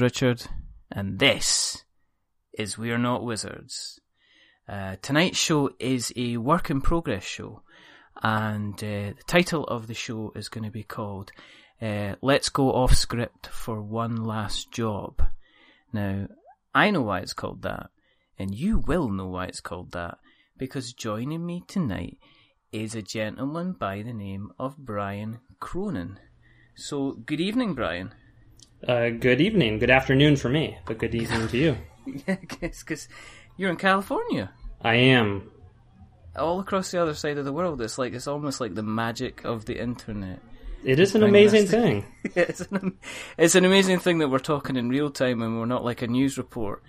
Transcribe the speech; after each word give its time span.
Richard, 0.00 0.42
and 0.90 1.18
this 1.18 1.84
is 2.54 2.78
We 2.78 2.90
Are 2.90 2.98
Not 2.98 3.24
Wizards. 3.24 4.00
Uh, 4.68 4.96
tonight's 5.02 5.36
show 5.36 5.70
is 5.78 6.12
a 6.16 6.38
work 6.38 6.70
in 6.70 6.80
progress 6.80 7.24
show, 7.24 7.62
and 8.22 8.74
uh, 8.74 9.12
the 9.16 9.24
title 9.26 9.64
of 9.64 9.86
the 9.86 9.94
show 9.94 10.32
is 10.34 10.48
going 10.48 10.64
to 10.64 10.70
be 10.70 10.82
called 10.82 11.32
uh, 11.82 12.14
Let's 12.22 12.48
Go 12.48 12.72
Off 12.72 12.94
Script 12.94 13.48
for 13.48 13.82
One 13.82 14.16
Last 14.16 14.72
Job. 14.72 15.22
Now, 15.92 16.28
I 16.74 16.90
know 16.90 17.02
why 17.02 17.20
it's 17.20 17.34
called 17.34 17.62
that, 17.62 17.90
and 18.38 18.54
you 18.54 18.78
will 18.78 19.08
know 19.08 19.26
why 19.26 19.46
it's 19.46 19.60
called 19.60 19.92
that, 19.92 20.18
because 20.56 20.92
joining 20.92 21.44
me 21.44 21.62
tonight 21.66 22.18
is 22.72 22.94
a 22.94 23.02
gentleman 23.02 23.72
by 23.72 24.02
the 24.02 24.14
name 24.14 24.50
of 24.58 24.78
Brian 24.78 25.40
Cronin. 25.58 26.18
So, 26.74 27.12
good 27.12 27.40
evening, 27.40 27.74
Brian. 27.74 28.14
Uh, 28.86 29.10
good 29.10 29.42
evening, 29.42 29.78
good 29.78 29.90
afternoon 29.90 30.36
for 30.36 30.48
me, 30.48 30.78
but 30.86 30.96
good 30.96 31.14
evening 31.14 31.46
to 31.48 31.58
you. 31.58 31.76
yeah, 32.26 32.36
because 32.60 33.08
you're 33.58 33.68
in 33.68 33.76
California. 33.76 34.50
I 34.80 34.94
am. 34.94 35.50
All 36.34 36.60
across 36.60 36.90
the 36.90 37.02
other 37.02 37.12
side 37.12 37.36
of 37.36 37.44
the 37.44 37.52
world, 37.52 37.82
it's 37.82 37.98
like 37.98 38.14
it's 38.14 38.26
almost 38.26 38.58
like 38.58 38.74
the 38.74 38.82
magic 38.82 39.44
of 39.44 39.66
the 39.66 39.78
internet. 39.78 40.40
It 40.82 40.98
is 40.98 41.14
an 41.14 41.22
amazing 41.22 41.66
thing. 41.66 42.06
it's, 42.34 42.62
an, 42.62 42.96
it's 43.36 43.54
an 43.54 43.66
amazing 43.66 43.98
thing 43.98 44.18
that 44.18 44.28
we're 44.28 44.38
talking 44.38 44.76
in 44.76 44.88
real 44.88 45.10
time 45.10 45.42
and 45.42 45.58
we're 45.58 45.66
not 45.66 45.84
like 45.84 46.00
a 46.00 46.06
news 46.06 46.38
report. 46.38 46.82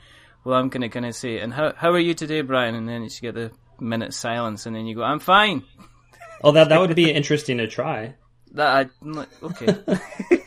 Well, 0.46 0.58
I'm 0.58 0.70
gonna 0.70 0.88
gonna 0.88 1.12
say, 1.12 1.40
and 1.40 1.54
how 1.54 1.74
how 1.76 1.92
are 1.92 2.00
you 2.00 2.14
today, 2.14 2.42
Brian? 2.42 2.74
And 2.74 2.88
then 2.88 3.04
you 3.04 3.10
get 3.10 3.36
the 3.36 3.52
minute 3.82 4.14
silence, 4.14 4.66
and 4.66 4.76
then 4.76 4.88
you 4.88 4.96
go, 4.96 5.04
"I'm 5.04 5.20
fine." 5.20 5.64
Oh, 6.42 6.54
that 6.54 6.70
that 6.70 6.80
would 6.80 6.96
be 6.96 7.12
interesting 7.20 7.58
to 7.58 7.68
try. 7.68 8.16
That 8.54 8.90
I, 9.04 9.26
okay. 9.44 10.42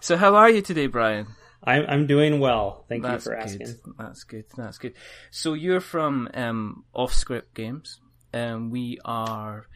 So 0.00 0.16
how 0.16 0.34
are 0.34 0.50
you 0.50 0.62
today, 0.62 0.86
Brian? 0.86 1.26
I'm 1.62 1.84
I'm 1.88 2.06
doing 2.06 2.40
well. 2.40 2.84
Thank 2.88 3.02
That's 3.02 3.26
you 3.26 3.32
for 3.32 3.36
good. 3.36 3.44
asking. 3.44 3.74
That's 3.98 4.24
good. 4.24 4.44
That's 4.56 4.78
good. 4.78 4.94
So 5.30 5.54
you're 5.54 5.80
from 5.80 6.28
um, 6.34 6.84
Off 6.94 7.12
Script 7.12 7.54
Games. 7.54 8.00
Um, 8.32 8.70
we 8.70 8.98
are. 9.04 9.66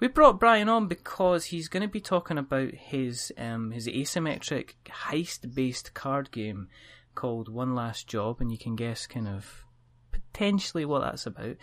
We 0.00 0.08
brought 0.08 0.38
Brian 0.38 0.68
on 0.68 0.86
because 0.86 1.46
he's 1.46 1.68
going 1.68 1.82
to 1.82 1.88
be 1.88 2.00
talking 2.00 2.38
about 2.38 2.72
his 2.72 3.32
um, 3.36 3.70
his 3.70 3.86
asymmetric 3.86 4.74
heist 4.86 5.54
based 5.54 5.94
card 5.94 6.30
game 6.30 6.68
called 7.14 7.48
One 7.48 7.74
Last 7.74 8.06
Job, 8.06 8.40
and 8.40 8.50
you 8.50 8.58
can 8.58 8.76
guess 8.76 9.06
kind 9.06 9.28
of 9.28 9.64
potentially 10.12 10.84
what 10.84 11.02
that's 11.02 11.26
about. 11.26 11.56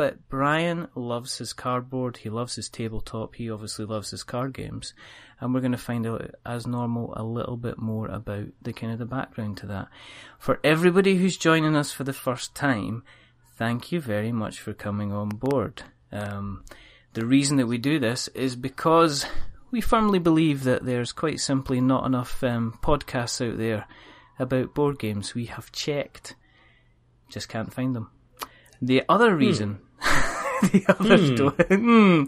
But 0.00 0.30
Brian 0.30 0.88
loves 0.94 1.36
his 1.36 1.52
cardboard, 1.52 2.16
he 2.16 2.30
loves 2.30 2.54
his 2.54 2.70
tabletop, 2.70 3.34
he 3.34 3.50
obviously 3.50 3.84
loves 3.84 4.10
his 4.10 4.22
card 4.22 4.54
games, 4.54 4.94
and 5.38 5.52
we're 5.52 5.60
going 5.60 5.72
to 5.72 5.76
find 5.76 6.06
out, 6.06 6.36
as 6.46 6.66
normal, 6.66 7.12
a 7.18 7.22
little 7.22 7.58
bit 7.58 7.76
more 7.76 8.08
about 8.08 8.46
the 8.62 8.72
kind 8.72 8.94
of 8.94 8.98
the 8.98 9.04
background 9.04 9.58
to 9.58 9.66
that. 9.66 9.88
For 10.38 10.58
everybody 10.64 11.16
who's 11.16 11.36
joining 11.36 11.76
us 11.76 11.92
for 11.92 12.04
the 12.04 12.14
first 12.14 12.54
time, 12.54 13.02
thank 13.58 13.92
you 13.92 14.00
very 14.00 14.32
much 14.32 14.58
for 14.58 14.72
coming 14.72 15.12
on 15.12 15.28
board. 15.28 15.82
Um, 16.10 16.64
the 17.12 17.26
reason 17.26 17.58
that 17.58 17.66
we 17.66 17.76
do 17.76 17.98
this 17.98 18.28
is 18.28 18.56
because 18.56 19.26
we 19.70 19.82
firmly 19.82 20.18
believe 20.18 20.64
that 20.64 20.86
there's 20.86 21.12
quite 21.12 21.40
simply 21.40 21.78
not 21.78 22.06
enough 22.06 22.42
um, 22.42 22.78
podcasts 22.82 23.46
out 23.46 23.58
there 23.58 23.86
about 24.38 24.74
board 24.74 24.98
games. 24.98 25.34
We 25.34 25.44
have 25.44 25.70
checked, 25.72 26.36
just 27.28 27.50
can't 27.50 27.70
find 27.74 27.94
them. 27.94 28.08
The 28.80 29.02
other 29.10 29.36
reason, 29.36 29.80
the 30.62 30.84
others 30.88 31.30
don't. 31.32 31.60
Hmm, 31.68 32.24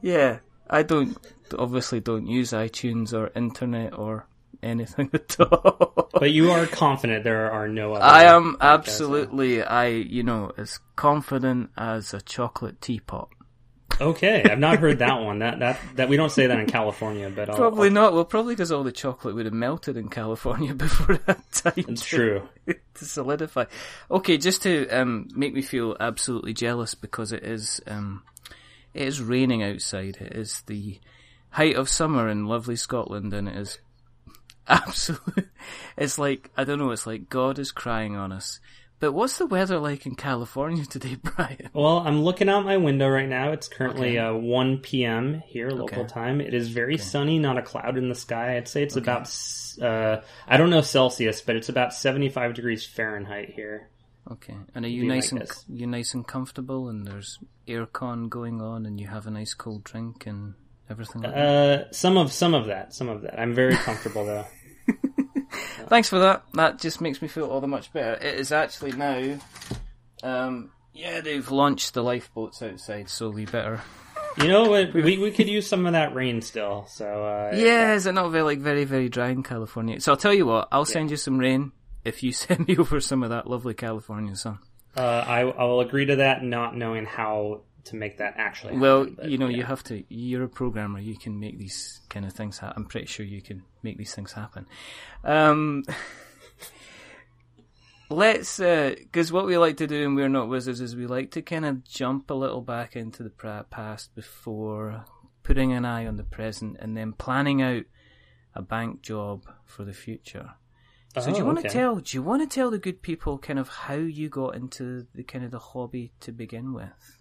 yeah, 0.00 0.38
I 0.68 0.82
don't 0.82 1.16
obviously 1.58 2.00
don't 2.00 2.26
use 2.26 2.50
iTunes 2.52 3.12
or 3.12 3.30
internet 3.34 3.98
or 3.98 4.26
anything 4.62 5.10
at 5.14 5.38
all. 5.40 6.08
But 6.12 6.32
you 6.32 6.50
are 6.50 6.66
confident 6.66 7.24
there 7.24 7.50
are 7.50 7.68
no 7.68 7.94
other. 7.94 8.04
I 8.04 8.24
am 8.24 8.54
podcasts 8.54 8.60
absolutely, 8.60 9.62
I 9.62 9.86
you 9.88 10.22
know, 10.22 10.52
as 10.56 10.80
confident 10.96 11.70
as 11.76 12.14
a 12.14 12.20
chocolate 12.20 12.80
teapot. 12.80 13.28
Okay, 14.00 14.42
I've 14.44 14.58
not 14.58 14.78
heard 14.78 14.98
that 14.98 15.20
one. 15.22 15.38
That 15.38 15.60
that 15.60 15.80
that 15.94 16.08
we 16.08 16.16
don't 16.16 16.30
say 16.30 16.46
that 16.46 16.58
in 16.58 16.66
California, 16.66 17.30
but 17.34 17.48
I'll, 17.50 17.56
Probably 17.56 17.90
not. 17.90 18.12
Well, 18.12 18.24
probably 18.24 18.54
because 18.54 18.72
all 18.72 18.82
the 18.82 18.92
chocolate 18.92 19.34
would 19.34 19.46
have 19.46 19.54
melted 19.54 19.96
in 19.96 20.08
California 20.08 20.74
before 20.74 21.16
that 21.26 21.50
time. 21.52 21.72
It's 21.76 22.02
to- 22.02 22.08
true. 22.08 22.48
to 22.94 23.04
solidify. 23.04 23.64
Okay, 24.10 24.36
just 24.38 24.62
to 24.62 24.88
um, 24.88 25.28
make 25.34 25.54
me 25.54 25.62
feel 25.62 25.96
absolutely 26.00 26.52
jealous 26.52 26.94
because 26.94 27.32
it 27.32 27.44
is 27.44 27.80
um, 27.86 28.22
it 28.92 29.02
is 29.02 29.20
raining 29.20 29.62
outside. 29.62 30.16
It 30.20 30.34
is 30.34 30.62
the 30.66 30.98
height 31.50 31.76
of 31.76 31.88
summer 31.88 32.28
in 32.28 32.46
lovely 32.46 32.76
Scotland, 32.76 33.32
and 33.32 33.48
it 33.48 33.56
is 33.56 33.78
absolute. 34.68 35.48
It's 35.96 36.18
like 36.18 36.50
I 36.56 36.64
don't 36.64 36.78
know. 36.78 36.90
It's 36.90 37.06
like 37.06 37.28
God 37.28 37.58
is 37.58 37.70
crying 37.72 38.16
on 38.16 38.32
us. 38.32 38.60
But 39.04 39.12
what's 39.12 39.36
the 39.36 39.44
weather 39.44 39.78
like 39.78 40.06
in 40.06 40.14
California 40.14 40.86
today, 40.90 41.16
Brian? 41.22 41.68
Well, 41.74 41.98
I'm 41.98 42.22
looking 42.22 42.48
out 42.48 42.64
my 42.64 42.78
window 42.78 43.06
right 43.06 43.28
now. 43.28 43.52
It's 43.52 43.68
currently 43.68 44.18
Okay. 44.18 44.26
uh, 44.28 44.32
1 44.34 44.78
p.m. 44.78 45.42
here, 45.46 45.68
local 45.68 46.04
Okay. 46.04 46.08
time. 46.08 46.40
It 46.40 46.54
is 46.54 46.70
very 46.70 46.96
sunny, 46.96 47.38
not 47.38 47.58
a 47.58 47.62
cloud 47.62 47.98
in 47.98 48.08
the 48.08 48.14
sky. 48.14 48.56
I'd 48.56 48.66
say 48.66 48.82
it's 48.82 48.96
about, 48.96 49.30
uh, 49.82 50.22
I 50.48 50.56
don't 50.56 50.70
know 50.70 50.80
Celsius, 50.80 51.42
but 51.42 51.54
it's 51.54 51.68
about 51.68 51.92
75 51.92 52.54
degrees 52.54 52.86
Fahrenheit 52.86 53.50
here. 53.50 53.90
Okay, 54.32 54.56
and 54.74 54.86
are 54.86 54.88
you 54.88 55.04
nice 55.04 55.24
like 55.30 55.32
and 55.32 55.50
this. 55.50 55.64
you 55.68 55.86
nice 55.86 56.14
and 56.14 56.26
comfortable, 56.26 56.88
and 56.88 57.06
there's 57.06 57.38
aircon 57.68 58.30
going 58.30 58.62
on, 58.62 58.86
and 58.86 58.98
you 58.98 59.06
have 59.08 59.26
a 59.26 59.30
nice 59.30 59.52
cold 59.52 59.84
drink 59.84 60.24
and 60.24 60.54
everything 60.88 61.20
like 61.20 61.34
that? 61.34 61.90
Uh, 61.90 61.92
some 61.92 62.16
of 62.16 62.32
some 62.32 62.54
of 62.54 62.68
that, 62.68 62.94
some 62.94 63.10
of 63.10 63.20
that. 63.20 63.38
I'm 63.38 63.52
very 63.54 63.76
comfortable 63.76 64.24
though. 64.24 64.46
Thanks 65.88 66.08
for 66.08 66.18
that. 66.20 66.44
That 66.54 66.78
just 66.80 67.00
makes 67.00 67.20
me 67.22 67.28
feel 67.28 67.46
all 67.46 67.60
the 67.60 67.66
much 67.68 67.92
better. 67.92 68.14
It 68.14 68.38
is 68.40 68.52
actually 68.52 68.92
now. 68.92 69.38
Um, 70.22 70.70
yeah, 70.92 71.20
they've 71.20 71.48
launched 71.50 71.94
the 71.94 72.02
lifeboats 72.02 72.62
outside, 72.62 73.08
so 73.08 73.30
we 73.30 73.44
better. 73.46 73.80
You 74.38 74.48
know 74.48 74.68
what? 74.68 74.92
We 74.94 75.18
we 75.18 75.30
could 75.30 75.48
use 75.48 75.68
some 75.68 75.86
of 75.86 75.92
that 75.92 76.14
rain 76.14 76.40
still. 76.42 76.86
So 76.88 77.06
uh, 77.24 77.56
Yeah, 77.56 77.94
is 77.94 78.06
it 78.06 78.12
not 78.12 78.30
very 78.30 78.42
like 78.42 78.58
very 78.58 78.84
very 78.84 79.08
dry 79.08 79.28
in 79.28 79.42
California? 79.42 80.00
So 80.00 80.12
I'll 80.12 80.18
tell 80.18 80.34
you 80.34 80.46
what. 80.46 80.68
I'll 80.72 80.84
send 80.84 81.10
you 81.10 81.16
some 81.16 81.38
rain 81.38 81.72
if 82.04 82.22
you 82.22 82.32
send 82.44 82.66
me 82.66 82.76
over 82.76 83.00
some 83.00 83.22
of 83.22 83.30
that 83.30 83.46
lovely 83.48 83.74
California 83.74 84.34
sun. 84.34 84.58
uh, 84.96 85.00
I 85.26 85.40
I 85.42 85.64
will 85.64 85.80
agree 85.80 86.06
to 86.06 86.16
that, 86.16 86.42
not 86.42 86.76
knowing 86.76 87.04
how 87.06 87.62
to 87.86 87.96
make 87.96 88.18
that 88.18 88.34
actually. 88.36 88.78
Well, 88.78 89.00
happen, 89.00 89.14
but 89.16 89.30
you 89.30 89.38
know, 89.38 89.48
you 89.48 89.62
have 89.62 89.82
to. 89.84 90.02
You're 90.08 90.44
a 90.44 90.48
programmer. 90.48 90.98
You 90.98 91.16
can 91.16 91.38
make 91.38 91.58
these 91.58 92.00
kind 92.08 92.24
of 92.24 92.32
things 92.32 92.58
happen. 92.58 92.82
I'm 92.82 92.88
pretty 92.88 93.06
sure 93.06 93.26
you 93.26 93.42
can 93.42 93.62
make 93.82 93.98
these 93.98 94.14
things 94.14 94.32
happen. 94.32 94.66
Um, 95.22 95.84
let's, 98.10 98.58
because 98.58 99.32
what 99.32 99.46
we 99.46 99.58
like 99.58 99.76
to 99.78 99.86
do 99.86 100.04
and 100.04 100.16
We're 100.16 100.28
Not 100.28 100.48
Wizards 100.48 100.80
is 100.80 100.96
we 100.96 101.06
like 101.06 101.32
to 101.32 101.42
kind 101.42 101.64
of 101.64 101.84
jump 101.84 102.30
a 102.30 102.34
little 102.34 102.62
back 102.62 102.96
into 102.96 103.22
the 103.22 103.64
past 103.70 104.14
before 104.14 105.04
putting 105.42 105.72
an 105.72 105.84
eye 105.84 106.06
on 106.06 106.16
the 106.16 106.24
present 106.24 106.76
and 106.80 106.96
then 106.96 107.12
planning 107.12 107.62
out 107.62 107.84
a 108.54 108.62
bank 108.62 109.02
job 109.02 109.44
for 109.64 109.84
the 109.84 109.92
future. 109.92 110.50
So 111.16 111.30
do 111.30 111.38
you 111.38 111.44
Oh, 111.44 111.46
want 111.46 111.58
okay. 111.58 111.68
to 111.68 111.74
tell? 111.74 111.96
Do 111.96 112.16
you 112.16 112.22
want 112.22 112.42
to 112.42 112.52
tell 112.52 112.70
the 112.70 112.78
good 112.78 113.00
people 113.00 113.38
kind 113.38 113.58
of 113.58 113.68
how 113.68 113.94
you 113.94 114.28
got 114.28 114.56
into 114.56 115.06
the 115.14 115.22
kind 115.22 115.44
of 115.44 115.52
the 115.52 115.60
hobby 115.60 116.12
to 116.20 116.32
begin 116.32 116.72
with? 116.72 117.13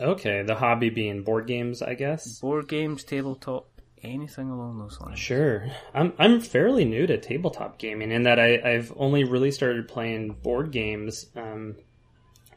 Okay, 0.00 0.42
the 0.42 0.54
hobby 0.54 0.90
being 0.90 1.22
board 1.22 1.46
games, 1.46 1.82
I 1.82 1.94
guess. 1.94 2.38
board 2.40 2.68
games, 2.68 3.04
tabletop, 3.04 3.68
anything 4.02 4.48
along 4.50 4.78
those 4.78 5.00
lines. 5.00 5.18
Sure. 5.18 5.66
I'm 5.94 6.12
I'm 6.18 6.40
fairly 6.40 6.84
new 6.84 7.06
to 7.06 7.18
tabletop 7.18 7.78
gaming 7.78 8.10
in 8.10 8.22
that 8.24 8.38
I, 8.40 8.60
I've 8.64 8.92
only 8.96 9.24
really 9.24 9.50
started 9.50 9.88
playing 9.88 10.30
board 10.42 10.72
games 10.72 11.26
um, 11.36 11.76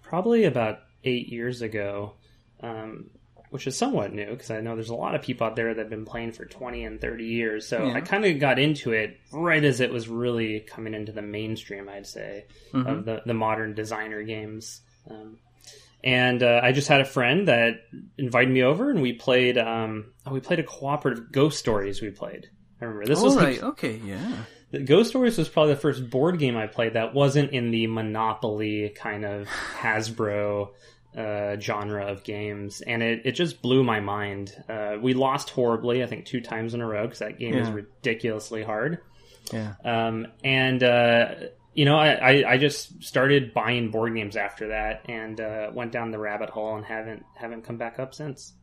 probably 0.01 0.45
about 0.45 0.79
eight 1.03 1.27
years 1.27 1.61
ago, 1.61 2.13
um, 2.61 3.09
which 3.49 3.67
is 3.67 3.75
somewhat 3.77 4.13
new 4.13 4.29
because 4.31 4.51
I 4.51 4.61
know 4.61 4.75
there's 4.75 4.89
a 4.89 4.95
lot 4.95 5.15
of 5.15 5.21
people 5.21 5.45
out 5.45 5.55
there 5.57 5.73
that 5.73 5.81
have 5.81 5.89
been 5.89 6.05
playing 6.05 6.31
for 6.31 6.45
20 6.45 6.85
and 6.85 7.01
30 7.01 7.25
years. 7.25 7.67
So 7.67 7.85
Yeah. 7.87 7.93
I 7.93 8.01
kind 8.01 8.23
of 8.25 8.39
got 8.39 8.57
into 8.57 8.93
it 8.93 9.17
right 9.31 9.63
as 9.63 9.81
it 9.81 9.91
was 9.91 10.07
really 10.07 10.61
coming 10.61 10.93
into 10.93 11.11
the 11.11 11.21
mainstream, 11.21 11.89
I'd 11.89 12.07
say, 12.07 12.45
of 12.73 13.03
the, 13.05 13.21
the 13.25 13.33
modern 13.33 13.73
designer 13.73 14.23
games. 14.23 14.81
Um, 15.09 15.37
and 16.03 16.43
uh, 16.43 16.59
I 16.61 16.71
just 16.71 16.87
had 16.87 17.01
a 17.01 17.05
friend 17.05 17.47
that 17.47 17.81
invited 18.17 18.53
me 18.53 18.63
over, 18.63 18.89
and 18.89 19.01
we 19.01 19.13
played. 19.13 19.57
Um, 19.57 20.13
oh, 20.25 20.33
we 20.33 20.39
played 20.39 20.59
a 20.59 20.63
cooperative 20.63 21.31
Ghost 21.31 21.59
Stories. 21.59 22.01
We 22.01 22.09
played. 22.09 22.49
I 22.81 22.85
remember 22.85 23.05
this 23.05 23.19
All 23.19 23.25
was 23.25 23.37
right, 23.37 23.63
okay, 23.63 24.01
yeah. 24.03 24.43
Ghost 24.85 25.11
Stories 25.11 25.37
was 25.37 25.47
probably 25.47 25.75
the 25.75 25.79
first 25.79 26.09
board 26.09 26.39
game 26.39 26.57
I 26.57 26.67
played 26.67 26.93
that 26.93 27.13
wasn't 27.13 27.51
in 27.51 27.71
the 27.71 27.87
Monopoly 27.87 28.89
kind 28.95 29.23
of 29.23 29.47
Hasbro 29.47 30.69
uh, 31.15 31.59
genre 31.59 32.07
of 32.07 32.23
games, 32.23 32.81
and 32.81 33.03
it, 33.03 33.21
it 33.25 33.31
just 33.33 33.61
blew 33.61 33.83
my 33.83 33.99
mind. 33.99 34.51
Uh, 34.67 34.97
we 35.01 35.13
lost 35.13 35.51
horribly, 35.51 36.03
I 36.03 36.07
think 36.07 36.25
two 36.25 36.41
times 36.41 36.73
in 36.73 36.81
a 36.81 36.87
row 36.87 37.03
because 37.03 37.19
that 37.19 37.39
game 37.39 37.55
is 37.55 37.69
ridiculously 37.69 38.63
hard. 38.63 38.99
Yeah. 39.51 39.73
Um, 39.83 40.27
and 40.43 40.81
uh, 40.81 41.35
you 41.73 41.85
know, 41.85 41.97
I, 41.97 42.53
I, 42.53 42.57
just 42.57 43.03
started 43.03 43.53
buying 43.53 43.89
board 43.89 44.13
games 44.15 44.35
after 44.35 44.69
that, 44.69 45.09
and 45.09 45.41
uh, 45.41 45.71
went 45.73 45.91
down 45.91 46.11
the 46.11 46.19
rabbit 46.19 46.49
hole 46.49 46.75
and 46.75 46.85
haven't 46.85 47.25
haven't 47.35 47.63
come 47.63 47.77
back 47.77 47.99
up 47.99 48.13
since. 48.13 48.53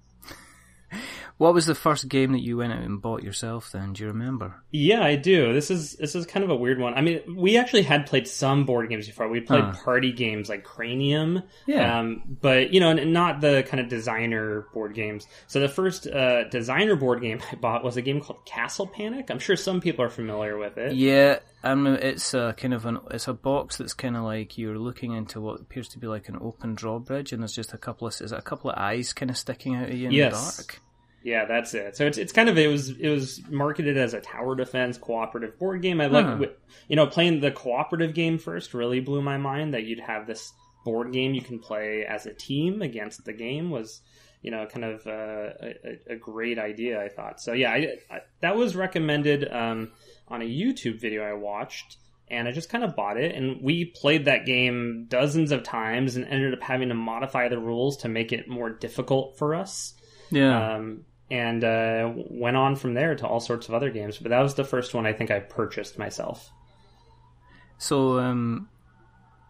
What 1.39 1.55
was 1.55 1.67
the 1.67 1.75
first 1.75 2.09
game 2.09 2.33
that 2.33 2.41
you 2.43 2.57
went 2.59 2.73
out 2.73 2.81
and 2.83 3.01
bought 3.01 3.23
yourself? 3.23 3.71
Then 3.73 3.93
do 3.93 4.03
you 4.03 4.09
remember? 4.09 4.55
Yeah, 4.71 5.03
I 5.03 5.17
do. 5.17 5.53
This 5.53 5.71
is 5.71 5.95
this 5.95 6.15
is 6.15 6.27
kind 6.27 6.45
of 6.45 6.51
a 6.51 6.57
weird 6.57 6.79
one. 6.79 6.95
I 6.95 7.01
mean, 7.01 7.21
we 7.37 7.57
actually 7.57 7.83
had 7.83 8.07
played 8.07 8.29
some 8.29 8.65
board 8.67 8.89
games 8.89 9.07
before. 9.07 9.29
We 9.29 9.41
played 9.41 9.65
Huh. 9.65 9.73
party 9.85 10.13
games 10.13 10.49
like 10.49 10.65
Cranium, 10.65 11.43
Yeah. 11.67 11.99
um, 12.01 12.23
but 12.41 12.73
you 12.73 12.81
know, 12.81 12.93
not 12.93 13.41
the 13.41 13.65
kind 13.67 13.81
of 13.81 13.89
designer 13.89 14.67
board 14.75 14.95
games. 14.95 15.27
So 15.47 15.61
the 15.61 15.69
first 15.69 16.07
uh, 16.07 16.45
designer 16.49 16.97
board 16.97 17.21
game 17.23 17.41
I 17.53 17.55
bought 17.57 17.85
was 17.85 17.97
a 17.97 18.03
game 18.03 18.21
called 18.21 18.45
Castle 18.45 18.87
Panic. 18.87 19.31
I'm 19.31 19.39
sure 19.39 19.57
some 19.57 19.81
people 19.81 20.05
are 20.05 20.11
familiar 20.11 20.59
with 20.59 20.77
it. 20.79 20.93
Yeah, 20.95 21.39
um, 21.65 21.87
it's 21.87 22.35
a 22.35 22.55
kind 22.57 22.75
of 22.75 22.87
an 22.87 22.99
it's 23.11 23.29
a 23.29 23.33
box 23.35 23.77
that's 23.79 23.95
kind 23.95 24.17
of 24.17 24.25
like 24.25 24.59
you're 24.59 24.79
looking 24.79 25.13
into 25.13 25.41
what 25.41 25.61
appears 25.61 25.89
to 25.91 25.99
be 25.99 26.07
like 26.07 26.29
an 26.29 26.39
open 26.41 26.75
drawbridge, 26.75 27.33
and 27.33 27.43
there's 27.43 27.55
just 27.55 27.73
a 27.73 27.79
couple 27.79 28.07
of 28.07 28.15
is 28.21 28.33
it 28.33 28.39
a 28.39 28.43
couple 28.43 28.71
of 28.71 28.79
eyes 28.79 29.13
kind 29.13 29.31
of 29.31 29.37
sticking 29.39 29.75
out 29.75 29.89
of 29.89 29.95
you 29.95 30.07
in 30.09 30.13
Yes. 30.13 30.57
the 30.57 30.63
dark. 30.63 30.80
Yeah, 31.23 31.45
that's 31.45 31.75
it. 31.75 31.97
So 31.97 32.07
it's 32.07 32.17
it's 32.19 32.33
kind 32.33 32.49
of 32.49 32.57
it 32.57 32.69
was 32.69 32.91
it 32.91 33.09
was 33.09 33.43
marketed 33.51 33.97
as 33.99 34.15
a 34.15 34.21
tower 34.21 34.55
defense 34.57 34.97
cooperative 34.99 35.59
board 35.59 35.83
game. 35.83 36.01
I 36.01 36.07
like 36.07 36.25
Huh. 36.27 36.47
you 36.89 36.97
know 36.97 37.07
playing 37.07 37.41
the 37.41 37.51
cooperative 37.51 38.15
game 38.15 38.39
first 38.39 38.73
really 38.75 39.01
blew 39.01 39.21
my 39.23 39.37
mind 39.37 39.75
that 39.75 39.85
you'd 39.85 40.01
have 40.01 40.27
this 40.27 40.53
board 40.85 41.13
game 41.13 41.35
you 41.35 41.43
can 41.43 41.59
play 41.59 42.07
as 42.07 42.25
a 42.25 42.33
team 42.33 42.81
against 42.81 43.25
the 43.27 43.35
game 43.35 43.69
was 43.71 44.01
you 44.41 44.51
know 44.51 44.65
kind 44.67 44.85
of 44.87 45.07
uh, 45.07 45.51
a, 45.63 45.99
a- 46.15 46.17
great 46.17 46.59
idea 46.59 47.03
I 47.05 47.11
thought. 47.11 47.39
So 47.41 47.53
yeah, 47.53 47.71
I, 47.71 47.97
I, 48.11 48.21
that 48.41 48.57
was 48.57 48.75
recommended 48.75 49.47
um, 49.53 49.93
on 50.29 50.41
a 50.41 50.47
YouTube 50.47 51.01
video 51.01 51.23
I 51.23 51.35
watched. 51.35 51.99
And 52.33 52.47
I 52.47 52.53
just 52.53 52.69
kind 52.71 52.85
of 52.85 52.95
bought 52.95 53.17
it, 53.17 53.35
and 53.35 53.61
we 53.61 53.87
played 53.87 54.27
that 54.27 54.47
game 54.47 55.07
dozens 55.09 55.51
of 55.51 55.65
times, 55.65 56.15
and 56.15 56.25
ended 56.25 56.55
up 56.55 56.63
having 56.63 56.89
to 56.91 56.95
modify 56.95 57.49
the 57.49 57.59
rules 57.59 57.97
to 58.03 58.09
make 58.09 58.33
it 58.33 58.49
more 58.49 58.71
difficult 58.71 59.37
for 59.37 59.57
us 59.57 59.95
Yeah, 60.31 60.77
um, 60.77 61.05
and 61.31 61.63
uh, 61.65 62.13
went 62.31 62.57
on 62.57 62.77
from 62.77 62.95
there 62.95 63.15
to 63.15 63.27
all 63.27 63.41
sorts 63.41 63.69
of 63.69 63.75
other 63.75 63.91
games. 63.91 64.19
But 64.19 64.31
that 64.31 64.41
was 64.41 64.55
the 64.55 64.65
first 64.65 64.95
one 64.95 65.07
I 65.07 65.13
think 65.13 65.31
I 65.31 65.41
purchased 65.41 65.99
myself. 65.99 66.51
so 67.79 68.19
um, 68.19 68.69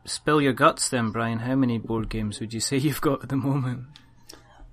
spill 0.04 0.40
your 0.40 0.52
guts 0.52 0.88
then, 0.88 1.10
Brian. 1.10 1.38
How 1.40 1.54
many 1.54 1.78
board 1.78 2.08
games 2.08 2.40
would 2.40 2.52
you 2.54 2.60
say 2.60 2.76
you've 2.78 3.00
got 3.00 3.22
at 3.22 3.28
the 3.28 3.36
moment? 3.36 3.84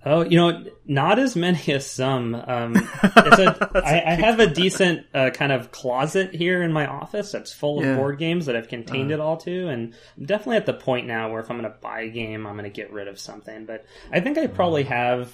Oh, 0.05 0.21
you 0.21 0.37
know, 0.37 0.63
not 0.85 1.19
as 1.19 1.35
many 1.35 1.59
as 1.73 1.85
some. 1.89 2.33
Um, 2.33 2.75
it's 3.03 3.39
a, 3.39 3.71
I, 3.83 4.03
I 4.11 4.13
have 4.13 4.39
a 4.39 4.47
decent 4.47 5.05
uh, 5.13 5.31
kind 5.31 5.51
of 5.51 5.71
closet 5.71 6.33
here 6.33 6.61
in 6.63 6.71
my 6.71 6.85
office 6.85 7.31
that's 7.33 7.51
full 7.51 7.79
of 7.79 7.85
Yeah. 7.85 7.95
board 7.97 8.17
games 8.17 8.45
that 8.45 8.55
I've 8.55 8.69
contained 8.69 9.11
it 9.11 9.19
all 9.19 9.35
to, 9.37 9.67
and 9.67 9.93
I'm 10.17 10.25
definitely 10.25 10.57
at 10.57 10.65
the 10.65 10.75
point 10.75 11.07
now 11.07 11.29
where 11.31 11.41
if 11.41 11.49
I'm 11.51 11.59
going 11.59 11.69
to 11.69 11.77
buy 11.81 12.01
a 12.01 12.09
game, 12.09 12.45
I'm 12.47 12.53
going 12.53 12.63
to 12.63 12.69
get 12.69 12.93
rid 12.93 13.09
of 13.09 13.19
something. 13.19 13.65
But 13.65 13.85
I 14.09 14.21
think 14.21 14.37
I 14.37 14.47
probably 14.47 14.83
have, 14.83 15.33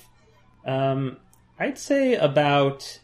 um, 0.66 1.18
I'd 1.60 1.78
say 1.78 2.16
about 2.16 3.00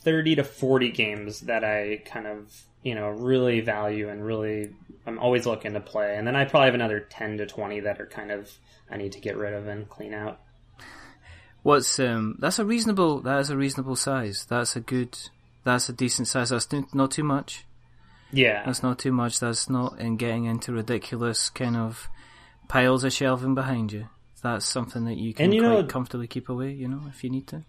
thirty 0.00 0.34
to 0.36 0.44
forty 0.44 0.90
games 0.90 1.40
that 1.42 1.64
I 1.64 2.02
kind 2.04 2.26
of 2.26 2.64
you 2.82 2.94
know 2.94 3.08
really 3.08 3.60
value 3.60 4.08
and 4.08 4.24
really 4.24 4.70
I'm 5.06 5.18
always 5.18 5.46
looking 5.46 5.74
to 5.74 5.80
play, 5.80 6.16
and 6.16 6.26
then 6.26 6.36
I 6.36 6.44
probably 6.44 6.66
have 6.66 6.74
another 6.74 7.00
ten 7.00 7.38
to 7.38 7.46
twenty 7.46 7.80
that 7.80 8.00
are 8.00 8.06
kind 8.06 8.30
of 8.30 8.50
I 8.90 8.96
need 8.96 9.12
to 9.12 9.20
get 9.20 9.36
rid 9.36 9.52
of 9.54 9.66
and 9.66 9.88
clean 9.88 10.14
out. 10.14 10.40
What's 11.62 11.98
um? 11.98 12.36
That's 12.38 12.58
a 12.58 12.64
reasonable. 12.64 13.20
That 13.22 13.40
is 13.40 13.50
a 13.50 13.56
reasonable 13.56 13.96
size. 13.96 14.46
That's 14.48 14.76
a 14.76 14.80
good. 14.80 15.18
That's 15.64 15.88
a 15.88 15.92
decent 15.92 16.28
size. 16.28 16.50
That's 16.50 16.68
not 16.94 17.10
too 17.10 17.24
much. 17.24 17.64
Yeah, 18.32 18.64
That's 18.64 18.82
not 18.82 18.98
too 18.98 19.12
much. 19.12 19.40
That's 19.40 19.68
not 19.68 19.98
in 19.98 20.16
getting 20.16 20.44
into 20.44 20.72
ridiculous 20.72 21.48
kind 21.50 21.76
of 21.76 22.08
piles 22.68 23.04
of 23.04 23.12
shelving 23.12 23.54
behind 23.54 23.92
you. 23.92 24.08
That's 24.52 24.66
something 24.66 25.04
that 25.06 25.16
you 25.16 25.34
can 25.34 25.46
And 25.46 25.54
you 25.54 25.62
quite 25.62 25.70
know- 25.70 25.84
comfortably 25.84 26.26
keep 26.26 26.48
away. 26.48 26.72
You 26.72 26.88
know, 26.88 27.02
if 27.08 27.24
you 27.24 27.30
need 27.30 27.46
to. 27.48 27.62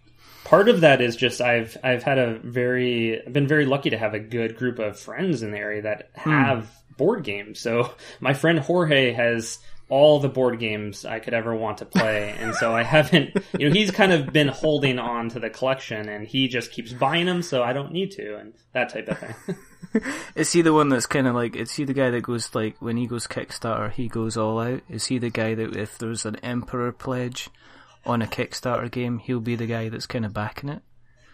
part 0.44 0.70
of 0.70 0.82
that 0.82 1.02
is 1.02 1.16
just 1.16 1.42
I've 1.42 1.78
I've 1.84 2.04
had 2.04 2.18
a 2.18 2.40
very 2.40 3.22
I've 3.26 3.34
been 3.34 3.48
very 3.48 3.66
lucky 3.66 3.90
to 3.90 3.98
have 3.98 4.14
a 4.14 4.20
good 4.20 4.58
group 4.58 4.80
of 4.80 5.00
friends 5.00 5.42
in 5.44 5.52
the 5.52 5.58
area 5.58 5.82
that 5.82 6.12
hmm. 6.16 6.30
have 6.30 6.72
board 6.98 7.24
games. 7.24 7.60
So 7.60 7.94
my 8.20 8.34
friend 8.34 8.60
Jorge 8.60 9.12
has 9.14 9.60
all 9.90 10.20
the 10.20 10.30
board 10.30 10.60
games 10.60 11.06
I 11.06 11.20
could 11.20 11.34
ever 11.34 11.56
want 11.56 11.78
to 11.78 11.86
play, 11.86 12.36
and 12.40 12.54
so 12.56 12.74
I 12.74 12.84
haven't. 12.84 13.38
You 13.58 13.70
know, 13.70 13.74
he's 13.74 13.92
kind 13.92 14.12
of 14.12 14.34
been 14.34 14.50
holding 14.50 15.00
on 15.00 15.30
to 15.30 15.40
the 15.40 15.50
collection, 15.50 16.10
and 16.10 16.28
he 16.28 16.48
just 16.48 16.72
keeps 16.72 16.92
buying 16.94 17.26
them, 17.26 17.42
so 17.42 17.64
I 17.64 17.74
don't 17.74 17.92
need 17.92 18.12
to, 18.12 18.38
and 18.38 18.54
that 18.74 18.90
type 18.90 19.08
of 19.08 19.18
thing. 19.18 19.36
Is 20.36 20.52
he 20.52 20.62
the 20.62 20.74
one 20.74 20.90
that's 20.90 21.06
kind 21.06 21.28
of 21.28 21.36
like? 21.36 21.56
Is 21.56 21.74
he 21.74 21.84
the 21.84 21.94
guy 21.94 22.10
that 22.10 22.22
goes 22.22 22.54
like 22.54 22.76
when 22.80 22.98
he 22.98 23.08
goes 23.08 23.28
Kickstarter, 23.28 23.92
he 23.92 24.08
goes 24.08 24.38
all 24.38 24.60
out? 24.60 24.82
Is 24.90 25.08
he 25.08 25.18
the 25.18 25.30
guy 25.30 25.56
that 25.56 25.76
if 25.76 25.98
there's 25.98 26.26
an 26.26 26.38
Emperor 26.38 26.92
pledge 26.92 27.50
on 28.06 28.22
a 28.22 28.28
Kickstarter 28.28 28.90
game, 28.90 29.20
he'll 29.20 29.40
be 29.40 29.56
the 29.56 29.68
guy 29.68 29.90
that's 29.90 30.08
kind 30.08 30.26
of 30.26 30.34
backing 30.34 30.70
it? 30.70 30.82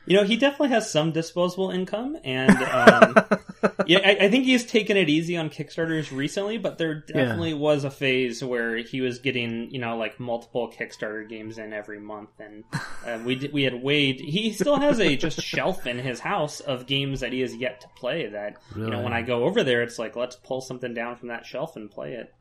You 0.06 0.18
know, 0.18 0.24
he 0.26 0.36
definitely 0.36 0.70
has 0.70 0.92
some 0.92 1.12
disposable 1.12 1.72
income, 1.72 2.18
and 2.26 2.52
um, 2.52 3.16
yeah, 3.88 4.00
I, 4.04 4.26
I 4.26 4.30
think 4.30 4.44
he's 4.44 4.66
taken 4.66 4.98
it 4.98 5.08
easy 5.08 5.38
on 5.38 5.50
Kickstarters 5.50 6.12
recently. 6.12 6.58
But 6.58 6.78
there 6.78 6.96
definitely 6.96 7.54
was 7.54 7.86
a 7.86 7.90
phase 7.92 8.44
where 8.44 8.78
he 8.78 9.00
was 9.00 9.20
getting, 9.20 9.72
you 9.72 9.80
know, 9.80 9.98
like 9.98 10.20
multiple 10.20 10.70
Kickstarter 10.78 11.28
games 11.28 11.58
in 11.58 11.72
every 11.72 12.00
month, 12.00 12.32
and 12.40 12.66
uh, 13.06 13.20
we 13.24 13.36
did, 13.36 13.54
we 13.54 13.64
had 13.64 13.82
weighed. 13.82 14.20
He 14.20 14.52
still 14.52 14.78
has 14.78 15.00
a 15.00 15.16
just 15.16 15.42
shelf 15.54 15.88
in 15.88 16.00
his 16.00 16.20
house 16.20 16.60
of 16.60 16.86
games 16.86 17.22
that 17.22 17.32
he 17.32 17.40
has 17.40 17.56
yet 17.56 17.80
to 17.82 17.88
play. 17.96 18.28
That 18.28 18.58
you 18.76 18.90
know, 18.90 19.02
when 19.02 19.14
I 19.14 19.22
go 19.22 19.46
over 19.46 19.64
there, 19.64 19.84
it's 19.84 19.98
like 19.98 20.18
let's 20.18 20.36
pull 20.36 20.60
something 20.60 20.94
down 20.94 21.16
from 21.16 21.30
that 21.30 21.46
shelf 21.46 21.78
and 21.78 21.90
play 21.90 22.14
it. 22.14 22.34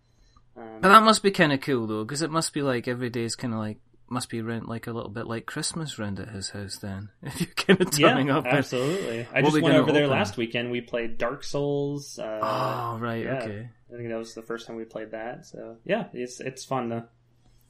Um, 0.57 0.81
But 0.81 0.89
that 0.89 1.03
must 1.05 1.23
be 1.23 1.31
kind 1.31 1.53
of 1.53 1.61
cool 1.61 1.87
though, 1.87 2.05
because 2.05 2.23
it 2.23 2.31
must 2.31 2.53
be 2.53 2.63
like 2.63 2.89
every 2.89 3.09
day 3.09 3.23
is 3.23 3.37
kind 3.37 3.55
of 3.55 3.61
like 3.61 3.79
must 4.13 4.29
be 4.31 4.41
rent 4.43 4.69
like 4.69 4.87
a 4.87 4.93
little 4.93 5.11
bit 5.11 5.27
like 5.27 5.47
Christmas 5.47 5.99
round 5.99 6.21
at 6.21 6.29
his 6.29 6.51
house. 6.51 6.77
Then 6.79 7.09
if 7.23 7.41
you're 7.41 7.49
kind 7.57 7.81
of 7.81 7.91
turning 7.91 8.29
yeah, 8.29 8.39
up, 8.39 8.47
absolutely. 8.47 9.27
I 9.35 9.43
just 9.43 9.61
went 9.61 9.75
over 9.75 9.91
there 9.93 10.05
open? 10.05 10.17
last 10.17 10.37
weekend. 10.37 10.71
We 10.71 10.81
played 10.81 11.19
Dark 11.19 11.43
Souls. 11.45 12.19
Uh, 12.19 12.39
Oh 12.43 12.99
right, 13.01 13.25
yeah. 13.25 13.43
okay. 13.43 13.69
I 13.93 13.97
think 13.97 14.09
that 14.09 14.19
was 14.19 14.35
the 14.35 14.43
first 14.43 14.67
time 14.67 14.77
we 14.77 14.85
played 14.85 15.11
that. 15.11 15.47
So 15.47 15.77
yeah, 15.85 16.07
it's 16.13 16.41
it's 16.41 16.65
fun 16.65 16.89
though. 16.91 17.05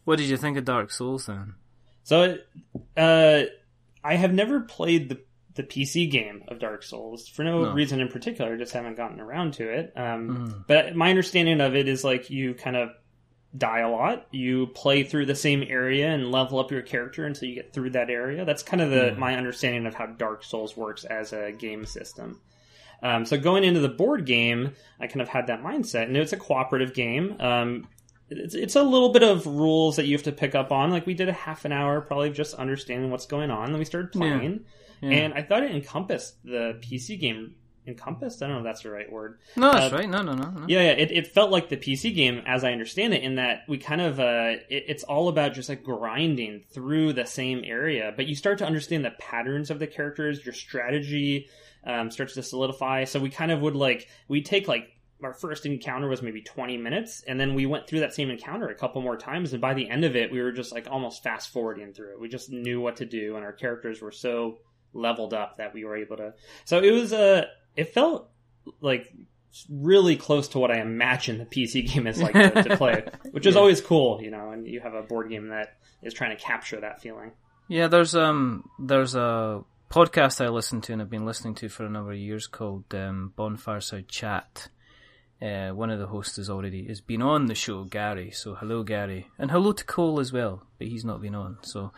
What 0.05 0.19
did 0.19 0.29
you 0.29 0.37
think 0.37 0.59
of 0.59 0.65
Dark 0.65 0.91
Souls 0.91 1.27
then? 1.27 1.55
So 2.05 2.37
uh, 2.97 3.43
I 4.05 4.15
have 4.17 4.33
never 4.33 4.61
played 4.61 5.09
the 5.09 5.21
the 5.55 5.63
PC 5.63 6.11
game 6.11 6.43
of 6.49 6.59
Dark 6.59 6.83
Souls 6.83 7.29
for 7.29 7.45
no, 7.45 7.63
No. 7.65 7.73
reason 7.73 8.01
in 8.01 8.09
particular. 8.09 8.57
Just 8.57 8.73
haven't 8.73 8.97
gotten 8.97 9.21
around 9.21 9.53
to 9.55 9.69
it. 9.69 9.93
Um, 9.97 10.29
Mhm. 10.49 10.65
But 10.67 10.97
my 10.97 11.11
understanding 11.11 11.61
of 11.61 11.77
it 11.77 11.89
is 11.89 12.03
like 12.05 12.31
you 12.31 12.55
kind 12.55 12.75
of 12.77 12.89
die 13.57 13.81
a 13.81 13.91
lot. 13.91 14.27
You 14.31 14.69
play 14.69 15.03
through 15.05 15.27
the 15.27 15.35
same 15.35 15.63
area 15.69 16.09
and 16.11 16.31
level 16.33 16.59
up 16.59 16.71
your 16.71 16.83
character 16.83 17.27
until 17.27 17.49
you 17.49 17.55
get 17.55 17.73
through 17.73 17.91
that 17.91 18.09
area. 18.11 18.45
That's 18.45 18.63
kind 18.63 18.81
of 18.81 18.91
the 18.91 19.15
my 19.19 19.37
understanding 19.37 19.87
of 19.87 19.95
how 19.95 20.07
Dark 20.07 20.43
Souls 20.45 20.77
works 20.77 21.05
as 21.05 21.33
a 21.33 21.53
game 21.53 21.85
system. 21.85 22.41
Um, 23.03 23.27
so 23.27 23.37
going 23.37 23.65
into 23.65 23.81
the 23.81 23.89
board 23.89 24.27
game, 24.27 24.73
I 25.01 25.07
kind 25.09 25.21
of 25.21 25.29
had 25.29 25.49
that 25.49 25.63
mindset, 25.63 26.05
and 26.05 26.17
it's 26.17 26.33
a 26.33 26.37
cooperative 26.37 26.95
game. 26.95 27.37
Um, 27.41 27.89
it's, 28.31 28.55
it's 28.55 28.77
a 28.77 28.83
little 28.83 29.13
bit 29.13 29.25
of 29.25 29.45
rules 29.45 29.97
that 29.97 30.07
you 30.07 30.17
have 30.17 30.23
to 30.23 30.33
pick 30.33 30.55
up 30.55 30.71
on. 30.73 30.91
Like 30.91 31.05
we 31.05 31.13
did 31.15 31.29
a 31.29 31.33
half 31.33 31.65
an 31.65 31.73
hour, 31.73 32.01
probably 32.01 32.29
of 32.29 32.35
just 32.35 32.55
understanding 32.55 33.11
what's 33.11 33.27
going 33.27 33.51
on. 33.51 33.71
Then 33.73 33.79
we 33.79 33.85
started 33.85 34.13
playing, 34.13 34.65
Yeah. 35.03 35.11
and 35.11 35.35
I 35.35 35.43
thought 35.43 35.65
it 35.65 35.73
encompassed 35.75 36.37
the 36.45 36.79
PC 36.81 37.19
game. 37.21 37.57
Encompassed? 37.87 38.43
I 38.43 38.47
don't 38.47 38.55
know 38.57 38.61
if 38.61 38.65
that's 38.65 38.83
the 38.83 38.91
right 38.91 39.11
word. 39.11 39.39
No, 39.57 39.73
that's 39.73 39.93
Uh, 39.93 39.97
right. 39.97 40.09
No, 40.09 40.23
no, 40.23 40.35
no, 40.35 40.51
no. 40.51 40.65
Yeah, 40.69 40.83
yeah. 40.83 40.91
It, 40.93 41.11
it 41.11 41.27
felt 41.27 41.51
like 41.51 41.69
the 41.69 41.77
PC 41.77 42.15
game, 42.15 42.43
as 42.47 42.63
I 42.63 42.73
understand 42.73 43.13
it, 43.13 43.23
in 43.25 43.35
that 43.37 43.63
we 43.69 43.79
kind 43.79 44.01
of 44.01 44.21
uh, 44.21 44.55
it, 44.71 44.85
it's 44.89 45.03
all 45.05 45.29
about 45.29 45.55
just 45.55 45.69
like 45.69 45.83
grinding 45.83 46.63
through 46.73 47.15
the 47.15 47.25
same 47.27 47.63
area, 47.65 48.13
but 48.17 48.27
you 48.27 48.35
start 48.37 48.59
to 48.59 48.67
understand 48.67 49.05
the 49.05 49.11
patterns 49.19 49.71
of 49.71 49.79
the 49.81 49.87
characters. 49.89 50.45
Your 50.45 50.55
strategy 50.55 51.49
um, 51.85 52.11
starts 52.13 52.35
to 52.35 52.43
solidify. 52.43 53.05
So 53.05 53.19
we 53.19 53.31
kind 53.31 53.51
of 53.51 53.61
would 53.61 53.75
like 53.75 54.09
we 54.29 54.43
take 54.43 54.69
like 54.69 54.89
our 55.25 55.35
first 55.35 55.67
encounter 55.67 56.09
was 56.09 56.21
maybe 56.21 56.43
20 56.43 56.77
minutes 56.79 57.23
and 57.29 57.39
then 57.39 57.55
we 57.55 57.65
went 57.65 57.87
through 57.87 58.01
that 58.01 58.13
same 58.13 58.29
encounter 58.29 58.69
a 58.69 58.75
couple 58.75 59.01
more 59.03 59.17
times 59.17 59.53
and 59.53 59.63
by 59.63 59.73
the 59.73 59.89
end 59.89 60.05
of 60.05 60.17
it 60.17 60.33
we 60.33 60.43
were 60.43 60.51
just 60.51 60.73
like 60.73 60.89
almost 60.91 61.23
fast 61.23 61.53
forwarding 61.53 61.93
through 61.93 62.11
it 62.13 62.21
we 62.21 62.29
just 62.29 62.51
knew 62.51 62.81
what 62.81 62.97
to 62.97 63.05
do 63.07 63.37
and 63.37 63.45
our 63.45 63.53
characters 63.53 64.03
were 64.03 64.11
so 64.11 64.59
leveled 64.93 65.33
up 65.33 65.59
that 65.59 65.73
we 65.73 65.85
were 65.85 65.97
able 65.97 66.17
to 66.17 66.35
so 66.65 66.81
it 66.81 66.91
was 66.91 67.13
a 67.13 67.47
it 67.77 67.93
felt 67.95 68.29
like 68.81 69.13
really 69.69 70.17
close 70.17 70.49
to 70.49 70.59
what 70.59 70.71
I 70.71 70.81
imagine 70.81 71.39
the 71.39 71.45
PC 71.45 71.87
game 71.93 72.07
is 72.07 72.21
like 72.23 72.33
to, 72.35 72.63
to 72.63 72.77
play, 72.79 73.05
which 73.33 73.47
is 73.47 73.55
Yeah. 73.55 73.61
always 73.61 73.81
cool, 73.81 74.23
you 74.23 74.31
know. 74.31 74.51
And 74.51 74.67
you 74.67 74.81
have 74.81 74.95
a 74.95 75.03
board 75.03 75.29
game 75.31 75.49
that 75.49 75.77
is 76.03 76.15
trying 76.15 76.37
to 76.37 76.43
capture 76.43 76.81
that 76.81 77.01
feeling. 77.03 77.33
Yeah, 77.69 77.89
there's 77.89 78.15
um 78.15 78.69
there's 78.79 79.15
a 79.15 79.63
podcast 79.91 80.45
I 80.45 80.49
listen 80.49 80.81
to 80.83 80.93
and 80.95 81.03
I've 81.03 81.11
been 81.11 81.27
listening 81.27 81.55
to 81.57 81.69
for 81.69 81.85
a 81.85 81.91
number 81.91 82.13
of 82.13 82.19
years 82.19 82.47
called 82.47 82.85
um, 82.95 83.33
Bonfireside 83.37 84.09
Chat. 84.09 84.69
Uh, 85.41 85.71
one 85.71 85.91
of 85.91 85.99
the 85.99 86.07
hosts 86.07 86.37
has 86.37 86.49
already 86.49 86.87
has 86.87 87.01
been 87.01 87.21
on 87.21 87.47
the 87.47 87.55
show, 87.55 87.85
Gary. 87.85 88.31
So 88.31 88.55
hello, 88.55 88.83
Gary, 88.85 89.27
and 89.39 89.51
hello 89.51 89.73
to 89.73 89.85
Cole 89.85 90.21
as 90.21 90.33
well, 90.33 90.63
but 90.79 90.87
he's 90.87 91.05
not 91.05 91.21
been 91.21 91.35
on. 91.35 91.59
So, 91.63 91.93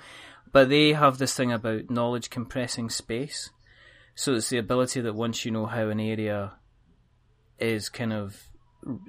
but 0.50 0.68
they 0.70 0.92
have 0.94 1.18
this 1.18 1.34
thing 1.34 1.52
about 1.52 1.90
knowledge 1.90 2.30
compressing 2.30 2.88
space. 2.88 3.50
So 4.14 4.34
it's 4.34 4.48
the 4.48 4.58
ability 4.58 5.00
that 5.02 5.14
once 5.14 5.44
you 5.44 5.50
know 5.50 5.66
how 5.66 5.88
an 5.88 6.00
area 6.00 6.52
is 7.58 7.88
kind 7.88 8.12
of 8.12 8.36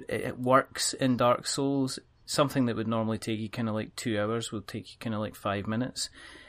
it 0.08 0.38
works 0.38 0.94
in 0.94 1.16
Dark 1.16 1.46
Souls, 1.46 1.98
something 2.24 2.66
that 2.66 2.76
would 2.76 2.88
normally 2.88 3.18
take 3.18 3.38
you 3.38 3.48
kind 3.48 3.68
of 3.68 3.74
like 3.74 3.94
two 3.94 4.18
hours 4.18 4.50
will 4.50 4.62
take 4.62 4.90
you 4.90 4.96
kind 4.98 5.14
of 5.14 5.20
like 5.20 5.34
five 5.36 5.66
minutes 5.66 6.08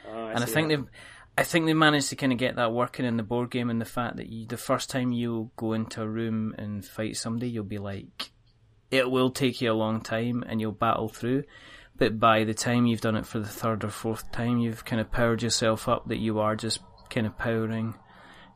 Oh, 0.10 0.26
I 0.28 0.32
and 0.32 0.40
I 0.44 0.46
think 0.46 0.70
that. 0.70 0.78
they've. 0.78 0.88
I 1.40 1.44
think 1.44 1.68
they 1.68 1.76
managed 1.76 2.10
to 2.10 2.16
kind 2.16 2.32
of 2.32 2.40
get 2.40 2.56
that 2.56 2.74
working 2.74 3.06
in 3.06 3.16
the 3.18 3.22
board 3.24 3.52
game, 3.52 3.70
and 3.70 3.80
the 3.80 3.86
fact 3.86 4.16
that 4.16 4.28
you, 4.28 4.48
the 4.48 4.58
first 4.58 4.90
time 4.90 5.12
you 5.12 5.52
go 5.56 5.74
into 5.74 6.02
a 6.02 6.08
room 6.08 6.56
and 6.58 6.84
fight 6.84 7.16
somebody, 7.16 7.48
you'll 7.48 7.64
be 7.64 7.78
like, 7.78 8.32
it 8.90 9.12
will 9.12 9.30
take 9.30 9.62
you 9.62 9.72
a 9.72 9.74
long 9.76 10.02
time, 10.02 10.44
and 10.48 10.60
you'll 10.60 10.72
battle 10.72 11.10
through. 11.10 11.44
But 11.96 12.20
by 12.20 12.44
the 12.44 12.56
time 12.56 12.88
you've 12.88 13.02
done 13.02 13.16
it 13.18 13.28
for 13.28 13.38
the 13.38 13.48
third 13.48 13.84
or 13.84 13.90
fourth 13.90 14.32
time, 14.32 14.58
you've 14.58 14.84
kind 14.84 15.00
of 15.00 15.12
powered 15.12 15.44
yourself 15.44 15.88
up 15.88 16.08
that 16.08 16.18
you 16.18 16.40
are 16.40 16.56
just 16.56 16.80
kind 17.12 17.28
of 17.28 17.38
powering, 17.38 17.94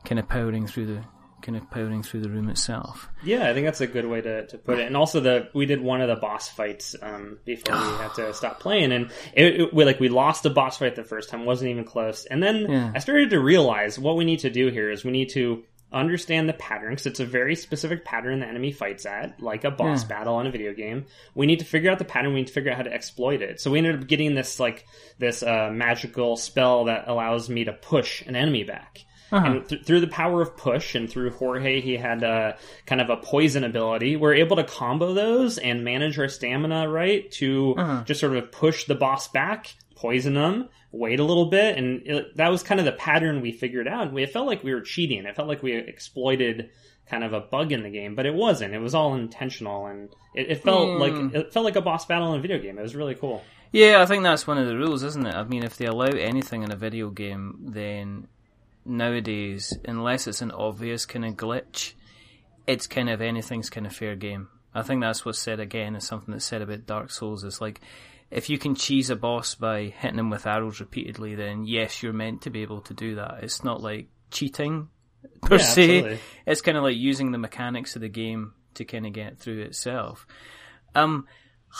kind 0.05 0.19
of 0.19 0.27
powering 0.27 0.67
through 0.67 0.85
the, 0.87 1.03
kind 1.41 1.57
of 1.57 1.69
powering 1.71 2.03
through 2.03 2.21
the 2.21 2.29
room 2.29 2.49
itself. 2.49 3.09
Yeah, 3.23 3.49
I 3.49 3.53
think 3.53 3.65
that's 3.65 3.81
a 3.81 3.87
good 3.87 4.05
way 4.05 4.21
to, 4.21 4.45
to 4.47 4.57
put 4.57 4.79
it. 4.79 4.87
And 4.87 4.95
also, 4.95 5.19
the 5.19 5.49
we 5.53 5.65
did 5.65 5.81
one 5.81 6.01
of 6.01 6.07
the 6.07 6.15
boss 6.15 6.49
fights 6.49 6.95
um, 7.01 7.39
before 7.45 7.75
we 7.75 7.81
had 7.97 8.13
to 8.15 8.33
stop 8.35 8.59
playing, 8.59 8.91
and 8.91 9.11
it, 9.33 9.61
it 9.61 9.73
we 9.73 9.85
like 9.85 9.99
we 9.99 10.09
lost 10.09 10.43
the 10.43 10.49
boss 10.49 10.77
fight 10.77 10.95
the 10.95 11.03
first 11.03 11.29
time, 11.29 11.45
wasn't 11.45 11.71
even 11.71 11.83
close. 11.85 12.25
And 12.25 12.41
then 12.43 12.65
Yeah. 12.69 12.91
I 12.95 12.99
started 12.99 13.31
to 13.31 13.39
realize 13.39 13.97
what 13.97 14.15
we 14.17 14.25
need 14.25 14.39
to 14.39 14.49
do 14.49 14.67
here 14.69 14.89
is 14.91 15.03
we 15.03 15.11
need 15.11 15.29
to 15.31 15.63
understand 15.93 16.47
the 16.47 16.53
pattern 16.53 16.91
because 16.91 17.05
it's 17.05 17.19
a 17.19 17.25
very 17.25 17.53
specific 17.53 18.05
pattern 18.05 18.39
the 18.39 18.47
enemy 18.47 18.71
fights 18.71 19.05
at, 19.05 19.41
like 19.41 19.65
a 19.65 19.71
boss 19.71 20.03
Yeah. 20.03 20.07
battle 20.19 20.35
on 20.35 20.47
a 20.47 20.51
video 20.51 20.73
game. 20.73 21.05
We 21.35 21.45
need 21.47 21.59
to 21.59 21.65
figure 21.65 21.91
out 21.91 21.99
the 21.99 22.05
pattern. 22.05 22.31
We 22.33 22.39
need 22.39 22.47
to 22.47 22.53
figure 22.53 22.71
out 22.71 22.77
how 22.77 22.83
to 22.83 22.93
exploit 22.93 23.41
it. 23.41 23.59
So 23.59 23.71
we 23.71 23.77
ended 23.79 23.99
up 23.99 24.07
getting 24.07 24.33
this 24.33 24.57
like 24.57 24.85
this 25.19 25.43
uh, 25.43 25.69
magical 25.73 26.37
spell 26.37 26.85
that 26.85 27.09
allows 27.09 27.49
me 27.49 27.65
to 27.65 27.73
push 27.73 28.21
an 28.21 28.37
enemy 28.37 28.63
back. 28.63 28.99
Uh-huh. 29.31 29.45
And 29.45 29.69
th- 29.69 29.83
through 29.85 30.01
the 30.01 30.07
power 30.07 30.41
of 30.41 30.57
push 30.57 30.95
and 30.95 31.09
through 31.09 31.31
Jorge, 31.31 31.79
he 31.81 31.95
had 31.97 32.23
uh, 32.23 32.53
kind 32.85 32.99
of 33.01 33.09
a 33.09 33.17
poison 33.17 33.63
ability. 33.63 34.15
We're 34.17 34.33
able 34.35 34.57
to 34.57 34.63
combo 34.63 35.13
those 35.13 35.57
and 35.57 35.83
manage 35.83 36.19
our 36.19 36.27
stamina 36.27 36.89
right 36.89 37.31
to 37.33 37.75
Uh-huh. 37.77 38.03
just 38.05 38.19
sort 38.19 38.35
of 38.35 38.51
push 38.51 38.85
the 38.85 38.95
boss 38.95 39.27
back, 39.29 39.73
poison 39.95 40.33
them, 40.33 40.67
wait 40.91 41.19
a 41.19 41.23
little 41.23 41.45
bit, 41.45 41.77
and 41.77 42.01
it, 42.05 42.35
that 42.37 42.49
was 42.51 42.63
kind 42.63 42.79
of 42.79 42.85
the 42.85 42.91
pattern 42.91 43.39
we 43.41 43.51
figured 43.51 43.87
out. 43.87 44.11
We 44.11 44.23
it 44.23 44.31
felt 44.33 44.47
like 44.47 44.63
we 44.63 44.73
were 44.73 44.81
cheating. 44.81 45.25
It 45.25 45.35
felt 45.35 45.47
like 45.47 45.63
we 45.63 45.75
exploited 45.75 46.69
kind 47.09 47.23
of 47.23 47.33
a 47.33 47.39
bug 47.41 47.71
in 47.71 47.83
the 47.83 47.89
game, 47.89 48.15
but 48.15 48.25
it 48.25 48.33
wasn't. 48.33 48.73
It 48.73 48.79
was 48.79 48.93
all 48.95 49.15
intentional, 49.15 49.85
and 49.85 50.09
it, 50.35 50.49
it 50.51 50.63
felt 50.63 50.89
Hmm. 50.95 50.99
like 50.99 51.35
it 51.35 51.53
felt 51.53 51.65
like 51.65 51.75
a 51.77 51.81
boss 51.81 52.05
battle 52.05 52.33
in 52.33 52.39
a 52.39 52.41
video 52.41 52.57
game. 52.59 52.77
It 52.77 52.81
was 52.81 52.95
really 52.95 53.15
cool. 53.15 53.41
Yeah, 53.71 54.01
I 54.01 54.05
think 54.05 54.23
that's 54.23 54.45
one 54.45 54.57
of 54.57 54.67
the 54.67 54.75
rules, 54.77 55.01
isn't 55.03 55.25
it? 55.25 55.33
I 55.33 55.43
mean, 55.45 55.63
if 55.63 55.77
they 55.77 55.85
allow 55.85 56.07
anything 56.07 56.63
in 56.63 56.71
a 56.71 56.75
video 56.75 57.09
game, 57.09 57.57
then 57.61 58.27
nowadays, 58.85 59.77
unless 59.85 60.27
it's 60.27 60.41
an 60.41 60.51
obvious 60.51 61.05
kind 61.05 61.25
of 61.25 61.35
glitch, 61.35 61.93
it's 62.67 62.87
kind 62.87 63.09
of 63.09 63.21
anything's 63.21 63.69
kind 63.69 63.85
of 63.85 63.95
fair 63.95 64.15
game. 64.15 64.49
I 64.73 64.83
think 64.83 65.01
that's 65.01 65.25
what's 65.25 65.39
said 65.39 65.59
again 65.59 65.95
is 65.95 66.05
something 66.05 66.31
that's 66.31 66.45
said 66.45 66.61
about 66.61 66.85
Dark 66.85 67.11
Souls. 67.11 67.43
Is 67.43 67.59
like, 67.61 67.81
if 68.29 68.49
you 68.49 68.57
can 68.57 68.75
cheese 68.75 69.09
a 69.09 69.15
boss 69.15 69.55
by 69.55 69.93
hitting 69.97 70.19
him 70.19 70.29
with 70.29 70.47
arrows 70.47 70.79
repeatedly, 70.79 71.35
then 71.35 71.65
yes, 71.65 72.01
you're 72.01 72.13
meant 72.13 72.43
to 72.43 72.49
be 72.49 72.61
able 72.61 72.81
to 72.81 72.93
do 72.93 73.15
that. 73.15 73.39
It's 73.43 73.63
not 73.63 73.81
like 73.81 74.07
cheating 74.31 74.87
per 75.41 75.55
Yeah, 75.57 75.63
se. 75.63 75.97
absolutely. 75.97 76.19
It's 76.45 76.61
kind 76.61 76.77
of 76.77 76.83
like 76.83 76.95
using 76.95 77.31
the 77.31 77.37
mechanics 77.37 77.95
of 77.95 78.01
the 78.01 78.09
game 78.09 78.53
to 78.75 78.85
kind 78.85 79.05
of 79.05 79.11
get 79.13 79.39
through 79.39 79.61
itself. 79.63 80.25
Um, 80.95 81.27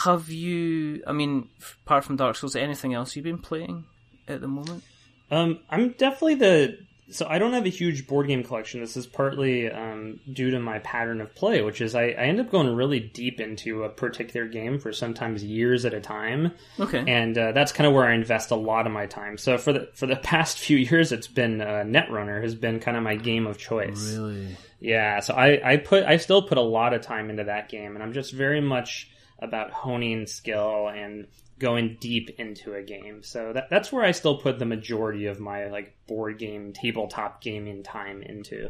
have 0.03 0.29
you? 0.29 1.03
I 1.07 1.13
mean, 1.13 1.49
apart 1.85 2.03
from 2.03 2.17
Dark 2.17 2.35
Souls, 2.35 2.55
anything 2.55 2.93
else 2.93 3.15
you've 3.15 3.23
been 3.23 3.39
playing 3.39 3.85
at 4.27 4.41
the 4.41 4.47
moment? 4.47 4.83
Um, 5.29 5.59
I'm 5.69 5.91
definitely 5.91 6.35
the 6.35 6.77
so 7.11 7.27
I 7.29 7.37
don't 7.39 7.53
have 7.53 7.65
a 7.65 7.69
huge 7.69 8.07
board 8.07 8.27
game 8.27 8.43
collection. 8.43 8.81
This 8.81 8.97
is 8.97 9.05
partly 9.05 9.69
um, 9.71 10.19
due 10.31 10.51
to 10.51 10.59
my 10.59 10.79
pattern 10.79 11.21
of 11.21 11.33
play, 11.35 11.61
which 11.61 11.81
is 11.81 11.93
I, 11.95 12.05
I 12.05 12.23
end 12.23 12.39
up 12.39 12.49
going 12.49 12.75
really 12.75 12.99
deep 12.99 13.39
into 13.39 13.83
a 13.83 13.89
particular 13.89 14.47
game 14.47 14.79
for 14.79 14.91
sometimes 14.91 15.43
years 15.43 15.85
at 15.85 15.93
a 15.93 16.01
time, 16.01 16.51
Okay. 16.79 17.03
and 17.07 17.37
uh, 17.37 17.51
that's 17.51 17.71
kind 17.71 17.87
of 17.87 17.93
where 17.93 18.05
I 18.05 18.13
invest 18.15 18.51
a 18.51 18.55
lot 18.55 18.87
of 18.87 18.93
my 18.93 19.05
time. 19.05 19.37
So 19.37 19.57
for 19.57 19.73
the 19.73 19.89
for 19.93 20.07
the 20.07 20.15
past 20.23 20.57
few 20.59 20.77
years, 20.77 21.11
it's 21.11 21.27
been 21.27 21.61
uh, 21.61 21.83
Netrunner 21.85 22.41
has 22.41 22.55
been 22.55 22.79
kind 22.79 22.97
of 22.97 23.03
my 23.03 23.15
game 23.15 23.45
of 23.47 23.57
choice. 23.57 24.13
really? 24.15 24.57
Yeah, 24.79 25.19
so 25.19 25.35
I, 25.35 25.73
I 25.73 25.77
put 25.77 26.03
I 26.05 26.17
still 26.17 26.41
put 26.41 26.57
a 26.57 26.61
lot 26.61 26.93
of 26.93 27.01
time 27.01 27.29
into 27.29 27.43
that 27.43 27.69
game, 27.69 27.93
and 27.95 28.03
I'm 28.03 28.13
just 28.13 28.33
very 28.33 28.61
much 28.61 29.09
about 29.39 29.71
honing 29.71 30.25
skill 30.27 30.87
and 30.87 31.27
going 31.61 31.97
deep 31.99 32.31
into 32.37 32.73
a 32.73 32.81
game. 32.81 33.23
So 33.23 33.53
that, 33.53 33.69
that's 33.69 33.91
where 33.91 34.03
I 34.03 34.11
still 34.11 34.37
put 34.37 34.59
the 34.59 34.65
majority 34.65 35.27
of 35.27 35.39
my 35.39 35.67
like 35.67 35.95
board 36.07 36.37
game, 36.39 36.73
tabletop 36.73 37.41
gaming 37.41 37.83
time 37.83 38.21
into. 38.21 38.69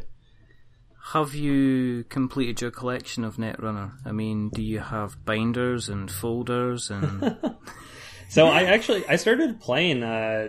Have 1.13 1.33
you 1.33 2.03
completed 2.09 2.61
your 2.61 2.69
collection 2.69 3.23
of 3.23 3.37
Netrunner? 3.37 3.93
I 4.05 4.11
mean, 4.11 4.49
do 4.49 4.61
you 4.61 4.79
have 4.79 5.25
binders 5.25 5.89
and 5.89 6.11
folders 6.11 6.91
and? 6.91 7.37
So 8.31 8.47
I 8.47 8.63
actually 8.63 9.05
I 9.09 9.17
started 9.17 9.59
playing 9.59 10.03
uh, 10.03 10.47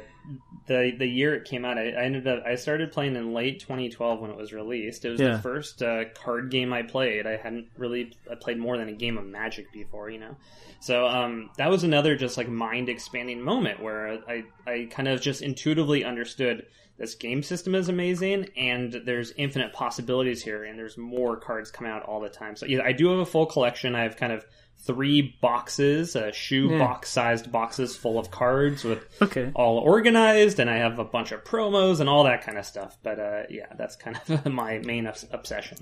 the 0.67 0.93
the 0.97 1.07
year 1.07 1.35
it 1.35 1.45
came 1.45 1.65
out. 1.65 1.79
I, 1.79 1.91
I 1.91 2.05
ended 2.05 2.27
up 2.29 2.45
I 2.47 2.55
started 2.55 2.93
playing 2.93 3.17
in 3.17 3.33
late 3.33 3.61
2012 3.61 4.21
when 4.21 4.31
it 4.31 4.37
was 4.37 4.53
released. 4.53 5.05
It 5.05 5.11
was 5.11 5.21
Yeah. 5.21 5.33
the 5.37 5.39
first 5.43 5.83
uh, 5.83 6.05
card 6.15 6.51
game 6.51 6.73
I 6.73 6.83
played. 6.83 7.27
I 7.27 7.37
hadn't 7.37 7.69
really 7.77 8.13
I 8.31 8.35
played 8.37 8.59
more 8.59 8.77
than 8.79 8.89
a 8.89 8.93
game 8.93 9.19
of 9.19 9.27
Magic 9.27 9.73
before, 9.73 10.11
you 10.11 10.19
know. 10.19 10.37
So 10.81 11.07
um, 11.07 11.51
that 11.59 11.71
was 11.71 11.85
another 11.85 12.17
just 12.17 12.37
like 12.37 12.49
mind 12.49 12.89
expanding 12.89 13.41
moment 13.41 13.83
where 13.83 14.19
I 14.29 14.45
I 14.67 14.89
kind 14.91 15.09
of 15.09 15.21
just 15.21 15.43
intuitively 15.43 16.05
understood 16.05 16.67
this 16.99 17.15
game 17.15 17.43
system 17.43 17.75
is 17.75 17.89
amazing 17.89 18.49
and 18.57 18.93
there's 19.07 19.33
infinite 19.37 19.73
possibilities 19.73 20.43
here 20.43 20.63
and 20.65 20.79
there's 20.79 20.97
more 20.99 21.37
cards 21.37 21.71
coming 21.71 21.91
out 21.91 22.03
all 22.05 22.21
the 22.21 22.29
time. 22.29 22.55
So 22.55 22.67
yeah, 22.67 22.83
I 22.85 22.93
do 22.93 23.09
have 23.09 23.19
a 23.19 23.27
full 23.27 23.47
collection. 23.47 23.95
I 23.97 24.03
have 24.03 24.17
kind 24.17 24.33
of 24.33 24.45
three 24.85 25.37
boxes, 25.41 26.17
uh, 26.17 26.33
shoe 26.33 26.71
Yeah. 26.71 26.79
box 26.79 27.09
sized 27.11 27.51
boxes 27.53 27.95
full 27.97 28.19
of 28.19 28.31
cards 28.31 28.85
with 28.85 29.05
okay. 29.23 29.51
all 29.55 29.79
organized 29.79 30.59
and 30.59 30.69
I 30.69 30.77
have 30.79 30.99
a 30.99 31.05
bunch 31.05 31.31
of 31.33 31.45
promos 31.45 32.01
and 32.01 32.09
all 32.09 32.25
that 32.25 32.43
kind 32.43 32.59
of 32.59 32.67
stuff. 32.67 32.97
But 33.03 33.19
uh, 33.21 33.43
yeah, 33.51 33.67
that's 33.77 33.97
kind 33.97 34.19
of 34.29 34.47
my 34.53 34.79
main 34.79 35.07
obs- 35.07 35.27
obsession. 35.31 35.79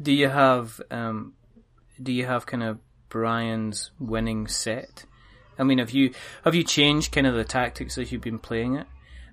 Do 0.00 0.12
you 0.12 0.28
have 0.28 0.80
um, 0.90 1.34
do 2.02 2.12
you 2.12 2.26
have 2.26 2.46
kind 2.46 2.62
of 2.62 2.78
Brian's 3.08 3.90
winning 3.98 4.46
set? 4.48 5.04
I 5.58 5.62
mean, 5.62 5.78
have 5.78 5.92
you 5.92 6.12
have 6.44 6.54
you 6.54 6.64
changed 6.64 7.12
kind 7.12 7.26
of 7.26 7.34
the 7.34 7.44
tactics 7.44 7.96
as 7.96 8.10
you've 8.12 8.20
been 8.22 8.40
playing 8.40 8.74
it? 8.76 8.86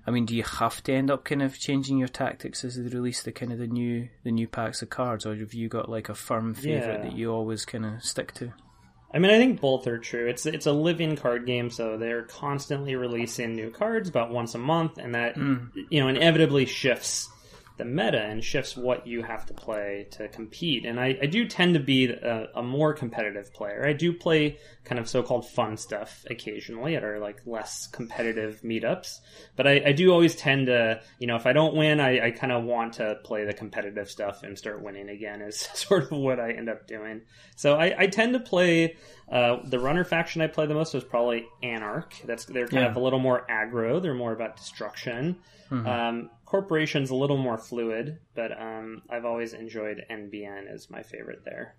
I 0.06 0.10
mean, 0.10 0.24
do 0.26 0.34
you 0.34 0.42
have 0.42 0.82
to 0.84 0.92
end 0.92 1.10
up 1.10 1.24
kind 1.24 1.42
of 1.42 1.58
changing 1.58 1.98
your 1.98 2.08
tactics 2.08 2.64
as 2.64 2.76
they 2.76 2.82
release 2.82 3.22
the 3.22 3.30
kind 3.32 3.52
of 3.52 3.58
the 3.58 3.66
new 3.66 4.08
the 4.24 4.32
new 4.32 4.48
packs 4.48 4.82
of 4.82 4.90
cards, 4.90 5.26
or 5.26 5.34
have 5.36 5.52
you 5.54 5.68
got 5.68 5.88
like 5.88 6.08
a 6.08 6.14
firm 6.14 6.54
favorite 6.54 7.02
Yeah. 7.02 7.08
that 7.10 7.12
you 7.16 7.30
always 7.32 7.64
kind 7.64 7.84
of 7.84 8.02
stick 8.04 8.32
to? 8.34 8.52
I 9.14 9.18
mean, 9.18 9.30
I 9.30 9.38
think 9.38 9.60
both 9.60 9.86
are 9.86 9.98
true. 9.98 10.26
It's 10.26 10.46
it's 10.46 10.66
a 10.66 10.72
living 10.72 11.16
card 11.16 11.46
game, 11.46 11.70
so 11.70 11.98
they're 11.98 12.22
constantly 12.22 12.96
releasing 12.96 13.54
new 13.54 13.70
cards 13.70 14.08
about 14.08 14.30
once 14.30 14.54
a 14.54 14.58
month, 14.58 14.98
and 14.98 15.14
that 15.14 15.36
hmm. 15.36 15.66
you 15.90 16.00
know 16.00 16.08
inevitably 16.08 16.66
shifts 16.66 17.28
the 17.82 17.88
meta 17.88 18.20
and 18.22 18.44
shifts 18.44 18.76
what 18.76 19.06
you 19.06 19.22
have 19.22 19.44
to 19.46 19.54
play 19.54 20.06
to 20.12 20.28
compete. 20.28 20.84
And 20.84 21.00
I, 21.00 21.18
I 21.22 21.26
do 21.26 21.46
tend 21.46 21.74
to 21.74 21.80
be 21.80 22.06
a, 22.10 22.48
a 22.54 22.62
more 22.62 22.94
competitive 22.94 23.52
player. 23.52 23.84
I 23.86 23.92
do 23.92 24.12
play 24.12 24.58
kind 24.84 24.98
of 24.98 25.08
so-called 25.08 25.48
fun 25.48 25.76
stuff 25.76 26.24
occasionally 26.30 26.96
at 26.96 27.04
our 27.04 27.18
like 27.18 27.40
less 27.46 27.86
competitive 27.88 28.60
meetups, 28.62 29.18
but 29.56 29.66
I, 29.66 29.82
I 29.86 29.92
do 29.92 30.12
always 30.12 30.34
tend 30.34 30.66
to 30.66 31.00
you 31.18 31.26
know 31.26 31.36
if 31.36 31.46
I 31.46 31.52
don't 31.52 31.74
win, 31.74 32.00
I, 32.00 32.26
I 32.26 32.30
kind 32.30 32.52
of 32.52 32.64
want 32.64 32.94
to 32.94 33.16
play 33.24 33.44
the 33.44 33.52
competitive 33.52 34.08
stuff 34.10 34.42
and 34.42 34.56
start 34.58 34.82
winning 34.82 35.08
again. 35.08 35.42
Is 35.42 35.60
sort 35.74 36.04
of 36.10 36.18
what 36.18 36.38
I 36.40 36.52
end 36.52 36.68
up 36.68 36.86
doing. 36.86 37.22
So 37.56 37.74
I, 37.76 37.94
I 37.98 38.06
tend 38.06 38.32
to 38.34 38.40
play 38.40 38.96
uh, 39.30 39.58
the 39.64 39.78
runner 39.78 40.04
faction 40.04 40.42
I 40.42 40.46
play 40.48 40.66
the 40.66 40.74
most 40.74 40.94
is 40.94 41.04
probably 41.04 41.46
Anarch. 41.62 42.22
That's 42.26 42.44
they're 42.44 42.66
kind 42.68 42.82
Yeah. 42.84 42.90
of 42.90 42.96
a 42.96 43.00
little 43.00 43.18
more 43.20 43.46
aggro. 43.50 44.00
They're 44.02 44.14
more 44.14 44.32
about 44.32 44.56
destruction. 44.56 45.36
Um, 45.70 46.28
Corporation's 46.52 47.08
a 47.08 47.14
little 47.14 47.38
more 47.38 47.56
fluid, 47.56 48.18
but 48.34 48.52
um, 48.52 49.00
I've 49.08 49.24
always 49.24 49.54
enjoyed 49.54 50.04
NBN 50.10 50.70
as 50.70 50.90
my 50.90 51.02
favorite 51.02 51.46
there. 51.46 51.76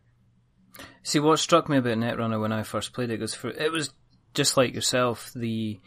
See, 1.04 1.20
what 1.20 1.38
struck 1.38 1.70
me 1.70 1.78
about 1.78 2.00
Netrunner 2.00 2.42
when 2.42 2.52
I 2.52 2.64
first 2.64 2.92
played 2.92 3.12
it 3.12 3.20
was 3.20 3.36
for 3.36 3.52
it 3.52 3.72
was 3.72 3.94
just 4.34 4.58
like 4.58 4.74
yourself. 4.74 5.32
The 5.36 5.80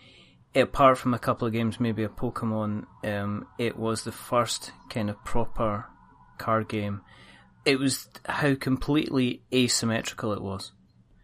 apart 0.54 0.98
from 0.98 1.14
a 1.14 1.18
couple 1.18 1.48
of 1.48 1.52
games, 1.52 1.80
maybe 1.80 2.04
a 2.04 2.08
Pokemon, 2.08 2.84
um, 3.02 3.48
it 3.58 3.76
was 3.76 4.04
the 4.04 4.12
first 4.12 4.70
kind 4.88 5.10
of 5.10 5.22
proper 5.24 5.86
card 6.38 6.68
game. 6.68 7.00
It 7.64 7.80
was 7.80 8.08
how 8.24 8.54
completely 8.54 9.42
asymmetrical 9.52 10.32
it 10.32 10.40
was. 10.40 10.70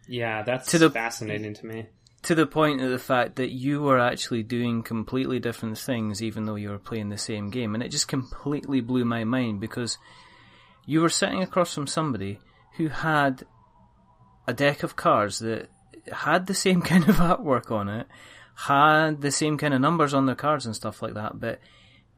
Yeah, 0.09 0.43
that's 0.43 0.69
To 0.73 0.79
the- 0.79 0.91
fascinating 0.91 1.55
to 1.55 1.67
me. 1.67 1.87
To 2.23 2.35
the 2.35 2.47
point 2.47 2.81
of 2.81 2.91
the 2.91 2.99
fact 2.99 3.37
that 3.37 3.51
you 3.51 3.83
were 3.83 3.99
actually 3.99 4.45
doing 4.45 4.83
completely 4.83 5.41
different 5.41 5.77
things, 5.77 6.23
even 6.23 6.45
though 6.45 6.55
you 6.55 6.71
were 6.71 6.79
playing 6.79 7.09
the 7.09 7.19
same 7.19 7.51
game, 7.51 7.75
and 7.75 7.83
it 7.83 7.89
just 7.89 8.07
completely 8.07 8.81
blew 8.81 9.05
my 9.05 9.25
mind 9.25 9.61
because 9.61 9.99
you 10.87 11.01
were 11.01 11.09
sitting 11.09 11.43
across 11.43 11.75
from 11.75 11.87
somebody 11.87 12.39
who 12.77 12.89
had 12.89 13.45
a 14.47 14.55
deck 14.55 14.83
of 14.83 14.97
cards 14.97 15.41
that 15.41 15.69
had 16.13 16.47
the 16.47 16.55
same 16.55 16.81
kind 16.93 17.09
of 17.09 17.17
artwork 17.17 17.71
on 17.73 17.89
it, 17.89 18.07
had 18.55 19.21
the 19.21 19.33
same 19.33 19.59
kind 19.59 19.75
of 19.75 19.81
numbers 19.81 20.15
on 20.15 20.27
their 20.27 20.35
cards 20.35 20.65
and 20.65 20.77
stuff 20.77 21.03
like 21.03 21.15
that, 21.15 21.41
but 21.41 21.61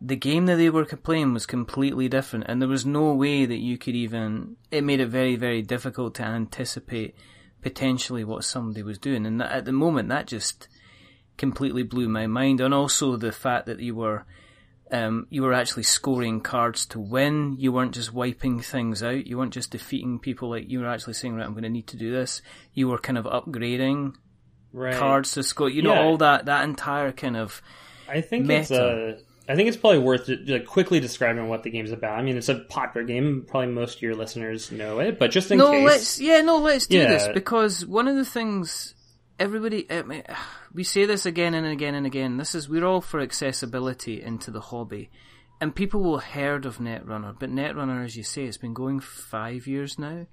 the 0.00 0.16
game 0.16 0.46
that 0.46 0.56
they 0.56 0.68
were 0.68 0.84
playing 0.84 1.32
was 1.32 1.46
completely 1.46 2.08
different, 2.08 2.44
and 2.48 2.60
there 2.60 2.68
was 2.68 2.84
no 2.84 3.14
way 3.14 3.46
that 3.46 3.58
you 3.58 3.78
could 3.78 3.94
even. 3.94 4.56
It 4.70 4.84
made 4.84 5.00
it 5.00 5.06
very, 5.06 5.36
very 5.36 5.62
difficult 5.62 6.14
to 6.16 6.24
anticipate 6.24 7.14
potentially 7.64 8.22
what 8.22 8.44
somebody 8.44 8.84
was 8.84 8.98
doing, 8.98 9.26
and 9.26 9.40
that, 9.40 9.50
at 9.50 9.64
the 9.64 9.72
moment, 9.72 10.08
that 10.10 10.28
just 10.28 10.68
completely 11.36 11.82
blew 11.82 12.08
my 12.08 12.28
mind, 12.28 12.60
and 12.60 12.72
also 12.72 13.16
the 13.16 13.32
fact 13.32 13.66
that 13.66 13.80
you 13.80 13.96
were 13.96 14.24
um, 14.92 15.26
you 15.30 15.42
were 15.42 15.54
actually 15.54 15.82
scoring 15.82 16.40
cards 16.40 16.86
to 16.86 17.00
win. 17.00 17.56
You 17.58 17.72
weren't 17.72 17.94
just 17.94 18.12
wiping 18.12 18.60
things 18.60 19.02
out. 19.02 19.26
You 19.26 19.38
weren't 19.38 19.54
just 19.54 19.72
defeating 19.72 20.18
people. 20.20 20.50
Like 20.50 20.70
you 20.70 20.80
were 20.80 20.86
actually 20.86 21.14
saying, 21.14 21.34
right, 21.34 21.44
I'm 21.44 21.52
going 21.54 21.64
to 21.64 21.70
need 21.70 21.88
to 21.88 21.96
do 21.96 22.12
this. 22.12 22.42
You 22.74 22.88
were 22.88 22.98
kind 22.98 23.18
of 23.18 23.24
upgrading 23.24 24.14
right. 24.72 24.94
cards 24.94 25.32
to 25.32 25.42
score. 25.42 25.70
You 25.70 25.82
know, 25.82 25.94
Yeah. 25.94 26.02
all 26.02 26.18
that 26.18 26.44
that 26.44 26.64
entire 26.64 27.10
kind 27.12 27.36
of 27.36 27.62
I 28.08 28.20
think 28.20 28.44
Meta. 28.46 28.60
it's 28.60 28.70
uh, 28.70 29.18
I 29.48 29.56
think 29.56 29.68
it's 29.68 29.76
probably 29.76 29.98
worth 29.98 30.28
like, 30.28 30.66
quickly 30.66 31.00
describing 31.00 31.48
what 31.48 31.62
the 31.62 31.70
game's 31.70 31.92
about. 31.92 32.18
I 32.18 32.22
mean, 32.22 32.36
it's 32.36 32.48
a 32.48 32.60
popular 32.60 33.06
game. 33.06 33.44
Probably 33.46 33.68
most 33.72 33.96
of 33.96 34.02
your 34.02 34.14
listeners 34.14 34.72
know 34.72 35.00
it, 35.00 35.18
but 35.18 35.30
just 35.30 35.50
in 35.50 35.58
no. 35.58 35.70
case, 35.70 35.84
Let's 35.84 36.20
yeah, 36.20 36.40
no. 36.40 36.58
Let's 36.58 36.86
do 36.86 36.98
Yeah. 36.98 37.08
this 37.08 37.28
because 37.34 37.84
one 37.84 38.08
of 38.08 38.16
the 38.16 38.24
things 38.24 38.94
everybody 39.38 39.90
I 39.90 40.02
mean, 40.02 40.22
we 40.72 40.84
say 40.84 41.04
this 41.04 41.26
again 41.26 41.54
and 41.54 41.66
again 41.66 41.94
and 41.94 42.06
again. 42.06 42.36
This 42.36 42.54
is 42.54 42.68
we're 42.68 42.84
all 42.86 43.00
for 43.00 43.20
accessibility 43.20 44.22
into 44.22 44.50
the 44.50 44.60
hobby. 44.60 45.10
And 45.60 45.74
people 45.74 46.02
will 46.02 46.18
heard 46.18 46.66
of 46.66 46.78
Netrunner, 46.78 47.38
but 47.38 47.50
Netrunner, 47.50 48.04
as 48.04 48.16
you 48.16 48.22
say, 48.22 48.44
it's 48.44 48.56
been 48.58 48.74
going 48.74 49.00
five 49.00 49.66
years 49.66 49.98
now. 49.98 50.26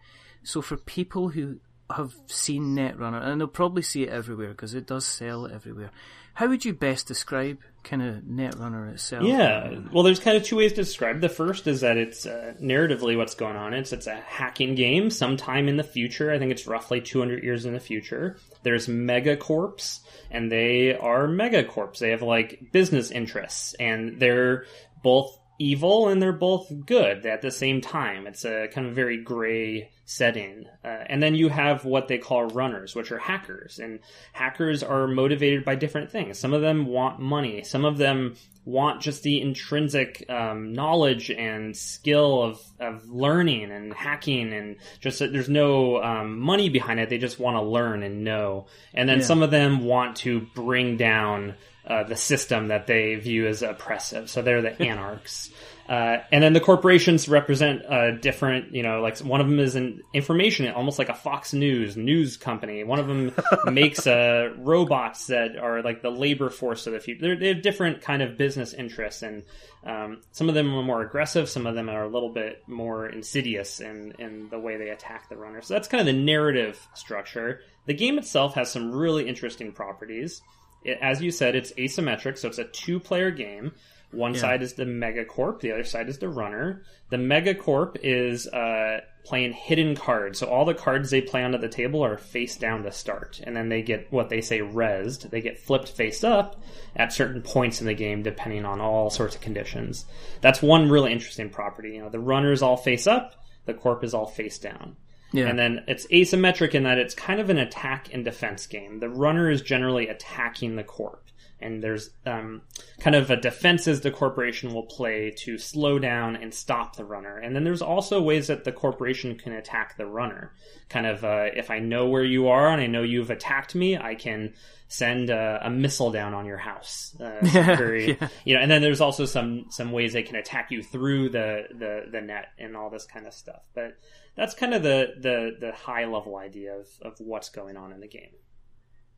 So 0.44 0.62
for 0.62 0.78
people 0.78 1.30
who 1.30 1.60
have 1.96 2.14
seen 2.28 2.76
Netrunner, 2.76 3.22
and 3.24 3.40
they'll 3.40 3.48
probably 3.48 3.84
see 3.84 4.04
it 4.04 4.10
everywhere 4.10 4.50
because 4.50 4.74
it 4.74 4.88
does 4.88 5.06
sell 5.06 5.46
everywhere, 5.48 5.92
how 6.34 6.48
would 6.48 6.66
you 6.66 6.74
best 6.74 7.08
describe 7.08 7.60
kind 7.84 8.02
of 8.02 8.24
Netrunner 8.24 8.92
itself? 8.94 9.24
Yeah, 9.24 9.80
well, 9.92 10.04
there's 10.04 10.20
kind 10.20 10.38
of 10.38 10.44
two 10.44 10.58
ways 10.58 10.72
to 10.74 10.78
describe. 10.78 11.22
The 11.22 11.30
first 11.30 11.68
is 11.68 11.82
that 11.82 11.98
it's 11.98 12.26
uh, 12.26 12.54
narratively 12.62 13.18
what's 13.18 13.36
going 13.36 13.56
on. 13.56 13.74
It's 13.74 13.92
it's 13.92 14.08
a 14.08 14.16
hacking 14.16 14.76
game. 14.76 15.10
Sometime 15.10 15.68
in 15.68 15.78
the 15.78 15.84
future, 15.84 16.32
I 16.32 16.40
think 16.40 16.52
it's 16.52 16.68
roughly 16.68 17.02
200 17.02 17.44
years 17.44 17.66
in 17.66 17.74
the 17.74 17.80
future. 17.80 18.38
There's 18.64 18.88
megacorps, 18.88 20.00
and 20.30 20.52
they 20.52 20.96
are 20.96 21.28
megacorps. 21.28 22.00
They 22.00 22.12
have 22.12 22.22
like 22.22 22.72
business 22.72 23.12
interests, 23.12 23.74
and 23.76 24.20
they're 24.20 24.66
both 25.04 25.38
evil 25.62 26.08
and 26.08 26.22
they're 26.22 26.32
both 26.34 26.72
good 26.86 27.26
at 27.26 27.42
the 27.42 27.52
same 27.52 27.82
time. 27.82 28.28
It's 28.28 28.46
a 28.46 28.68
kind 28.74 28.88
of 28.88 28.94
very 28.96 29.18
gray 29.18 29.90
setting. 30.06 30.66
Uh, 30.84 30.88
and 31.08 31.22
then 31.24 31.36
you 31.36 31.48
have 31.50 31.86
what 31.86 32.08
they 32.08 32.18
call 32.18 32.46
runners, 32.46 32.96
which 32.96 33.12
are 33.12 33.18
hackers. 33.20 33.80
And 33.80 34.00
hackers 34.34 34.84
are 34.84 35.08
motivated 35.08 35.64
by 35.64 35.76
different 35.76 36.12
things. 36.12 36.38
Some 36.40 36.54
of 36.54 36.62
them 36.62 36.86
want 36.86 37.20
money. 37.20 37.64
Some 37.64 37.86
of 37.86 37.98
them 37.98 38.36
want 38.66 39.02
just 39.02 39.24
the 39.24 39.42
intrinsic 39.42 40.24
um, 40.30 40.74
knowledge 40.74 41.32
and 41.32 41.76
skill 41.76 42.44
of, 42.44 42.62
of 42.80 43.10
learning 43.10 43.72
and 43.72 43.92
hacking 43.94 44.54
and 44.54 44.76
just 45.00 45.20
that 45.20 45.32
there's 45.34 45.50
no 45.50 46.02
um, 46.04 46.38
money 46.40 46.70
behind 46.70 47.00
it. 47.00 47.10
They 47.10 47.18
just 47.18 47.40
want 47.40 47.56
to 47.58 47.62
learn 47.62 48.04
and 48.04 48.24
know. 48.24 48.68
And 48.94 49.08
then 49.10 49.20
Yeah. 49.20 49.26
some 49.26 49.42
of 49.44 49.50
them 49.52 49.86
want 49.86 50.18
to 50.18 50.42
bring 50.54 50.98
down 50.98 51.56
uh, 51.86 52.04
the 52.04 52.16
system 52.16 52.68
that 52.68 52.88
they 52.88 53.16
view 53.16 53.48
as 53.48 53.64
oppressive. 53.64 54.30
So 54.30 54.42
they're 54.42 54.62
the 54.62 54.80
anarchs. 54.88 55.50
Uh, 55.90 56.24
and 56.32 56.42
then 56.42 56.54
the 56.54 56.60
corporations 56.62 57.28
represent 57.28 57.84
uh, 57.86 58.12
different, 58.12 58.74
you 58.74 58.82
know, 58.82 59.02
like 59.02 59.18
one 59.20 59.42
of 59.42 59.50
them 59.50 59.60
is 59.60 59.76
an 59.76 60.02
information, 60.14 60.72
almost 60.72 60.98
like 60.98 61.10
a 61.10 61.14
Fox 61.14 61.54
News 61.54 61.98
news 61.98 62.38
company. 62.38 62.86
One 62.86 63.00
of 63.00 63.08
them 63.08 63.34
makes 63.74 64.08
uh, 64.08 64.54
robots 64.58 65.28
that 65.28 65.58
are 65.58 65.82
like 65.82 66.02
the 66.02 66.10
labor 66.10 66.50
force 66.50 66.88
of 66.88 66.94
the 66.94 67.02
future. 67.02 67.22
They're, 67.22 67.36
they 67.36 67.48
have 67.50 67.62
different 67.62 68.02
kind 68.02 68.22
of 68.22 68.38
business 68.38 68.74
interests, 68.74 69.22
and 69.22 69.44
um, 69.84 70.22
some 70.32 70.48
of 70.48 70.56
them 70.56 70.74
are 70.74 70.84
more 70.84 71.02
aggressive. 71.02 71.50
Some 71.50 71.68
of 71.68 71.76
them 71.76 71.90
are 71.90 72.04
a 72.04 72.10
little 72.10 72.32
bit 72.32 72.64
more 72.68 73.08
insidious 73.08 73.82
in 73.82 74.14
in 74.18 74.48
the 74.50 74.60
way 74.60 74.78
they 74.78 74.90
attack 74.92 75.28
the 75.28 75.36
runner. 75.36 75.62
So 75.62 75.74
that's 75.74 75.90
kind 75.90 76.00
of 76.00 76.06
the 76.06 76.22
narrative 76.22 76.80
structure. 76.94 77.62
The 77.86 77.94
game 77.96 78.18
itself 78.18 78.54
has 78.54 78.72
some 78.72 78.92
really 78.92 79.28
interesting 79.28 79.74
properties. 79.74 80.42
It, 80.84 80.98
as 81.02 81.22
you 81.22 81.32
said, 81.32 81.56
it's 81.56 81.72
asymmetric, 81.74 82.38
so 82.38 82.48
it's 82.48 82.58
a 82.58 82.64
two-player 82.66 83.32
game. 83.32 83.74
One 84.12 84.34
Yeah. 84.34 84.42
side 84.42 84.62
is 84.62 84.74
the 84.74 84.84
Megacorp, 84.86 85.62
the 85.62 85.72
other 85.72 85.86
side 85.86 86.10
is 86.10 86.18
the 86.20 86.28
runner. 86.28 86.84
The 87.12 87.18
Megacorp 87.18 87.98
is 88.04 88.46
uh, 88.48 89.00
playing 89.24 89.54
hidden 89.54 89.96
cards, 89.96 90.40
so 90.40 90.48
all 90.48 90.66
the 90.66 90.74
cards 90.74 91.12
they 91.12 91.22
play 91.22 91.44
onto 91.44 91.58
the 91.58 91.70
table 91.70 92.04
are 92.04 92.18
face 92.18 92.58
down 92.58 92.84
to 92.84 92.92
start, 92.92 93.40
and 93.44 93.56
then 93.56 93.70
they 93.70 93.82
get 93.82 94.12
what 94.12 94.28
they 94.30 94.42
say 94.42 94.60
rezzed. 94.60 95.30
They 95.30 95.40
get 95.40 95.60
flipped 95.60 95.90
face 95.90 96.26
up 96.26 96.62
at 96.96 97.14
certain 97.14 97.42
points 97.42 97.80
in 97.80 97.88
the 97.88 97.94
game, 97.94 98.22
depending 98.22 98.66
on 98.66 98.82
all 98.82 99.10
sorts 99.10 99.36
of 99.36 99.42
conditions. 99.42 100.06
That's 100.42 100.62
one 100.62 100.90
really 100.90 101.14
interesting 101.14 101.50
property. 101.50 101.92
You 101.92 102.02
know, 102.04 102.10
the 102.10 102.20
runners 102.20 102.62
all 102.62 102.76
face 102.78 103.08
up, 103.08 103.36
the 103.66 103.74
corp 103.74 104.04
is 104.04 104.14
all 104.14 104.26
face 104.28 104.58
down. 104.60 104.98
Yeah. 105.34 105.48
And 105.48 105.58
then 105.58 105.84
it's 105.88 106.06
asymmetric 106.08 106.74
in 106.74 106.84
that 106.84 106.98
it's 106.98 107.14
kind 107.14 107.40
of 107.40 107.50
an 107.50 107.58
attack 107.58 108.14
and 108.14 108.26
defense 108.26 108.68
game. 108.68 109.00
The 109.00 109.10
runner 109.10 109.50
is 109.50 109.62
generally 109.62 110.08
attacking 110.08 110.76
the 110.76 110.84
corp. 110.84 111.24
And 111.62 111.84
there's 111.84 112.10
um, 112.26 112.62
kind 113.00 113.16
of 113.16 113.30
a 113.30 113.36
defenses 113.36 114.02
the 114.02 114.12
corporation 114.12 114.74
will 114.74 114.86
play 114.86 115.32
to 115.40 115.58
slow 115.58 116.00
down 116.00 116.36
and 116.36 116.54
stop 116.54 116.96
the 116.96 117.06
runner. 117.06 117.38
And 117.38 117.56
then 117.56 117.64
there's 117.64 117.82
also 117.82 118.22
ways 118.22 118.48
that 118.48 118.64
the 118.64 118.72
corporation 118.72 119.38
can 119.38 119.54
attack 119.54 119.98
the 119.98 120.06
runner. 120.06 120.54
Kind 120.90 121.06
of, 121.06 121.24
uh, 121.24 121.46
if 121.56 121.70
I 121.70 121.80
know 121.80 122.08
where 122.08 122.24
you 122.24 122.48
are 122.50 122.70
and 122.70 122.82
I 122.82 122.88
know 122.88 123.04
you've 123.04 123.30
attacked 123.30 123.76
me, 123.76 123.98
I 123.98 124.16
can 124.16 124.54
send 124.92 125.30
a, 125.30 125.62
a 125.64 125.70
missile 125.70 126.12
down 126.12 126.34
on 126.34 126.46
your 126.46 126.58
house. 126.58 127.16
Uh, 127.18 127.38
very, 127.42 128.18
yeah. 128.20 128.28
you 128.44 128.56
know, 128.56 128.62
and 128.62 128.70
then 128.70 128.82
there's 128.82 129.00
also 129.00 129.26
some 129.26 129.68
some 129.70 129.94
ways 129.94 130.12
they 130.12 130.24
can 130.24 130.36
attack 130.36 130.70
you 130.70 130.84
through 130.84 131.30
the 131.30 131.64
the, 131.72 132.04
the 132.12 132.20
net 132.20 132.48
and 132.60 132.76
all 132.76 132.90
this 132.90 133.06
kind 133.06 133.26
of 133.26 133.34
stuff. 133.34 133.62
But 133.74 133.98
that's 134.36 134.54
kind 134.54 134.74
of 134.74 134.84
the 134.84 135.14
the, 135.18 135.52
the 135.60 135.72
high 135.72 136.06
level 136.06 136.36
idea 136.36 136.74
of, 136.74 136.88
of 137.02 137.20
what's 137.20 137.50
going 137.50 137.78
on 137.78 137.94
in 137.94 138.02
the 138.02 138.08
game. 138.08 138.32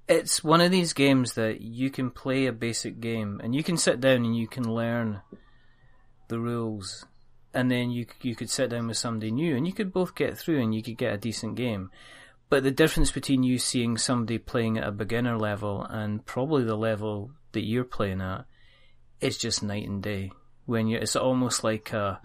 It's 0.07 0.43
one 0.43 0.61
of 0.61 0.71
these 0.71 0.93
games 0.93 1.33
that 1.33 1.61
you 1.61 1.89
can 1.89 2.11
play 2.11 2.45
a 2.45 2.53
basic 2.53 2.99
game 2.99 3.39
and 3.43 3.55
you 3.55 3.63
can 3.63 3.77
sit 3.77 4.01
down 4.01 4.25
and 4.25 4.35
you 4.35 4.47
can 4.47 4.63
learn 4.63 5.21
the 6.27 6.39
rules 6.39 7.05
and 7.53 7.69
then 7.69 7.91
you 7.91 8.05
you 8.21 8.35
could 8.35 8.49
sit 8.49 8.69
down 8.69 8.87
with 8.87 8.97
somebody 8.97 9.31
new 9.31 9.55
and 9.55 9.67
you 9.67 9.73
could 9.73 9.93
both 9.93 10.15
get 10.15 10.37
through 10.37 10.61
and 10.61 10.73
you 10.73 10.81
could 10.81 10.97
get 10.97 11.13
a 11.13 11.17
decent 11.17 11.55
game. 11.55 11.89
But 12.49 12.63
the 12.63 12.71
difference 12.71 13.11
between 13.11 13.43
you 13.43 13.57
seeing 13.57 13.97
somebody 13.97 14.37
playing 14.37 14.77
at 14.77 14.87
a 14.87 14.91
beginner 14.91 15.37
level 15.37 15.83
and 15.89 16.25
probably 16.25 16.63
the 16.63 16.75
level 16.75 17.31
that 17.53 17.65
you're 17.65 17.83
playing 17.83 18.21
at 18.21 18.45
is 19.21 19.37
just 19.37 19.63
night 19.63 19.87
and 19.87 20.03
day. 20.03 20.31
When 20.65 20.87
you 20.87 20.97
it's 20.97 21.15
almost 21.15 21.63
like 21.63 21.93
a 21.93 22.19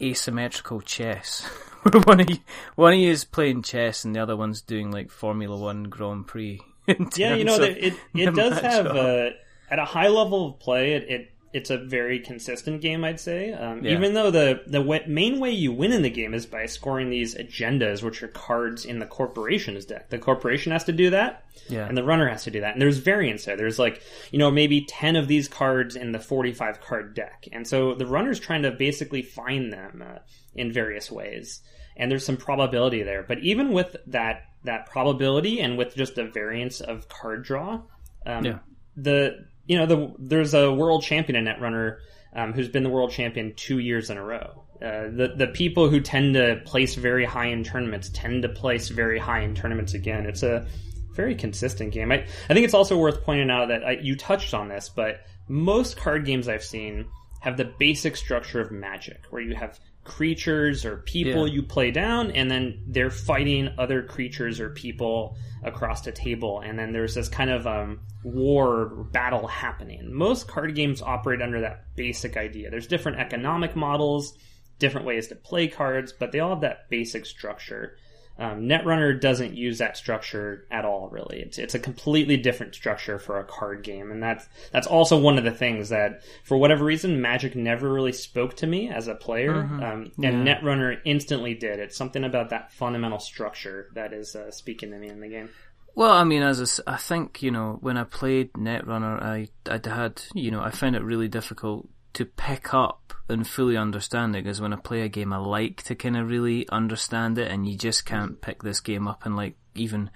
asymmetrical 0.00 0.80
chess. 0.80 1.42
Where 1.82 2.00
one 2.02 2.20
of 2.20 2.30
you 2.30 2.38
one 2.74 2.94
of 2.94 2.98
you 2.98 3.10
is 3.10 3.24
playing 3.24 3.62
chess 3.62 4.04
and 4.04 4.14
the 4.14 4.20
other 4.20 4.36
one's 4.36 4.62
doing 4.62 4.90
like 4.90 5.10
Formula 5.10 5.56
One 5.56 5.84
Grand 5.84 6.26
Prix. 6.26 6.60
Yeah, 7.16 7.34
you 7.34 7.44
know, 7.44 7.56
of 7.56 7.62
it 7.62 7.94
it, 7.94 7.94
the 8.14 8.32
does 8.32 8.58
have 8.60 8.86
matchup. 8.86 9.30
uh, 9.32 9.34
at 9.70 9.78
a 9.78 9.84
high 9.84 10.08
level 10.08 10.48
of 10.50 10.58
play. 10.60 10.92
It, 10.94 11.10
it 11.10 11.28
it's 11.52 11.68
a 11.68 11.76
very 11.76 12.18
consistent 12.18 12.80
game, 12.80 13.04
I'd 13.04 13.20
say. 13.20 13.52
Um, 13.52 13.84
Yeah. 13.84 13.92
Even 13.92 14.14
though 14.14 14.30
the 14.30 14.62
the 14.66 14.80
way, 14.80 15.04
main 15.06 15.38
way 15.38 15.50
you 15.50 15.70
win 15.70 15.92
in 15.92 16.00
the 16.00 16.08
game 16.10 16.32
is 16.32 16.46
by 16.46 16.64
scoring 16.64 17.10
these 17.10 17.34
agendas, 17.34 18.02
which 18.02 18.22
are 18.22 18.28
cards 18.28 18.86
in 18.86 19.00
the 19.00 19.06
corporation's 19.06 19.84
deck. 19.84 20.08
The 20.08 20.18
corporation 20.18 20.72
has 20.72 20.84
to 20.84 20.92
do 20.92 21.10
that, 21.10 21.44
yeah, 21.68 21.86
and 21.86 21.96
the 21.96 22.04
runner 22.04 22.26
has 22.28 22.44
to 22.44 22.50
do 22.50 22.60
that. 22.62 22.72
And 22.72 22.80
there's 22.80 22.98
variance 22.98 23.44
there. 23.44 23.56
There's 23.56 23.78
like, 23.78 24.02
you 24.30 24.38
know, 24.38 24.50
maybe 24.50 24.86
10 24.86 25.14
of 25.16 25.28
these 25.28 25.46
cards 25.46 25.94
in 25.94 26.12
the 26.12 26.18
45 26.18 26.80
card 26.80 27.14
deck. 27.14 27.46
And 27.52 27.66
so 27.68 27.94
the 27.94 28.06
runner's 28.06 28.40
trying 28.40 28.62
to 28.62 28.70
basically 28.70 29.20
find 29.22 29.70
them 29.72 30.02
uh, 30.06 30.18
in 30.54 30.72
various 30.72 31.10
ways. 31.10 31.60
And 31.98 32.10
there's 32.10 32.24
some 32.24 32.38
probability 32.38 33.02
there. 33.02 33.22
But 33.22 33.40
even 33.40 33.72
with 33.72 33.94
that, 34.06 34.44
that 34.64 34.86
probability 34.86 35.60
and 35.60 35.76
with 35.76 35.94
just 35.94 36.14
the 36.14 36.24
variance 36.24 36.80
of 36.80 37.08
card 37.08 37.44
draw, 37.44 37.80
um, 38.26 38.44
Yeah. 38.44 38.58
the, 38.96 39.44
you 39.66 39.76
know, 39.76 39.86
the, 39.86 40.14
there's 40.18 40.54
a 40.54 40.72
world 40.72 41.02
champion 41.02 41.36
in 41.36 41.52
Netrunner 41.52 41.98
um, 42.34 42.52
who's 42.52 42.68
been 42.68 42.82
the 42.82 42.88
world 42.90 43.10
champion 43.10 43.54
two 43.54 43.78
years 43.78 44.10
in 44.10 44.16
a 44.16 44.24
row. 44.24 44.64
Uh, 44.80 45.08
the 45.14 45.34
the 45.36 45.46
people 45.46 45.88
who 45.88 46.00
tend 46.00 46.34
to 46.34 46.60
place 46.64 46.96
very 46.96 47.24
high 47.24 47.46
in 47.46 47.62
tournaments 47.62 48.10
tend 48.12 48.42
to 48.42 48.48
place 48.48 48.88
very 48.88 49.18
high 49.18 49.40
in 49.40 49.54
tournaments 49.54 49.94
again. 49.94 50.26
It's 50.26 50.42
a 50.42 50.66
very 51.12 51.36
consistent 51.36 51.92
game. 51.92 52.10
I, 52.10 52.24
I 52.48 52.54
think 52.54 52.64
it's 52.64 52.74
also 52.74 52.98
worth 52.98 53.22
pointing 53.22 53.48
out 53.50 53.68
that 53.68 53.84
I, 53.84 53.92
you 54.02 54.16
touched 54.16 54.54
on 54.54 54.68
this, 54.68 54.88
but 54.88 55.20
most 55.46 55.96
card 55.96 56.24
games 56.24 56.48
I've 56.48 56.64
seen 56.64 57.06
have 57.40 57.56
the 57.56 57.66
basic 57.78 58.16
structure 58.16 58.60
of 58.60 58.72
Magic, 58.72 59.20
where 59.30 59.42
you 59.42 59.54
have 59.54 59.78
creatures 60.04 60.84
or 60.84 60.98
people 60.98 61.46
Yeah. 61.46 61.54
you 61.54 61.62
play 61.62 61.90
down, 61.90 62.30
and 62.32 62.50
then 62.50 62.82
they're 62.88 63.10
fighting 63.10 63.70
other 63.78 64.02
creatures 64.02 64.60
or 64.60 64.70
people 64.70 65.36
across 65.62 66.02
the 66.02 66.12
table, 66.12 66.60
and 66.60 66.78
then 66.78 66.92
there's 66.92 67.14
this 67.14 67.28
kind 67.28 67.50
of 67.50 67.66
um, 67.66 68.00
war 68.24 68.86
battle 69.12 69.46
happening. 69.46 70.12
Most 70.12 70.48
card 70.48 70.74
games 70.74 71.00
operate 71.02 71.40
under 71.40 71.60
that 71.60 71.94
basic 71.94 72.36
idea. 72.36 72.70
There's 72.70 72.88
different 72.88 73.18
economic 73.18 73.76
models, 73.76 74.36
different 74.78 75.06
ways 75.06 75.28
to 75.28 75.36
play 75.36 75.68
cards, 75.68 76.12
but 76.12 76.32
they 76.32 76.40
all 76.40 76.50
have 76.50 76.62
that 76.62 76.88
basic 76.90 77.24
structure. 77.26 77.96
Um, 78.42 78.62
Netrunner 78.62 79.20
doesn't 79.20 79.54
use 79.54 79.78
that 79.78 79.96
structure 79.96 80.66
at 80.70 80.84
all, 80.84 81.08
really. 81.10 81.38
It's 81.40 81.58
it's 81.58 81.74
a 81.74 81.78
completely 81.78 82.36
different 82.36 82.74
structure 82.74 83.18
for 83.18 83.38
a 83.38 83.44
card 83.44 83.82
game, 83.84 84.10
and 84.10 84.22
that's 84.22 84.48
that's 84.72 84.86
also 84.86 85.16
one 85.18 85.38
of 85.38 85.44
the 85.44 85.52
things 85.52 85.90
that, 85.90 86.22
for 86.42 86.56
whatever 86.58 86.84
reason, 86.84 87.20
Magic 87.20 87.54
never 87.54 87.92
really 87.92 88.12
spoke 88.12 88.56
to 88.56 88.66
me 88.66 88.88
as 88.88 89.06
a 89.06 89.14
player, 89.14 89.54
um, 89.60 90.10
and 90.22 90.46
Yeah. 90.46 90.56
Netrunner 90.60 90.98
instantly 91.04 91.54
did. 91.54 91.78
It's 91.78 91.96
something 91.96 92.24
about 92.24 92.50
that 92.50 92.72
fundamental 92.72 93.20
structure 93.20 93.88
that 93.94 94.12
is 94.12 94.34
uh, 94.34 94.50
speaking 94.50 94.90
to 94.90 94.98
me 94.98 95.08
in 95.08 95.20
the 95.20 95.28
game. 95.28 95.50
Well, 95.94 96.10
I 96.12 96.24
mean, 96.24 96.42
as 96.42 96.58
I 96.58 96.62
s- 96.62 96.80
I 96.86 96.96
think 96.96 97.42
you 97.42 97.50
know, 97.50 97.78
when 97.80 97.96
I 97.96 98.04
played 98.04 98.52
Netrunner, 98.54 99.22
I 99.22 99.48
I 99.70 99.80
had 99.88 100.22
you 100.34 100.50
know 100.50 100.62
I 100.62 100.70
found 100.70 100.96
it 100.96 101.02
really 101.02 101.28
difficult 101.28 101.86
to 102.14 102.24
pick 102.24 102.72
up 102.74 103.14
and 103.28 103.46
fully 103.46 103.76
understand 103.76 104.34
it 104.36 104.44
because 104.44 104.60
when 104.60 104.72
I 104.72 104.76
play 104.76 105.02
a 105.02 105.08
game, 105.08 105.32
I 105.32 105.38
like 105.38 105.82
to 105.84 105.94
kind 105.94 106.16
of 106.16 106.28
really 106.28 106.68
understand 106.68 107.38
it, 107.38 107.50
and 107.50 107.66
you 107.68 107.76
just 107.76 108.04
can't 108.04 108.40
pick 108.40 108.62
this 108.62 108.80
game 108.80 109.06
up 109.08 109.24
in 109.26 109.36
like 109.36 109.56
even 109.74 110.10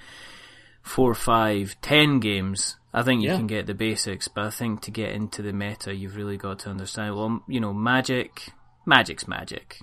four, 0.83 1.15
five, 1.15 1.77
ten 1.83 2.21
games. 2.21 2.77
I 2.93 3.03
think 3.03 3.23
you 3.23 3.29
Yeah. 3.31 3.37
can 3.37 3.47
get 3.47 3.67
the 3.67 3.75
basics, 3.75 4.29
but 4.29 4.45
I 4.45 4.51
think 4.51 4.81
to 4.83 4.91
get 4.91 5.13
into 5.13 5.43
the 5.43 5.53
meta, 5.53 5.95
you've 5.95 6.17
really 6.17 6.37
got 6.37 6.61
to 6.61 6.71
understand. 6.71 7.15
Well, 7.17 7.43
you 7.49 7.61
know, 7.61 7.75
magic, 7.75 8.49
magic's 8.87 9.27
magic. 9.29 9.79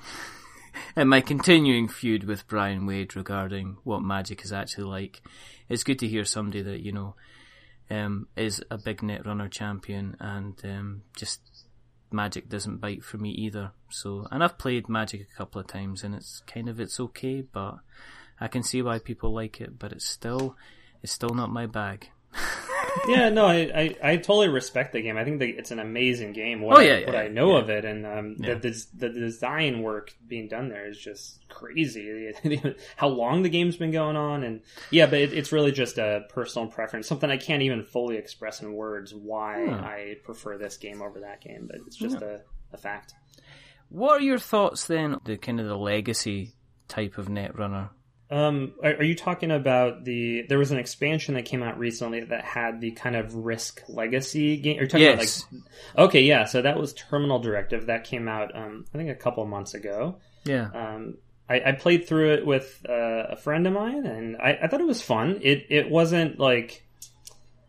and 0.95 1.09
my 1.09 1.21
continuing 1.21 1.87
feud 1.87 2.23
with 2.23 2.47
Brian 2.47 2.85
Wade 2.85 3.15
regarding 3.15 3.77
what 3.83 4.01
magic 4.01 4.43
is 4.43 4.51
actually 4.53 4.85
like, 4.85 5.21
it's 5.69 5.83
good 5.83 5.99
to 5.99 6.07
hear 6.07 6.25
somebody 6.25 6.61
that 6.63 6.81
you 6.81 6.91
know 6.91 7.15
um, 7.91 8.27
is 8.35 8.63
a 8.71 8.77
big 8.77 9.01
netrunner 9.01 9.51
champion 9.51 10.15
and 10.19 10.59
um, 10.63 11.01
just 11.15 11.41
magic 12.13 12.49
doesn't 12.49 12.77
bite 12.77 13.03
for 13.03 13.17
me 13.17 13.31
either. 13.31 13.71
So, 13.89 14.27
and 14.31 14.43
I've 14.43 14.57
played 14.57 14.87
magic 14.87 15.21
a 15.21 15.37
couple 15.37 15.59
of 15.59 15.67
times, 15.67 16.03
and 16.03 16.15
it's 16.15 16.41
kind 16.47 16.69
of 16.69 16.79
it's 16.79 16.99
okay, 16.99 17.41
but 17.41 17.79
I 18.39 18.47
can 18.47 18.63
see 18.63 18.81
why 18.81 18.99
people 18.99 19.33
like 19.33 19.59
it, 19.59 19.79
but 19.79 19.91
it's 19.91 20.05
still 20.05 20.55
it's 21.01 21.11
still 21.11 21.33
not 21.33 21.51
my 21.51 21.65
bag. 21.65 22.09
yeah, 23.07 23.29
no, 23.29 23.45
I, 23.47 23.55
I, 23.73 23.95
I 24.11 24.15
totally 24.17 24.47
respect 24.49 24.93
the 24.93 25.01
game. 25.01 25.17
I 25.17 25.23
think 25.23 25.39
that 25.39 25.49
it's 25.49 25.71
an 25.71 25.79
amazing 25.79 26.33
game. 26.33 26.61
What, 26.61 26.77
Oh, 26.77 26.79
yeah, 26.81 26.93
I, 26.93 26.97
yeah, 26.99 27.05
what 27.07 27.15
I 27.15 27.27
know 27.27 27.53
yeah. 27.55 27.61
of 27.63 27.69
it, 27.69 27.85
and 27.85 28.05
um, 28.05 28.35
Yeah. 28.39 28.55
the, 28.55 28.69
the 28.69 28.85
the 29.07 29.09
design 29.09 29.81
work 29.81 30.13
being 30.27 30.47
done 30.47 30.69
there 30.69 30.87
is 30.87 30.97
just 30.97 31.47
crazy. 31.49 32.33
How 32.95 33.07
long 33.09 33.43
the 33.43 33.49
game's 33.49 33.77
been 33.77 33.91
going 33.91 34.15
on, 34.15 34.43
and 34.43 34.61
yeah, 34.91 35.05
but 35.05 35.19
it, 35.19 35.33
it's 35.33 35.51
really 35.51 35.71
just 35.71 35.97
a 35.97 36.25
personal 36.29 36.67
preference, 36.67 37.07
something 37.07 37.29
I 37.29 37.37
can't 37.37 37.61
even 37.63 37.83
fully 37.83 38.17
express 38.17 38.61
in 38.61 38.73
words 38.73 39.13
why 39.13 39.65
Hmm. 39.65 39.73
I 39.83 40.15
prefer 40.23 40.57
this 40.57 40.77
game 40.77 41.01
over 41.01 41.19
that 41.21 41.41
game. 41.41 41.67
But 41.67 41.77
it's 41.85 41.95
just 41.97 42.21
a, 42.21 42.41
a 42.71 42.77
fact. 42.77 43.13
What 43.89 44.19
are 44.21 44.23
your 44.23 44.39
thoughts 44.39 44.87
then? 44.87 45.17
The 45.25 45.37
kind 45.37 45.59
of 45.59 45.67
the 45.67 45.77
legacy 45.77 46.53
type 46.87 47.17
of 47.17 47.27
netrunner. 47.27 47.89
Um, 48.31 48.73
are, 48.83 48.95
are 48.95 49.03
you 49.03 49.15
talking 49.15 49.51
about 49.51 50.03
the? 50.05 50.43
There 50.49 50.57
was 50.57 50.71
an 50.71 50.79
expansion 50.79 51.35
that 51.35 51.45
came 51.45 51.61
out 51.61 51.77
recently 51.77 52.21
that 52.21 52.43
had 52.43 52.81
the 52.81 52.91
kind 52.91 53.15
of 53.15 53.35
Risk 53.35 53.81
Legacy 53.87 54.57
game. 54.57 54.79
Are 54.79 54.87
talking 54.87 55.01
Yes. 55.05 55.43
about 55.43 55.53
like? 55.53 56.07
Okay, 56.09 56.21
yeah. 56.23 56.45
So 56.45 56.61
that 56.61 56.77
was 56.79 56.93
Terminal 56.93 57.39
Directive 57.39 57.87
that 57.87 58.05
came 58.05 58.27
out. 58.27 58.55
Um, 58.55 58.85
I 58.93 58.97
think 58.97 59.09
a 59.09 59.15
couple 59.15 59.45
months 59.45 59.73
ago. 59.73 60.17
Yeah. 60.45 60.69
Um, 60.73 61.17
I, 61.49 61.61
I 61.67 61.71
played 61.73 62.07
through 62.07 62.33
it 62.35 62.45
with 62.45 62.83
uh, 62.87 62.93
a 63.31 63.35
friend 63.35 63.67
of 63.67 63.73
mine, 63.73 64.05
and 64.05 64.37
I, 64.37 64.57
I 64.63 64.67
thought 64.67 64.81
it 64.81 64.87
was 64.87 65.01
fun. 65.01 65.39
It 65.41 65.67
it 65.69 65.89
wasn't 65.89 66.39
like 66.39 66.85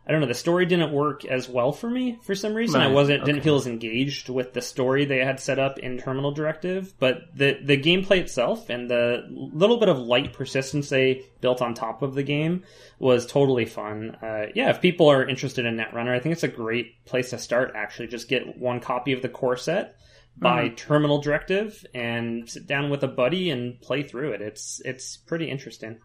I 0.06 0.12
don't 0.12 0.20
know. 0.20 0.26
The 0.26 0.34
story 0.34 0.66
didn't 0.66 0.92
work 0.92 1.24
as 1.24 1.48
well 1.48 1.72
for 1.72 1.88
me 1.88 2.18
for 2.22 2.34
some 2.34 2.52
reason. 2.52 2.80
I 2.80 2.88
wasn't 2.88 3.24
didn't 3.24 3.40
feel 3.40 3.56
as 3.56 3.66
engaged 3.66 4.28
with 4.28 4.52
the 4.52 4.60
story 4.60 5.06
they 5.06 5.24
had 5.24 5.40
set 5.40 5.58
up 5.58 5.78
in 5.78 5.96
Terminal 5.96 6.30
Directive. 6.32 6.92
But 6.98 7.34
the 7.34 7.58
the 7.62 7.80
gameplay 7.80 8.18
itself 8.18 8.68
and 8.68 8.90
the 8.90 9.24
little 9.30 9.78
bit 9.78 9.88
of 9.88 9.98
light 9.98 10.34
persistence 10.34 10.90
they 10.90 11.24
built 11.40 11.62
on 11.62 11.72
top 11.72 12.02
of 12.02 12.14
the 12.14 12.22
game 12.22 12.64
was 12.98 13.26
totally 13.26 13.64
fun. 13.64 14.16
Uh, 14.22 14.46
yeah, 14.54 14.68
if 14.68 14.82
people 14.82 15.08
are 15.08 15.26
interested 15.26 15.64
in 15.64 15.76
Netrunner, 15.76 16.14
I 16.14 16.20
think 16.20 16.34
it's 16.34 16.42
a 16.42 16.48
great 16.48 17.04
place 17.06 17.30
to 17.30 17.38
start. 17.38 17.72
Actually, 17.74 18.08
just 18.08 18.28
get 18.28 18.58
one 18.58 18.80
copy 18.80 19.12
of 19.12 19.22
the 19.22 19.28
core 19.30 19.56
set. 19.56 19.96
By 20.36 20.70
Terminal 20.70 21.20
Directive 21.20 21.86
and 21.94 22.50
sit 22.50 22.66
down 22.66 22.90
with 22.90 23.04
a 23.04 23.08
buddy 23.08 23.50
and 23.50 23.80
play 23.80 24.02
through 24.02 24.32
it. 24.32 24.42
It's 24.42 24.82
it's 24.84 25.16
pretty 25.16 25.48
interesting. 25.48 26.00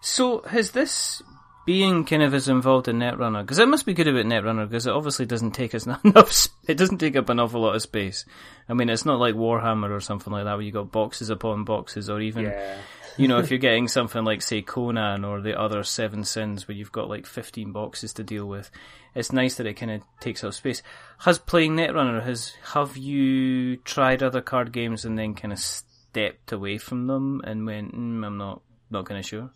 So 0.00 0.42
has 0.42 0.70
this 0.70 1.22
being 1.66 2.04
kind 2.04 2.22
of 2.22 2.32
as 2.32 2.48
involved 2.48 2.88
in 2.88 2.98
Netrunner? 2.98 3.42
Because 3.42 3.58
it 3.58 3.68
must 3.68 3.84
be 3.84 3.92
good 3.92 4.08
about 4.08 4.24
Netrunner 4.24 4.68
because 4.68 4.86
it 4.86 4.92
obviously 4.94 5.26
doesn't 5.26 5.50
take 5.50 5.74
us 5.74 5.86
enough. 6.04 6.48
It 6.66 6.76
doesn't 6.78 6.98
take 6.98 7.16
up 7.16 7.28
an 7.28 7.38
awful 7.40 7.60
lot 7.60 7.74
of 7.74 7.82
space. 7.82 8.24
I 8.68 8.72
mean, 8.74 8.88
it's 8.88 9.04
not 9.04 9.18
like 9.20 9.34
Warhammer 9.34 9.90
or 9.90 10.00
something 10.00 10.32
like 10.32 10.44
that 10.44 10.54
where 10.54 10.62
you 10.62 10.72
got 10.72 10.90
boxes 10.92 11.28
upon 11.28 11.64
boxes, 11.64 12.08
or 12.08 12.20
even 12.20 12.44
Yeah. 12.46 12.78
you 13.18 13.28
know 13.28 13.38
if 13.38 13.50
you're 13.50 13.58
getting 13.58 13.88
something 13.88 14.24
like 14.24 14.40
say 14.42 14.62
Conan 14.62 15.24
or 15.24 15.40
the 15.40 15.58
other 15.60 15.82
Seven 15.82 16.24
Sins 16.24 16.66
where 16.66 16.76
you've 16.76 16.92
got 16.92 17.08
like 17.10 17.26
15 17.26 17.72
boxes 17.72 18.12
to 18.14 18.22
deal 18.22 18.46
with. 18.46 18.70
It's 19.14 19.32
nice 19.32 19.54
that 19.56 19.66
it 19.66 19.74
kind 19.74 19.90
of 19.92 20.02
takes 20.20 20.44
up 20.44 20.52
space. 20.54 20.82
Has 21.20 21.38
playing 21.38 21.76
Netrunner 21.76 22.22
has 22.22 22.52
have 22.74 22.96
you 22.96 23.76
tried 23.78 24.22
other 24.22 24.40
card 24.42 24.72
games 24.72 25.04
and 25.04 25.18
then 25.18 25.34
kind 25.34 25.52
of 25.52 25.58
stepped 25.58 26.52
away 26.52 26.78
from 26.78 27.06
them 27.06 27.40
and 27.44 27.66
went, 27.66 27.94
mm, 27.94 28.24
I'm 28.26 28.36
not 28.38 28.62
not 28.90 29.06
kind 29.06 29.18
of 29.18 29.26
sure. 29.26 29.50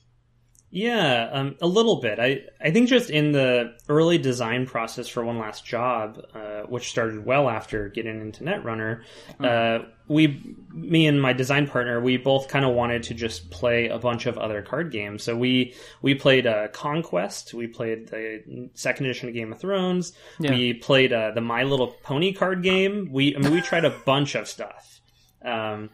Yeah, 0.73 1.29
um, 1.33 1.57
a 1.61 1.67
little 1.67 2.01
bit. 2.01 2.21
I, 2.21 2.43
I 2.61 2.71
think 2.71 2.89
just 2.89 3.11
in 3.11 3.33
the 3.33 3.75
early 3.89 4.19
design 4.19 4.67
process 4.67 5.09
for 5.09 5.25
One 5.25 5.39
Last 5.39 5.65
Job, 5.67 6.25
uh, 6.33 6.61
which 6.69 6.91
started 6.91 7.25
well 7.27 7.49
after 7.51 7.89
getting 7.89 8.21
into 8.21 8.45
Netrunner, 8.45 9.03
uh, 9.41 9.81
we, 10.07 10.57
me 10.73 11.09
and 11.09 11.21
my 11.21 11.33
design 11.33 11.67
partner, 11.67 12.01
we 12.01 12.19
both 12.19 12.47
kind 12.47 12.65
of 12.65 12.73
wanted 12.73 13.03
to 13.05 13.15
just 13.15 13.51
play 13.51 13.89
a 13.89 13.99
bunch 13.99 14.27
of 14.27 14.39
other 14.39 14.63
card 14.63 14.93
games. 14.93 15.25
So 15.25 15.37
we 15.37 15.75
we 16.03 16.15
played 16.15 16.47
uh, 16.47 16.69
Conquest, 16.69 17.53
we 17.53 17.67
played 17.67 18.07
the 18.09 18.71
second 18.75 19.07
edition 19.07 19.29
of 19.29 19.35
Game 19.35 19.53
of 19.53 19.59
Thrones, 19.59 20.13
Yeah. 20.39 20.53
we 20.53 20.75
played 20.75 21.13
uh, 21.13 21.33
the 21.33 21.41
My 21.41 21.65
Little 21.65 21.89
Pony 22.05 22.33
card 22.33 22.63
game. 22.63 23.09
We 23.11 23.35
I 23.35 23.41
mean, 23.41 23.53
we 23.53 23.61
tried 23.61 23.85
a 23.85 23.91
bunch 24.07 24.37
of 24.37 24.47
stuff. 24.47 25.01
Um, 25.45 25.91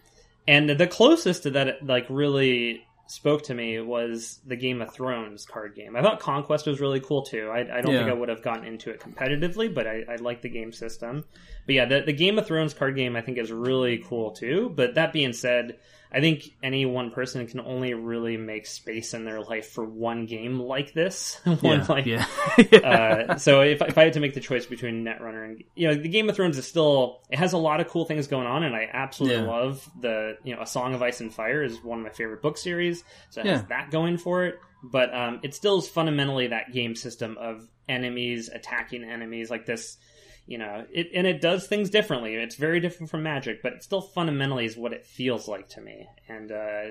and 0.47 0.69
the 0.71 0.87
closest 0.87 1.43
to 1.45 1.51
that, 1.53 1.85
like, 1.85 2.07
really 2.09 2.86
spoke 3.09 3.43
to 3.45 3.55
me 3.55 3.81
was 3.81 4.41
the 4.47 4.57
Game 4.57 4.83
of 4.83 4.93
Thrones 4.93 5.47
card 5.47 5.75
game. 5.77 5.95
I 5.97 6.03
thought 6.03 6.19
Conquest 6.21 6.67
was 6.67 6.81
really 6.81 7.01
cool 7.01 7.23
too. 7.23 7.49
I, 7.53 7.79
I 7.79 7.81
don't 7.81 7.93
Yeah. 7.93 7.99
think 8.01 8.11
I 8.11 8.15
would 8.15 8.29
have 8.29 8.43
gotten 8.43 8.65
into 8.67 8.91
it 8.91 9.01
competitively, 9.01 9.73
but 9.73 9.87
I, 9.87 10.03
I 10.09 10.17
like 10.17 10.43
the 10.43 10.49
game 10.49 10.73
system. 10.73 11.25
But 11.67 11.75
yeah, 11.75 11.85
the, 11.85 12.01
the 12.03 12.13
Game 12.13 12.39
of 12.39 12.47
Thrones 12.47 12.75
card 12.75 12.97
game 12.97 13.15
I 13.17 13.21
think 13.21 13.39
is 13.39 13.53
really 13.53 13.99
cool 13.99 14.33
too. 14.33 14.73
But 14.75 14.95
that 14.97 15.13
being 15.13 15.33
said, 15.33 15.79
I 16.17 16.21
think 16.21 16.45
any 16.63 16.87
one 16.87 17.11
person 17.11 17.47
can 17.47 17.61
only 17.61 17.93
really 17.93 18.39
make 18.39 18.65
space 18.65 19.13
in 19.13 19.27
their 19.27 19.43
life 19.43 19.69
for 19.69 19.85
one 19.85 20.25
game 20.25 20.59
like 20.59 20.95
this. 20.95 21.39
one 21.61 21.85
like 21.89 22.07
yeah. 22.07 22.25
uh, 22.73 23.37
so 23.37 23.61
if, 23.61 23.83
if 23.83 23.99
I 23.99 24.05
had 24.05 24.15
to 24.15 24.21
make 24.21 24.33
the 24.33 24.41
choice 24.41 24.65
between 24.65 25.05
Netrunner 25.05 25.45
and 25.45 25.63
you 25.75 25.89
know 25.89 25.95
the 25.95 26.09
Game 26.09 26.31
of 26.31 26.35
Thrones 26.37 26.57
is 26.57 26.67
still 26.67 27.21
it 27.31 27.39
has 27.39 27.53
a 27.53 27.59
lot 27.59 27.81
of 27.81 27.89
cool 27.89 28.07
things 28.07 28.29
going 28.29 28.47
on 28.47 28.63
and 28.63 28.75
I 28.75 28.89
absolutely 28.91 29.43
Yeah. 29.45 29.51
love 29.51 29.91
the 30.01 30.39
you 30.43 30.57
know 30.57 30.63
A 30.63 30.67
Song 30.67 30.95
of 30.95 31.03
Ice 31.03 31.21
and 31.21 31.31
Fire 31.35 31.63
is 31.63 31.85
one 31.85 31.99
of 31.99 32.05
my 32.05 32.11
favorite 32.13 32.41
book 32.41 32.57
series 32.57 33.05
so 33.29 33.43
it 33.43 33.47
has 33.49 33.65
that 33.65 33.91
going 33.91 34.17
for 34.17 34.47
it 34.47 34.59
but 34.83 35.15
um, 35.15 35.41
it 35.43 35.55
still 35.55 35.79
is 35.79 35.87
fundamentally 35.89 36.47
that 36.47 36.73
game 36.73 36.95
system 36.95 37.37
of 37.39 37.69
enemies 37.91 38.49
attacking 38.49 39.05
enemies 39.05 39.51
like 39.51 39.67
this 39.67 39.99
you 40.47 40.59
know 40.59 40.85
it 40.93 41.09
and 41.15 41.27
it 41.27 41.41
does 41.41 41.67
things 41.67 41.91
differently 41.91 42.35
it's 42.37 42.55
very 42.55 42.79
different 42.81 43.11
from 43.11 43.23
Magic 43.23 43.63
but 43.63 43.73
it 43.73 43.83
still 43.83 44.01
fundamentally 44.01 44.65
is 44.65 44.77
what 44.77 44.93
it 44.93 45.05
feels 45.05 45.49
like 45.49 45.69
to 45.71 45.81
me 45.81 46.07
and 46.29 46.53
uh, 46.53 46.83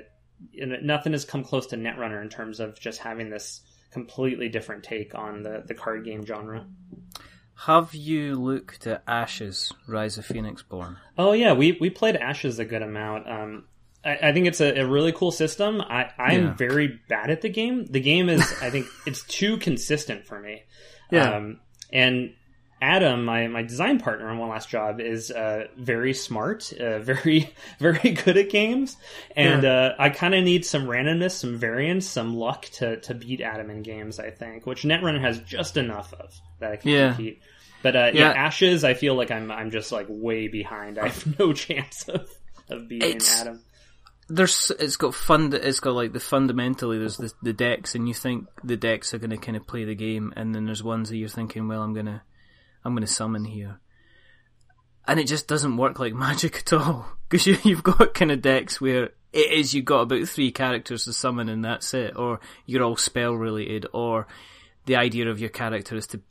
and 0.62 0.78
nothing 0.84 1.14
has 1.14 1.24
come 1.26 1.44
close 1.44 1.68
to 1.68 1.78
Netrunner 1.78 2.22
in 2.22 2.30
terms 2.30 2.60
of 2.60 2.78
just 2.80 3.00
having 3.00 3.30
this 3.30 3.62
completely 3.92 4.50
different 4.50 4.84
take 4.84 5.16
on 5.16 5.44
the, 5.44 5.64
the 5.66 5.74
card 5.74 6.04
game 6.04 6.26
genre. 6.26 6.66
Have 7.60 7.96
you 7.96 8.36
looked 8.36 8.86
at 8.86 9.02
Ashes: 9.08 9.72
Rise 9.88 10.18
of 10.18 10.28
Phoenixborn? 10.28 10.98
Oh 11.18 11.32
yeah, 11.32 11.54
we 11.54 11.78
we 11.80 11.90
played 11.90 12.18
Ashes 12.18 12.60
a 12.60 12.66
good 12.66 12.82
amount. 12.82 13.30
Um, 13.30 13.64
I, 14.04 14.18
I 14.24 14.34
think 14.34 14.48
it's 14.48 14.60
a, 14.60 14.82
a 14.82 14.86
really 14.86 15.14
cool 15.14 15.32
system. 15.32 15.80
I 15.80 16.12
I'm 16.18 16.44
Yeah. 16.48 16.54
very 16.56 17.00
bad 17.08 17.30
at 17.30 17.40
the 17.42 17.48
game. 17.50 17.86
The 17.86 18.02
game 18.02 18.28
is 18.28 18.42
I 18.62 18.70
think 18.70 18.88
it's 19.06 19.24
too 19.24 19.56
consistent 19.58 20.26
for 20.26 20.38
me. 20.42 20.64
Yeah. 21.10 21.36
Um, 21.38 21.62
and 21.94 22.34
Adam, 22.86 23.26
my, 23.26 23.48
my 23.48 23.64
design 23.64 24.00
partner 24.00 24.30
on 24.30 24.38
One 24.38 24.50
Last 24.50 24.70
Job, 24.70 25.00
is 25.02 25.32
uh, 25.32 25.68
very 25.78 26.14
smart, 26.14 26.72
uh, 26.74 27.00
very 27.00 27.54
very 27.80 28.12
good 28.12 28.38
at 28.38 28.50
games, 28.50 28.96
and 29.36 29.66
uh, 29.66 29.94
I 29.98 30.10
kind 30.10 30.36
of 30.36 30.44
need 30.44 30.66
some 30.66 30.86
randomness, 30.86 31.32
some 31.32 31.58
variance, 31.58 32.08
some 32.08 32.36
luck 32.36 32.66
to, 32.74 32.98
to 33.02 33.14
beat 33.14 33.42
Adam 33.42 33.70
in 33.70 33.82
games. 33.82 34.20
I 34.20 34.30
think, 34.30 34.66
which 34.66 34.84
Netrunner 34.84 35.20
has 35.22 35.40
just 35.42 35.78
enough 35.78 36.14
of 36.14 36.32
that 36.60 36.72
I 36.74 36.76
can 36.78 36.92
Yeah. 36.92 37.14
compete. 37.14 37.42
But 37.82 37.96
uh, 37.96 38.12
yeah. 38.14 38.32
Yeah. 38.32 38.46
Ashes, 38.46 38.84
I 38.84 38.94
feel 38.94 39.16
like 39.16 39.32
I'm 39.32 39.52
I'm 39.52 39.72
just 39.72 39.92
like 39.92 40.08
way 40.10 40.48
behind. 40.48 40.98
I 41.00 41.10
have 41.10 41.40
no 41.40 41.54
chance 41.54 42.08
of 42.08 42.30
of 42.70 42.88
beating 42.88 43.10
It's- 43.18 43.42
Adam. 43.42 43.62
There's, 44.28 44.72
it's 44.80 44.98
got 44.98 45.14
fund, 45.14 45.54
it's 45.54 45.80
got 45.80 45.92
like 45.94 46.12
the 46.12 46.20
fundamentally. 46.20 46.98
There's 46.98 47.18
the, 47.18 47.32
the 47.44 47.54
decks, 47.54 47.94
and 47.94 48.08
you 48.08 48.16
think 48.16 48.48
the 48.64 48.76
decks 48.76 49.14
are 49.14 49.20
going 49.20 49.30
to 49.30 49.38
kind 49.38 49.56
of 49.56 49.68
play 49.68 49.84
the 49.86 49.94
game, 49.94 50.34
and 50.36 50.56
then 50.56 50.66
there's 50.66 50.82
ones 50.82 51.10
that 51.10 51.18
you're 51.18 51.30
thinking, 51.30 51.68
well, 51.68 51.84
I'm 51.84 51.94
gonna, 51.94 52.24
I'm 52.86 52.94
gonna 52.94 53.08
summon 53.08 53.44
here, 53.44 53.80
and 55.08 55.20
it 55.20 55.28
just 55.28 55.48
doesn't 55.48 55.78
work 55.78 56.00
like 56.00 56.14
Magic 56.28 56.58
at 56.58 56.74
all 56.74 57.08
because 57.28 57.46
you, 57.46 57.58
you've 57.64 57.84
got 57.84 58.14
kind 58.14 58.32
of 58.32 58.42
decks 58.42 58.80
where 58.80 59.10
it 59.34 59.52
is 59.52 59.74
you've 59.74 59.84
got 59.84 60.02
about 60.02 60.28
three 60.30 60.52
characters 60.52 61.04
to 61.04 61.14
summon 61.14 61.50
and 61.50 61.66
that's 61.66 61.94
it, 61.94 62.16
or 62.16 62.40
you're 62.66 62.84
all 62.84 62.96
spell 62.96 63.34
related, 63.34 63.86
or 63.92 64.28
the 64.86 64.96
idea 64.96 65.28
of 65.28 65.40
your 65.40 65.50
character 65.50 65.96
is 65.96 66.08
to 66.08 66.22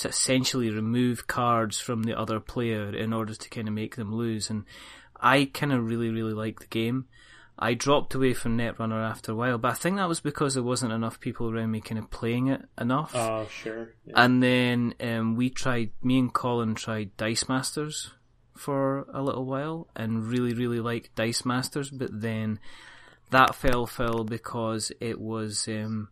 to 0.00 0.08
essentially 0.08 0.70
remove 0.70 1.26
cards 1.26 1.78
from 1.78 2.04
the 2.04 2.18
other 2.18 2.40
player 2.40 2.94
in 2.94 3.12
order 3.12 3.34
to 3.34 3.48
kind 3.50 3.68
of 3.68 3.74
make 3.74 3.96
them 3.96 4.14
lose. 4.14 4.48
And 4.48 4.64
I 5.20 5.50
kind 5.52 5.72
of 5.72 5.84
really, 5.84 6.08
really 6.08 6.32
like 6.32 6.60
the 6.60 6.66
game. 6.66 7.06
I 7.62 7.74
dropped 7.74 8.14
away 8.14 8.32
from 8.32 8.56
Netrunner 8.56 9.06
after 9.06 9.32
a 9.32 9.34
while, 9.34 9.58
but 9.58 9.72
I 9.72 9.74
think 9.74 9.96
that 9.96 10.08
was 10.08 10.20
because 10.20 10.54
there 10.54 10.62
wasn't 10.62 10.92
enough 10.92 11.20
people 11.20 11.50
around 11.50 11.70
me 11.70 11.82
kind 11.82 11.98
of 11.98 12.10
playing 12.10 12.46
it 12.48 12.62
enough. 12.80 13.12
Oh, 13.14 13.46
sure. 13.50 13.92
Yeah. 14.06 14.14
And 14.16 14.42
then 14.42 14.94
um, 14.98 15.36
we 15.36 15.50
tried, 15.50 15.90
me 16.02 16.18
and 16.18 16.32
Colin 16.32 16.74
tried 16.74 17.14
Dice 17.18 17.48
Masters 17.50 18.12
for 18.56 19.06
a 19.12 19.22
little 19.22 19.44
while 19.44 19.88
and 19.94 20.24
really, 20.24 20.54
really 20.54 20.80
liked 20.80 21.14
Dice 21.14 21.44
Masters, 21.44 21.90
but 21.90 22.08
then 22.12 22.58
that 23.30 23.54
fell 23.54 23.86
foul 23.86 24.24
because 24.24 24.90
it 25.00 25.20
was. 25.20 25.68
Um, 25.68 26.08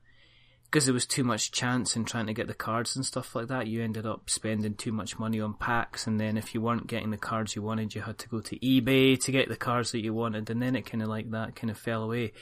because 0.70 0.84
there 0.84 0.94
was 0.94 1.06
too 1.06 1.24
much 1.24 1.50
chance 1.50 1.96
in 1.96 2.04
trying 2.04 2.26
to 2.26 2.34
get 2.34 2.46
the 2.46 2.54
cards 2.54 2.94
and 2.94 3.04
stuff 3.04 3.34
like 3.34 3.48
that, 3.48 3.68
you 3.68 3.82
ended 3.82 4.04
up 4.04 4.28
spending 4.28 4.74
too 4.74 4.92
much 4.92 5.18
money 5.18 5.40
on 5.40 5.54
packs, 5.54 6.06
and 6.06 6.20
then 6.20 6.36
if 6.36 6.54
you 6.54 6.60
weren't 6.60 6.86
getting 6.86 7.10
the 7.10 7.16
cards 7.16 7.56
you 7.56 7.62
wanted, 7.62 7.94
you 7.94 8.02
had 8.02 8.18
to 8.18 8.28
go 8.28 8.40
to 8.40 8.58
eBay 8.58 9.18
to 9.18 9.32
get 9.32 9.48
the 9.48 9.56
cards 9.56 9.92
that 9.92 10.04
you 10.04 10.12
wanted, 10.12 10.50
and 10.50 10.60
then 10.60 10.76
it 10.76 10.82
kind 10.82 11.02
of 11.02 11.08
like 11.08 11.30
that 11.30 11.56
kind 11.56 11.70
of 11.70 11.78
fell 11.78 12.02
away. 12.02 12.32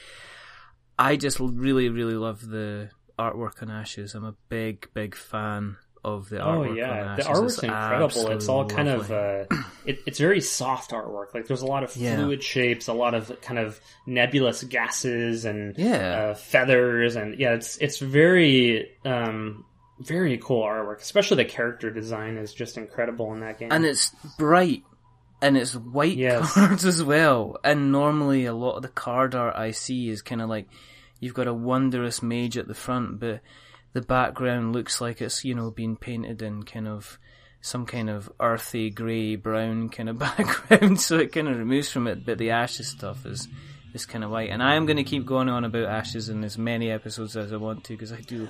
I 0.99 1.15
just 1.15 1.39
really, 1.39 1.87
really 1.87 2.15
love 2.15 2.45
the 2.45 2.89
artwork 3.17 3.61
on 3.61 3.71
Ashes. 3.71 4.13
I'm 4.13 4.25
a 4.25 4.35
big, 4.49 4.89
big 4.93 5.15
fan 5.15 5.77
of 6.15 6.29
the 6.29 6.43
Oh 6.43 6.63
yeah, 6.63 7.11
on 7.11 7.17
the 7.17 7.29
Ashes. 7.29 7.57
artwork's 7.59 7.63
incredible. 7.63 8.29
It's 8.31 8.47
all 8.49 8.65
kind 8.65 8.87
of 8.89 9.11
uh, 9.11 9.45
it, 9.85 9.99
it's 10.05 10.19
very 10.19 10.41
soft 10.41 10.91
artwork. 10.91 11.33
Like 11.33 11.47
there's 11.47 11.61
a 11.61 11.65
lot 11.67 11.83
of 11.83 11.95
Yeah. 11.95 12.15
fluid 12.15 12.41
shapes, 12.43 12.87
a 12.87 12.93
lot 12.93 13.13
of 13.13 13.39
kind 13.41 13.59
of 13.59 13.79
nebulous 14.05 14.63
gases 14.63 15.45
and 15.45 15.77
Yeah. 15.77 16.29
uh, 16.31 16.33
feathers, 16.35 17.15
and 17.15 17.39
yeah, 17.39 17.53
it's 17.53 17.77
it's 17.77 17.99
very 17.99 18.89
um, 19.05 19.65
very 19.99 20.37
cool 20.37 20.63
artwork. 20.63 21.01
Especially 21.01 21.37
the 21.37 21.45
character 21.49 21.91
design 21.91 22.37
is 22.37 22.53
just 22.53 22.77
incredible 22.77 23.33
in 23.33 23.39
that 23.41 23.59
game. 23.59 23.71
and 23.71 23.85
it's 23.85 24.11
bright 24.37 24.83
and 25.41 25.55
it's 25.57 25.75
white 25.75 26.17
Yes. 26.17 26.51
cards 26.55 26.83
as 26.85 27.03
well 27.03 27.57
and 27.63 27.91
normally 27.91 28.45
a 28.45 28.53
lot 28.55 28.75
of 28.77 28.81
the 28.81 28.87
card 28.87 29.35
art 29.35 29.55
i 29.55 29.69
see 29.69 30.09
is 30.09 30.23
kind 30.23 30.41
of 30.41 30.49
like 30.49 30.67
you've 31.19 31.35
got 31.35 31.45
a 31.45 31.53
wondrous 31.53 32.23
mage 32.23 32.57
at 32.57 32.67
the 32.67 32.73
front 32.73 33.19
but 33.19 33.41
the 33.97 34.01
background 34.03 34.73
looks 34.73 35.01
like 35.01 35.23
it's 35.23 35.43
you 35.43 35.55
know 35.55 35.71
been 35.71 35.95
painted 35.95 36.39
in 36.43 36.61
kind 36.61 36.87
of 36.87 37.17
some 37.61 37.83
kind 37.83 38.11
of 38.11 38.31
earthy 38.39 38.91
grey 38.91 39.35
brown 39.35 39.89
kind 39.89 40.07
of 40.07 40.19
background 40.27 41.01
so 41.01 41.17
it 41.17 41.31
kind 41.31 41.47
of 41.47 41.57
removes 41.57 41.89
from 41.89 42.05
it 42.05 42.23
but 42.23 42.37
the 42.37 42.51
ashes 42.51 42.87
stuff 42.87 43.25
is 43.25 43.47
is 43.95 44.05
kind 44.05 44.23
of 44.23 44.29
white 44.29 44.51
and 44.51 44.61
i 44.61 44.75
am 44.75 44.85
going 44.85 44.97
to 44.97 45.03
keep 45.03 45.25
going 45.25 45.49
on 45.49 45.65
about 45.65 45.85
ashes 45.85 46.29
in 46.29 46.43
as 46.43 46.59
many 46.59 46.91
episodes 46.91 47.35
as 47.35 47.51
i 47.51 47.57
want 47.57 47.83
to 47.83 47.93
because 47.93 48.13
i 48.13 48.21
do 48.21 48.47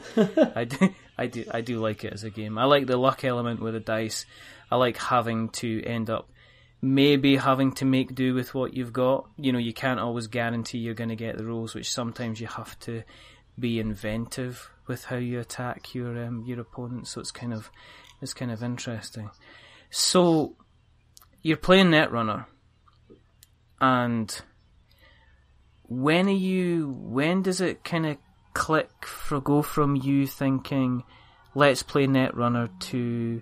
I 0.54 0.66
do, 0.66 0.90
I 1.18 1.28
do, 1.28 1.46
I 1.50 1.62
do 1.62 1.80
like 1.80 2.04
it 2.04 2.12
as 2.12 2.26
a 2.26 2.30
game. 2.30 2.58
I 2.58 2.66
like 2.66 2.86
the 2.86 2.98
luck 2.98 3.24
element 3.24 3.62
with 3.62 3.74
the 3.74 3.80
dice. 3.80 4.26
I 4.70 4.76
like 4.76 4.98
having 4.98 5.48
to 5.50 5.82
end 5.84 6.10
up 6.10 6.30
maybe 6.82 7.38
having 7.38 7.72
to 7.72 7.86
make 7.86 8.14
do 8.14 8.34
with 8.34 8.54
what 8.54 8.74
you've 8.74 8.94
got. 8.94 9.30
You 9.38 9.54
know, 9.54 9.60
you 9.60 9.74
can't 9.74 10.00
always 10.00 10.28
guarantee 10.28 10.80
you're 10.80 10.94
going 10.94 11.10
to 11.10 11.16
get 11.16 11.38
the 11.38 11.46
rolls, 11.46 11.74
which 11.74 11.92
sometimes 11.92 12.42
you 12.42 12.48
have 12.48 12.78
to 12.82 13.04
be 13.60 13.80
inventive 13.80 14.70
with 14.88 15.06
how 15.06 15.18
you 15.18 15.40
attack 15.40 15.94
your 15.94 16.18
um, 16.24 16.44
your 16.46 16.60
opponent. 16.60 17.08
So 17.08 17.22
it's 17.22 17.32
kind 17.32 17.54
of 17.54 17.70
it's 18.22 18.34
kind 18.34 18.52
of 18.52 18.64
interesting. 18.64 19.30
So 19.90 20.56
you're 21.42 21.58
playing 21.58 21.88
Netrunner, 21.88 22.46
and 23.80 24.42
when 25.84 26.28
are 26.28 26.32
you? 26.32 26.90
When 26.90 27.42
does 27.42 27.62
it 27.62 27.84
kind 27.84 28.06
of 28.06 28.18
click 28.54 29.06
for 29.06 29.40
go 29.40 29.62
from 29.62 29.96
you 29.96 30.26
thinking, 30.28 31.04
let's 31.54 31.84
play 31.84 32.08
Netrunner 32.08 32.70
to 32.90 33.42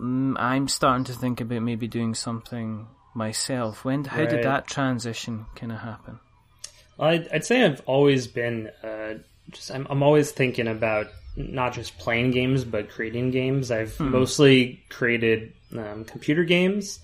mm, 0.00 0.34
I'm 0.38 0.68
starting 0.68 1.04
to 1.04 1.12
think 1.12 1.40
about 1.40 1.62
maybe 1.62 1.86
doing 1.88 2.14
something 2.14 2.88
myself. 3.14 3.84
When? 3.84 4.04
How 4.04 4.20
Right. 4.20 4.28
did 4.28 4.42
that 4.42 4.66
transition 4.66 5.46
kind 5.54 5.72
of 5.72 5.78
happen? 5.78 6.20
I'd, 6.98 7.28
I'd 7.32 7.44
say 7.44 7.64
I've 7.64 7.80
always 7.86 8.26
been 8.26 8.70
uh, 8.82 9.14
just 9.50 9.70
I'm, 9.70 9.86
I'm 9.90 10.02
always 10.02 10.30
thinking 10.32 10.68
about 10.68 11.06
not 11.36 11.72
just 11.72 11.96
playing 11.98 12.32
games 12.32 12.64
but 12.64 12.90
creating 12.90 13.30
games. 13.30 13.70
I've 13.70 13.96
Hmm. 13.96 14.10
mostly 14.10 14.82
created 14.90 15.52
um, 15.76 16.04
computer 16.04 16.44
games, 16.44 16.98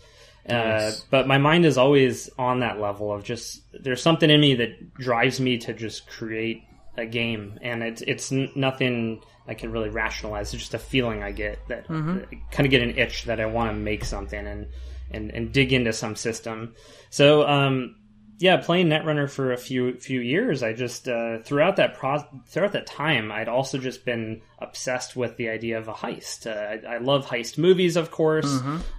uh, 0.48 0.90
but 1.10 1.26
my 1.26 1.38
mind 1.38 1.64
is 1.64 1.78
always 1.78 2.28
on 2.38 2.60
that 2.60 2.80
level 2.80 3.12
of 3.12 3.24
just 3.24 3.62
there's 3.72 4.02
something 4.02 4.28
in 4.30 4.40
me 4.40 4.54
that 4.56 4.94
drives 4.94 5.40
me 5.40 5.58
to 5.58 5.72
just 5.72 6.06
create 6.08 6.62
a 6.96 7.06
game, 7.06 7.58
and 7.62 7.82
it's 7.82 8.02
it's 8.02 8.30
n- 8.32 8.50
nothing 8.54 9.20
I 9.48 9.54
can 9.54 9.72
really 9.72 9.90
rationalize. 9.90 10.52
It's 10.54 10.62
just 10.62 10.74
a 10.74 10.78
feeling 10.78 11.22
I 11.22 11.32
get 11.32 11.58
that 11.68 11.86
Mm-hmm. 11.88 12.36
Kind 12.50 12.66
of 12.66 12.70
get 12.70 12.82
an 12.82 12.98
itch 12.98 13.24
that 13.24 13.40
I 13.40 13.46
want 13.46 13.70
to 13.70 13.76
make 13.76 14.04
something 14.04 14.46
and 14.46 14.66
and 15.10 15.30
and 15.32 15.52
dig 15.52 15.72
into 15.72 15.92
some 15.92 16.16
system. 16.16 16.74
So 17.10 17.46
um, 17.48 17.96
yeah, 18.44 18.58
playing 18.58 18.88
Netrunner 18.88 19.30
for 19.30 19.52
a 19.52 19.56
few 19.56 19.94
few 19.94 20.20
years, 20.20 20.62
I 20.62 20.74
just 20.74 21.08
uh, 21.08 21.38
throughout 21.38 21.76
that 21.76 21.94
pro- 21.94 22.26
throughout 22.46 22.72
that 22.72 22.86
time, 22.86 23.32
I'd 23.32 23.48
also 23.48 23.78
just 23.78 24.04
been 24.04 24.42
obsessed 24.58 25.16
with 25.16 25.38
the 25.38 25.48
idea 25.48 25.78
of 25.78 25.88
a 25.88 25.94
heist. 25.94 26.46
Uh, 26.46 26.86
I, 26.86 26.96
I 26.96 26.98
love 26.98 27.24
heist 27.24 27.56
movies, 27.56 27.96
of 27.96 28.10
course. 28.10 28.44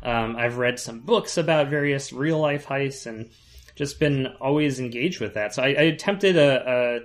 Um, 0.02 0.36
I've 0.36 0.58
read 0.58 0.80
some 0.80 1.02
books 1.02 1.38
about 1.38 1.68
various 1.70 2.12
real 2.12 2.40
life 2.40 2.66
heists, 2.66 3.06
and 3.06 3.30
just 3.76 4.00
been 4.00 4.26
always 4.42 4.80
engaged 4.80 5.22
with 5.22 5.36
that. 5.36 5.54
So 5.54 5.62
I, 5.62 5.68
I 5.68 5.84
attempted 5.94 6.38
a, 6.38 7.04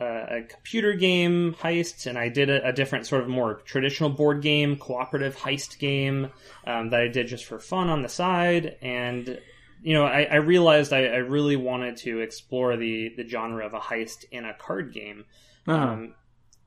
a, 0.00 0.04
a, 0.04 0.40
a 0.40 0.42
computer 0.42 0.92
game 0.92 1.56
heist, 1.58 2.04
and 2.04 2.18
I 2.18 2.28
did 2.28 2.50
a, 2.50 2.68
a 2.68 2.72
different 2.74 3.06
sort 3.06 3.22
of 3.22 3.30
more 3.30 3.62
traditional 3.64 4.10
board 4.10 4.42
game, 4.42 4.76
cooperative 4.76 5.34
heist 5.34 5.78
game 5.78 6.30
um, 6.66 6.90
that 6.90 7.00
I 7.00 7.08
did 7.08 7.26
just 7.26 7.46
for 7.46 7.58
fun 7.58 7.88
on 7.88 8.02
the 8.02 8.10
side, 8.10 8.76
and 8.82 9.40
you 9.86 9.92
know, 9.92 10.04
I, 10.06 10.22
I 10.22 10.36
realized 10.36 10.92
I, 10.94 11.04
I 11.04 11.16
really 11.18 11.56
wanted 11.56 11.98
to 11.98 12.20
explore 12.20 12.76
the 12.76 13.12
the 13.16 13.28
genre 13.28 13.64
of 13.66 13.74
a 13.74 13.78
heist 13.80 14.24
in 14.32 14.44
a 14.44 14.54
card 14.54 14.92
game, 14.94 15.24
Uh-huh. 15.68 15.78
um, 15.92 16.14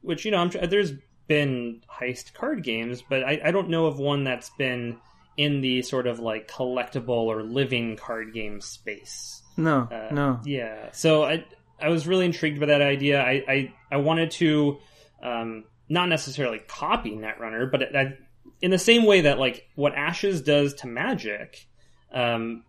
which 0.02 0.24
you 0.24 0.32
know, 0.32 0.38
I'm, 0.38 0.50
there's 0.70 0.94
been 1.28 1.82
heist 2.00 2.34
card 2.34 2.64
games, 2.64 3.02
but 3.10 3.24
I, 3.24 3.42
I 3.46 3.52
don't 3.52 3.70
know 3.70 3.88
of 3.88 3.98
one 4.00 4.24
that's 4.24 4.52
been 4.58 4.98
in 5.36 5.62
the 5.62 5.82
sort 5.82 6.08
of 6.08 6.20
like 6.20 6.48
collectible 6.48 7.10
or 7.34 7.44
living 7.44 7.98
card 7.98 8.34
game 8.34 8.62
space. 8.62 9.42
no, 9.58 9.88
Uh, 9.92 10.14
no. 10.14 10.40
Yeah. 10.46 10.90
So 10.94 11.24
I 11.24 11.44
I 11.82 11.90
was 11.90 12.08
really 12.08 12.26
intrigued 12.26 12.60
by 12.60 12.68
that 12.68 12.82
idea. 12.82 13.22
I 13.22 13.44
I, 13.48 13.74
I 13.92 13.98
wanted 13.98 14.32
to 14.32 14.78
um, 15.24 15.64
not 15.90 16.08
necessarily 16.10 16.60
copy 16.68 17.12
Netrunner, 17.12 17.70
but 17.72 17.96
I, 17.96 18.14
in 18.62 18.72
the 18.72 18.78
same 18.80 19.06
way 19.06 19.22
that 19.22 19.40
like 19.40 19.68
what 19.76 19.94
Ashes 19.96 20.42
does 20.44 20.76
to 20.76 20.88
Magic. 20.88 21.66
Um, 22.14 22.64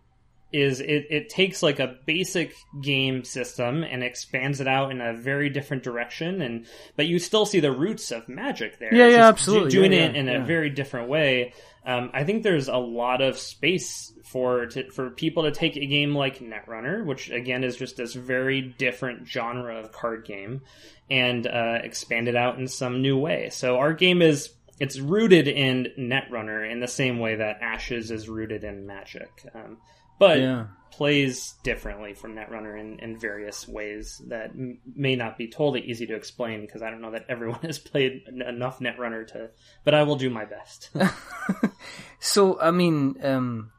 is 0.51 0.79
it, 0.79 1.05
it 1.09 1.29
takes 1.29 1.61
like 1.61 1.79
a 1.79 1.95
basic 2.05 2.53
game 2.81 3.23
system 3.23 3.83
and 3.83 4.03
expands 4.03 4.59
it 4.61 4.67
out 4.67 4.91
in 4.91 4.99
a 5.01 5.13
very 5.13 5.49
different 5.49 5.83
direction 5.83 6.41
and 6.41 6.65
but 6.95 7.05
you 7.05 7.19
still 7.19 7.45
see 7.45 7.59
the 7.59 7.71
roots 7.71 8.11
of 8.11 8.27
magic 8.27 8.79
there 8.79 8.93
Yeah, 8.93 9.05
It's 9.05 9.15
yeah, 9.17 9.27
absolutely. 9.27 9.69
doing 9.71 9.93
Yeah, 9.93 9.99
it 10.05 10.15
yeah, 10.15 10.21
in 10.21 10.29
a 10.29 10.45
very 10.45 10.69
different 10.69 11.09
way 11.09 11.53
um, 11.85 12.11
I 12.13 12.23
think 12.23 12.43
there's 12.43 12.67
a 12.67 12.77
lot 12.77 13.21
of 13.21 13.37
space 13.37 14.13
for 14.25 14.67
to, 14.67 14.91
for 14.91 15.09
people 15.09 15.43
to 15.43 15.51
take 15.51 15.75
a 15.75 15.85
game 15.85 16.13
like 16.13 16.39
Netrunner, 16.39 17.05
which 17.05 17.31
again 17.31 17.63
is 17.63 17.77
just 17.77 17.97
this 17.97 18.13
very 18.13 18.61
different 18.61 19.27
genre 19.27 19.79
of 19.79 19.91
card 19.91 20.25
game, 20.25 20.61
and 21.09 21.47
uh, 21.47 21.79
expand 21.83 22.27
it 22.27 22.35
out 22.35 22.59
in 22.59 22.67
some 22.67 23.01
new 23.01 23.17
way. 23.17 23.49
So 23.49 23.77
our 23.77 23.93
game 23.93 24.21
is 24.21 24.51
it's 24.79 24.99
rooted 24.99 25.47
in 25.47 25.87
Netrunner 25.97 26.69
in 26.69 26.79
the 26.79 26.87
same 26.87 27.17
way 27.19 27.37
that 27.37 27.61
Ashes 27.61 28.11
is 28.11 28.29
rooted 28.29 28.63
in 28.63 28.85
Magic, 28.85 29.29
um, 29.55 29.77
but 30.19 30.39
Yeah. 30.39 30.67
plays 30.91 31.53
differently 31.63 32.13
from 32.13 32.35
Netrunner 32.35 32.77
in, 32.79 32.99
in 32.99 33.17
various 33.17 33.67
ways 33.67 34.21
that 34.27 34.49
m- 34.51 34.79
may 34.95 35.15
not 35.15 35.37
be 35.37 35.47
totally 35.47 35.81
easy 35.81 36.05
to 36.07 36.15
explain 36.15 36.61
because 36.61 36.81
I 36.81 36.89
don't 36.91 36.99
know 37.01 37.11
that 37.11 37.25
everyone 37.29 37.59
has 37.63 37.79
played 37.79 38.23
en- 38.27 38.41
enough 38.41 38.79
Netrunner 38.79 39.25
to. 39.27 39.49
But 39.85 39.93
I 39.95 40.03
will 40.03 40.17
do 40.17 40.29
my 40.29 40.45
best. 40.45 40.89
So 42.19 42.59
I 42.59 42.71
mean, 42.71 43.15
um, 43.23 43.71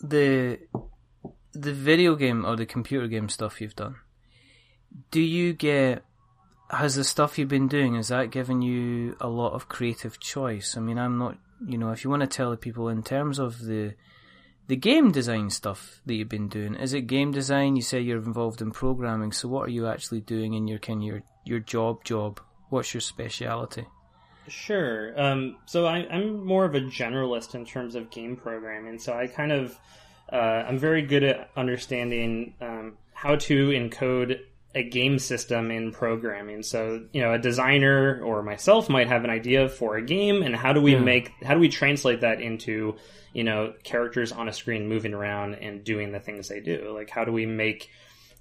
the 0.00 0.58
the 1.52 1.72
video 1.72 2.16
game 2.16 2.44
or 2.44 2.56
the 2.56 2.66
computer 2.66 3.06
game 3.06 3.28
stuff 3.28 3.60
you've 3.60 3.76
done. 3.76 3.96
Do 5.12 5.20
you 5.20 5.52
get 5.52 6.02
has 6.70 6.96
the 6.96 7.04
stuff 7.04 7.38
you've 7.38 7.48
been 7.48 7.68
doing 7.68 7.94
has 7.94 8.08
that 8.08 8.32
given 8.32 8.62
you 8.62 9.16
a 9.20 9.28
lot 9.28 9.52
of 9.52 9.68
creative 9.68 10.18
choice? 10.18 10.76
I 10.76 10.80
mean, 10.80 10.98
I'm 10.98 11.18
not, 11.18 11.38
you 11.64 11.78
know, 11.78 11.92
if 11.92 12.02
you 12.02 12.10
want 12.10 12.22
to 12.22 12.26
tell 12.26 12.50
the 12.50 12.56
people 12.56 12.88
in 12.88 13.04
terms 13.04 13.38
of 13.38 13.60
the 13.64 13.94
the 14.68 14.76
game 14.76 15.12
design 15.12 15.50
stuff 15.50 16.00
that 16.06 16.14
you've 16.14 16.28
been 16.28 16.48
doing, 16.48 16.74
is 16.74 16.92
it 16.92 17.02
game 17.02 17.32
design? 17.32 17.76
You 17.76 17.82
say 17.82 18.00
you're 18.00 18.18
involved 18.18 18.60
in 18.60 18.70
programming, 18.70 19.32
so 19.32 19.48
what 19.48 19.68
are 19.68 19.72
you 19.72 19.86
actually 19.86 20.20
doing 20.20 20.54
in 20.54 20.66
your 20.66 20.78
kind 20.78 21.00
of 21.00 21.06
your 21.06 21.22
your 21.44 21.60
job 21.60 22.04
job? 22.04 22.40
What's 22.68 22.92
your 22.92 23.00
speciality? 23.00 23.86
Sure. 24.48 25.20
Um, 25.20 25.56
so 25.66 25.86
I, 25.86 26.06
I'm 26.10 26.44
more 26.44 26.64
of 26.64 26.74
a 26.74 26.80
generalist 26.80 27.54
in 27.54 27.64
terms 27.64 27.94
of 27.94 28.10
game 28.10 28.36
programming. 28.36 28.98
So 28.98 29.12
I 29.12 29.26
kind 29.26 29.52
of, 29.52 29.78
uh, 30.32 30.36
I'm 30.36 30.78
very 30.78 31.02
good 31.02 31.24
at 31.24 31.50
understanding 31.56 32.54
um, 32.60 32.96
how 33.12 33.36
to 33.36 33.68
encode 33.70 34.40
a 34.76 34.82
game 34.82 35.18
system 35.18 35.70
in 35.70 35.90
programming. 35.90 36.62
So 36.62 37.06
you 37.12 37.22
know, 37.22 37.32
a 37.32 37.38
designer 37.38 38.20
or 38.22 38.42
myself 38.42 38.88
might 38.88 39.08
have 39.08 39.24
an 39.24 39.30
idea 39.30 39.68
for 39.68 39.96
a 39.96 40.02
game, 40.02 40.42
and 40.42 40.54
how 40.54 40.72
do 40.72 40.82
we 40.82 40.92
Yeah. 40.92 41.00
make, 41.00 41.32
how 41.42 41.54
do 41.54 41.60
we 41.60 41.70
translate 41.70 42.20
that 42.20 42.40
into, 42.40 42.96
you 43.32 43.42
know, 43.42 43.72
characters 43.82 44.32
on 44.32 44.48
a 44.48 44.52
screen 44.52 44.86
moving 44.88 45.14
around 45.14 45.54
and 45.54 45.82
doing 45.82 46.12
the 46.12 46.20
things 46.20 46.48
they 46.48 46.60
do? 46.60 46.92
Like, 46.94 47.10
how 47.10 47.24
do 47.24 47.32
we 47.32 47.46
make 47.46 47.88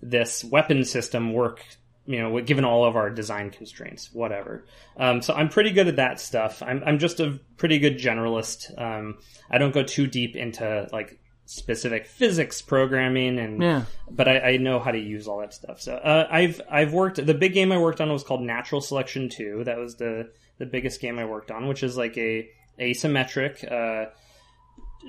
this 0.02 0.44
weapon 0.44 0.84
system 0.84 1.34
work 1.34 1.66
you 2.08 2.20
know, 2.20 2.40
given 2.40 2.64
all 2.64 2.86
of 2.86 2.96
our 2.96 3.10
design 3.10 3.50
constraints, 3.50 4.14
whatever. 4.14 4.68
Um, 4.96 5.24
so 5.24 5.34
I'm 5.34 5.50
pretty 5.50 5.72
good 5.72 5.88
at 5.88 5.96
that 5.96 6.20
stuff. 6.20 6.62
I'm, 6.62 6.84
I'm 6.86 7.00
just 7.00 7.20
a 7.20 7.40
pretty 7.58 7.80
good 7.80 7.98
generalist. 7.98 8.80
Um, 8.80 9.18
I 9.50 9.58
don't 9.58 9.74
go 9.74 9.82
too 9.82 10.06
deep 10.06 10.36
into 10.36 10.88
like 10.94 11.18
specific 11.46 12.06
physics 12.08 12.62
programming 12.62 13.38
and, 13.40 13.62
Yeah. 13.62 13.84
but 14.10 14.28
I, 14.28 14.40
I 14.40 14.58
know 14.58 14.80
how 14.80 14.92
to 14.92 15.00
use 15.00 15.28
all 15.28 15.40
that 15.40 15.54
stuff. 15.54 15.80
So, 15.82 15.94
uh, 15.96 16.28
I've, 16.30 16.60
I've 16.70 16.92
worked, 16.94 17.24
the 17.26 17.34
big 17.34 17.54
game 17.54 17.72
I 17.72 17.78
worked 17.78 18.02
on 18.02 18.12
was 18.12 18.24
called 18.24 18.42
Natural 18.42 18.82
Selection 18.82 19.30
2. 19.30 19.64
That 19.66 19.78
was 19.78 19.96
the, 19.96 20.30
the 20.58 20.66
biggest 20.66 21.02
game 21.02 21.20
I 21.20 21.26
worked 21.26 21.52
on, 21.52 21.68
which 21.68 21.84
is 21.84 21.98
like 21.98 22.18
a 22.18 22.50
asymmetric, 22.80 23.64
uh, 23.72 24.10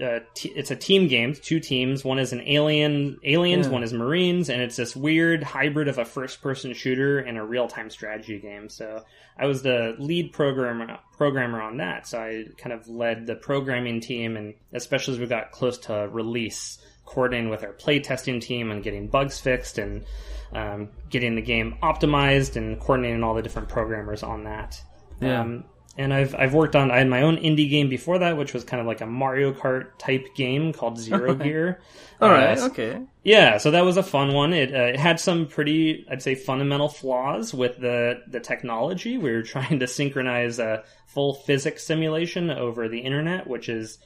uh, 0.03 0.21
t- 0.35 0.51
it's 0.51 0.71
a 0.71 0.77
team 0.77 1.09
game, 1.09 1.35
two 1.35 1.61
teams. 1.61 2.05
One 2.05 2.19
is 2.19 2.33
an 2.33 2.43
alien, 2.47 3.19
aliens. 3.25 3.67
Yeah. 3.67 3.73
One 3.73 3.83
is 3.83 3.93
Marines, 3.93 4.51
and 4.51 4.61
it's 4.61 4.77
this 4.77 4.95
weird 4.95 5.43
hybrid 5.43 5.89
of 5.89 5.99
a 5.99 6.05
first-person 6.05 6.75
shooter 6.75 7.19
and 7.19 7.39
a 7.39 7.43
real-time 7.45 7.91
strategy 7.91 8.39
game. 8.39 8.69
So 8.69 9.05
I 9.39 9.47
was 9.47 9.63
the 9.63 9.97
lead 9.99 10.33
programmer 10.33 10.99
programmer 11.17 11.63
on 11.63 11.79
that. 11.79 12.07
So 12.07 12.19
I 12.19 12.45
kind 12.59 12.73
of 12.73 12.89
led 12.89 13.27
the 13.27 13.37
programming 13.37 14.01
team, 14.01 14.37
and 14.37 14.55
especially 14.73 15.15
as 15.15 15.21
we 15.21 15.27
got 15.27 15.51
close 15.51 15.79
to 15.79 16.09
release, 16.11 16.79
coordinating 17.05 17.51
with 17.51 17.65
our 17.65 17.73
playtesting 17.73 18.41
team 18.41 18.71
and 18.71 18.83
getting 18.83 19.09
bugs 19.09 19.41
fixed 19.41 19.79
and 19.79 20.05
um, 20.53 20.89
getting 21.09 21.35
the 21.35 21.43
game 21.43 21.77
optimized 21.83 22.57
and 22.57 22.79
coordinating 22.81 23.23
all 23.23 23.35
the 23.35 23.43
different 23.43 23.69
programmers 23.69 24.23
on 24.23 24.45
that. 24.45 24.81
Yeah. 25.21 25.41
Um, 25.41 25.65
and 25.99 26.13
I've 26.13 26.35
I've 26.35 26.55
worked 26.55 26.77
on 26.77 26.91
I 26.91 26.99
had 26.99 27.09
my 27.09 27.23
own 27.23 27.37
indie 27.37 27.69
game 27.71 27.89
before 27.89 28.19
that, 28.19 28.37
which 28.37 28.53
was 28.55 28.65
kind 28.65 28.81
of 28.81 28.87
like 28.87 29.01
a 29.01 29.07
Mario 29.07 29.53
Kart 29.53 29.91
type 29.99 30.35
game 30.35 30.73
called 30.73 30.99
Zero 30.99 31.35
Gear. 31.35 31.81
All 32.21 32.31
Uh, 32.31 32.33
right. 32.33 32.59
Okay. 32.59 33.01
yeah, 33.25 33.59
so 33.59 33.71
that 33.73 33.85
was 33.85 33.97
a 33.99 34.03
fun 34.03 34.33
one. 34.33 34.55
It, 34.55 34.75
uh, 34.75 34.85
it 34.85 34.97
had 34.99 35.21
some 35.21 35.47
pretty, 35.47 36.07
I'd 36.11 36.23
say, 36.23 36.35
fundamental 36.35 36.89
flaws 36.89 37.53
with 37.53 37.79
the 37.79 38.21
the 38.29 38.41
technology. 38.41 39.19
We 39.19 39.33
were 39.33 39.43
trying 39.55 39.81
to 39.81 39.87
synchronize 39.87 40.59
a 40.59 40.85
full 41.07 41.35
physics 41.35 41.85
simulation 41.85 42.51
over 42.51 42.89
the 42.89 43.01
internet, 43.01 43.47
which 43.47 43.69
is 43.69 43.99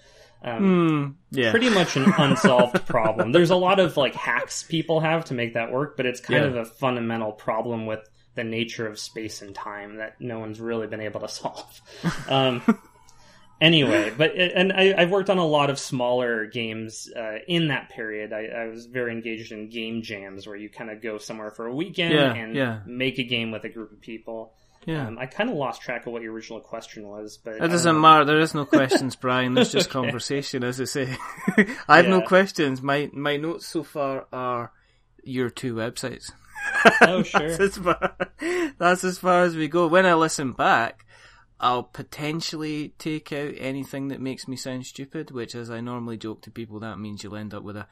um, 0.43 1.17
Hmm. 1.31 1.39
Yeah. 1.39 1.51
pretty 1.51 1.69
much 1.71 1.97
an 1.97 2.13
unsolved 2.17 2.87
problem. 2.87 3.33
There's 3.33 3.51
a 3.51 3.57
lot 3.57 3.79
of 3.79 3.97
like 3.99 4.15
hacks 4.15 4.63
people 4.63 5.01
have 5.01 5.27
to 5.27 5.35
make 5.35 5.53
that 5.55 5.71
work, 5.71 5.97
but 5.97 6.07
it's 6.07 6.21
kind 6.21 6.43
Yeah. 6.43 6.49
of 6.51 6.57
a 6.57 6.65
fundamental 6.65 7.31
problem 7.33 7.85
with 7.87 8.09
the 8.37 8.45
nature 8.45 8.87
of 8.87 8.99
space 8.99 9.43
and 9.43 9.55
time 9.55 9.97
that 9.97 10.21
no 10.21 10.39
one's 10.39 10.61
really 10.61 10.87
been 10.87 11.01
able 11.01 11.21
to 11.21 11.29
solve. 11.41 11.81
Um, 12.29 12.63
anyway, 13.61 14.13
but 14.17 14.35
and 14.37 14.73
I, 14.73 14.95
I've 14.97 15.11
worked 15.11 15.31
on 15.31 15.39
a 15.39 15.47
lot 15.47 15.71
of 15.71 15.79
smaller 15.79 16.47
games 16.47 17.09
uh, 17.15 17.39
in 17.47 17.69
that 17.69 17.91
period. 17.91 18.33
I, 18.33 18.45
I 18.47 18.67
was 18.69 18.87
very 18.87 19.13
engaged 19.13 19.53
in 19.53 19.69
game 19.69 20.03
jams 20.03 20.47
where 20.47 20.57
you 20.57 20.69
kind 20.69 20.91
of 20.91 21.03
go 21.03 21.19
somewhere 21.19 21.51
for 21.51 21.67
a 21.67 21.75
weekend 21.75 22.15
Yeah, 22.15 22.33
and 22.35 22.55
yeah. 22.55 22.81
make 22.87 23.19
a 23.19 23.25
game 23.25 23.51
with 23.51 23.65
a 23.65 23.69
group 23.69 23.93
of 23.93 24.01
people. 24.01 24.55
yeah. 24.87 25.07
Um, 25.09 25.19
I 25.19 25.27
kind 25.27 25.51
of 25.51 25.57
lost 25.57 25.83
track 25.83 26.07
of 26.07 26.13
what 26.13 26.23
your 26.23 26.33
original 26.33 26.61
question 26.61 27.07
was, 27.07 27.39
but 27.43 27.57
It 27.57 27.69
doesn't 27.69 28.01
matter. 28.01 28.25
There 28.25 28.41
is 28.41 28.55
no 28.55 28.65
questions, 28.65 29.17
Brian. 29.21 29.55
There's 29.55 29.73
just 29.73 29.89
Okay. 29.89 30.01
conversation, 30.01 30.65
as 30.65 30.81
I 30.81 30.85
say. 30.85 31.17
I 31.89 31.97
have 31.99 32.09
no 32.09 32.23
questions. 32.23 32.81
My 32.81 33.11
my 33.13 33.37
notes 33.37 33.67
so 33.67 33.83
far 33.83 34.27
are 34.33 34.73
your 35.23 35.51
two 35.51 35.75
websites. 35.75 36.33
Oh, 37.03 37.23
sure. 37.23 37.57
That's 37.57 37.61
as 37.61 37.79
far, 37.79 38.17
that's 38.79 39.05
as 39.05 39.19
far 39.19 39.43
as 39.43 39.57
we 39.57 39.69
go. 39.69 39.87
When 39.87 40.07
I 40.07 40.15
listen 40.15 40.53
back, 40.53 41.05
I'll 41.59 41.83
potentially 41.83 42.95
take 42.99 43.33
out 43.33 43.55
anything 43.59 44.09
that 44.09 44.21
makes 44.21 44.49
me 44.49 44.57
sound 44.57 44.87
stupid, 44.87 45.31
which, 45.31 45.55
as 45.55 45.71
I 45.71 45.81
normally 45.81 46.17
joke 46.17 46.43
to 46.43 46.51
people, 46.51 46.81
that 46.81 46.99
means 46.99 47.23
you'll 47.23 47.37
end 47.37 47.55
up 47.55 47.63
with 47.63 47.77
a 47.77 47.87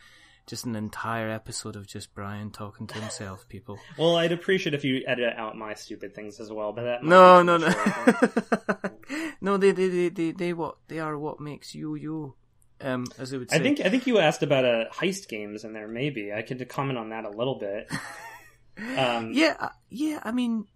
just 0.46 0.64
an 0.64 0.74
entire 0.74 1.28
episode 1.28 1.76
of 1.76 1.86
just 1.86 2.14
Brian 2.14 2.50
talking 2.50 2.86
to 2.86 2.94
himself. 2.94 3.46
People, 3.48 3.78
Well, 3.98 4.16
I'd 4.16 4.32
appreciate 4.32 4.74
if 4.74 4.82
you 4.84 5.04
edit 5.06 5.34
out 5.36 5.56
my 5.56 5.74
stupid 5.74 6.14
things 6.14 6.40
as 6.40 6.50
well, 6.50 6.72
but 6.72 6.84
that 6.84 7.04
no, 7.04 7.42
no, 7.42 7.58
no, 7.58 7.68
no. 9.42 9.56
They, 9.58 9.72
they, 9.72 9.88
they, 9.88 10.08
they, 10.08 10.30
they, 10.32 10.52
what 10.54 10.78
they 10.88 10.98
are, 10.98 11.18
what 11.18 11.38
makes 11.38 11.74
you 11.74 11.94
you. 11.94 12.34
Um, 12.80 13.06
as 13.18 13.30
they 13.30 13.38
would 13.38 13.50
say. 13.50 13.56
I 13.56 13.58
think 13.58 13.80
I 13.80 13.90
think 13.90 14.06
you 14.06 14.18
asked 14.18 14.42
about 14.42 14.64
uh, 14.64 14.84
heist 14.92 15.28
games 15.28 15.64
in 15.64 15.72
there. 15.72 15.88
Maybe 15.88 16.32
I 16.32 16.42
could 16.42 16.66
comment 16.68 16.96
on 16.96 17.10
that 17.10 17.24
a 17.24 17.30
little 17.30 17.58
bit. 17.58 17.90
Um, 18.78 19.32
Yeah, 19.32 19.56
uh, 19.58 19.68
yeah. 19.90 20.20
I 20.22 20.32
mean, 20.32 20.66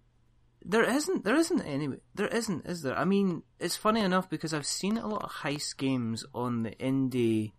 there 0.63 0.83
isn't, 0.83 1.23
there 1.23 1.35
isn't 1.35 1.61
any, 1.61 1.89
there 2.15 2.27
isn't, 2.27 2.65
is 2.65 2.81
there? 2.81 2.97
I 2.97 3.05
mean, 3.05 3.43
it's 3.59 3.75
funny 3.75 4.01
enough 4.01 4.29
because 4.29 4.53
I've 4.53 4.65
seen 4.65 4.97
a 4.97 5.07
lot 5.07 5.23
of 5.23 5.31
heist 5.31 5.77
games 5.77 6.25
on 6.33 6.63
the 6.63 6.71
indie 6.71 7.53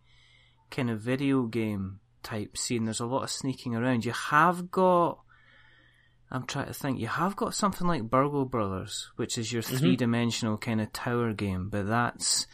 kind 0.70 0.90
of 0.90 1.00
video 1.00 1.42
game 1.42 2.00
type 2.22 2.56
scene. 2.56 2.84
There's 2.84 3.00
a 3.00 3.06
lot 3.06 3.22
of 3.22 3.30
sneaking 3.30 3.74
around. 3.74 4.04
You 4.04 4.12
have 4.12 4.70
got, 4.70 5.20
I'm 6.30 6.46
trying 6.46 6.66
to 6.66 6.74
think. 6.74 6.98
You 6.98 7.08
have 7.08 7.36
got 7.36 7.54
something 7.54 7.86
like 7.86 8.10
Burgle 8.10 8.46
Brothers, 8.46 9.10
which 9.16 9.38
is 9.38 9.52
your 9.52 9.62
three 9.62 9.96
dimensional 9.96 10.56
kind 10.56 10.80
of 10.80 10.92
tower 10.92 11.32
game, 11.32 11.68
but 11.68 11.86
that's 11.86 12.46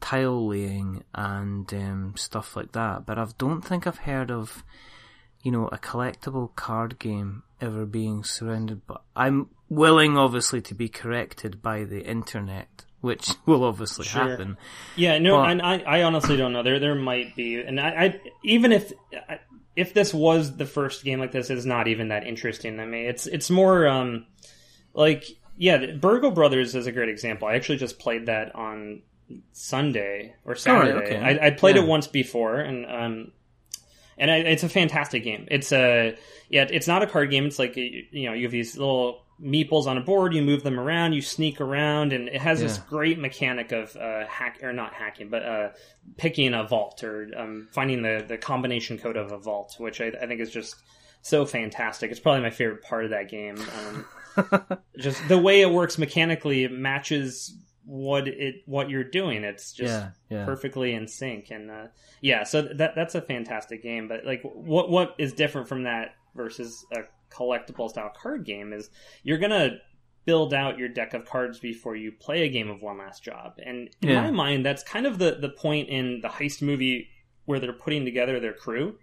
tile 0.00 0.48
laying 0.48 1.02
and 1.14 1.72
um, 1.72 2.14
stuff 2.16 2.56
like 2.56 2.72
that. 2.72 3.06
But 3.06 3.18
I 3.18 3.26
don't 3.38 3.62
think 3.62 3.86
I've 3.86 3.98
heard 3.98 4.30
of 4.30 4.62
you 5.44 5.52
know, 5.52 5.68
a 5.68 5.78
collectible 5.78 6.52
card 6.56 6.98
game 6.98 7.44
ever 7.60 7.86
being 7.86 8.24
surrounded 8.24 8.84
by. 8.88 8.96
I'm 9.14 9.48
willing, 9.68 10.18
obviously, 10.18 10.60
to 10.62 10.74
be 10.74 10.88
corrected 10.88 11.62
by 11.62 11.84
the 11.84 12.02
internet, 12.04 12.84
which 13.00 13.30
will 13.46 13.62
obviously 13.62 14.04
Sure. 14.06 14.30
happen. 14.30 14.56
Yeah, 14.96 15.18
no, 15.18 15.36
But- 15.36 15.50
and 15.50 15.62
I, 15.62 15.78
I 15.80 16.02
honestly 16.02 16.36
don't 16.36 16.52
know. 16.52 16.62
There, 16.64 16.80
there 16.80 16.96
might 16.96 17.36
be, 17.36 17.60
and 17.60 17.78
I, 17.80 17.88
I 17.88 18.20
even 18.42 18.72
if, 18.72 18.92
if 19.76 19.94
this 19.94 20.12
was 20.12 20.56
the 20.56 20.66
first 20.66 21.04
game 21.04 21.20
like 21.20 21.30
this, 21.32 21.50
it's 21.50 21.64
not 21.64 21.86
even 21.88 22.08
that 22.08 22.26
interesting 22.26 22.76
to 22.78 22.86
me. 22.86 23.06
It's, 23.06 23.26
it's 23.26 23.50
more, 23.50 23.86
um, 23.86 24.26
like, 24.94 25.24
yeah, 25.56 25.92
Burgle 25.92 26.30
Brothers 26.32 26.74
is 26.74 26.86
a 26.86 26.92
great 26.92 27.08
example. 27.10 27.46
I 27.48 27.54
actually 27.54 27.78
just 27.78 27.98
played 27.98 28.26
that 28.26 28.54
on 28.56 29.02
Sunday 29.52 30.34
or 30.44 30.54
Saturday. 30.54 30.92
okay. 30.92 31.16
I, 31.18 31.46
I 31.46 31.50
played 31.50 31.76
Yeah. 31.76 31.82
it 31.82 31.88
once 31.88 32.06
before, 32.06 32.56
and 32.60 32.86
um, 32.86 33.32
and 34.18 34.30
I, 34.30 34.36
it's 34.38 34.62
a 34.62 34.68
fantastic 34.68 35.24
game. 35.24 35.46
It's 35.50 35.72
a 35.72 36.16
yeah, 36.48 36.66
it's 36.70 36.86
not 36.86 37.02
a 37.02 37.06
card 37.06 37.30
game. 37.30 37.46
It's 37.46 37.58
like 37.58 37.76
you 37.76 38.06
know, 38.12 38.32
you 38.32 38.44
have 38.44 38.52
these 38.52 38.76
little 38.76 39.22
meeples 39.42 39.86
on 39.86 39.98
a 39.98 40.00
board. 40.00 40.34
You 40.34 40.42
move 40.42 40.62
them 40.62 40.78
around. 40.78 41.12
You 41.12 41.22
sneak 41.22 41.60
around, 41.60 42.12
and 42.12 42.28
it 42.28 42.40
has 42.40 42.60
this 42.60 42.78
great 42.78 43.18
mechanic 43.18 43.72
of 43.72 43.96
uh, 43.96 44.26
hack 44.26 44.60
or 44.62 44.72
not 44.72 44.92
hacking, 44.92 45.28
but 45.28 45.42
uh, 45.42 45.68
picking 46.16 46.54
a 46.54 46.64
vault 46.64 47.02
or 47.02 47.28
um, 47.36 47.68
finding 47.72 48.02
the 48.02 48.24
the 48.26 48.38
combination 48.38 48.98
code 48.98 49.16
of 49.16 49.32
a 49.32 49.38
vault, 49.38 49.76
which 49.78 50.00
I, 50.00 50.12
I 50.20 50.26
think 50.26 50.40
is 50.40 50.50
just 50.50 50.76
so 51.22 51.46
fantastic. 51.46 52.10
It's 52.10 52.20
probably 52.20 52.42
my 52.42 52.50
favorite 52.50 52.82
part 52.82 53.04
of 53.04 53.10
that 53.10 53.28
game. 53.28 53.56
Um, 53.78 54.06
just 54.98 55.26
the 55.28 55.38
way 55.38 55.62
it 55.62 55.70
works 55.70 55.98
mechanically, 55.98 56.64
it 56.64 56.72
matches 56.72 57.56
what 57.84 58.28
it 58.28 58.56
what 58.66 58.90
you're 58.90 59.04
doing. 59.04 59.44
It's 59.44 59.72
just 59.72 59.92
Yeah, 59.92 60.10
yeah. 60.30 60.44
perfectly 60.44 60.94
in 60.94 61.06
sync, 61.08 61.50
and 61.50 61.70
uh, 61.70 61.86
yeah, 62.20 62.44
so 62.44 62.62
that 62.62 62.94
that's 62.94 63.14
a 63.14 63.20
fantastic 63.22 63.82
game. 63.82 64.08
But 64.08 64.24
like, 64.24 64.42
what 64.42 64.90
what 64.90 65.14
is 65.18 65.32
different 65.32 65.68
from 65.68 65.84
that 65.84 66.14
versus 66.34 66.84
a 66.92 67.00
collectible 67.34 67.88
style 67.90 68.12
card 68.16 68.44
game 68.44 68.72
is 68.72 68.90
you're 69.22 69.38
gonna 69.38 69.78
build 70.24 70.54
out 70.54 70.78
your 70.78 70.88
deck 70.88 71.12
of 71.12 71.26
cards 71.26 71.58
before 71.58 71.94
you 71.96 72.10
play 72.10 72.44
a 72.44 72.48
game 72.48 72.70
of 72.70 72.80
one 72.80 72.96
last 72.96 73.22
job. 73.22 73.52
And 73.64 73.90
in 74.00 74.08
Yeah. 74.08 74.22
my 74.22 74.30
mind, 74.30 74.64
that's 74.64 74.82
kind 74.82 75.06
of 75.06 75.18
the 75.18 75.32
the 75.40 75.50
point 75.50 75.88
in 75.90 76.20
the 76.22 76.28
heist 76.28 76.62
movie 76.62 77.08
where 77.44 77.60
they're 77.60 77.72
putting 77.74 78.04
together 78.06 78.40
their 78.40 78.54
crew. 78.54 78.98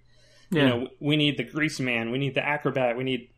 You 0.54 0.66
know, 0.66 0.88
we 1.00 1.16
need 1.16 1.38
the 1.38 1.46
grease 1.46 1.80
man, 1.80 2.12
we 2.12 2.18
need 2.18 2.36
the 2.36 2.46
acrobat, 2.46 2.98
we 2.98 3.06
need 3.06 3.30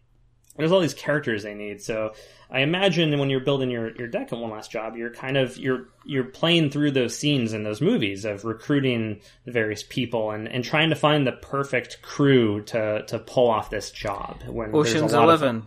there's 0.58 0.72
all 0.72 0.80
these 0.80 0.94
characters 0.94 1.44
they 1.44 1.54
need. 1.54 1.82
So 1.82 2.14
I 2.50 2.60
imagine 2.60 3.18
when 3.18 3.30
you're 3.30 3.40
building 3.40 3.72
your, 3.72 3.96
your 3.96 4.08
deck 4.08 4.32
at 4.32 4.38
one 4.38 4.52
last 4.52 4.72
job, 4.72 4.96
you're 4.96 5.10
kind 5.14 5.38
of 5.38 5.58
you're 5.58 5.88
you're 6.06 6.26
playing 6.26 6.70
through 6.70 6.92
those 6.92 7.18
scenes 7.18 7.54
in 7.54 7.64
those 7.64 7.82
movies 7.82 8.26
of 8.26 8.46
recruiting 8.46 9.22
the 9.46 9.52
various 9.52 9.84
people 9.84 10.32
and, 10.32 10.48
and 10.48 10.64
trying 10.64 10.90
to 10.90 10.96
find 10.96 11.26
the 11.26 11.32
perfect 11.32 12.02
crew 12.02 12.62
to, 12.66 13.04
to 13.08 13.20
pull 13.20 13.50
off 13.50 13.70
this 13.70 13.90
job. 13.92 14.44
When 14.48 14.76
Ocean's 14.76 15.14
lot 15.14 15.30
of- 15.30 15.42
Eleven. 15.42 15.64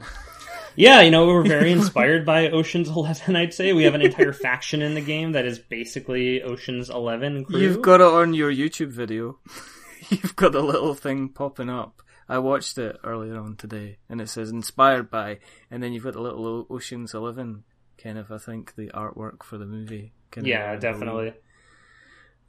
yeah, 0.77 1.01
you 1.01 1.11
know, 1.11 1.27
we're 1.27 1.43
very 1.43 1.73
inspired 1.73 2.25
by 2.25 2.51
Ocean's 2.51 2.89
Eleven. 2.89 3.35
I'd 3.35 3.55
say 3.55 3.73
we 3.73 3.85
have 3.85 3.95
an 3.95 4.03
entire 4.03 4.33
faction 4.33 4.83
in 4.83 4.95
the 4.95 5.01
game 5.01 5.33
that 5.33 5.47
is 5.47 5.59
basically 5.59 6.43
Ocean's 6.43 6.91
Eleven 6.91 7.45
crew. 7.45 7.59
You've 7.61 7.83
got 7.83 8.01
it 8.01 8.07
on 8.07 8.35
your 8.35 8.53
YouTube 8.53 8.91
video. 8.91 9.39
You've 10.11 10.37
got 10.37 10.55
a 10.55 10.61
little 10.61 10.95
thing 10.95 11.31
popping 11.31 11.69
up. 11.71 12.03
I 12.29 12.39
watched 12.39 12.77
it 12.79 12.99
earlier 13.05 13.39
on 13.39 13.57
today, 13.57 13.99
and 14.09 14.21
it 14.21 14.29
says 14.29 14.51
inspired 14.51 15.11
by, 15.11 15.39
and 15.71 15.83
then 15.83 15.93
you've 15.93 16.05
got 16.05 16.15
the 16.15 16.21
little 16.21 16.67
Ocean's 16.69 17.15
Eleven 17.15 17.65
kind 18.03 18.19
of, 18.19 18.31
I 18.33 18.39
think, 18.39 18.75
the 18.75 18.89
artwork 18.89 19.43
for 19.43 19.59
the 19.59 19.67
movie. 19.67 20.13
Kind 20.31 20.47
yeah, 20.47 20.73
uh, 20.73 20.77
definitely. 20.77 21.33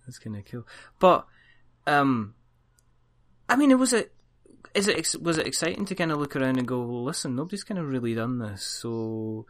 That's 0.06 0.20
kind 0.20 0.36
of 0.36 0.46
cool. 0.46 0.66
But, 1.00 1.26
um, 1.86 2.34
I 3.48 3.56
mean, 3.56 3.72
it 3.72 3.78
was 3.78 3.94
a, 3.94 4.06
is 4.74 4.88
it 4.88 4.98
ex- 4.98 5.18
was 5.18 5.38
it 5.38 5.48
exciting 5.48 5.86
to 5.86 5.96
kind 5.96 6.12
of 6.12 6.18
look 6.18 6.36
around 6.36 6.58
and 6.58 6.68
go, 6.68 6.80
well, 6.80 7.04
listen, 7.04 7.36
nobody's 7.36 7.64
kind 7.64 7.80
of 7.80 7.88
really 7.88 8.16
done 8.16 8.40
this. 8.40 8.64
So, 8.64 9.46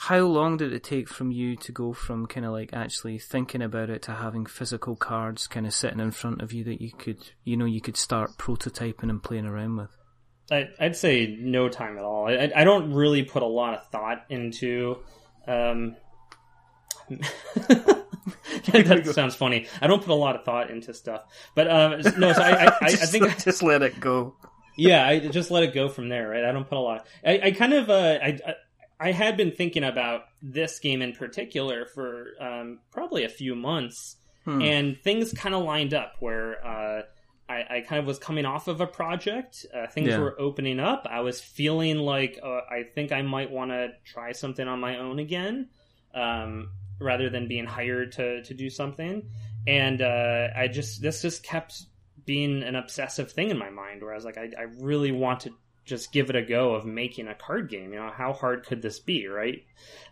how 0.00 0.20
long 0.20 0.56
did 0.56 0.72
it 0.72 0.84
take 0.84 1.08
from 1.08 1.32
you 1.32 1.56
to 1.56 1.72
go 1.72 1.92
from 1.92 2.24
kind 2.26 2.46
of 2.46 2.52
like 2.52 2.70
actually 2.72 3.18
thinking 3.18 3.60
about 3.60 3.90
it 3.90 4.00
to 4.00 4.12
having 4.12 4.46
physical 4.46 4.94
cards 4.94 5.48
kind 5.48 5.66
of 5.66 5.74
sitting 5.74 5.98
in 5.98 6.12
front 6.12 6.40
of 6.40 6.52
you 6.52 6.62
that 6.62 6.80
you 6.80 6.92
could, 6.92 7.18
you 7.42 7.56
know, 7.56 7.64
you 7.64 7.80
could 7.80 7.96
start 7.96 8.38
prototyping 8.38 9.10
and 9.10 9.20
playing 9.20 9.44
around 9.44 9.76
with? 9.76 9.90
I, 10.52 10.68
would 10.80 10.94
say 10.94 11.36
no 11.40 11.68
time 11.68 11.98
at 11.98 12.04
all. 12.04 12.28
I, 12.28 12.48
I, 12.54 12.62
don't 12.62 12.94
really 12.94 13.24
put 13.24 13.42
a 13.42 13.46
lot 13.46 13.74
of 13.74 13.88
thought 13.88 14.24
into. 14.28 14.98
Um, 15.48 15.96
that 17.08 19.10
sounds 19.12 19.34
funny. 19.34 19.66
I 19.82 19.88
don't 19.88 20.00
put 20.00 20.12
a 20.12 20.14
lot 20.14 20.36
of 20.36 20.44
thought 20.44 20.70
into 20.70 20.94
stuff, 20.94 21.24
but 21.56 21.66
uh, 21.66 21.96
no. 22.16 22.32
So 22.32 22.40
I, 22.40 22.66
I, 22.66 22.76
I, 22.82 22.90
just, 22.90 23.10
think 23.10 23.42
just 23.42 23.64
let 23.64 23.82
it 23.82 23.98
go. 23.98 24.36
Yeah, 24.76 25.04
I 25.04 25.18
just 25.18 25.50
let 25.50 25.64
it 25.64 25.74
go 25.74 25.88
from 25.88 26.08
there. 26.08 26.28
Right. 26.28 26.44
I 26.44 26.52
don't 26.52 26.68
put 26.68 26.78
a 26.78 26.80
lot. 26.80 26.98
Of, 26.98 27.06
I, 27.26 27.40
I 27.46 27.50
kind 27.50 27.72
of. 27.72 27.90
Uh, 27.90 28.18
I, 28.22 28.38
I 29.00 29.12
had 29.12 29.36
been 29.36 29.52
thinking 29.52 29.84
about 29.84 30.22
this 30.42 30.78
game 30.78 31.02
in 31.02 31.12
particular 31.12 31.86
for 31.86 32.32
um, 32.40 32.80
probably 32.90 33.24
a 33.24 33.28
few 33.28 33.54
months, 33.54 34.16
hmm. 34.44 34.60
and 34.60 34.98
things 35.02 35.32
kind 35.32 35.54
of 35.54 35.64
lined 35.64 35.94
up 35.94 36.14
where. 36.20 36.64
Uh, 36.66 37.02
I, 37.50 37.76
I, 37.76 37.80
kind 37.80 37.98
of 37.98 38.04
was 38.04 38.18
coming 38.18 38.44
off 38.44 38.68
of 38.68 38.82
a 38.82 38.86
project. 38.86 39.64
Uh, 39.74 39.86
things 39.86 40.08
yeah. 40.08 40.18
were 40.18 40.38
opening 40.38 40.78
up. 40.78 41.06
I 41.10 41.20
was 41.20 41.40
feeling 41.40 41.96
like 41.96 42.38
uh, 42.44 42.60
I 42.70 42.82
think 42.94 43.10
I 43.10 43.22
might 43.22 43.50
want 43.50 43.70
to 43.70 43.88
try 44.04 44.32
something 44.32 44.68
on 44.68 44.80
my 44.80 44.98
own 44.98 45.18
again. 45.18 45.70
Um, 46.14 46.68
rather 47.00 47.30
than 47.30 47.48
being 47.48 47.66
hired 47.66 48.12
to 48.12 48.42
to 48.42 48.54
do 48.54 48.70
something. 48.70 49.28
And 49.66 50.02
uh, 50.02 50.48
I 50.56 50.68
just 50.68 51.02
this 51.02 51.22
just 51.22 51.42
kept 51.42 51.82
being 52.24 52.62
an 52.62 52.74
obsessive 52.74 53.32
thing 53.32 53.50
in 53.50 53.58
my 53.58 53.70
mind 53.70 54.02
where 54.02 54.12
I 54.12 54.16
was 54.16 54.24
like, 54.24 54.38
I, 54.38 54.50
I 54.58 54.62
really 54.80 55.12
want 55.12 55.40
to 55.40 55.50
just 55.88 56.12
give 56.12 56.30
it 56.30 56.36
a 56.36 56.42
go 56.42 56.74
of 56.74 56.84
making 56.84 57.26
a 57.26 57.34
card 57.34 57.68
game. 57.68 57.92
You 57.92 57.98
know, 57.98 58.10
how 58.10 58.32
hard 58.32 58.66
could 58.66 58.82
this 58.82 58.98
be, 58.98 59.26
right? 59.26 59.64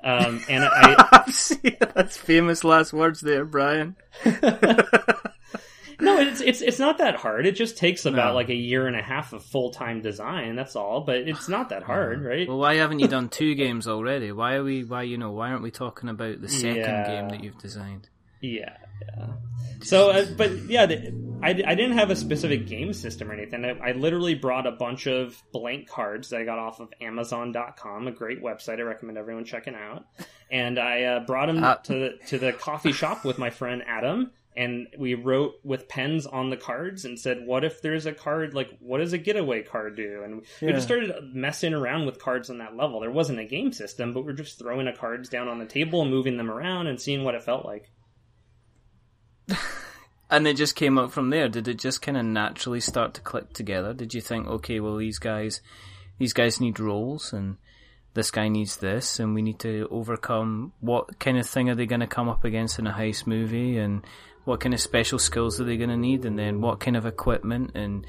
Um, 0.02 0.42
and 0.48 0.64
I, 0.64 1.24
that's 1.94 2.16
famous 2.16 2.64
last 2.64 2.92
words 2.92 3.20
there, 3.20 3.44
Brian. 3.44 3.96
no, 4.24 6.18
it's 6.18 6.40
it's 6.40 6.62
it's 6.62 6.78
not 6.78 6.98
that 6.98 7.16
hard. 7.16 7.46
It 7.46 7.52
just 7.52 7.76
takes 7.76 8.06
about 8.06 8.30
no. 8.30 8.34
like 8.34 8.48
a 8.48 8.54
year 8.54 8.86
and 8.86 8.96
a 8.96 9.02
half 9.02 9.32
of 9.32 9.44
full 9.44 9.70
time 9.70 10.00
design. 10.00 10.56
That's 10.56 10.76
all. 10.76 11.02
But 11.02 11.28
it's 11.28 11.48
not 11.48 11.68
that 11.68 11.82
hard, 11.82 12.24
right? 12.24 12.48
Well, 12.48 12.58
why 12.58 12.76
haven't 12.76 13.00
you 13.00 13.08
done 13.08 13.28
two 13.28 13.54
games 13.54 13.86
already? 13.86 14.32
Why 14.32 14.54
are 14.54 14.64
we? 14.64 14.84
Why 14.84 15.02
you 15.02 15.18
know? 15.18 15.30
Why 15.30 15.50
aren't 15.50 15.62
we 15.62 15.70
talking 15.70 16.08
about 16.08 16.40
the 16.40 16.48
second 16.48 16.76
yeah. 16.76 17.06
game 17.06 17.28
that 17.28 17.44
you've 17.44 17.58
designed? 17.58 18.08
Yeah, 18.40 18.76
yeah. 19.16 19.26
So, 19.82 20.10
uh, 20.10 20.26
but 20.36 20.52
yeah, 20.68 20.86
the, 20.86 21.12
I, 21.46 21.50
I 21.64 21.74
didn't 21.76 21.92
have 21.92 22.10
a 22.10 22.16
specific 22.16 22.66
game 22.66 22.92
system 22.92 23.30
or 23.30 23.34
anything. 23.34 23.64
I, 23.64 23.90
I, 23.90 23.92
literally 23.92 24.34
brought 24.34 24.66
a 24.66 24.72
bunch 24.72 25.06
of 25.06 25.40
blank 25.52 25.88
cards 25.88 26.30
that 26.30 26.40
I 26.40 26.44
got 26.44 26.58
off 26.58 26.80
of 26.80 26.92
Amazon.com, 27.00 28.08
a 28.08 28.10
great 28.10 28.42
website 28.42 28.80
I 28.80 28.82
recommend 28.82 29.16
everyone 29.16 29.44
checking 29.44 29.76
out. 29.76 30.06
And 30.50 30.76
I 30.76 31.04
uh, 31.04 31.20
brought 31.20 31.46
them 31.46 31.62
uh, 31.62 31.76
to 31.76 31.92
the, 31.92 32.26
to 32.26 32.38
the 32.38 32.52
coffee 32.52 32.90
shop 32.90 33.24
with 33.24 33.38
my 33.38 33.50
friend 33.50 33.84
Adam, 33.86 34.32
and 34.56 34.88
we 34.98 35.14
wrote 35.14 35.54
with 35.62 35.88
pens 35.88 36.26
on 36.26 36.50
the 36.50 36.56
cards 36.56 37.04
and 37.04 37.18
said, 37.18 37.46
"What 37.46 37.64
if 37.64 37.82
there's 37.82 38.06
a 38.06 38.12
card 38.12 38.54
like 38.54 38.70
what 38.80 38.98
does 38.98 39.12
a 39.12 39.18
getaway 39.18 39.62
card 39.62 39.96
do?" 39.96 40.22
And 40.24 40.42
yeah. 40.60 40.68
we 40.68 40.72
just 40.72 40.86
started 40.86 41.12
messing 41.34 41.74
around 41.74 42.06
with 42.06 42.18
cards 42.18 42.48
on 42.48 42.58
that 42.58 42.76
level. 42.76 43.00
There 43.00 43.10
wasn't 43.10 43.40
a 43.40 43.44
game 43.44 43.72
system, 43.72 44.14
but 44.14 44.24
we're 44.24 44.32
just 44.32 44.58
throwing 44.58 44.86
the 44.86 44.92
cards 44.92 45.28
down 45.28 45.48
on 45.48 45.58
the 45.58 45.66
table 45.66 46.00
and 46.02 46.10
moving 46.10 46.38
them 46.38 46.50
around 46.50 46.86
and 46.86 47.00
seeing 47.00 47.22
what 47.22 47.34
it 47.34 47.42
felt 47.42 47.64
like. 47.64 47.90
And 50.30 50.46
it 50.46 50.56
just 50.56 50.76
came 50.76 50.98
up 50.98 51.12
from 51.12 51.30
there. 51.30 51.48
Did 51.48 51.68
it 51.68 51.78
just 51.78 52.02
kind 52.02 52.16
of 52.16 52.24
naturally 52.24 52.80
start 52.80 53.14
to 53.14 53.20
click 53.20 53.52
together? 53.52 53.92
Did 53.92 54.14
you 54.14 54.20
think, 54.20 54.46
okay, 54.46 54.80
well 54.80 54.96
these 54.96 55.18
guys, 55.18 55.60
these 56.18 56.32
guys 56.32 56.60
need 56.60 56.80
roles 56.80 57.32
and 57.32 57.56
this 58.14 58.30
guy 58.30 58.48
needs 58.48 58.78
this 58.78 59.20
and 59.20 59.34
we 59.34 59.42
need 59.42 59.58
to 59.60 59.86
overcome 59.90 60.72
what 60.80 61.18
kind 61.18 61.38
of 61.38 61.46
thing 61.46 61.68
are 61.68 61.74
they 61.74 61.86
going 61.86 62.00
to 62.00 62.06
come 62.06 62.28
up 62.28 62.44
against 62.44 62.78
in 62.78 62.86
a 62.86 62.92
heist 62.92 63.26
movie 63.26 63.78
and 63.78 64.04
what 64.46 64.60
kind 64.60 64.72
of 64.72 64.80
special 64.80 65.18
skills 65.18 65.60
are 65.60 65.64
they 65.64 65.76
going 65.76 65.90
to 65.90 65.96
need, 65.96 66.24
and 66.24 66.38
then 66.38 66.60
what 66.60 66.78
kind 66.78 66.96
of 66.96 67.04
equipment, 67.04 67.72
and 67.74 68.06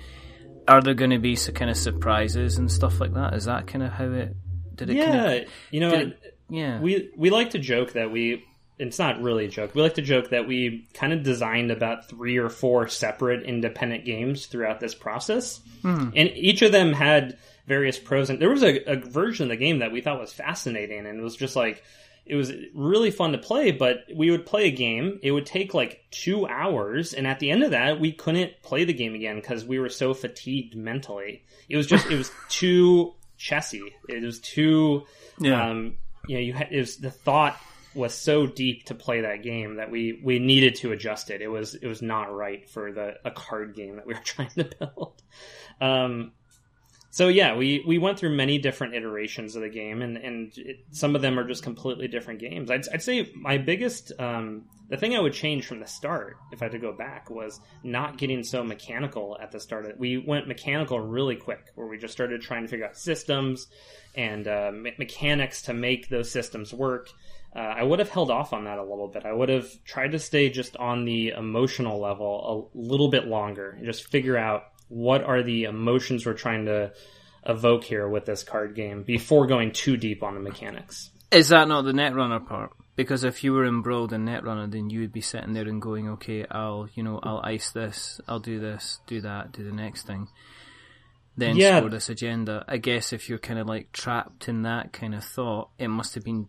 are 0.68 0.82
there 0.82 0.93
going 0.93 1.09
to 1.09 1.18
be 1.18 1.36
some 1.36 1.55
kind 1.55 1.70
of 1.70 1.76
surprises 1.76 2.59
and 2.59 2.72
stuff 2.72 2.99
like 2.99 3.15
that? 3.15 3.34
Is 3.34 3.45
that 3.45 3.65
kind 3.65 3.84
of 3.84 3.91
how 3.91 4.11
it 4.11 4.36
did? 4.76 4.91
It 4.91 4.97
yeah, 4.97 5.05
kind 5.05 5.43
of, 5.43 5.49
you 5.72 5.80
know, 5.80 5.93
it, 5.93 6.38
yeah. 6.47 6.80
We 6.80 7.09
we 7.18 7.32
like 7.32 7.49
to 7.51 7.59
joke 7.59 7.93
that 7.93 8.11
we. 8.11 8.45
It's 8.80 8.99
not 8.99 9.21
really 9.21 9.45
a 9.45 9.49
joke. 9.49 9.73
We 9.73 9.82
like 9.82 9.95
to 9.95 10.01
joke 10.01 10.30
that 10.30 10.47
we 10.47 10.88
kind 10.93 11.11
of 11.13 11.23
designed 11.23 11.71
about 11.71 12.09
three 12.09 12.38
or 12.38 12.49
four 12.49 12.88
separate 12.88 13.43
independent 13.43 14.05
games 14.05 14.45
throughout 14.45 14.80
this 14.80 14.93
process, 14.93 15.61
hmm. 15.82 16.09
and 16.15 16.30
each 16.36 16.61
of 16.61 16.71
them 16.71 16.93
had 16.93 17.38
various 17.65 17.97
pros. 17.97 18.30
And 18.30 18.39
there 18.39 18.49
was 18.49 18.63
a, 18.63 18.84
a 18.91 18.95
version 18.97 19.43
of 19.43 19.49
the 19.49 19.57
game 19.57 19.80
that 19.80 19.91
we 19.91 20.01
thought 20.01 20.19
was 20.19 20.34
fascinating, 20.34 21.05
and 21.05 21.19
it 21.19 21.23
was 21.23 21.36
just 21.36 21.55
like 21.55 21.84
it 22.30 22.36
was 22.36 22.51
really 22.73 23.11
fun 23.11 23.32
to 23.32 23.38
play, 23.38 23.71
but 23.71 24.05
we 24.13 24.32
would 24.32 24.45
play 24.45 24.67
a 24.67 24.71
game. 24.71 25.19
It 25.23 25.32
would 25.32 25.45
take 25.45 25.73
like 25.73 26.03
two 26.11 26.45
hours, 26.45 27.13
and 27.13 27.25
at 27.25 27.39
the 27.39 27.51
end 27.51 27.63
of 27.63 27.71
that, 27.71 27.99
we 27.99 28.11
couldn't 28.11 28.61
play 28.61 28.84
the 28.84 28.93
game 28.93 29.15
again 29.15 29.36
because 29.38 29.65
we 29.65 29.80
were 29.80 29.89
so 29.89 30.13
fatigued 30.13 30.75
mentally. 30.75 31.43
It 31.69 31.78
was 31.78 31.88
just 31.88 32.09
it 32.11 32.17
was 32.17 32.32
too 32.49 33.13
chessy. 33.38 33.95
It 34.09 34.23
was 34.23 34.39
too, 34.39 35.05
yeah. 35.39 35.69
Um, 35.69 35.97
you 36.28 36.36
know, 36.36 36.41
you 36.41 36.53
had 36.53 36.71
it 36.71 36.80
was 36.80 36.97
the 36.97 37.11
thought 37.11 37.57
was 37.98 38.14
so 38.14 38.48
deep 38.48 38.86
to 38.86 38.95
play 38.95 39.22
that 39.22 39.43
game 39.43 39.76
that 39.76 39.91
we 39.91 40.22
we 40.24 40.39
needed 40.39 40.76
to 40.76 40.91
adjust 40.91 41.30
it. 41.30 41.41
It 41.41 41.48
was 41.48 41.76
it 41.76 41.88
was 41.88 42.02
not 42.02 42.34
right 42.34 42.70
for 42.70 42.91
the 42.91 43.16
a 43.26 43.32
card 43.32 43.76
game 43.76 43.95
that 43.98 44.06
we 44.06 44.14
were 44.14 44.20
trying 44.24 44.50
to 44.52 44.66
build. 44.66 45.22
Um, 45.82 46.32
so 47.10 47.30
yeah, 47.30 47.56
we 47.56 47.84
we 47.88 47.98
went 47.98 48.20
through 48.20 48.36
many 48.36 48.60
different 48.60 48.93
iterations 48.93 49.56
of 49.56 49.64
the 49.64 49.70
game, 49.70 50.02
and 50.02 50.18
and 50.18 50.54
it, 50.58 50.78
some 50.91 51.16
of 51.16 51.22
them 51.22 51.39
are 51.39 51.48
just 51.48 51.64
completely 51.64 52.08
different 52.08 52.39
games. 52.39 52.70
I'd, 52.70 52.88
I'd 52.93 53.02
say 53.02 53.32
my 53.36 53.58
biggest 53.58 54.12
um, 54.20 54.66
the 54.89 54.98
thing 54.98 55.16
I 55.16 55.20
would 55.20 55.34
change 55.34 55.66
from 55.66 55.80
the 55.80 55.88
start, 55.88 56.38
if 56.52 56.62
I 56.62 56.66
had 56.66 56.72
to 56.72 56.80
go 56.80 56.93
back, 56.93 57.30
was 57.30 57.60
not 57.84 58.18
getting 58.18 58.43
so 58.43 58.64
mechanical 58.64 59.38
at 59.41 59.52
the 59.52 59.60
start. 59.60 60.00
We 60.00 60.18
went 60.18 60.48
mechanical 60.48 61.00
really 61.00 61.36
quick, 61.36 61.72
where 61.76 61.88
we 61.88 61.98
just 61.98 62.14
started 62.14 62.41
trying 62.41 62.64
to 62.64 62.70
figure 62.70 62.86
out 62.86 62.98
systems 62.98 63.68
and 64.16 64.48
uh, 64.48 64.72
me- 64.74 64.93
mechanics 64.98 65.64
to 65.64 65.74
make 65.74 66.10
those 66.10 66.32
systems 66.32 66.74
work. 66.74 67.10
Uh, 67.56 67.60
I 67.60 67.84
would 67.84 68.00
have 68.00 68.10
held 68.10 68.30
off 68.30 68.54
on 68.54 68.66
that 68.66 68.78
a 68.78 68.84
little 68.84 69.08
bit. 69.08 69.26
I 69.26 69.34
would 69.34 69.50
have 69.50 69.68
tried 69.84 70.12
to 70.12 70.20
stay 70.20 70.50
just 70.50 70.78
on 70.78 71.06
the 71.06 71.30
emotional 71.30 72.00
level 72.00 72.72
a 72.74 72.78
little 72.78 73.10
bit 73.10 73.26
longer 73.26 73.72
and 73.72 73.86
just 73.86 74.08
figure 74.08 74.38
out 74.38 74.66
what 74.89 75.24
are 75.24 75.43
the 75.43 75.64
emotions 75.64 76.26
we're 76.26 76.34
trying 76.34 76.66
to 76.66 76.91
evoke 77.45 77.84
here 77.84 78.08
with 78.08 78.26
this 78.26 78.43
card 78.43 78.76
game 78.76 79.04
before 79.04 79.48
going 79.48 79.72
too 79.72 79.98
deep 79.98 80.24
on 80.24 80.34
the 80.34 80.39
mechanics. 80.39 81.10
Is 81.32 81.50
that 81.50 81.68
not 81.68 81.84
the 81.84 81.91
Netrunner 81.91 82.45
part? 82.45 82.72
Because 82.95 83.24
if 83.24 83.43
you 83.43 83.54
were 83.54 83.66
embroiled 83.66 84.14
in 84.14 84.26
Netrunner, 84.26 84.72
then 84.72 84.89
you 84.89 85.02
would 85.02 85.14
be 85.14 85.22
sitting 85.22 85.54
there 85.54 85.68
and 85.68 85.82
going, 85.82 86.10
"Okay, 86.10 86.45
I'll, 86.50 86.89
you 86.95 87.04
know, 87.04 87.20
I'll 87.22 87.41
ice 87.43 87.72
this, 87.72 88.20
I'll 88.28 88.39
do 88.39 88.60
this, 88.60 89.00
do 89.06 89.22
that, 89.22 89.52
do 89.52 89.64
the 89.64 89.72
next 89.72 90.08
thing." 90.08 90.28
Then 91.36 91.56
yeah. 91.56 91.78
score 91.78 91.89
this 91.89 92.10
agenda. 92.10 92.66
I 92.68 92.78
guess 92.78 93.14
if 93.14 93.30
you're 93.30 93.38
kind 93.38 93.60
of 93.60 93.68
like 93.68 93.91
trapped 93.91 94.50
in 94.50 94.64
that 94.64 94.93
kind 94.93 95.14
of 95.14 95.24
thought, 95.24 95.70
it 95.78 95.89
must 95.89 96.16
have 96.16 96.24
been 96.24 96.48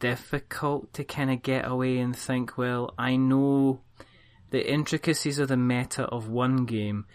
difficult 0.00 0.92
to 0.94 1.04
kind 1.04 1.30
of 1.30 1.42
get 1.42 1.68
away 1.68 1.98
and 1.98 2.16
think, 2.16 2.58
well, 2.58 2.92
I 2.98 3.16
know 3.16 3.80
the 4.50 4.68
intricacies 4.68 5.38
of 5.38 5.48
the 5.48 5.56
meta 5.56 6.04
of 6.04 6.28
one 6.28 6.64
game, 6.64 7.06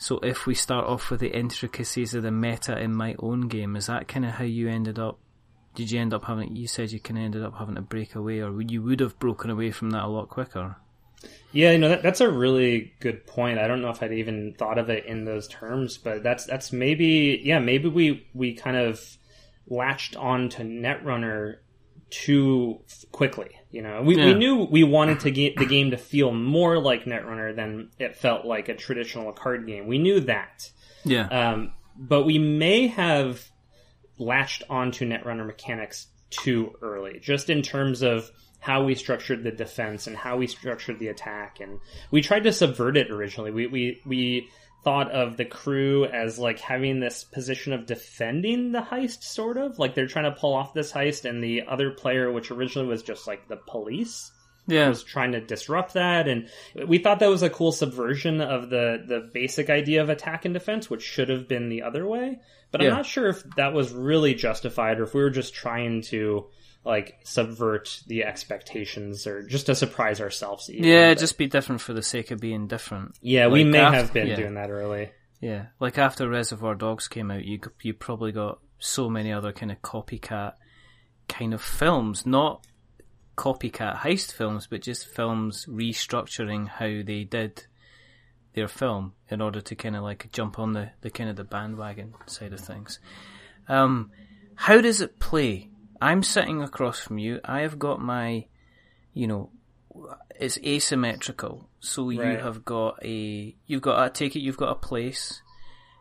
so 0.00 0.18
if 0.20 0.46
we 0.46 0.54
start 0.54 0.86
off 0.86 1.10
with 1.10 1.20
the 1.20 1.36
intricacies 1.36 2.14
of 2.14 2.22
the 2.22 2.30
meta 2.30 2.80
in 2.80 2.94
my 2.94 3.14
own 3.18 3.48
game, 3.48 3.76
is 3.76 3.86
that 3.86 4.08
kind 4.08 4.24
of 4.24 4.32
how 4.32 4.44
you 4.44 4.66
ended 4.66 4.98
up? 4.98 5.18
Did 5.74 5.90
you 5.90 6.00
end 6.00 6.14
up 6.14 6.24
having? 6.24 6.56
You 6.56 6.66
said 6.66 6.90
you 6.90 6.98
kind 6.98 7.18
of 7.18 7.24
ended 7.24 7.44
up 7.44 7.58
having 7.58 7.74
to 7.74 7.82
break 7.82 8.14
away, 8.14 8.40
or 8.40 8.60
you 8.62 8.82
would 8.82 9.00
have 9.00 9.18
broken 9.18 9.50
away 9.50 9.70
from 9.70 9.90
that 9.90 10.04
a 10.04 10.08
lot 10.08 10.30
quicker. 10.30 10.76
Yeah, 11.52 11.72
you 11.72 11.78
know 11.78 11.90
that, 11.90 12.02
that's 12.02 12.22
a 12.22 12.30
really 12.30 12.94
good 13.00 13.26
point. 13.26 13.58
I 13.58 13.68
don't 13.68 13.82
know 13.82 13.90
if 13.90 14.02
I'd 14.02 14.14
even 14.14 14.54
thought 14.58 14.78
of 14.78 14.88
it 14.88 15.04
in 15.04 15.26
those 15.26 15.46
terms, 15.48 15.98
but 15.98 16.22
that's 16.22 16.46
that's 16.46 16.72
maybe 16.72 17.40
yeah 17.44 17.58
maybe 17.58 17.88
we 17.88 18.26
we 18.32 18.54
kind 18.54 18.78
of 18.78 19.18
latched 19.68 20.16
on 20.16 20.48
to 20.50 20.62
Netrunner 20.62 21.56
too 22.10 22.80
quickly. 23.12 23.50
You 23.70 23.82
know, 23.82 24.02
we, 24.02 24.16
yeah. 24.16 24.26
we 24.26 24.34
knew 24.34 24.64
we 24.64 24.82
wanted 24.82 25.20
to 25.20 25.30
get 25.30 25.56
the 25.56 25.66
game 25.66 25.92
to 25.92 25.96
feel 25.96 26.32
more 26.32 26.80
like 26.80 27.04
Netrunner 27.04 27.54
than 27.54 27.90
it 27.98 28.16
felt 28.16 28.44
like 28.44 28.68
a 28.68 28.74
traditional 28.74 29.32
card 29.32 29.66
game. 29.66 29.86
We 29.86 29.98
knew 29.98 30.20
that. 30.20 30.68
Yeah. 31.04 31.26
Um, 31.28 31.72
but 31.96 32.24
we 32.24 32.38
may 32.38 32.88
have 32.88 33.44
latched 34.18 34.64
onto 34.68 35.08
Netrunner 35.08 35.46
mechanics 35.46 36.08
too 36.30 36.74
early, 36.82 37.20
just 37.20 37.48
in 37.48 37.62
terms 37.62 38.02
of 38.02 38.30
how 38.58 38.84
we 38.84 38.94
structured 38.94 39.42
the 39.42 39.50
defense 39.50 40.06
and 40.06 40.16
how 40.16 40.36
we 40.36 40.46
structured 40.46 40.98
the 40.98 41.08
attack. 41.08 41.60
And 41.60 41.80
we 42.10 42.20
tried 42.20 42.44
to 42.44 42.52
subvert 42.52 42.96
it 42.96 43.10
originally. 43.10 43.50
We, 43.50 43.66
we, 43.66 44.02
we 44.04 44.48
thought 44.82 45.10
of 45.10 45.36
the 45.36 45.44
crew 45.44 46.06
as 46.06 46.38
like 46.38 46.58
having 46.58 47.00
this 47.00 47.24
position 47.24 47.72
of 47.72 47.86
defending 47.86 48.72
the 48.72 48.80
heist, 48.80 49.22
sort 49.22 49.58
of 49.58 49.78
like 49.78 49.94
they're 49.94 50.06
trying 50.06 50.32
to 50.32 50.38
pull 50.40 50.54
off 50.54 50.74
this 50.74 50.92
heist, 50.92 51.28
and 51.28 51.42
the 51.42 51.62
other 51.68 51.90
player, 51.90 52.30
which 52.32 52.50
originally 52.50 52.88
was 52.88 53.02
just 53.02 53.26
like 53.26 53.46
the 53.48 53.56
police, 53.56 54.32
yeah. 54.66 54.88
was 54.88 55.02
trying 55.02 55.32
to 55.32 55.40
disrupt 55.40 55.94
that, 55.94 56.28
and 56.28 56.48
we 56.86 56.98
thought 56.98 57.20
that 57.20 57.28
was 57.30 57.42
a 57.42 57.50
cool 57.50 57.72
subversion 57.72 58.40
of 58.40 58.70
the 58.70 59.02
the 59.06 59.30
basic 59.32 59.68
idea 59.68 60.02
of 60.02 60.08
attack 60.08 60.44
and 60.44 60.54
defense, 60.54 60.88
which 60.88 61.02
should 61.02 61.28
have 61.28 61.48
been 61.48 61.68
the 61.68 61.82
other 61.82 62.06
way. 62.06 62.40
But 62.70 62.80
yeah. 62.80 62.88
I'm 62.88 62.96
not 62.96 63.06
sure 63.06 63.28
if 63.28 63.42
that 63.56 63.72
was 63.74 63.92
really 63.92 64.34
justified, 64.34 65.00
or 65.00 65.04
if 65.04 65.14
we 65.14 65.22
were 65.22 65.30
just 65.30 65.54
trying 65.54 66.02
to 66.02 66.46
like 66.84 67.18
subvert 67.24 68.00
the 68.06 68.24
expectations 68.24 69.26
or 69.26 69.42
just 69.42 69.66
to 69.66 69.74
surprise 69.74 70.20
ourselves. 70.20 70.70
Even, 70.70 70.84
yeah, 70.84 71.10
but... 71.12 71.20
just 71.20 71.38
be 71.38 71.46
different 71.46 71.80
for 71.80 71.92
the 71.92 72.02
sake 72.02 72.30
of 72.30 72.40
being 72.40 72.66
different. 72.66 73.16
Yeah, 73.20 73.46
like 73.46 73.52
we 73.52 73.64
may 73.64 73.78
after, 73.78 73.96
have 73.96 74.12
been 74.12 74.28
yeah. 74.28 74.36
doing 74.36 74.54
that 74.54 74.70
early. 74.70 75.10
Yeah, 75.40 75.66
like 75.78 75.98
after 75.98 76.28
Reservoir 76.28 76.74
Dogs 76.74 77.08
came 77.08 77.30
out, 77.30 77.44
you 77.44 77.60
you 77.82 77.94
probably 77.94 78.32
got 78.32 78.60
so 78.78 79.10
many 79.10 79.32
other 79.32 79.52
kind 79.52 79.70
of 79.70 79.82
copycat 79.82 80.54
kind 81.28 81.54
of 81.54 81.62
films, 81.62 82.26
not 82.26 82.66
copycat 83.36 83.98
heist 83.98 84.32
films, 84.32 84.66
but 84.66 84.82
just 84.82 85.06
films 85.06 85.66
restructuring 85.66 86.68
how 86.68 87.02
they 87.04 87.24
did 87.24 87.64
their 88.54 88.68
film 88.68 89.14
in 89.28 89.40
order 89.40 89.60
to 89.60 89.74
kind 89.74 89.96
of 89.96 90.02
like 90.02 90.30
jump 90.32 90.58
on 90.58 90.72
the, 90.72 90.90
the 91.02 91.10
kind 91.10 91.30
of 91.30 91.36
the 91.36 91.44
bandwagon 91.44 92.12
side 92.26 92.52
of 92.52 92.60
things. 92.60 92.98
Um, 93.68 94.10
how 94.56 94.80
does 94.80 95.00
it 95.00 95.18
play? 95.20 95.70
I'm 96.00 96.22
sitting 96.22 96.62
across 96.62 96.98
from 97.00 97.18
you. 97.18 97.40
I 97.44 97.60
have 97.60 97.78
got 97.78 98.00
my, 98.00 98.46
you 99.12 99.26
know, 99.26 99.50
it's 100.38 100.58
asymmetrical. 100.58 101.68
So 101.80 102.10
you 102.10 102.20
have 102.42 102.64
got 102.64 103.04
a, 103.04 103.54
you've 103.66 103.82
got, 103.82 103.98
I 103.98 104.08
take 104.08 104.36
it 104.36 104.40
you've 104.40 104.56
got 104.56 104.70
a 104.70 104.74
place, 104.76 105.42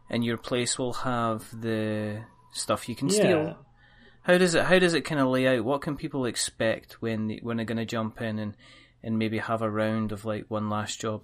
and 0.09 0.23
your 0.23 0.37
place 0.37 0.77
will 0.77 0.93
have 0.93 1.43
the 1.59 2.21
stuff 2.53 2.87
you 2.89 2.95
can 2.95 3.09
steal. 3.09 3.57
How 4.21 4.37
does 4.37 4.53
it? 4.55 4.63
How 4.65 4.79
does 4.79 4.93
it 4.93 5.01
kind 5.01 5.19
of 5.21 5.27
lay 5.27 5.47
out? 5.47 5.65
What 5.65 5.81
can 5.81 5.95
people 5.95 6.25
expect 6.25 7.01
when 7.01 7.27
they, 7.27 7.39
when 7.41 7.57
they're 7.57 7.65
going 7.65 7.77
to 7.77 7.85
jump 7.85 8.21
in 8.21 8.37
and 8.39 8.55
and 9.01 9.17
maybe 9.17 9.37
have 9.39 9.61
a 9.61 9.69
round 9.69 10.11
of 10.11 10.25
like 10.25 10.45
one 10.49 10.69
last 10.69 10.99
job? 10.99 11.23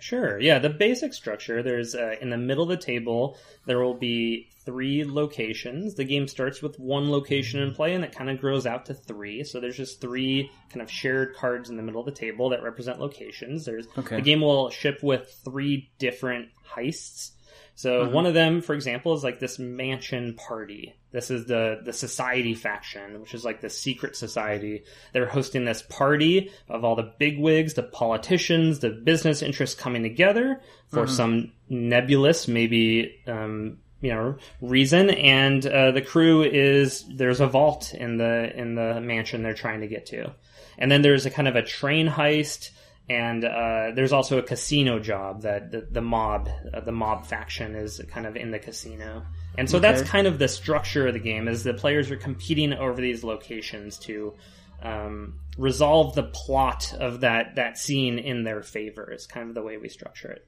Sure. 0.00 0.40
Yeah, 0.40 0.58
the 0.58 0.70
basic 0.70 1.12
structure 1.14 1.62
there's 1.62 1.94
uh, 1.94 2.14
in 2.20 2.30
the 2.30 2.36
middle 2.38 2.62
of 2.64 2.68
the 2.70 2.76
table 2.76 3.36
there 3.66 3.80
will 3.80 3.94
be 3.94 4.48
three 4.64 5.04
locations. 5.04 5.94
The 5.94 6.04
game 6.04 6.28
starts 6.28 6.60
with 6.62 6.78
one 6.78 7.10
location 7.10 7.60
in 7.60 7.74
play 7.74 7.94
and 7.94 8.04
it 8.04 8.12
kind 8.12 8.28
of 8.30 8.38
grows 8.40 8.66
out 8.66 8.86
to 8.86 8.94
three. 8.94 9.42
So 9.44 9.60
there's 9.60 9.76
just 9.76 10.00
three 10.00 10.50
kind 10.70 10.82
of 10.82 10.90
shared 10.90 11.34
cards 11.34 11.70
in 11.70 11.76
the 11.76 11.82
middle 11.82 12.00
of 12.00 12.06
the 12.06 12.12
table 12.12 12.50
that 12.50 12.62
represent 12.62 13.00
locations. 13.00 13.64
There's 13.64 13.86
Okay. 13.96 14.16
the 14.16 14.22
game 14.22 14.40
will 14.42 14.70
ship 14.70 15.02
with 15.02 15.30
three 15.44 15.90
different 15.98 16.48
heists. 16.74 17.30
So 17.74 18.08
one 18.08 18.26
of 18.26 18.34
them, 18.34 18.60
for 18.60 18.74
example, 18.74 19.14
is 19.14 19.22
like 19.22 19.38
this 19.38 19.58
mansion 19.58 20.34
party. 20.34 20.96
This 21.12 21.30
is 21.30 21.46
the 21.46 21.80
the 21.84 21.92
society 21.92 22.54
faction, 22.54 23.20
which 23.20 23.34
is 23.34 23.44
like 23.44 23.60
the 23.60 23.70
secret 23.70 24.16
society. 24.16 24.82
They're 25.12 25.26
hosting 25.26 25.64
this 25.64 25.82
party 25.82 26.50
of 26.68 26.84
all 26.84 26.96
the 26.96 27.12
bigwigs, 27.18 27.74
the 27.74 27.84
politicians, 27.84 28.80
the 28.80 28.90
business 28.90 29.42
interests 29.42 29.80
coming 29.80 30.02
together 30.02 30.60
for 30.88 31.06
some 31.06 31.52
nebulous, 31.68 32.48
maybe 32.48 33.20
um, 33.26 33.78
you 34.00 34.10
know, 34.10 34.36
reason. 34.60 35.10
And 35.10 35.64
uh, 35.66 35.92
the 35.92 36.02
crew 36.02 36.42
is 36.42 37.04
there's 37.08 37.40
a 37.40 37.46
vault 37.46 37.94
in 37.94 38.16
the 38.16 38.52
in 38.56 38.74
the 38.74 39.00
mansion 39.00 39.42
they're 39.42 39.54
trying 39.54 39.82
to 39.82 39.88
get 39.88 40.06
to, 40.06 40.32
and 40.78 40.90
then 40.90 41.02
there's 41.02 41.26
a 41.26 41.30
kind 41.30 41.48
of 41.48 41.56
a 41.56 41.62
train 41.62 42.08
heist 42.08 42.70
and 43.08 43.44
uh, 43.44 43.92
there's 43.94 44.12
also 44.12 44.38
a 44.38 44.42
casino 44.42 44.98
job 44.98 45.42
that 45.42 45.70
the, 45.70 45.86
the 45.90 46.00
mob 46.00 46.48
uh, 46.72 46.80
the 46.80 46.92
mob 46.92 47.26
faction 47.26 47.74
is 47.74 48.00
kind 48.10 48.26
of 48.26 48.36
in 48.36 48.50
the 48.50 48.58
casino. 48.58 49.24
And 49.56 49.68
so 49.68 49.80
that's 49.80 50.02
kind 50.02 50.26
of 50.28 50.38
the 50.38 50.46
structure 50.46 51.08
of 51.08 51.14
the 51.14 51.20
game 51.20 51.48
is 51.48 51.64
the 51.64 51.74
players 51.74 52.10
are 52.12 52.16
competing 52.16 52.72
over 52.72 53.00
these 53.00 53.24
locations 53.24 53.98
to 54.00 54.34
um, 54.82 55.40
resolve 55.56 56.14
the 56.14 56.22
plot 56.22 56.94
of 56.94 57.20
that 57.20 57.56
that 57.56 57.78
scene 57.78 58.18
in 58.18 58.44
their 58.44 58.62
favor 58.62 59.12
is 59.12 59.26
kind 59.26 59.48
of 59.48 59.54
the 59.54 59.62
way 59.62 59.76
we 59.76 59.88
structure 59.88 60.30
it. 60.30 60.46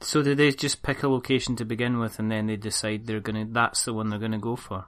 So 0.00 0.22
do 0.22 0.34
they 0.34 0.52
just 0.52 0.82
pick 0.82 1.02
a 1.02 1.08
location 1.08 1.56
to 1.56 1.64
begin 1.64 1.98
with, 1.98 2.18
and 2.18 2.30
then 2.30 2.46
they 2.46 2.56
decide 2.56 3.06
they're 3.06 3.20
gonna 3.20 3.46
that's 3.50 3.84
the 3.84 3.94
one 3.94 4.10
they're 4.10 4.18
gonna 4.18 4.38
go 4.38 4.54
for? 4.56 4.84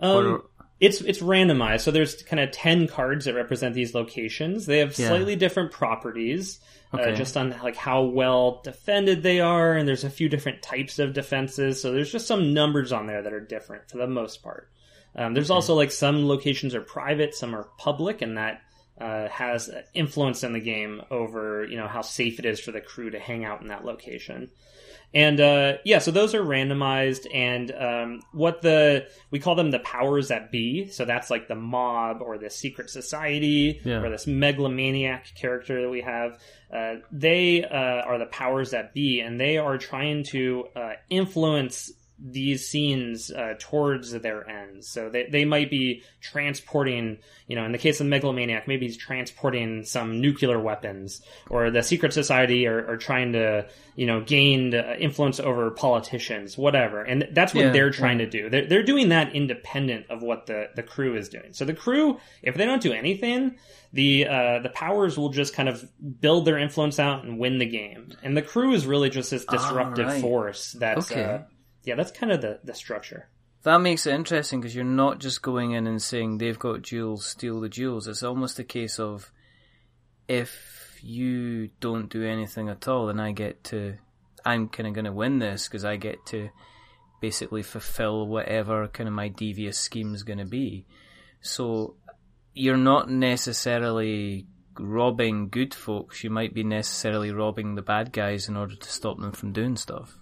Um, 0.00 0.26
Or- 0.26 0.44
it's 0.80 1.00
it's 1.02 1.20
randomized, 1.20 1.80
so 1.82 1.90
there's 1.90 2.22
kind 2.22 2.40
of 2.40 2.50
ten 2.50 2.86
cards 2.88 3.26
that 3.26 3.34
represent 3.34 3.74
these 3.74 3.94
locations. 3.94 4.66
They 4.66 4.78
have 4.78 4.98
Yeah. 4.98 5.08
slightly 5.08 5.36
different 5.36 5.72
properties, 5.72 6.58
Okay. 6.94 7.12
uh, 7.12 7.14
just 7.14 7.36
on 7.36 7.50
like 7.62 7.76
how 7.76 8.02
well 8.02 8.60
defended 8.64 9.22
they 9.22 9.40
are, 9.40 9.74
and 9.74 9.86
there's 9.86 10.04
a 10.04 10.10
few 10.10 10.28
different 10.28 10.62
types 10.62 10.98
of 10.98 11.12
defenses. 11.12 11.80
So 11.80 11.92
there's 11.92 12.10
just 12.10 12.26
some 12.26 12.54
numbers 12.54 12.92
on 12.92 13.06
there 13.06 13.22
that 13.22 13.32
are 13.32 13.40
different 13.40 13.90
for 13.90 13.98
the 13.98 14.06
most 14.06 14.42
part. 14.42 14.68
Um, 15.14 15.34
there's 15.34 15.50
also 15.50 15.74
like 15.74 15.90
some 15.90 16.26
locations 16.28 16.74
are 16.74 16.80
private, 16.80 17.34
some 17.34 17.54
are 17.54 17.68
public, 17.78 18.22
and 18.22 18.38
that 18.38 18.62
uh, 19.00 19.28
has 19.28 19.70
influence 19.94 20.44
in 20.44 20.52
the 20.52 20.60
game 20.60 21.00
over 21.10 21.64
you 21.64 21.76
know 21.76 21.88
how 21.88 22.02
safe 22.02 22.38
it 22.38 22.44
is 22.44 22.60
for 22.60 22.70
the 22.72 22.80
crew 22.80 23.10
to 23.10 23.18
hang 23.18 23.44
out 23.44 23.60
in 23.62 23.68
that 23.68 23.84
location. 23.84 24.50
And 25.12 25.40
uh, 25.40 25.78
yeah, 25.84 25.98
so 25.98 26.12
those 26.12 26.34
are 26.36 26.42
randomized, 26.42 27.26
and 27.34 27.72
um, 27.72 28.20
what 28.32 28.62
the 28.62 29.08
we 29.32 29.40
call 29.40 29.56
them 29.56 29.72
the 29.72 29.80
powers 29.80 30.28
that 30.28 30.52
be. 30.52 30.86
So 30.88 31.04
that's 31.04 31.30
like 31.30 31.48
the 31.48 31.56
mob 31.56 32.22
or 32.22 32.38
the 32.38 32.48
secret 32.50 32.90
society 32.90 33.80
Yeah. 33.84 34.02
or 34.02 34.10
this 34.10 34.26
megalomaniac 34.28 35.34
character 35.34 35.82
that 35.82 35.88
we 35.90 36.02
have. 36.02 36.38
Uh, 36.72 37.00
they 37.10 37.64
uh, 37.64 37.74
are 38.06 38.18
the 38.18 38.26
powers 38.26 38.70
that 38.70 38.94
be, 38.94 39.20
and 39.20 39.40
they 39.40 39.58
are 39.58 39.78
trying 39.78 40.22
to 40.24 40.66
uh, 40.76 40.92
influence 41.08 41.90
these 42.22 42.68
scenes 42.68 43.30
uh, 43.30 43.54
towards 43.58 44.12
their 44.12 44.48
ends. 44.48 44.88
So 44.88 45.08
they, 45.08 45.26
they 45.30 45.44
might 45.44 45.70
be 45.70 46.02
transporting, 46.20 47.18
you 47.46 47.56
know, 47.56 47.64
in 47.64 47.72
the 47.72 47.78
case 47.78 48.00
of 48.00 48.06
the 48.06 48.10
megalomaniac, 48.10 48.68
maybe 48.68 48.86
he's 48.86 48.96
transporting 48.96 49.84
some 49.84 50.20
nuclear 50.20 50.60
weapons, 50.60 51.22
or 51.48 51.70
the 51.70 51.82
secret 51.82 52.12
society 52.12 52.66
are, 52.66 52.86
are 52.86 52.96
trying 52.98 53.32
to, 53.32 53.66
you 53.96 54.06
know, 54.06 54.20
gain 54.20 54.74
uh, 54.74 54.96
influence 54.98 55.40
over 55.40 55.70
politicians, 55.70 56.58
whatever. 56.58 57.02
And 57.02 57.28
that's 57.32 57.54
what 57.54 57.64
Yeah, 57.64 57.72
they're 57.72 57.90
trying 57.90 58.18
to 58.18 58.28
do. 58.28 58.50
They're, 58.50 58.66
they're 58.66 58.82
doing 58.82 59.08
that 59.10 59.34
independent 59.34 60.10
of 60.10 60.22
what 60.22 60.46
the, 60.46 60.68
the 60.76 60.82
crew 60.82 61.16
is 61.16 61.28
doing. 61.28 61.52
So 61.52 61.64
the 61.64 61.74
crew, 61.74 62.18
if 62.42 62.54
they 62.54 62.66
don't 62.66 62.82
do 62.82 62.92
anything, 62.92 63.56
the 63.92 64.28
uh, 64.28 64.58
the 64.60 64.68
powers 64.68 65.18
will 65.18 65.30
just 65.30 65.52
kind 65.52 65.68
of 65.68 65.84
build 66.20 66.44
their 66.44 66.58
influence 66.58 67.00
out 67.00 67.24
and 67.24 67.38
win 67.38 67.58
the 67.58 67.66
game. 67.66 68.12
And 68.22 68.36
the 68.36 68.42
crew 68.42 68.72
is 68.72 68.86
really 68.86 69.10
just 69.10 69.32
this 69.32 69.44
disruptive 69.44 70.06
right. 70.06 70.20
force 70.20 70.76
that's 70.78 71.10
Okay. 71.10 71.24
uh, 71.24 71.38
yeah, 71.84 71.94
that's 71.94 72.10
kind 72.10 72.32
of 72.32 72.40
the, 72.40 72.60
the 72.64 72.74
structure. 72.74 73.28
That 73.62 73.78
makes 73.78 74.06
it 74.06 74.14
interesting 74.14 74.60
because 74.60 74.74
you're 74.74 74.84
not 74.84 75.20
just 75.20 75.42
going 75.42 75.72
in 75.72 75.86
and 75.86 76.00
saying 76.00 76.38
they've 76.38 76.58
got 76.58 76.82
jewels, 76.82 77.26
steal 77.26 77.60
the 77.60 77.68
jewels. 77.68 78.08
It's 78.08 78.22
almost 78.22 78.58
a 78.58 78.64
case 78.64 78.98
of 78.98 79.30
if 80.28 80.98
you 81.02 81.70
don't 81.80 82.08
do 82.08 82.24
anything 82.24 82.68
at 82.68 82.88
all, 82.88 83.06
then 83.06 83.20
I 83.20 83.32
get 83.32 83.64
to, 83.64 83.96
I'm 84.44 84.68
kind 84.68 84.86
of 84.86 84.94
going 84.94 85.04
to 85.04 85.12
win 85.12 85.38
this 85.38 85.68
because 85.68 85.84
I 85.84 85.96
get 85.96 86.24
to 86.26 86.48
basically 87.20 87.62
fulfill 87.62 88.26
whatever 88.26 88.88
kind 88.88 89.08
of 89.08 89.14
my 89.14 89.28
devious 89.28 89.78
scheme 89.78 90.14
is 90.14 90.22
going 90.22 90.38
to 90.38 90.46
be. 90.46 90.86
So 91.42 91.96
you're 92.54 92.76
not 92.76 93.10
necessarily 93.10 94.46
robbing 94.78 95.48
good 95.50 95.74
folks. 95.74 96.24
You 96.24 96.30
might 96.30 96.54
be 96.54 96.64
necessarily 96.64 97.30
robbing 97.30 97.74
the 97.74 97.82
bad 97.82 98.12
guys 98.12 98.48
in 98.48 98.56
order 98.56 98.76
to 98.76 98.88
stop 98.90 99.18
them 99.18 99.32
from 99.32 99.52
doing 99.52 99.76
stuff. 99.76 100.16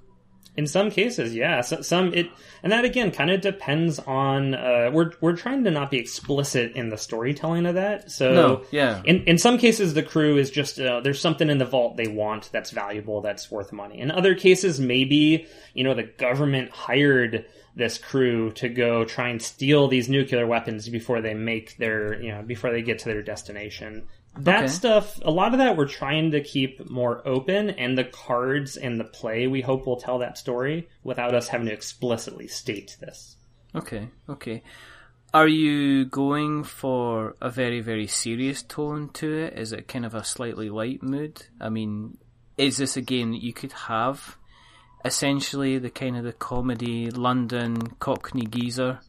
In 0.59 0.67
some 0.67 0.91
cases, 0.91 1.37
yeah. 1.37 1.61
So, 1.61 1.83
some 1.83 2.13
it, 2.13 2.29
and 2.65 2.73
that 2.73 2.85
again 2.85 3.13
kind 3.13 3.31
of 3.31 3.41
depends 3.41 4.01
on. 4.01 4.55
Uh, 4.55 4.91
we're 4.93 5.13
we're 5.21 5.37
trying 5.37 5.63
to 5.63 5.71
not 5.71 5.89
be 5.89 5.99
explicit 5.99 6.73
in 6.73 6.89
the 6.89 6.99
storytelling 6.99 7.65
of 7.65 7.77
that. 7.77 8.11
So 8.11 8.33
No, 8.33 8.63
yeah. 8.73 9.01
In 9.05 9.23
in 9.27 9.39
some 9.39 9.59
cases, 9.59 9.95
the 9.95 10.03
crew 10.03 10.37
is 10.37 10.51
just 10.51 10.81
uh, 10.81 10.99
there's 10.99 11.21
something 11.21 11.49
in 11.49 11.59
the 11.59 11.65
vault 11.65 11.97
they 11.97 12.09
want 12.09 12.51
that's 12.51 12.73
valuable 12.73 13.21
that's 13.21 13.49
worth 13.53 13.73
money. 13.73 14.01
In 14.01 14.11
other 14.11 14.35
cases, 14.35 14.81
maybe 14.81 15.47
you 15.75 15.85
know 15.85 15.95
the 15.95 16.03
government 16.03 16.73
hired 16.73 17.47
this 17.77 17.97
crew 17.97 18.51
to 18.55 18.69
go 18.69 19.05
try 19.05 19.29
and 19.29 19.41
steal 19.41 19.87
these 19.87 20.09
nuclear 20.09 20.45
weapons 20.45 20.89
before 20.89 21.21
they 21.21 21.35
make 21.35 21.77
their 21.77 22.21
you 22.21 22.33
know 22.33 22.43
before 22.43 22.73
they 22.73 22.83
get 22.83 22.99
to 22.99 23.05
their 23.05 23.23
destination. 23.23 24.09
That 24.39 24.65
Okay. 24.65 24.67
stuff, 24.69 25.19
a 25.23 25.31
lot 25.31 25.53
of 25.53 25.59
that, 25.59 25.77
we're 25.77 25.89
trying 25.89 26.31
to 26.33 26.41
keep 26.43 26.89
more 26.89 27.27
open, 27.27 27.71
and 27.71 27.97
the 27.99 28.05
cards 28.05 28.77
and 28.77 28.99
the 29.01 29.05
play 29.05 29.47
we 29.47 29.61
hope 29.61 29.87
will 29.87 29.97
tell 30.01 30.19
that 30.21 30.39
story 30.39 30.89
without 31.03 31.35
us 31.35 31.49
having 31.49 31.67
to 31.67 31.73
explicitly 31.73 32.47
state 32.47 32.97
this. 33.01 33.37
Okay, 33.75 34.09
okay. 34.29 34.63
Are 35.35 35.49
you 35.49 36.07
going 36.07 36.65
for 36.65 37.37
a 37.41 37.51
very, 37.51 37.81
very 37.81 38.07
serious 38.07 38.63
tone 38.63 39.11
to 39.15 39.31
it? 39.31 39.59
Is 39.59 39.73
it 39.73 39.87
kind 39.89 40.07
of 40.07 40.15
a 40.15 40.25
slightly 40.25 40.71
light 40.71 41.03
mood? 41.03 41.43
I 41.61 41.69
mean, 41.69 42.17
is 42.57 42.79
this 42.79 42.97
a 42.97 43.03
game 43.03 43.33
that 43.33 43.43
you 43.43 43.53
could 43.53 43.73
have 43.73 44.37
essentially 45.05 45.79
the 45.79 45.91
kind 45.91 46.17
of 46.17 46.25
the 46.25 46.33
comedy 46.33 47.11
London 47.11 47.77
Cockney 47.99 48.47
geezer? 48.47 49.01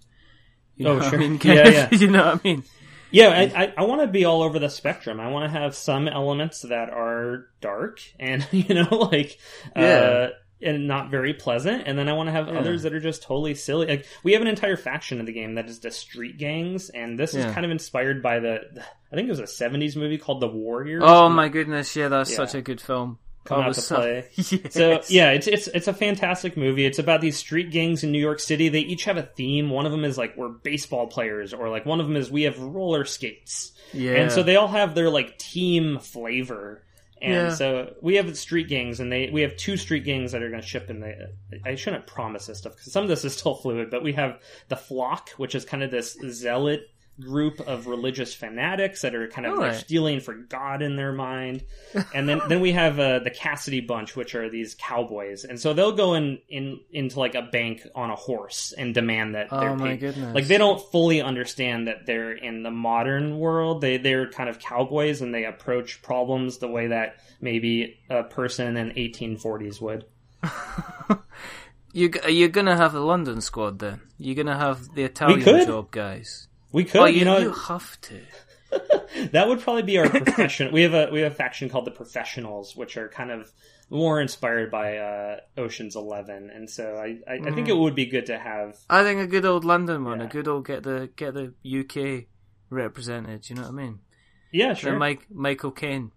You 0.75 0.87
oh, 0.87 0.89
know 0.89 0.95
Oh, 0.95 0.97
what 0.97 1.05
I 1.05 1.09
sure. 1.11 1.19
mean? 1.19 1.39
Yeah, 1.43 1.67
yeah. 1.69 1.89
You 1.91 2.07
know 2.09 2.25
what 2.25 2.35
I 2.35 2.41
mean? 2.43 2.63
Yeah, 3.11 3.29
I, 3.29 3.63
I, 3.63 3.73
I 3.77 3.83
want 3.85 4.01
to 4.01 4.07
be 4.07 4.25
all 4.25 4.41
over 4.43 4.59
the 4.59 4.69
spectrum. 4.69 5.19
I 5.19 5.29
want 5.31 5.51
to 5.51 5.59
have 5.59 5.75
some 5.75 6.07
elements 6.07 6.61
that 6.61 6.89
are 6.89 7.47
dark 7.61 8.01
and 8.19 8.45
you 8.51 8.75
know 8.75 9.09
like 9.11 9.37
Yeah. 9.75 9.81
uh, 9.83 10.29
and 10.61 10.89
not 10.89 11.09
very 11.09 11.33
pleasant, 11.33 11.83
and 11.85 11.97
then 11.97 12.09
I 12.09 12.13
want 12.13 12.27
to 12.27 12.33
have 12.33 12.49
others 12.49 12.83
that 12.83 12.93
are 12.93 12.99
just 12.99 13.23
totally 13.23 13.55
silly. 13.55 13.87
Like 13.87 14.05
we 14.23 14.33
have 14.33 14.41
an 14.41 14.47
entire 14.49 14.75
faction 14.75 15.21
of 15.21 15.25
the 15.25 15.31
game 15.31 15.55
that 15.55 15.69
is 15.69 15.79
the 15.79 15.89
street 15.89 16.37
gangs, 16.37 16.89
and 16.89 17.17
this 17.17 17.33
Yeah. 17.33 17.47
is 17.47 17.53
kind 17.53 17.65
of 17.65 17.71
inspired 17.71 18.21
by 18.21 18.39
the 18.39 18.59
I 19.11 19.15
think 19.15 19.27
it 19.27 19.31
was 19.31 19.39
a 19.39 19.43
'70s 19.43 19.95
movie 19.95 20.17
called 20.17 20.41
The 20.41 20.47
Warriors. 20.49 21.01
Oh 21.05 21.29
my 21.29 21.47
goodness, 21.47 21.95
yeah, 21.95 22.09
that's 22.09 22.29
Yeah. 22.31 22.35
such 22.37 22.55
a 22.55 22.61
good 22.61 22.81
film. 22.81 23.19
Come 23.49 23.61
out 23.63 23.73
to 23.73 23.81
so- 23.81 23.95
play. 23.95 24.25
Yes. 24.35 24.73
So 24.73 25.01
yeah, 25.09 25.31
it's 25.31 25.47
it's 25.47 25.67
it's 25.67 25.87
a 25.87 25.93
fantastic 25.93 26.55
movie. 26.55 26.85
It's 26.85 26.99
about 26.99 27.19
these 27.21 27.37
street 27.37 27.71
gangs 27.71 28.03
in 28.03 28.11
New 28.11 28.19
York 28.19 28.39
City. 28.39 28.69
They 28.69 28.79
each 28.81 29.03
have 29.05 29.17
a 29.17 29.23
theme. 29.23 29.69
One 29.69 29.85
of 29.85 29.91
them 29.91 30.05
is 30.05 30.17
like 30.17 30.37
we're 30.37 30.49
baseball 30.49 31.07
players, 31.07 31.53
or 31.53 31.69
like 31.69 31.85
one 31.85 31.99
of 31.99 32.07
them 32.07 32.15
is 32.15 32.31
we 32.31 32.43
have 32.43 32.57
roller 32.59 33.03
skates. 33.05 33.73
yeah. 33.93 34.11
And 34.13 34.31
so 34.31 34.43
they 34.43 34.55
all 34.55 34.67
have 34.69 34.95
their 34.95 35.09
like 35.09 35.37
team 35.37 35.99
flavor. 35.99 36.83
And 37.21 37.33
Yeah. 37.33 37.49
so 37.53 37.93
we 38.01 38.15
have 38.15 38.37
street 38.37 38.69
gangs, 38.69 39.01
and 39.01 39.11
they 39.11 39.29
we 39.29 39.41
have 39.41 39.57
two 39.57 39.75
street 39.75 40.05
gangs 40.05 40.31
that 40.31 40.41
are 40.41 40.49
going 40.49 40.61
to 40.61 40.67
ship 40.67 40.89
in 40.89 41.01
the. 41.01 41.31
I 41.65 41.75
shouldn't 41.75 42.07
promise 42.07 42.45
this 42.45 42.59
stuff 42.59 42.77
because 42.77 42.93
some 42.93 43.03
of 43.03 43.09
this 43.09 43.25
is 43.25 43.33
still 43.35 43.55
fluid, 43.55 43.89
but 43.91 44.03
we 44.03 44.13
have 44.13 44.39
the 44.69 44.77
flock, 44.77 45.31
which 45.31 45.53
is 45.53 45.65
kind 45.65 45.83
of 45.83 45.91
this 45.91 46.17
zealot 46.29 46.87
group 47.19 47.59
of 47.61 47.87
religious 47.87 48.33
fanatics 48.33 49.01
that 49.01 49.13
are 49.15 49.27
kind 49.27 49.45
of 49.47 49.53
like 49.53 49.61
Alright. 49.61 49.75
stealing 49.79 50.19
for 50.19 50.33
God 50.33 50.81
in 50.81 50.95
their 50.95 51.11
mind, 51.11 51.63
and 52.13 52.27
then 52.27 52.41
then 52.47 52.59
we 52.61 52.71
have 52.71 52.99
uh, 52.99 53.19
the 53.19 53.29
Cassidy 53.29 53.81
bunch, 53.81 54.15
which 54.15 54.35
are 54.35 54.49
these 54.49 54.75
cowboys, 54.79 55.43
and 55.43 55.59
so 55.59 55.73
they'll 55.73 55.91
go 55.95 56.13
in 56.13 56.39
in 56.49 56.79
into 56.91 57.19
like 57.19 57.35
a 57.35 57.41
bank 57.41 57.81
on 57.95 58.09
a 58.09 58.15
horse 58.15 58.73
and 58.77 58.93
demand 58.93 59.35
that 59.35 59.49
they're 59.49 59.69
Oh 59.69 59.75
my 59.75 59.89
paid. 59.91 59.99
goodness. 59.99 60.33
Like 60.35 60.47
they 60.47 60.57
don't 60.57 60.81
fully 60.91 61.21
understand 61.21 61.87
that 61.87 62.05
they're 62.05 62.31
in 62.31 62.63
the 62.63 62.71
modern 62.71 63.37
world. 63.39 63.81
They 63.81 63.97
they're 63.97 64.29
kind 64.29 64.49
of 64.49 64.59
cowboys 64.59 65.21
and 65.21 65.33
they 65.33 65.45
approach 65.45 66.01
problems 66.01 66.57
the 66.59 66.67
way 66.67 66.87
that 66.87 67.17
maybe 67.41 67.99
a 68.09 68.23
person 68.23 68.77
in 68.77 68.91
1840s 68.91 69.81
would. 69.81 70.05
You 71.91 72.11
you're 72.27 72.49
gonna 72.49 72.77
have 72.77 72.93
the 72.93 72.99
London 72.99 73.41
squad 73.41 73.79
then. 73.79 74.01
You're 74.19 74.35
gonna 74.35 74.55
have 74.57 74.93
the 74.93 75.03
Italian 75.05 75.41
job 75.65 75.89
guys. 75.89 76.47
We 76.71 76.83
could, 76.83 77.01
Oh, 77.01 77.05
you, 77.05 77.19
you, 77.19 77.25
know, 77.25 77.37
you 77.39 77.51
have 77.51 77.99
to. 78.01 78.19
that 79.31 79.47
would 79.47 79.59
probably 79.59 79.83
be 79.83 79.97
our 79.97 80.09
profession. 80.09 80.71
we 80.71 80.83
have 80.83 80.93
a 80.93 81.09
we 81.11 81.21
have 81.21 81.31
a 81.31 81.35
faction 81.35 81.69
called 81.69 81.85
the 81.85 81.91
Professionals, 81.91 82.75
which 82.75 82.97
are 82.97 83.09
kind 83.09 83.31
of 83.31 83.51
more 83.89 84.21
inspired 84.21 84.69
by 84.69 84.97
uh, 84.97 85.37
Ocean's 85.57 85.95
Eleven, 85.95 86.51
and 86.53 86.69
so 86.69 86.95
I 86.95 87.17
I, 87.27 87.39
I 87.47 87.51
think 87.51 87.67
it 87.67 87.75
would 87.75 87.95
be 87.95 88.05
good 88.05 88.27
to 88.27 88.37
have. 88.37 88.77
I 88.89 89.01
think 89.03 89.19
a 89.19 89.25
good 89.27 89.45
old 89.45 89.65
London 89.65 90.03
one, 90.05 90.21
a 90.21 90.27
good 90.27 90.47
old 90.47 90.67
get 90.67 90.83
the 90.83 91.09
get 91.15 91.33
the 91.33 91.53
UK 91.63 92.25
represented. 92.69 93.49
You 93.49 93.55
know 93.55 93.63
what 93.63 93.69
I 93.69 93.73
mean? 93.73 93.99
Yeah, 94.51 94.69
The 94.73 94.79
sure. 94.79 94.97
Mike 94.99 95.25
Michael 95.31 95.71
Caine. 95.71 96.11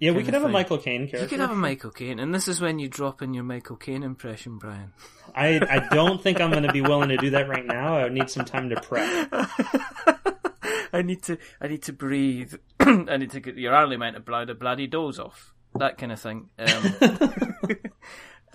Yeah, 0.00 0.12
we 0.12 0.24
could 0.24 0.34
of 0.34 0.40
have 0.40 0.50
a. 0.50 0.52
Michael 0.52 0.78
Caine 0.78 1.02
character. 1.02 1.20
You 1.20 1.28
could 1.28 1.40
have 1.40 1.50
a 1.50 1.54
Michael 1.54 1.90
Caine, 1.90 2.18
and 2.18 2.34
this 2.34 2.48
is 2.48 2.58
when 2.58 2.78
you 2.78 2.88
drop 2.88 3.20
in 3.20 3.34
your 3.34 3.44
Michael 3.44 3.76
Caine 3.76 4.02
impression, 4.02 4.56
Brian. 4.56 4.92
I 5.34 5.60
I 5.60 5.88
don't 5.94 6.22
think 6.22 6.40
I'm 6.40 6.50
going 6.50 6.62
to 6.62 6.72
be 6.72 6.80
willing 6.80 7.10
to 7.10 7.18
do 7.18 7.28
that 7.30 7.48
right 7.48 7.66
now. 7.66 7.96
I 7.96 8.08
need 8.08 8.30
some 8.30 8.46
time 8.46 8.70
to 8.70 8.80
prep. 8.80 9.28
I 10.92 11.02
need 11.02 11.22
to 11.24 11.38
I 11.60 11.68
need 11.68 11.82
to 11.82 11.92
breathe. 11.92 12.54
I 12.80 13.18
need 13.18 13.30
to 13.32 13.40
get 13.40 13.56
your 13.56 13.74
early 13.74 13.98
meant 13.98 14.16
to 14.16 14.20
blow 14.20 14.46
the 14.46 14.54
bloody 14.54 14.86
doors 14.86 15.18
off. 15.18 15.52
That 15.74 15.98
kind 15.98 16.12
of 16.12 16.20
thing. 16.20 16.48
Um, 16.58 17.54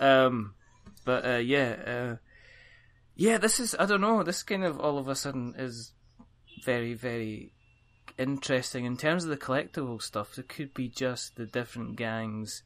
um 0.00 0.54
but 1.04 1.24
uh, 1.24 1.38
yeah, 1.38 1.76
uh, 1.86 2.16
yeah. 3.14 3.38
This 3.38 3.60
is 3.60 3.76
I 3.78 3.86
don't 3.86 4.00
know. 4.00 4.24
This 4.24 4.42
kind 4.42 4.64
of 4.64 4.80
all 4.80 4.98
of 4.98 5.06
a 5.06 5.14
sudden 5.14 5.54
is 5.56 5.92
very 6.64 6.94
very 6.94 7.52
interesting 8.18 8.84
in 8.84 8.96
terms 8.96 9.24
of 9.24 9.30
the 9.30 9.36
collectible 9.36 10.00
stuff. 10.02 10.38
It 10.38 10.48
could 10.48 10.72
be 10.74 10.88
just 10.88 11.36
the 11.36 11.46
different 11.46 11.96
gangs. 11.96 12.62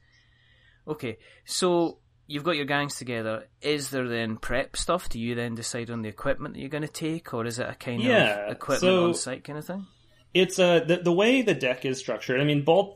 Okay, 0.88 1.18
so 1.44 1.98
you've 2.26 2.44
got 2.44 2.57
your 2.57 2.64
gangs 2.64 2.96
together. 2.96 3.46
Is 3.61 3.90
there 3.90 4.09
then 4.09 4.36
prep 4.36 4.76
stuff? 4.76 5.09
Do 5.09 5.18
you 5.20 5.34
then 5.34 5.55
decide 5.55 5.90
on 5.90 6.03
the 6.03 6.09
equipment 6.09 6.55
that 6.55 6.61
you're 6.61 6.68
going 6.68 6.82
to 6.82 6.88
take, 6.88 7.32
or 7.34 7.44
is 7.46 7.59
it 7.59 7.68
a 7.68 7.74
kind 7.74 8.03
Yeah, 8.03 8.46
of 8.46 8.53
equipment 8.53 8.80
so- 8.80 9.05
on 9.07 9.14
site 9.14 9.44
kind 9.44 9.59
of 9.59 9.64
thing? 9.66 9.86
It's 10.32 10.60
uh 10.60 10.80
the, 10.80 10.98
the 10.98 11.12
way 11.12 11.42
the 11.42 11.54
deck 11.54 11.84
is 11.84 11.98
structured. 11.98 12.40
I 12.40 12.44
mean, 12.44 12.62
both 12.62 12.94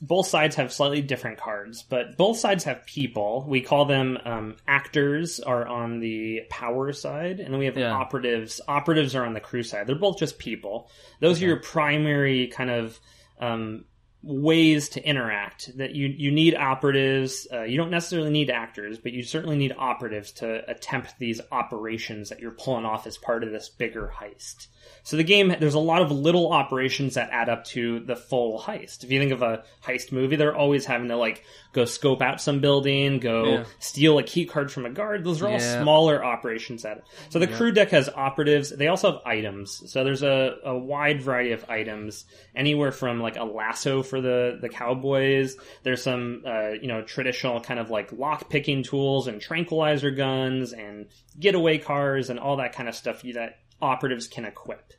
both 0.00 0.26
sides 0.26 0.56
have 0.56 0.72
slightly 0.72 1.00
different 1.00 1.38
cards, 1.38 1.84
but 1.88 2.16
both 2.16 2.38
sides 2.38 2.64
have 2.64 2.84
people. 2.86 3.44
We 3.48 3.60
call 3.60 3.84
them 3.84 4.18
um, 4.24 4.56
actors 4.66 5.38
are 5.38 5.66
on 5.66 6.00
the 6.00 6.40
power 6.50 6.92
side, 6.92 7.38
and 7.38 7.52
then 7.54 7.58
we 7.60 7.66
have 7.66 7.78
Yeah. 7.78 7.92
operatives. 7.92 8.60
Operatives 8.66 9.14
are 9.14 9.24
on 9.24 9.32
the 9.32 9.40
crew 9.40 9.62
side. 9.62 9.86
They're 9.86 9.94
both 9.94 10.18
just 10.18 10.38
people. 10.40 10.90
Those 11.20 11.40
are 11.40 11.46
your 11.46 11.60
primary 11.60 12.48
kind 12.48 12.70
of 12.70 12.98
um, 13.38 13.84
ways 14.22 14.90
to 14.90 15.04
interact. 15.04 15.76
That 15.78 15.94
you 15.94 16.06
you 16.08 16.30
need 16.30 16.54
operatives. 16.54 17.46
Uh, 17.52 17.62
you 17.62 17.76
don't 17.76 17.90
necessarily 17.90 18.30
need 18.30 18.50
actors, 18.50 18.98
but 18.98 19.12
you 19.12 19.22
certainly 19.22 19.56
need 19.56 19.74
operatives 19.76 20.32
to 20.32 20.68
attempt 20.70 21.14
these 21.18 21.40
operations 21.50 22.28
that 22.28 22.40
you're 22.40 22.52
pulling 22.52 22.84
off 22.84 23.06
as 23.06 23.18
part 23.18 23.42
of 23.44 23.50
this 23.50 23.68
bigger 23.68 24.12
heist. 24.16 24.68
So 25.04 25.16
the 25.16 25.24
game, 25.24 25.54
there's 25.58 25.74
a 25.74 25.78
lot 25.80 26.02
of 26.02 26.10
little 26.12 26.52
operations 26.52 27.14
that 27.14 27.30
add 27.30 27.48
up 27.48 27.64
to 27.66 28.00
the 28.00 28.14
full 28.16 28.60
heist. 28.60 29.02
If 29.04 29.10
you 29.10 29.18
think 29.20 29.32
of 29.32 29.42
a 29.42 29.64
heist 29.84 30.12
movie, 30.12 30.36
they're 30.36 30.54
always 30.56 30.84
having 30.86 31.08
to 31.08 31.16
like 31.16 31.44
go 31.72 31.84
scope 31.84 32.20
out 32.22 32.40
some 32.40 32.60
building, 32.60 33.18
go 33.18 33.44
Yeah. 33.44 33.64
steal 33.78 34.18
a 34.18 34.22
key 34.22 34.44
card 34.44 34.70
from 34.70 34.86
a 34.86 34.90
guard. 34.90 35.24
Those 35.24 35.40
are 35.42 35.46
all 35.48 35.52
Yeah. 35.54 35.82
smaller 35.82 36.24
operations. 36.24 36.82
That 36.82 37.02
so 37.30 37.38
the 37.38 37.46
crew 37.48 37.72
deck 37.72 37.90
has 37.90 38.08
operatives. 38.08 38.70
They 38.70 38.88
also 38.88 39.12
have 39.12 39.20
items. 39.24 39.82
So 39.90 40.04
there's 40.04 40.22
a, 40.22 40.56
a 40.64 40.76
wide 40.76 41.22
variety 41.22 41.52
of 41.52 41.64
items, 41.68 42.24
anywhere 42.54 42.92
from 42.92 43.20
like 43.20 43.36
a 43.36 43.44
lasso 43.44 44.02
for 44.12 44.20
the 44.20 44.58
the 44.60 44.68
cowboys. 44.68 45.56
There's 45.84 46.02
some 46.02 46.42
uh, 46.46 46.72
you 46.72 46.86
know 46.86 47.00
traditional 47.00 47.62
kind 47.62 47.80
of 47.80 47.88
like 47.88 48.12
lock 48.12 48.50
picking 48.50 48.82
tools 48.82 49.26
and 49.26 49.40
tranquilizer 49.40 50.10
guns 50.10 50.74
and 50.74 51.06
getaway 51.40 51.78
cars 51.78 52.28
and 52.28 52.38
all 52.38 52.58
that 52.58 52.74
kind 52.74 52.90
of 52.90 52.94
stuff 52.94 53.22
that 53.22 53.60
operatives 53.80 54.28
can 54.28 54.44
equip. 54.44 54.92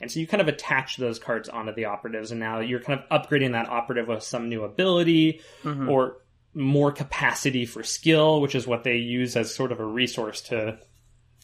And 0.00 0.08
so 0.08 0.20
you 0.20 0.28
kind 0.28 0.40
of 0.40 0.46
attach 0.46 0.98
those 0.98 1.18
cards 1.18 1.48
onto 1.48 1.74
the 1.74 1.86
operatives, 1.86 2.30
and 2.30 2.38
now 2.38 2.60
you're 2.60 2.78
kind 2.80 3.00
of 3.00 3.08
upgrading 3.10 3.52
that 3.52 3.68
operative 3.68 4.06
with 4.06 4.22
some 4.22 4.48
new 4.48 4.62
ability 4.62 5.40
or 5.88 6.18
more 6.54 6.92
capacity 6.92 7.66
for 7.66 7.82
skill, 7.82 8.40
which 8.40 8.54
is 8.54 8.68
what 8.68 8.84
they 8.84 8.96
use 8.96 9.36
as 9.36 9.52
sort 9.52 9.72
of 9.72 9.80
a 9.80 9.84
resource 9.84 10.42
to, 10.42 10.78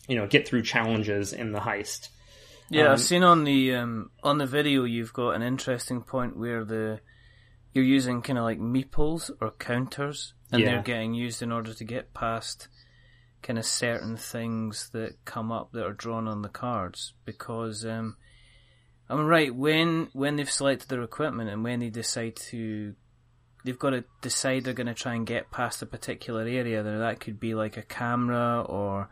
you 0.08 0.14
know, 0.16 0.28
get 0.28 0.46
through 0.46 0.62
challenges 0.62 1.32
in 1.32 1.50
the 1.50 1.58
heist. 1.58 2.08
Yeah, 2.70 2.86
Um, 2.86 2.92
I've 2.92 3.00
seen 3.00 3.22
on 3.22 3.44
the 3.44 3.74
um, 3.74 4.10
on 4.24 4.38
the 4.38 4.46
video 4.46 4.82
you've 4.84 5.12
got 5.12 5.30
an 5.36 5.42
interesting 5.42 6.00
point 6.02 6.36
where 6.36 6.64
the 6.64 7.00
you're 7.76 7.84
using 7.84 8.22
kind 8.22 8.38
of 8.38 8.44
like 8.44 8.58
meeples 8.58 9.30
or 9.40 9.50
counters, 9.52 10.32
and 10.50 10.62
Yeah. 10.62 10.70
they're 10.70 10.82
getting 10.82 11.14
used 11.14 11.42
in 11.42 11.52
order 11.52 11.74
to 11.74 11.84
get 11.84 12.14
past 12.14 12.68
kind 13.42 13.58
of 13.58 13.66
certain 13.66 14.16
things 14.16 14.88
that 14.90 15.24
come 15.24 15.52
up 15.52 15.70
that 15.72 15.86
are 15.86 15.92
drawn 15.92 16.26
on 16.26 16.42
the 16.42 16.48
cards. 16.48 17.12
Because 17.24 17.84
um, 17.84 18.16
I'm 19.08 19.26
right 19.26 19.54
when 19.54 20.08
when 20.14 20.36
they've 20.36 20.50
selected 20.50 20.88
their 20.88 21.02
equipment 21.02 21.50
and 21.50 21.62
when 21.62 21.80
they 21.80 21.90
decide 21.90 22.36
to. 22.50 22.94
They've 23.64 23.78
got 23.78 23.90
to 23.90 24.04
decide 24.20 24.62
they're 24.62 24.74
going 24.74 24.86
to 24.86 24.94
try 24.94 25.14
and 25.14 25.26
get 25.26 25.50
past 25.50 25.82
a 25.82 25.86
particular 25.86 26.42
area. 26.42 26.84
Now 26.84 26.98
that 26.98 27.18
could 27.18 27.40
be 27.40 27.52
like 27.54 27.76
a 27.76 27.82
camera 27.82 28.62
or 28.62 29.08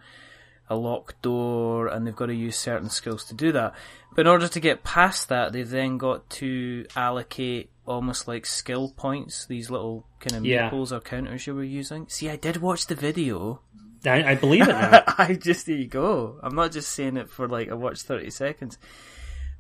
a 0.69 0.77
locked 0.77 1.21
door 1.23 1.89
and 1.89 2.07
they've 2.07 2.17
got 2.17 2.27
to 2.27 2.35
use 2.35 2.57
certain 2.57 2.89
skills 2.89 3.25
to 3.27 3.35
do 3.35 3.53
that. 3.53 3.75
But 4.15 4.23
in 4.23 4.27
order 4.29 4.49
to 4.49 4.61
get 4.61 4.85
past 4.85 5.29
that, 5.29 5.53
they've 5.53 5.69
then 5.69 5.99
got 5.99 6.31
to 6.31 6.87
allocate 6.97 7.71
almost 7.87 8.27
like 8.29 8.47
skill 8.47 8.93
points, 8.97 9.47
these 9.47 9.71
little 9.71 10.07
kind 10.21 10.37
of 10.37 10.47
Yeah. 10.47 10.71
or 10.73 11.01
counters 11.01 11.47
you 11.47 11.55
were 11.55 11.65
using. 11.65 12.07
See, 12.09 12.31
I 12.31 12.37
did 12.37 12.59
watch 12.59 12.87
the 12.87 12.95
video. 12.95 13.61
I, 14.07 14.33
I 14.33 14.35
believe 14.37 14.63
it 14.63 14.73
now. 14.73 15.03
I 15.19 15.35
just, 15.35 15.67
there 15.67 15.77
you 15.77 15.87
go. 15.87 16.39
I'm 16.43 16.55
not 16.55 16.73
just 16.73 16.91
saying 16.93 17.17
it 17.17 17.29
for 17.31 17.49
like, 17.49 17.71
I 17.71 17.75
watched 17.75 18.03
30 18.03 18.31
seconds. 18.31 18.79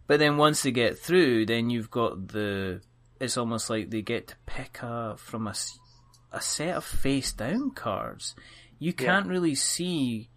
But 0.07 0.19
then 0.21 0.37
once 0.37 0.63
they 0.63 0.71
get 0.71 0.99
through, 0.99 1.47
then 1.47 1.71
you've 1.71 1.91
got 1.91 2.29
the, 2.29 2.81
it's 3.21 3.37
almost 3.37 3.69
like 3.71 3.91
they 3.91 4.03
get 4.03 4.29
to 4.29 4.37
pick 4.47 4.79
a, 4.83 5.17
from 5.19 5.47
a, 5.47 5.55
a 6.33 6.41
set 6.41 6.77
of 6.77 6.85
face 6.85 7.33
down 7.33 7.71
cards. 7.71 8.35
You 8.79 8.93
can't 8.93 9.27
really 9.29 9.55
see 9.55 10.29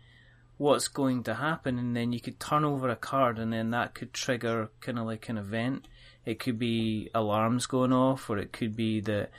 what's 0.58 0.88
going 0.88 1.24
to 1.24 1.36
happen, 1.36 1.78
and 1.80 1.96
then 1.96 2.12
you 2.14 2.20
could 2.20 2.40
turn 2.40 2.66
over 2.66 2.90
a 2.90 2.96
card, 2.96 3.38
and 3.40 3.52
then 3.54 3.72
that 3.72 3.94
could 3.94 4.14
trigger 4.14 4.70
kind 4.82 4.98
of 5.00 5.06
like 5.06 5.30
an 5.30 5.38
event. 5.38 5.88
It 6.26 6.40
could 6.40 6.60
be 6.60 7.10
alarms 7.16 7.66
going 7.68 7.94
off, 7.94 8.30
or 8.30 8.38
it 8.38 8.52
could 8.52 8.76
be 8.76 9.00
that 9.02 9.32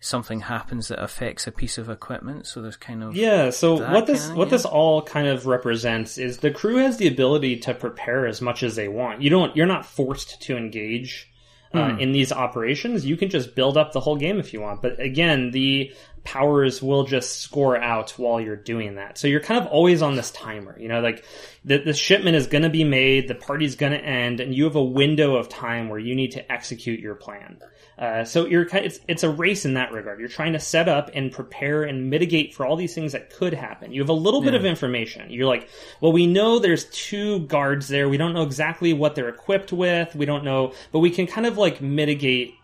something 0.00 0.40
happens 0.40 0.88
that 0.88 1.02
affects 1.02 1.46
a 1.46 1.52
piece 1.52 1.78
of 1.78 1.88
equipment. 1.88 2.46
So 2.46 2.60
there's 2.60 2.76
kind 2.76 3.02
of 3.02 3.16
Yeah, 3.16 3.50
so 3.50 3.76
what 3.90 4.06
this 4.06 4.26
kinda, 4.26 4.38
what 4.38 4.48
yeah. 4.48 4.50
this 4.50 4.64
all 4.66 5.00
kind 5.02 5.26
of 5.26 5.46
represents 5.46 6.18
is 6.18 6.38
the 6.38 6.50
crew 6.50 6.76
has 6.76 6.98
the 6.98 7.08
ability 7.08 7.56
to 7.60 7.72
prepare 7.74 8.26
as 8.26 8.42
much 8.42 8.62
as 8.62 8.76
they 8.76 8.88
want. 8.88 9.22
You 9.22 9.30
don't 9.30 9.56
you're 9.56 9.66
not 9.66 9.86
forced 9.86 10.42
to 10.42 10.56
engage 10.56 11.32
uh, 11.74 11.92
Hmm. 11.94 11.98
in 11.98 12.12
these 12.12 12.30
operations. 12.30 13.04
You 13.06 13.16
can 13.16 13.28
just 13.30 13.54
build 13.56 13.76
up 13.76 13.92
the 13.92 14.00
whole 14.00 14.16
game 14.16 14.38
if 14.38 14.52
you 14.52 14.60
want. 14.60 14.82
But 14.82 15.00
again, 15.00 15.50
the 15.50 15.92
powers 16.26 16.82
will 16.82 17.04
just 17.04 17.40
score 17.40 17.76
out 17.76 18.10
while 18.18 18.40
you're 18.40 18.56
doing 18.56 18.96
that. 18.96 19.16
So 19.16 19.28
you're 19.28 19.40
kind 19.40 19.64
of 19.64 19.68
always 19.68 20.02
on 20.02 20.16
this 20.16 20.32
timer. 20.32 20.76
You 20.78 20.88
know, 20.88 21.00
like 21.00 21.24
the, 21.64 21.78
the 21.78 21.94
shipment 21.94 22.36
is 22.36 22.48
going 22.48 22.64
to 22.64 22.68
be 22.68 22.84
made, 22.84 23.28
the 23.28 23.34
party's 23.34 23.76
going 23.76 23.92
to 23.92 24.04
end, 24.04 24.40
and 24.40 24.54
you 24.54 24.64
have 24.64 24.74
a 24.74 24.84
window 24.84 25.36
of 25.36 25.48
time 25.48 25.88
where 25.88 26.00
you 26.00 26.14
need 26.14 26.32
to 26.32 26.52
execute 26.52 26.98
your 26.98 27.14
plan. 27.14 27.58
Uh, 27.96 28.24
so 28.24 28.44
you're 28.44 28.66
kind 28.66 28.84
it's 28.84 29.00
it's 29.08 29.22
a 29.22 29.30
race 29.30 29.64
in 29.64 29.74
that 29.74 29.90
regard. 29.92 30.20
You're 30.20 30.28
trying 30.28 30.52
to 30.52 30.60
set 30.60 30.86
up 30.86 31.10
and 31.14 31.32
prepare 31.32 31.84
and 31.84 32.10
mitigate 32.10 32.54
for 32.54 32.66
all 32.66 32.76
these 32.76 32.94
things 32.94 33.12
that 33.12 33.30
could 33.30 33.54
happen. 33.54 33.92
You 33.92 34.02
have 34.02 34.10
a 34.10 34.14
little 34.14 34.42
bit 34.42 34.52
of 34.54 34.66
information. 34.66 35.30
You're 35.30 35.46
like, 35.46 35.70
well, 36.02 36.12
we 36.12 36.26
know 36.26 36.58
there's 36.58 36.84
two 36.86 37.40
guards 37.46 37.88
there. 37.88 38.08
We 38.08 38.18
don't 38.18 38.34
know 38.34 38.42
exactly 38.42 38.92
what 38.92 39.14
they're 39.14 39.30
equipped 39.30 39.72
with. 39.72 40.14
We 40.14 40.26
don't 40.26 40.44
know, 40.44 40.74
but 40.92 40.98
we 40.98 41.10
can 41.10 41.26
kind 41.26 41.46
of 41.46 41.56
like 41.56 41.80
mitigate 41.80 42.54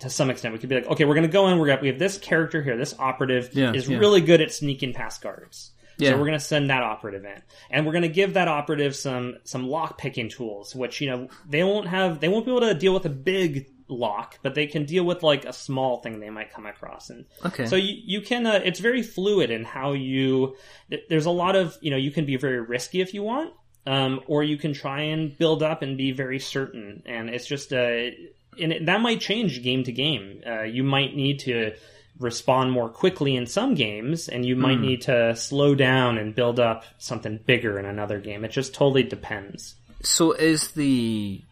to 0.00 0.10
some 0.10 0.30
extent. 0.30 0.52
We 0.52 0.58
could 0.60 0.68
be 0.68 0.76
like, 0.76 0.86
okay, 0.86 1.04
we're 1.04 1.14
going 1.14 1.26
to 1.26 1.32
go 1.32 1.48
in. 1.48 1.58
We're 1.58 1.66
gonna, 1.68 1.80
we 1.82 1.88
have 1.88 1.98
this 1.98 2.18
character 2.18 2.62
here. 2.62 2.76
This 2.76 2.94
operative 2.98 3.50
Yeah, 3.52 3.72
is 3.72 3.88
yeah. 3.88 3.98
really 3.98 4.20
good 4.20 4.40
at 4.40 4.52
sneaking 4.52 4.92
past 4.94 5.22
guards. 5.22 5.72
Yeah. 5.98 6.10
So 6.10 6.18
we're 6.18 6.26
going 6.26 6.38
to 6.38 6.44
send 6.44 6.70
that 6.70 6.84
operative 6.84 7.24
in, 7.24 7.42
and 7.70 7.84
we're 7.84 7.90
going 7.92 8.02
to 8.02 8.08
give 8.08 8.34
that 8.34 8.46
operative 8.46 8.94
some 8.94 9.38
some 9.42 9.66
lock 9.68 9.98
picking 9.98 10.28
tools, 10.28 10.72
which 10.72 11.00
you 11.00 11.10
know 11.10 11.28
they 11.48 11.64
won't 11.64 11.88
have. 11.88 12.20
They 12.20 12.28
won't 12.28 12.44
be 12.44 12.52
able 12.52 12.60
to 12.68 12.74
deal 12.74 12.94
with 12.94 13.04
a 13.04 13.10
big 13.10 13.66
lock, 13.88 14.38
but 14.42 14.54
they 14.54 14.66
can 14.68 14.84
deal 14.84 15.02
with 15.02 15.22
like 15.24 15.44
a 15.44 15.52
small 15.52 15.98
thing 16.00 16.20
they 16.20 16.30
might 16.30 16.52
come 16.52 16.66
across. 16.66 17.10
And 17.10 17.24
Okay. 17.44 17.64
so 17.66 17.74
you, 17.74 17.96
you 18.04 18.20
can, 18.20 18.46
uh, 18.46 18.60
it's 18.62 18.80
very 18.80 19.00
fluid 19.02 19.50
in 19.50 19.64
how 19.64 19.92
you, 19.94 20.56
th- 20.90 21.04
there's 21.08 21.24
a 21.24 21.30
lot 21.30 21.56
of, 21.56 21.74
you 21.80 21.90
know, 21.90 21.96
you 21.96 22.10
can 22.10 22.26
be 22.26 22.36
very 22.36 22.60
risky 22.60 23.00
if 23.00 23.14
you 23.14 23.22
want, 23.22 23.54
um, 23.86 24.20
or 24.26 24.44
you 24.44 24.58
can 24.58 24.74
try 24.74 25.04
and 25.04 25.38
build 25.38 25.62
up 25.62 25.80
and 25.80 25.96
be 25.96 26.12
very 26.12 26.38
certain. 26.38 27.02
And 27.06 27.30
it's 27.30 27.46
just, 27.46 27.72
uh, 27.72 28.10
and 28.60 28.72
it, 28.72 28.86
that 28.86 29.00
might 29.00 29.20
change 29.20 29.62
game 29.62 29.84
to 29.84 29.92
game. 29.92 30.42
Uh, 30.46 30.62
you 30.62 30.82
might 30.82 31.14
need 31.14 31.40
to 31.40 31.74
respond 32.18 32.72
more 32.72 32.88
quickly 32.88 33.36
in 33.36 33.46
some 33.46 33.74
games, 33.74 34.28
and 34.28 34.44
you 34.44 34.56
might 34.56 34.80
need 34.80 35.02
to 35.02 35.36
slow 35.36 35.74
down 35.74 36.18
and 36.18 36.34
build 36.34 36.58
up 36.58 36.84
something 36.98 37.38
bigger 37.46 37.78
in 37.78 37.84
another 37.84 38.18
game. 38.18 38.44
It 38.44 38.50
just 38.50 38.74
totally 38.74 39.04
depends. 39.04 39.76
So 40.02 40.32
is 40.32 40.72
the 40.72 41.42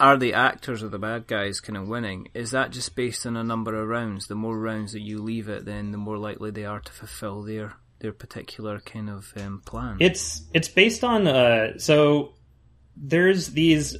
are 0.00 0.16
the 0.16 0.34
actors 0.34 0.82
or 0.82 0.88
the 0.88 0.98
bad 0.98 1.26
guys 1.26 1.60
kind 1.60 1.76
of 1.76 1.88
winning? 1.88 2.28
Is 2.34 2.50
that 2.50 2.70
just 2.70 2.94
based 2.96 3.24
on 3.26 3.36
a 3.36 3.44
number 3.44 3.74
of 3.74 3.88
rounds? 3.88 4.26
The 4.26 4.34
more 4.34 4.58
rounds 4.58 4.92
that 4.92 5.00
you 5.00 5.22
leave 5.22 5.48
it, 5.48 5.64
then 5.64 5.92
the 5.92 5.98
more 5.98 6.18
likely 6.18 6.50
they 6.50 6.64
are 6.64 6.80
to 6.80 6.92
fulfill 6.92 7.42
their 7.42 7.74
their 8.00 8.12
particular 8.12 8.80
kind 8.80 9.08
of 9.08 9.32
um, 9.36 9.62
plan. 9.64 9.96
It's 10.00 10.42
it's 10.52 10.68
based 10.68 11.04
on 11.04 11.26
uh 11.26 11.78
so 11.78 12.34
there's 12.96 13.48
these 13.48 13.96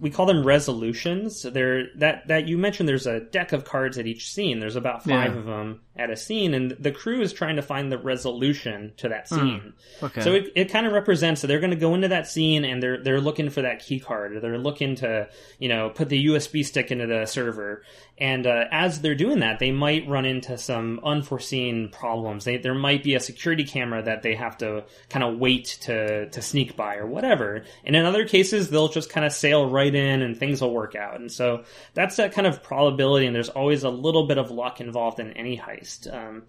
we 0.00 0.10
call 0.10 0.26
them 0.26 0.44
resolutions. 0.46 1.40
So 1.40 1.50
there 1.50 1.84
that 1.96 2.28
that 2.28 2.48
you 2.48 2.58
mentioned 2.58 2.88
there's 2.88 3.06
a 3.06 3.20
deck 3.20 3.52
of 3.52 3.64
cards 3.64 3.98
at 3.98 4.06
each 4.06 4.30
scene. 4.30 4.58
There's 4.60 4.76
about 4.76 5.04
5 5.04 5.08
Yeah. 5.10 5.38
of 5.38 5.44
them 5.46 5.80
at 5.98 6.10
a 6.10 6.16
scene 6.16 6.52
and 6.52 6.72
the 6.72 6.92
crew 6.92 7.22
is 7.22 7.32
trying 7.32 7.56
to 7.56 7.62
find 7.62 7.90
the 7.90 7.96
resolution 7.96 8.92
to 8.98 9.08
that 9.08 9.26
scene. 9.28 9.72
okay. 10.02 10.20
So 10.20 10.34
it, 10.34 10.52
it 10.54 10.70
kind 10.70 10.86
of 10.86 10.92
represents 10.92 11.40
that 11.40 11.46
they're 11.46 11.60
going 11.60 11.70
to 11.70 11.76
go 11.76 11.94
into 11.94 12.08
that 12.08 12.26
scene 12.28 12.64
and 12.66 12.82
they're 12.82 13.02
they're 13.02 13.20
looking 13.20 13.48
for 13.48 13.62
that 13.62 13.80
key 13.80 13.98
card 13.98 14.36
or 14.36 14.40
they're 14.40 14.58
looking 14.58 14.96
to 14.96 15.28
you 15.58 15.68
know 15.70 15.88
put 15.88 16.10
the 16.10 16.26
USB 16.26 16.64
stick 16.64 16.90
into 16.90 17.06
the 17.06 17.24
server 17.24 17.82
and 18.18 18.46
uh, 18.46 18.64
as 18.70 19.00
they're 19.00 19.14
doing 19.14 19.40
that 19.40 19.58
they 19.58 19.72
might 19.72 20.06
run 20.06 20.26
into 20.26 20.58
some 20.58 21.00
unforeseen 21.04 21.88
problems. 21.88 22.44
They, 22.44 22.58
there 22.58 22.74
might 22.74 23.02
be 23.02 23.14
a 23.14 23.20
security 23.20 23.64
camera 23.64 24.02
that 24.02 24.22
they 24.22 24.34
have 24.34 24.58
to 24.58 24.84
kind 25.08 25.24
of 25.24 25.38
wait 25.38 25.78
to 25.82 26.28
to 26.28 26.42
sneak 26.42 26.76
by 26.76 26.96
or 26.96 27.06
whatever. 27.06 27.64
And 27.84 27.96
in 27.96 28.04
other 28.04 28.26
cases 28.28 28.68
they'll 28.68 28.88
just 28.88 29.08
kind 29.10 29.24
of 29.24 29.32
sail 29.32 29.68
right 29.70 29.85
in 29.94 30.22
and 30.22 30.36
things 30.36 30.60
will 30.60 30.72
work 30.72 30.94
out. 30.94 31.20
And 31.20 31.30
so 31.30 31.64
that's 31.94 32.16
that 32.16 32.32
kind 32.32 32.46
of 32.46 32.62
probability 32.62 33.26
and 33.26 33.34
there's 33.34 33.48
always 33.48 33.84
a 33.84 33.90
little 33.90 34.26
bit 34.26 34.38
of 34.38 34.50
luck 34.50 34.80
involved 34.80 35.20
in 35.20 35.32
any 35.32 35.56
heist. 35.56 36.12
Um, 36.12 36.44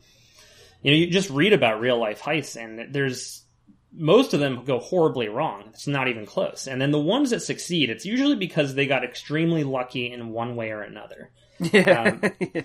you 0.82 0.92
know, 0.92 0.98
you 0.98 1.08
just 1.08 1.30
read 1.30 1.54
about 1.54 1.82
real 1.82 2.00
life 2.00 2.22
heists, 2.22 2.56
and 2.56 2.94
there's 2.94 3.44
most 3.92 4.34
of 4.34 4.40
them 4.40 4.64
go 4.64 4.80
horribly 4.80 5.28
wrong. 5.28 5.64
It's 5.70 5.88
not 5.88 6.08
even 6.08 6.26
close. 6.26 6.68
And 6.68 6.80
then 6.80 6.92
the 6.92 7.00
ones 7.00 7.32
that 7.32 7.42
succeed, 7.42 7.90
it's 7.90 8.06
usually 8.06 8.36
because 8.36 8.76
they 8.76 8.86
got 8.86 9.04
extremely 9.04 9.64
lucky 9.64 10.12
in 10.12 10.30
one 10.30 10.56
way 10.56 10.72
or 10.72 10.82
another. 10.82 11.32
yeah. 11.60 12.20
um, 12.22 12.22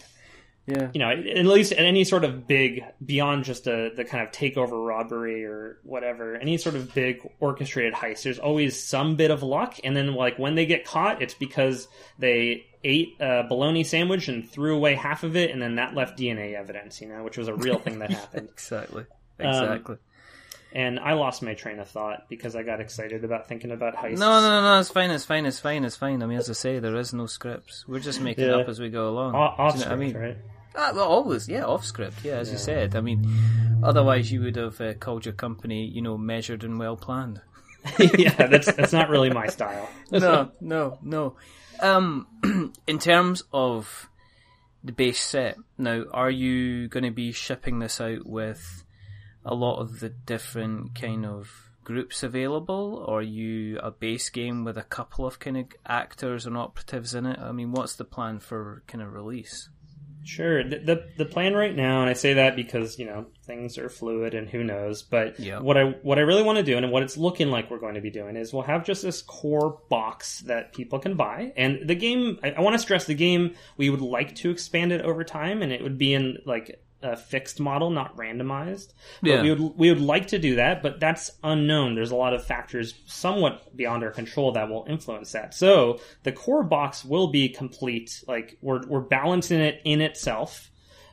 yeah. 0.67 0.91
You 0.95 1.01
know, 1.01 1.11
at 1.11 1.45
least 1.45 1.73
at 1.73 1.85
any 1.85 2.05
sort 2.05 2.25
of 2.25 2.47
big, 2.47 2.85
beyond 3.05 3.45
just 3.45 3.67
a, 3.67 3.91
the 3.97 4.05
kind 4.05 4.25
of 4.27 4.33
takeover 4.33 4.87
robbery 4.87 5.45
or 5.45 5.79
whatever, 5.83 6.37
any 6.37 6.57
sort 6.57 6.77
of 6.77 6.95
big 6.95 7.21
orchestrated 7.41 7.95
heist, 7.95 8.23
there's 8.23 8.39
always 8.39 8.81
some 8.81 9.17
bit 9.17 9.31
of 9.33 9.43
luck. 9.43 9.79
And 9.83 9.97
then, 9.97 10.15
like, 10.15 10.39
when 10.39 10.55
they 10.55 10.67
get 10.67 10.85
caught, 10.85 11.21
it's 11.21 11.35
because 11.35 11.89
they 12.19 12.67
ate 12.85 13.17
a 13.21 13.45
bologna 13.49 13.83
sandwich 13.83 14.29
and 14.29 14.49
threw 14.49 14.77
away 14.77 14.95
half 14.95 15.25
of 15.25 15.35
it, 15.37 15.51
and 15.51 15.61
then 15.61 15.77
that 15.77 15.95
left 15.95 16.19
DNA 16.19 16.55
evidence, 16.55 17.01
you 17.01 17.09
know, 17.09 17.25
which 17.25 17.37
was 17.37 17.49
a 17.49 17.55
real 17.55 17.79
thing 17.79 17.99
that 17.99 18.11
happened. 18.13 18.49
Exactly. 18.53 19.05
Um, 19.41 19.47
Exactly. 19.49 19.97
And 20.75 20.99
I 20.99 21.13
lost 21.13 21.43
my 21.43 21.53
train 21.55 21.79
of 21.81 21.89
thought 21.89 22.29
because 22.31 22.57
I 22.57 22.63
got 22.63 22.81
excited 22.81 23.25
about 23.25 23.47
thinking 23.47 23.71
about 23.73 23.95
heists. 23.95 24.19
no, 24.19 24.41
no, 24.41 24.63
no, 24.63 24.81
it's 24.81 24.89
fine, 24.89 25.11
it's 25.11 25.25
fine, 25.27 25.45
it's 25.45 25.59
fine, 25.61 25.85
it's 25.85 25.97
fine. 25.97 26.23
I 26.23 26.27
mean, 26.27 26.39
as 26.39 26.49
I 26.49 26.55
say, 26.55 26.79
there 26.79 26.97
is 26.97 27.13
no 27.13 27.27
scripts. 27.27 27.87
We're 27.87 27.99
just 28.01 28.21
making 28.23 28.45
Yeah. 28.47 28.55
it 28.59 28.61
up 28.63 28.69
as 28.69 28.81
we 28.81 28.89
go 28.89 29.09
along. 29.11 29.35
Off, 29.35 29.57
Do 29.57 29.63
off 29.63 29.77
what 29.79 29.89
I 29.89 29.97
mean? 29.97 30.17
right? 30.17 30.37
Ah, 30.75 30.93
well, 30.95 31.07
always, 31.07 31.47
yeah, 31.49 31.65
off 31.65 31.85
script, 31.85 32.25
yeah, 32.25 32.37
as 32.37 32.51
you 32.51 32.57
said. 32.57 32.97
I 32.97 33.03
mean, 33.03 33.27
otherwise 33.83 34.33
you 34.33 34.41
would 34.41 34.57
have 34.57 34.81
uh, 34.81 34.95
called 34.95 35.27
your 35.27 35.35
company, 35.35 35.85
you 35.87 36.01
know, 36.01 36.17
measured 36.17 36.65
and 36.65 36.79
well 36.79 36.97
planned. 36.97 37.43
yeah, 37.99 38.47
that's 38.47 38.73
that's 38.73 38.93
not 38.95 39.11
really 39.11 39.29
my 39.29 39.49
style. 39.49 39.89
no, 40.11 40.51
no, 40.63 40.99
no. 41.03 41.37
Um, 41.81 42.27
in 42.87 42.99
terms 42.99 43.43
of 43.53 44.09
the 44.83 44.93
base 44.93 45.21
set, 45.21 45.59
now, 45.77 46.05
are 46.13 46.31
you 46.31 46.89
going 46.89 47.05
to 47.05 47.11
be 47.11 47.33
shipping 47.33 47.81
this 47.81 48.01
out 48.01 48.25
with 48.25 48.85
a 49.45 49.55
lot 49.55 49.81
of 49.81 50.01
the 50.01 50.09
different 50.09 50.95
kind 50.95 51.27
of 51.27 51.71
groups 51.85 52.23
available, 52.23 53.05
or 53.07 53.19
are 53.19 53.23
you 53.23 53.79
a 53.81 53.91
base 53.91 54.31
game 54.31 54.65
with 54.65 54.79
a 54.79 54.83
couple 54.83 55.27
of 55.27 55.39
kind 55.39 55.57
of 55.57 55.67
actors 55.87 56.47
and 56.47 56.57
operatives 56.57 57.15
in 57.15 57.27
it? 57.27 57.39
I 57.39 57.53
mean, 57.53 57.73
what's 57.73 57.97
the 57.97 58.05
plan 58.05 58.39
for 58.39 58.83
kind 58.87 59.03
of 59.03 59.13
release? 59.13 59.69
Sure. 60.25 60.63
The, 60.63 60.79
the 60.79 61.09
the 61.19 61.25
plan 61.25 61.55
right 61.55 61.75
now, 61.75 62.01
and 62.01 62.09
I 62.09 62.13
say 62.13 62.35
that 62.35 62.55
because 62.55 62.97
you 62.97 63.07
know 63.07 63.27
things 63.45 63.77
are 63.77 63.89
fluid 63.89 64.35
and 64.35 64.49
who 64.49 64.63
knows. 64.63 65.03
But 65.03 65.41
Yeah. 65.41 65.59
what 65.59 65.77
I 65.77 65.97
what 66.03 66.19
I 66.19 66.23
really 66.23 66.45
want 66.45 66.59
to 66.59 66.63
do, 66.65 66.77
and 66.77 66.93
what 66.93 67.03
it's 67.03 67.17
looking 67.17 67.49
like 67.49 67.69
we're 67.73 67.81
going 67.81 67.97
to 67.97 68.01
be 68.01 68.11
doing, 68.11 68.37
is 68.37 68.53
we'll 68.53 68.63
have 68.63 68.85
just 68.85 69.03
this 69.03 69.21
core 69.21 69.81
box 69.89 70.39
that 70.43 70.73
people 70.75 71.01
can 71.01 71.17
buy, 71.17 71.53
and 71.57 71.89
the 71.89 71.97
game. 71.97 72.39
I, 72.45 72.53
I 72.53 72.61
want 72.61 72.75
to 72.75 72.79
stress 72.79 73.05
the 73.07 73.15
game. 73.17 73.57
We 73.77 73.91
would 73.91 74.01
like 74.01 74.37
to 74.37 74.51
expand 74.53 74.93
it 74.93 75.01
over 75.01 75.25
time, 75.25 75.61
and 75.61 75.73
it 75.73 75.83
would 75.83 75.99
be 75.99 76.15
in 76.15 76.39
like 76.47 76.81
a 77.03 77.17
fixed 77.17 77.59
model, 77.61 77.91
not 77.91 78.17
randomized. 78.17 78.93
But 79.21 79.29
Yeah. 79.31 79.43
we 79.43 79.51
would 79.55 79.79
we 79.79 79.89
would 79.91 80.01
like 80.01 80.29
to 80.29 80.39
do 80.39 80.57
that, 80.57 80.83
but 80.83 81.01
that's 81.01 81.31
unknown. 81.43 81.95
There's 81.95 82.11
a 82.13 82.17
lot 82.17 82.33
of 82.35 82.45
factors 82.45 82.95
somewhat 83.07 83.77
beyond 83.77 84.03
our 84.05 84.11
control 84.11 84.53
that 84.53 84.69
will 84.69 84.87
influence 84.89 85.33
that. 85.33 85.55
So 85.55 86.01
the 86.23 86.33
core 86.33 86.63
box 86.63 87.05
will 87.05 87.29
be 87.29 87.49
complete. 87.49 88.23
Like 88.29 88.57
we're 88.63 88.87
we're 88.87 89.01
balancing 89.01 89.61
it 89.61 89.81
in 89.85 90.01
itself. 90.01 90.71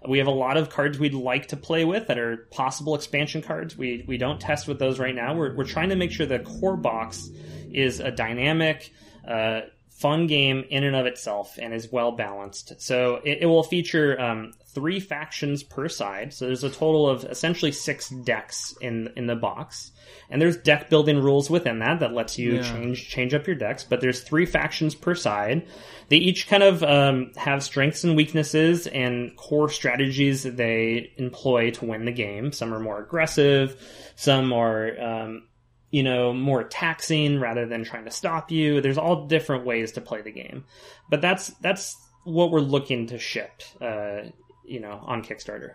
We 0.07 0.19
have 0.19 0.27
a 0.27 0.31
lot 0.31 0.55
of 0.55 0.69
cards 0.69 0.97
we'd 0.97 1.13
like 1.13 1.47
to 1.49 1.57
play 1.57 1.83
with 1.83 2.07
that 2.07 2.17
are 2.17 2.47
possible 2.51 2.95
expansion 2.95 3.41
cards. 3.41 3.77
We 3.77 4.05
we 4.07 4.17
don't 4.17 4.39
test 4.39 4.67
with 4.67 4.79
those 4.79 4.97
right 4.99 5.13
now. 5.15 5.35
We're 5.35 5.55
we're 5.55 5.65
trying 5.65 5.89
to 5.89 5.95
make 5.97 6.11
sure 6.11 6.25
the 6.25 6.39
core 6.39 6.77
box 6.77 7.29
is 7.71 7.99
a 7.99 8.09
dynamic. 8.11 8.91
Uh, 9.27 9.61
fun 9.99 10.27
game 10.27 10.63
in 10.69 10.83
and 10.85 10.95
of 10.95 11.05
itself 11.05 11.57
and 11.61 11.73
is 11.73 11.91
well 11.91 12.13
balanced. 12.13 12.79
So 12.81 13.15
it, 13.25 13.39
it 13.41 13.45
will 13.47 13.63
feature 13.63 14.19
um, 14.19 14.53
three 14.73 14.99
factions 14.99 15.61
per 15.61 15.89
side. 15.89 16.33
So 16.33 16.45
there's 16.45 16.63
a 16.63 16.69
total 16.69 17.09
of 17.09 17.25
essentially 17.25 17.71
six 17.73 18.09
decks 18.09 18.73
in 18.81 19.09
in 19.17 19.27
the 19.27 19.35
box, 19.35 19.91
and 20.29 20.41
there's 20.41 20.57
deck 20.57 20.89
building 20.89 21.19
rules 21.19 21.49
within 21.49 21.79
that 21.79 21.99
that 21.99 22.13
lets 22.13 22.37
you 22.39 22.55
Yeah. 22.55 22.61
change 22.61 23.09
change 23.09 23.33
up 23.33 23.45
your 23.45 23.55
decks. 23.57 23.83
But 23.83 23.99
there's 23.99 24.21
three 24.21 24.45
factions 24.45 24.95
per 24.95 25.15
side. 25.15 25.67
They 26.07 26.17
each 26.17 26.47
kind 26.47 26.63
of 26.63 26.81
um, 26.81 27.31
have 27.35 27.61
strengths 27.61 28.03
and 28.03 28.15
weaknesses 28.15 28.87
and 28.87 29.35
core 29.35 29.69
strategies 29.69 30.43
that 30.43 30.57
they 30.57 31.11
employ 31.17 31.71
to 31.71 31.85
win 31.85 32.05
the 32.05 32.11
game. 32.11 32.51
Some 32.51 32.73
are 32.73 32.79
more 32.79 32.99
aggressive, 33.03 33.75
some 34.15 34.53
are 34.53 34.99
um, 34.99 35.43
you 35.91 36.03
know, 36.03 36.33
more 36.33 36.63
taxing 36.63 37.39
rather 37.39 37.65
than 37.65 37.83
trying 37.83 38.05
to 38.05 38.11
stop 38.11 38.51
you. 38.51 38.81
There's 38.81 38.97
all 38.97 39.25
different 39.27 39.65
ways 39.65 39.93
to 39.93 40.01
play 40.01 40.21
the 40.21 40.31
game, 40.31 40.65
but 41.09 41.21
that's 41.21 41.47
that's 41.61 41.95
what 42.23 42.51
we're 42.51 42.59
looking 42.59 43.07
to 43.07 43.17
ship, 43.17 43.63
uh, 43.81 44.29
you 44.65 44.79
know, 44.79 45.01
on 45.03 45.23
Kickstarter. 45.23 45.73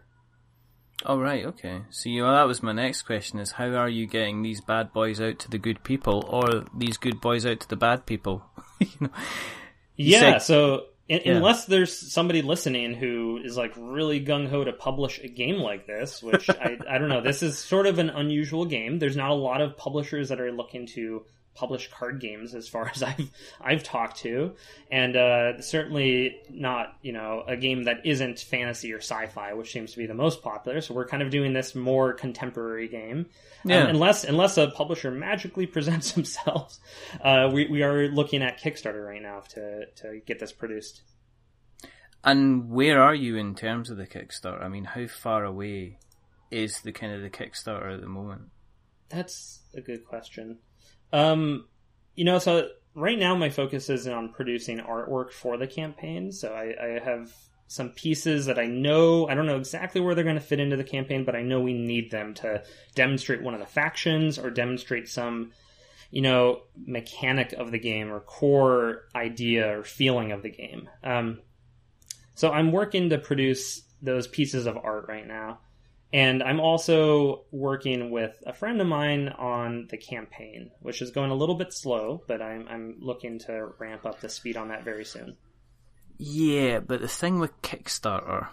Oh 1.04 1.18
right, 1.18 1.44
okay. 1.46 1.82
So 1.90 2.08
you, 2.08 2.22
well, 2.22 2.34
that 2.34 2.46
was 2.46 2.62
my 2.62 2.72
next 2.72 3.02
question: 3.02 3.38
is 3.40 3.52
how 3.52 3.66
are 3.74 3.88
you 3.88 4.06
getting 4.06 4.42
these 4.42 4.60
bad 4.60 4.92
boys 4.92 5.20
out 5.20 5.38
to 5.40 5.50
the 5.50 5.58
good 5.58 5.82
people, 5.82 6.24
or 6.28 6.64
these 6.76 6.96
good 6.96 7.20
boys 7.20 7.44
out 7.44 7.60
to 7.60 7.68
the 7.68 7.76
bad 7.76 8.06
people? 8.06 8.44
you 8.80 8.88
know, 9.00 9.10
yeah, 9.96 10.38
said- 10.38 10.42
so 10.42 10.86
Yeah. 11.08 11.32
unless 11.32 11.66
there's 11.66 12.12
somebody 12.12 12.40
listening 12.40 12.94
who 12.94 13.38
is 13.44 13.56
like 13.56 13.74
really 13.76 14.24
gung 14.24 14.48
ho 14.48 14.64
to 14.64 14.72
publish 14.72 15.18
a 15.18 15.28
game 15.28 15.56
like 15.56 15.86
this, 15.86 16.22
which 16.22 16.48
I 16.48 16.78
I 16.88 16.98
don't 16.98 17.08
know, 17.10 17.20
this 17.20 17.42
is 17.42 17.58
sort 17.58 17.86
of 17.86 17.98
an 17.98 18.10
unusual 18.10 18.64
game. 18.64 18.98
There's 18.98 19.16
not 19.16 19.30
a 19.30 19.34
lot 19.34 19.60
of 19.60 19.76
publishers 19.76 20.30
that 20.30 20.40
are 20.40 20.50
looking 20.50 20.86
to 20.88 21.24
publish 21.54 21.90
card 21.90 22.20
games 22.20 22.54
as 22.54 22.68
far 22.68 22.88
as 22.94 23.02
I've 23.02 23.30
I've 23.60 23.82
talked 23.82 24.18
to, 24.18 24.54
and 24.90 25.16
uh, 25.16 25.60
certainly 25.62 26.36
not 26.50 26.96
you 27.02 27.12
know 27.12 27.44
a 27.46 27.56
game 27.56 27.84
that 27.84 28.04
isn't 28.04 28.40
fantasy 28.40 28.92
or 28.92 28.98
sci-fi, 28.98 29.54
which 29.54 29.72
seems 29.72 29.92
to 29.92 29.98
be 29.98 30.06
the 30.06 30.14
most 30.14 30.42
popular. 30.42 30.80
So 30.80 30.94
we're 30.94 31.06
kind 31.06 31.22
of 31.22 31.30
doing 31.30 31.52
this 31.52 31.74
more 31.74 32.12
contemporary 32.12 32.88
game. 32.88 33.26
Um, 33.64 33.70
unless 33.72 34.24
unless 34.24 34.58
a 34.58 34.68
publisher 34.68 35.10
magically 35.10 35.66
presents 35.74 36.12
themselves, 36.12 36.80
uh, 37.22 37.50
we 37.52 37.66
we 37.68 37.82
are 37.82 38.08
looking 38.08 38.42
at 38.42 38.60
Kickstarter 38.60 39.06
right 39.06 39.22
now 39.22 39.40
to 39.50 39.86
to 39.86 40.20
get 40.26 40.38
this 40.38 40.52
produced. 40.52 41.02
and 42.22 42.70
where 42.70 43.02
are 43.02 43.14
you 43.14 43.36
in 43.36 43.54
terms 43.54 43.90
of 43.90 43.96
the 43.96 44.06
Kickstarter? 44.06 44.62
I 44.62 44.68
mean, 44.68 44.84
how 44.84 45.06
far 45.06 45.44
away 45.44 45.98
is 46.50 46.80
the 46.80 46.92
kind 46.92 47.12
of 47.12 47.22
the 47.22 47.30
Kickstarter 47.30 47.94
at 47.94 48.00
the 48.00 48.08
moment? 48.08 48.42
That's 49.08 49.60
a 49.74 49.80
good 49.80 50.04
question. 50.04 50.58
Um, 51.14 51.66
you 52.16 52.24
know, 52.24 52.40
so 52.40 52.68
right 52.94 53.18
now 53.18 53.36
my 53.36 53.48
focus 53.48 53.88
is 53.88 54.08
on 54.08 54.30
producing 54.30 54.78
artwork 54.78 55.30
for 55.30 55.56
the 55.56 55.68
campaign. 55.68 56.32
So 56.32 56.52
I, 56.52 56.74
I 56.84 56.98
have 56.98 57.32
some 57.68 57.90
pieces 57.90 58.46
that 58.46 58.58
I 58.58 58.66
know 58.66 59.28
I 59.28 59.34
don't 59.34 59.46
know 59.46 59.56
exactly 59.56 60.00
where 60.00 60.14
they're 60.14 60.24
going 60.24 60.36
to 60.36 60.40
fit 60.40 60.58
into 60.58 60.76
the 60.76 60.84
campaign, 60.84 61.24
but 61.24 61.36
I 61.36 61.42
know 61.42 61.60
we 61.60 61.72
need 61.72 62.10
them 62.10 62.34
to 62.34 62.64
demonstrate 62.96 63.42
one 63.42 63.54
of 63.54 63.60
the 63.60 63.66
factions 63.66 64.38
or 64.38 64.50
demonstrate 64.50 65.08
some 65.08 65.52
you 66.10 66.20
know 66.20 66.62
mechanic 66.76 67.52
of 67.52 67.70
the 67.70 67.78
game 67.78 68.12
or 68.12 68.20
core 68.20 69.02
idea 69.14 69.78
or 69.78 69.84
feeling 69.84 70.32
of 70.32 70.42
the 70.42 70.50
game. 70.50 70.88
Um, 71.04 71.40
so 72.34 72.50
I'm 72.50 72.72
working 72.72 73.10
to 73.10 73.18
produce 73.18 73.82
those 74.02 74.26
pieces 74.26 74.66
of 74.66 74.76
art 74.76 75.06
right 75.08 75.26
now. 75.26 75.60
And 76.14 76.44
I'm 76.44 76.60
also 76.60 77.42
working 77.50 78.12
with 78.12 78.40
a 78.46 78.52
friend 78.52 78.80
of 78.80 78.86
mine 78.86 79.30
on 79.30 79.88
the 79.90 79.96
campaign, 79.96 80.70
which 80.78 81.02
is 81.02 81.10
going 81.10 81.32
a 81.32 81.34
little 81.34 81.56
bit 81.56 81.72
slow, 81.72 82.22
but 82.28 82.40
I'm, 82.40 82.68
I'm 82.68 82.98
looking 83.00 83.40
to 83.40 83.70
ramp 83.80 84.06
up 84.06 84.20
the 84.20 84.28
speed 84.28 84.56
on 84.56 84.68
that 84.68 84.84
very 84.84 85.04
soon. 85.04 85.36
Yeah, 86.16 86.78
but 86.78 87.00
the 87.00 87.08
thing 87.08 87.40
with 87.40 87.60
Kickstarter 87.62 88.46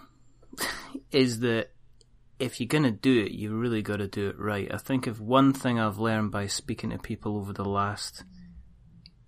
is 1.12 1.41
that 1.41 1.70
if 2.39 2.59
you're 2.59 2.66
going 2.66 2.84
to 2.84 2.89
do 2.89 3.22
it, 3.22 3.32
you 3.32 3.55
really 3.55 3.84
got 3.84 3.97
to 3.97 4.07
do 4.07 4.30
it 4.30 4.39
right. 4.39 4.74
I 4.74 4.78
think 4.78 5.05
if 5.05 5.20
one 5.20 5.53
thing 5.53 5.80
I've 5.80 5.99
learned 5.99 6.32
by 6.32 6.47
speaking 6.47 6.89
to 6.89 6.97
people 6.97 7.38
over 7.38 7.53
the 7.53 7.64
last 7.64 8.24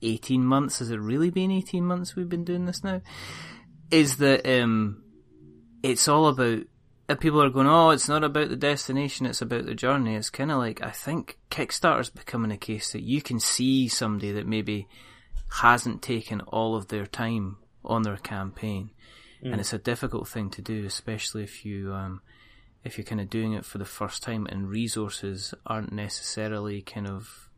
18 0.01 0.43
months, 0.43 0.79
has 0.79 0.89
it 0.89 0.99
really 0.99 1.29
been 1.29 1.51
18 1.51 1.85
months 1.85 2.15
we've 2.15 2.29
been 2.29 2.45
doing 2.45 2.65
this 2.65 2.83
now? 2.83 2.99
Is 3.91 4.17
that 4.17 4.49
um, 4.49 5.03
it's 5.83 6.07
all 6.07 6.25
about. 6.25 6.63
Uh, 7.09 7.15
people 7.15 7.41
are 7.41 7.49
going, 7.49 7.67
oh, 7.67 7.89
it's 7.89 8.07
not 8.07 8.23
about 8.23 8.49
the 8.49 8.55
destination, 8.55 9.25
it's 9.25 9.41
about 9.41 9.65
the 9.65 9.75
journey. 9.75 10.15
It's 10.15 10.29
kind 10.29 10.51
of 10.51 10.57
like, 10.57 10.81
I 10.81 10.91
think 10.91 11.37
Kickstarter's 11.51 12.09
becoming 12.09 12.51
a 12.51 12.57
case 12.57 12.93
that 12.93 13.03
you 13.03 13.21
can 13.21 13.39
see 13.39 13.87
somebody 13.87 14.31
that 14.31 14.47
maybe 14.47 14.87
hasn't 15.61 16.01
taken 16.01 16.41
all 16.41 16.75
of 16.75 16.87
their 16.87 17.05
time 17.05 17.57
on 17.83 18.03
their 18.03 18.17
campaign. 18.17 18.91
Mm. 19.43 19.51
And 19.51 19.59
it's 19.59 19.73
a 19.73 19.77
difficult 19.77 20.29
thing 20.29 20.49
to 20.51 20.61
do, 20.61 20.85
especially 20.85 21.43
if 21.43 21.65
you, 21.65 21.93
um, 21.93 22.21
if 22.83 22.97
you're 22.97 23.05
kind 23.05 23.21
of 23.21 23.29
doing 23.29 23.53
it 23.53 23.65
for 23.65 23.79
the 23.79 23.85
first 23.85 24.23
time 24.23 24.47
and 24.47 24.69
resources 24.69 25.53
aren't 25.65 25.91
necessarily 25.91 26.81
kind 26.81 27.07
of 27.07 27.49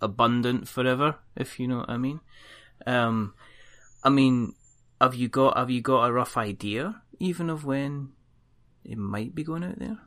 abundant 0.00 0.66
forever, 0.66 1.16
if 1.36 1.60
you 1.60 1.68
know 1.68 1.78
what 1.78 1.90
I 1.90 1.98
mean. 1.98 2.20
Um, 2.86 3.34
I 4.02 4.08
mean, 4.08 4.54
have 5.00 5.14
you 5.14 5.28
got 5.28 5.56
have 5.56 5.70
you 5.70 5.80
got 5.80 6.06
a 6.06 6.12
rough 6.12 6.36
idea 6.36 7.02
even 7.18 7.50
of 7.50 7.64
when 7.64 8.10
it 8.84 8.98
might 8.98 9.34
be 9.34 9.44
going 9.44 9.64
out 9.64 9.78
there? 9.78 9.98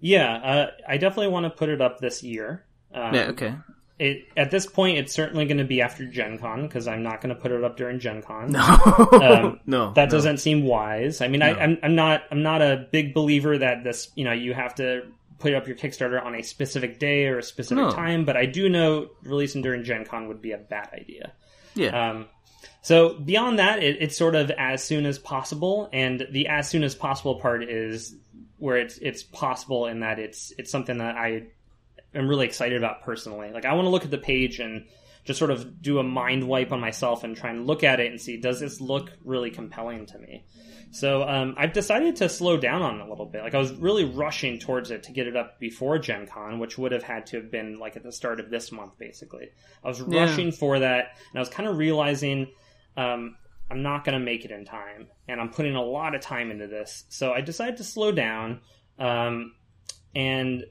Yeah, 0.00 0.34
uh, 0.36 0.70
I 0.86 0.98
definitely 0.98 1.28
want 1.28 1.44
to 1.44 1.50
put 1.50 1.68
it 1.68 1.80
up 1.80 1.98
this 1.98 2.22
year. 2.22 2.64
Um, 2.92 3.14
yeah, 3.14 3.22
okay. 3.28 3.54
It, 3.98 4.26
at 4.36 4.50
this 4.50 4.66
point, 4.66 4.98
it's 4.98 5.14
certainly 5.14 5.46
going 5.46 5.56
to 5.56 5.64
be 5.64 5.80
after 5.80 6.04
Gen 6.04 6.38
Con 6.38 6.66
because 6.66 6.86
I'm 6.86 7.02
not 7.02 7.22
going 7.22 7.34
to 7.34 7.40
put 7.40 7.50
it 7.50 7.64
up 7.64 7.78
during 7.78 7.98
Gen 7.98 8.22
Con. 8.22 8.52
No, 8.52 8.60
um, 8.60 9.60
no, 9.66 9.92
that 9.94 10.04
no. 10.04 10.10
doesn't 10.10 10.38
seem 10.38 10.64
wise. 10.64 11.22
I 11.22 11.28
mean, 11.28 11.40
no. 11.40 11.46
I, 11.46 11.62
I'm, 11.62 11.78
I'm 11.82 11.94
not 11.94 12.24
I'm 12.30 12.42
not 12.42 12.60
a 12.60 12.86
big 12.92 13.14
believer 13.14 13.56
that 13.56 13.84
this 13.84 14.10
you 14.14 14.24
know 14.24 14.32
you 14.32 14.52
have 14.52 14.74
to 14.76 15.06
put 15.38 15.54
up 15.54 15.66
your 15.66 15.76
Kickstarter 15.76 16.22
on 16.22 16.34
a 16.34 16.42
specific 16.42 16.98
day 16.98 17.26
or 17.26 17.38
a 17.38 17.42
specific 17.42 17.84
no. 17.84 17.90
time, 17.90 18.24
but 18.24 18.36
I 18.36 18.46
do 18.46 18.68
know 18.68 19.08
releasing 19.22 19.62
during 19.62 19.84
Gen 19.84 20.04
Con 20.04 20.28
would 20.28 20.42
be 20.42 20.52
a 20.52 20.58
bad 20.58 20.90
idea. 20.92 21.32
Yeah. 21.74 22.10
Um, 22.10 22.26
so 22.82 23.14
beyond 23.14 23.58
that, 23.58 23.82
it, 23.82 23.98
it's 24.00 24.16
sort 24.16 24.34
of 24.34 24.50
as 24.52 24.82
soon 24.82 25.06
as 25.06 25.18
possible, 25.18 25.88
and 25.92 26.26
the 26.30 26.48
as 26.48 26.68
soon 26.68 26.84
as 26.84 26.94
possible 26.94 27.40
part 27.40 27.64
is 27.64 28.14
where 28.58 28.76
it's 28.76 28.98
it's 28.98 29.22
possible 29.22 29.86
in 29.86 30.00
that 30.00 30.18
it's 30.18 30.52
it's 30.58 30.70
something 30.70 30.98
that 30.98 31.16
I 31.16 31.44
am 32.14 32.28
really 32.28 32.46
excited 32.46 32.78
about 32.78 33.02
personally. 33.02 33.50
Like 33.50 33.64
I 33.64 33.74
want 33.74 33.86
to 33.86 33.90
look 33.90 34.04
at 34.04 34.10
the 34.10 34.18
page 34.18 34.60
and 34.60 34.86
just 35.24 35.38
sort 35.38 35.50
of 35.50 35.82
do 35.82 35.98
a 35.98 36.02
mind 36.02 36.46
wipe 36.46 36.72
on 36.72 36.80
myself 36.80 37.24
and 37.24 37.36
try 37.36 37.50
and 37.50 37.66
look 37.66 37.82
at 37.82 38.00
it 38.00 38.10
and 38.10 38.20
see 38.20 38.36
does 38.36 38.60
this 38.60 38.80
look 38.80 39.10
really 39.24 39.50
compelling 39.50 40.06
to 40.06 40.18
me. 40.18 40.44
So 40.96 41.28
um, 41.28 41.54
I've 41.58 41.74
decided 41.74 42.16
to 42.16 42.28
slow 42.30 42.56
down 42.56 42.80
on 42.80 42.98
it 43.00 43.06
a 43.06 43.10
little 43.10 43.26
bit. 43.26 43.42
Like 43.42 43.54
I 43.54 43.58
was 43.58 43.70
really 43.72 44.04
rushing 44.04 44.58
towards 44.58 44.90
it 44.90 45.02
to 45.02 45.12
get 45.12 45.26
it 45.26 45.36
up 45.36 45.60
before 45.60 45.98
Gen 45.98 46.26
Con, 46.26 46.58
which 46.58 46.78
would 46.78 46.92
have 46.92 47.02
had 47.02 47.26
to 47.26 47.36
have 47.36 47.50
been 47.50 47.78
like 47.78 47.96
at 47.96 48.02
the 48.02 48.10
start 48.12 48.40
of 48.40 48.48
this 48.48 48.72
month, 48.72 48.96
basically. 48.98 49.48
I 49.84 49.88
was 49.88 50.00
Yeah. 50.00 50.20
rushing 50.20 50.52
for 50.52 50.78
that, 50.78 51.18
and 51.30 51.36
I 51.36 51.40
was 51.40 51.50
kind 51.50 51.68
of 51.68 51.76
realizing 51.76 52.46
um, 52.96 53.36
I'm 53.70 53.82
not 53.82 54.04
going 54.04 54.18
to 54.18 54.24
make 54.24 54.46
it 54.46 54.50
in 54.50 54.64
time, 54.64 55.08
and 55.28 55.38
I'm 55.38 55.50
putting 55.50 55.74
a 55.76 55.82
lot 55.82 56.14
of 56.14 56.22
time 56.22 56.50
into 56.50 56.66
this. 56.66 57.04
So 57.10 57.30
I 57.32 57.42
decided 57.42 57.76
to 57.76 57.84
slow 57.84 58.10
down 58.10 58.62
um, 58.98 59.52
and 60.14 60.64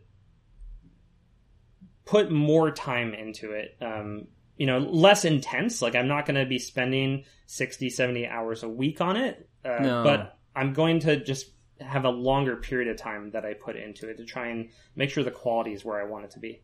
put 2.05 2.31
more 2.31 2.71
time 2.71 3.13
into 3.13 3.51
it. 3.51 3.77
Um, 3.81 4.27
you 4.57 4.65
know, 4.65 4.79
less 4.79 5.25
intense. 5.25 5.81
Like 5.81 5.95
I'm 5.95 6.07
not 6.07 6.25
going 6.25 6.39
to 6.39 6.45
be 6.47 6.57
spending 6.59 7.25
60, 7.47 7.89
70 7.89 8.25
hours 8.25 8.63
a 8.63 8.69
week 8.69 9.01
on 9.01 9.17
it, 9.17 9.49
uh, 9.65 9.79
No. 9.81 10.03
but 10.03 10.37
I'm 10.55 10.73
going 10.73 10.99
to 11.01 11.21
just 11.23 11.51
have 11.81 12.05
a 12.05 12.09
longer 12.09 12.55
period 12.55 12.87
of 12.89 12.97
time 12.97 13.31
that 13.31 13.43
I 13.45 13.53
put 13.53 13.75
into 13.75 14.07
it 14.09 14.17
to 14.17 14.23
try 14.25 14.47
and 14.47 14.69
make 14.95 15.09
sure 15.09 15.23
the 15.23 15.31
quality 15.31 15.73
is 15.73 15.83
where 15.83 15.99
I 15.99 16.05
want 16.05 16.25
it 16.25 16.31
to 16.31 16.39
be. 16.39 16.61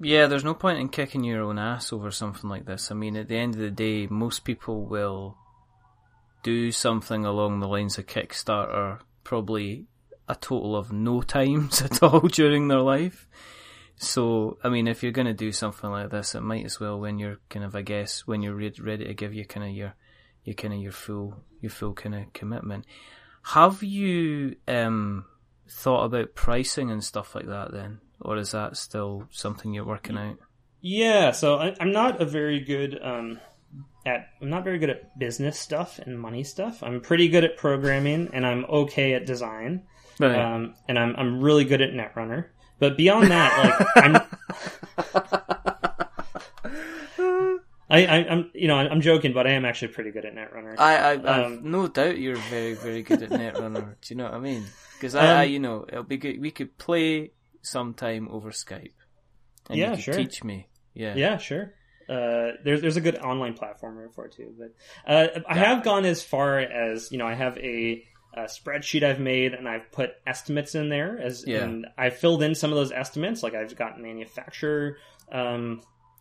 Yeah, 0.00 0.26
there's 0.26 0.44
no 0.44 0.54
point 0.54 0.78
in 0.78 0.88
kicking 0.88 1.22
your 1.22 1.42
own 1.42 1.58
ass 1.58 1.92
over 1.92 2.10
something 2.10 2.48
like 2.48 2.64
this. 2.64 2.90
I 2.90 2.94
mean, 2.94 3.16
at 3.16 3.28
the 3.28 3.36
end 3.36 3.54
of 3.54 3.60
the 3.60 3.70
day, 3.70 4.06
most 4.08 4.44
people 4.44 4.84
will 4.86 5.36
do 6.42 6.72
something 6.72 7.24
along 7.24 7.60
the 7.60 7.68
lines 7.68 7.96
of 7.98 8.06
Kickstarter 8.06 9.00
probably 9.22 9.86
a 10.28 10.34
total 10.34 10.76
of 10.76 10.92
no 10.92 11.20
times 11.36 11.80
at 11.82 12.02
all 12.02 12.20
during 12.20 12.68
their 12.68 12.80
life. 12.80 13.28
So, 13.96 14.58
I 14.64 14.68
mean, 14.70 14.88
if 14.88 15.02
you're 15.02 15.12
going 15.12 15.26
to 15.28 15.32
do 15.34 15.52
something 15.52 15.88
like 15.88 16.10
this, 16.10 16.34
it 16.34 16.40
might 16.40 16.64
as 16.64 16.80
well 16.80 16.98
when 16.98 17.18
you're 17.18 17.38
kind 17.48 17.64
of, 17.64 17.76
I 17.76 17.82
guess, 17.82 18.26
when 18.26 18.42
you're 18.42 18.54
re- 18.54 18.72
ready 18.80 19.04
to 19.04 19.14
give 19.14 19.32
you 19.32 19.44
kind 19.46 19.64
of 19.66 19.72
your, 19.72 19.94
your 20.44 20.54
kind 20.54 20.74
of 20.74 20.80
your 20.80 20.92
full, 20.92 21.34
your 21.60 21.70
full 21.70 21.94
kind 21.94 22.14
of 22.14 22.32
commitment. 22.32 22.84
Have 23.42 23.82
you 23.82 24.56
um, 24.68 25.26
thought 25.68 26.04
about 26.04 26.34
pricing 26.34 26.90
and 26.90 27.02
stuff 27.02 27.34
like 27.34 27.46
that 27.46 27.72
then, 27.72 28.00
or 28.20 28.36
is 28.36 28.52
that 28.52 28.76
still 28.76 29.28
something 29.30 29.74
you're 29.74 29.84
working 29.84 30.16
out? 30.16 30.38
Yeah, 30.80 31.32
so 31.32 31.56
I, 31.56 31.74
I'm 31.80 31.92
not 31.92 32.20
a 32.20 32.26
very 32.26 32.60
good 32.60 32.98
um, 33.02 33.40
at 34.06 34.28
I'm 34.40 34.50
not 34.50 34.64
very 34.64 34.78
good 34.78 34.90
at 34.90 35.18
business 35.18 35.58
stuff 35.58 35.98
and 35.98 36.20
money 36.20 36.44
stuff. 36.44 36.82
I'm 36.82 37.00
pretty 37.00 37.28
good 37.28 37.44
at 37.44 37.56
programming 37.56 38.30
and 38.32 38.46
I'm 38.46 38.64
okay 38.66 39.14
at 39.14 39.26
design. 39.26 39.84
Right. 40.20 40.36
Um, 40.38 40.74
and 40.88 40.98
I'm 40.98 41.16
I'm 41.16 41.40
really 41.40 41.64
good 41.64 41.80
at 41.80 41.90
Netrunner. 41.90 42.46
But 42.78 42.96
beyond 42.96 43.30
that, 43.30 43.78
like 43.78 44.04
I'm 44.04 45.40
I, 47.94 48.04
I, 48.04 48.16
I'm 48.28 48.50
you 48.54 48.68
know 48.68 48.76
I'm 48.76 49.00
joking, 49.00 49.32
but 49.32 49.46
I 49.46 49.50
am 49.50 49.64
actually 49.64 49.88
pretty 49.88 50.10
good 50.10 50.24
at 50.24 50.34
Netrunner. 50.34 50.74
I, 50.78 51.12
I, 51.14 51.44
Um, 51.44 51.60
no 51.70 51.86
doubt 51.88 52.18
you're 52.18 52.36
very, 52.36 52.74
very 52.74 53.02
good 53.02 53.22
at 53.22 53.30
Netrunner. 53.30 53.94
Do 54.00 54.14
you 54.14 54.16
know 54.16 54.24
what 54.24 54.34
I 54.34 54.38
mean? 54.40 54.64
Because 54.94 55.14
I, 55.14 55.26
I, 55.26 55.44
Um, 55.44 55.50
you 55.50 55.58
know, 55.60 55.84
it'll 55.88 56.02
be 56.02 56.16
good. 56.16 56.40
We 56.40 56.50
could 56.50 56.76
play 56.78 57.32
sometime 57.62 58.28
over 58.30 58.50
Skype. 58.50 58.92
And 59.70 59.78
Yeah, 59.78 59.90
you 59.90 59.96
could 59.96 60.04
sure. 60.04 60.14
Teach 60.14 60.44
me. 60.44 60.68
Yeah. 60.94 61.14
Yeah, 61.16 61.38
sure. 61.38 61.74
Uh, 62.08 62.52
there's 62.64 62.82
there's 62.82 62.96
a 62.98 63.00
good 63.00 63.16
online 63.16 63.54
platform 63.54 64.10
for 64.14 64.26
it 64.26 64.32
too, 64.34 64.52
but 64.58 64.74
uh, 65.10 65.40
I 65.48 65.56
have 65.56 65.82
gone 65.82 66.04
as 66.04 66.22
far 66.22 66.58
as 66.58 67.10
you 67.10 67.16
know 67.16 67.26
I 67.26 67.32
have 67.34 67.56
a, 67.56 68.04
a 68.34 68.42
spreadsheet 68.42 69.02
I've 69.02 69.20
made 69.20 69.54
and 69.54 69.66
I've 69.66 69.90
put 69.90 70.10
estimates 70.26 70.74
in 70.74 70.90
there 70.90 71.18
as 71.18 71.44
Yeah. 71.46 71.64
and 71.64 71.86
I 71.96 72.10
filled 72.10 72.42
in 72.42 72.54
some 72.54 72.70
of 72.70 72.76
those 72.76 72.92
estimates 72.92 73.42
like 73.42 73.54
I've 73.54 73.74
got 73.74 73.98
manufacturer 73.98 74.98
um, 75.32 75.80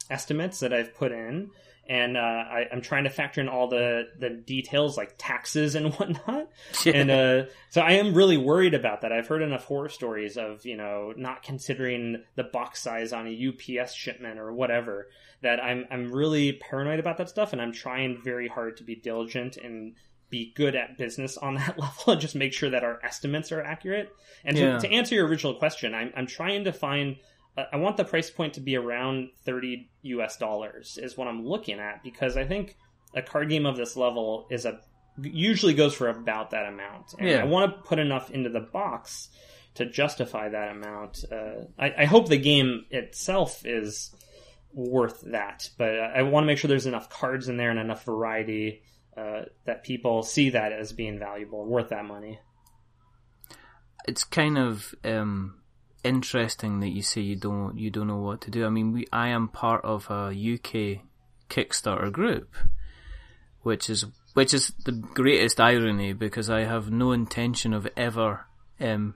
estimates 0.09 0.59
that 0.61 0.73
I've 0.73 0.93
put 0.95 1.11
in 1.11 1.51
and 1.85 2.15
uh, 2.15 2.19
I, 2.21 2.65
I'm 2.71 2.79
trying 2.79 3.03
to 3.03 3.09
factor 3.09 3.41
in 3.41 3.49
all 3.49 3.67
the 3.67 4.07
the 4.17 4.29
details 4.29 4.95
like 4.95 5.15
taxes 5.17 5.75
and 5.75 5.93
whatnot 5.95 6.47
and 6.85 7.11
uh, 7.11 7.43
so 7.69 7.81
I 7.81 7.93
am 7.93 8.13
really 8.13 8.37
worried 8.37 8.73
about 8.73 9.01
that. 9.01 9.11
I've 9.11 9.27
heard 9.27 9.41
enough 9.41 9.65
horror 9.65 9.89
stories 9.89 10.37
of 10.37 10.65
you 10.65 10.77
know 10.77 11.13
not 11.17 11.43
considering 11.43 12.23
the 12.35 12.43
box 12.45 12.81
size 12.81 13.11
on 13.11 13.27
a 13.27 13.79
UPS 13.81 13.93
shipment 13.93 14.39
or 14.39 14.53
whatever 14.53 15.07
that 15.41 15.61
I'm 15.61 15.85
I'm 15.91 16.13
really 16.13 16.53
paranoid 16.53 16.99
about 16.99 17.17
that 17.17 17.27
stuff, 17.29 17.51
and 17.51 17.61
I'm 17.61 17.73
trying 17.73 18.21
very 18.23 18.47
hard 18.47 18.77
to 18.77 18.83
be 18.85 18.95
diligent 18.95 19.57
and 19.57 19.95
be 20.29 20.53
good 20.55 20.75
at 20.75 20.97
business 20.97 21.37
on 21.37 21.55
that 21.55 21.77
level 21.77 22.13
and 22.13 22.21
just 22.21 22.33
make 22.35 22.53
sure 22.53 22.69
that 22.69 22.83
our 22.85 22.97
estimates 23.03 23.51
are 23.51 23.61
accurate. 23.61 24.09
And 24.45 24.57
Yeah. 24.57 24.77
to, 24.77 24.87
to 24.87 24.93
answer 24.93 25.15
your 25.15 25.27
original 25.27 25.55
question, 25.55 25.93
I'm 25.93 26.13
I'm 26.15 26.27
trying 26.27 26.63
to 26.63 26.71
find. 26.71 27.17
I 27.55 27.77
want 27.77 27.97
the 27.97 28.03
price 28.05 28.29
point 28.31 28.53
to 28.55 28.61
be 28.61 28.75
around 28.75 29.29
thirty 29.45 29.89
U.S. 30.03 30.37
dollars 30.37 30.97
is 31.01 31.17
what 31.17 31.27
I'm 31.27 31.45
looking 31.45 31.79
at 31.79 32.03
because 32.03 32.35
I 32.35 32.45
think 32.45 32.75
a 33.15 33.21
card 33.21 33.49
game 33.49 33.65
of 33.65 33.77
this 33.77 33.95
level 33.95 34.47
is 34.49 34.65
a 34.65 34.79
usually 35.21 35.75
goes 35.75 35.93
for 35.93 36.09
about 36.09 36.51
that 36.51 36.65
amount. 36.65 37.13
And 37.19 37.29
Yeah. 37.29 37.41
I 37.41 37.43
want 37.43 37.71
to 37.71 37.81
put 37.83 37.99
enough 37.99 38.31
into 38.31 38.49
the 38.49 38.59
box 38.59 39.29
to 39.75 39.85
justify 39.85 40.49
that 40.49 40.71
amount. 40.71 41.23
Uh, 41.31 41.65
I, 41.77 41.93
I 41.99 42.05
hope 42.05 42.27
the 42.27 42.37
game 42.37 42.85
itself 42.89 43.63
is 43.65 44.11
worth 44.73 45.21
that, 45.27 45.69
but 45.77 45.99
I 45.99 46.23
want 46.23 46.43
to 46.43 46.47
make 46.47 46.57
sure 46.57 46.67
there's 46.67 46.87
enough 46.87 47.09
cards 47.09 47.47
in 47.47 47.57
there 47.57 47.69
and 47.69 47.79
enough 47.79 48.05
variety 48.05 48.81
uh, 49.15 49.43
that 49.65 49.83
people 49.83 50.23
see 50.23 50.49
that 50.51 50.71
as 50.71 50.93
being 50.93 51.19
valuable, 51.19 51.63
worth 51.65 51.89
that 51.89 52.05
money. 52.05 52.39
it's 54.07 54.23
kind 54.23 54.57
of 54.57 54.95
um, 55.03 55.59
interesting 56.03 56.79
that 56.81 56.89
you 56.89 57.01
say 57.01 57.21
you 57.21 57.35
don't 57.35 57.77
you 57.77 57.89
don't 57.89 58.07
know 58.07 58.17
what 58.17 58.41
to 58.41 58.51
do. 58.51 58.65
I 58.65 58.69
mean, 58.69 58.91
we 58.91 59.07
I 59.11 59.29
am 59.29 59.47
part 59.47 59.83
of 59.83 60.09
a 60.09 60.29
UK 60.29 61.01
Kickstarter 61.49 62.11
group, 62.11 62.55
which 63.61 63.89
is 63.89 64.05
which 64.33 64.53
is 64.53 64.73
the 64.85 64.91
greatest 64.91 65.59
irony 65.59 66.13
because 66.13 66.49
I 66.49 66.61
have 66.61 66.91
no 66.91 67.11
intention 67.11 67.73
of 67.73 67.87
ever 67.95 68.45
um, 68.79 69.15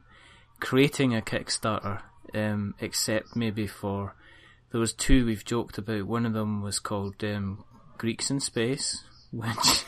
creating 0.59 1.15
a 1.15 1.21
Kickstarter, 1.21 2.01
um, 2.33 2.75
except 2.79 3.35
maybe 3.35 3.67
for 3.67 4.15
there 4.71 4.79
was 4.79 4.93
two 4.93 5.25
we've 5.25 5.45
joked 5.45 5.77
about. 5.77 6.05
One 6.07 6.25
of 6.25 6.33
them 6.33 6.61
was 6.61 6.79
called 6.79 7.23
um, 7.23 7.63
Greeks 7.97 8.29
in 8.29 8.39
Space, 8.39 9.03
which 9.31 9.83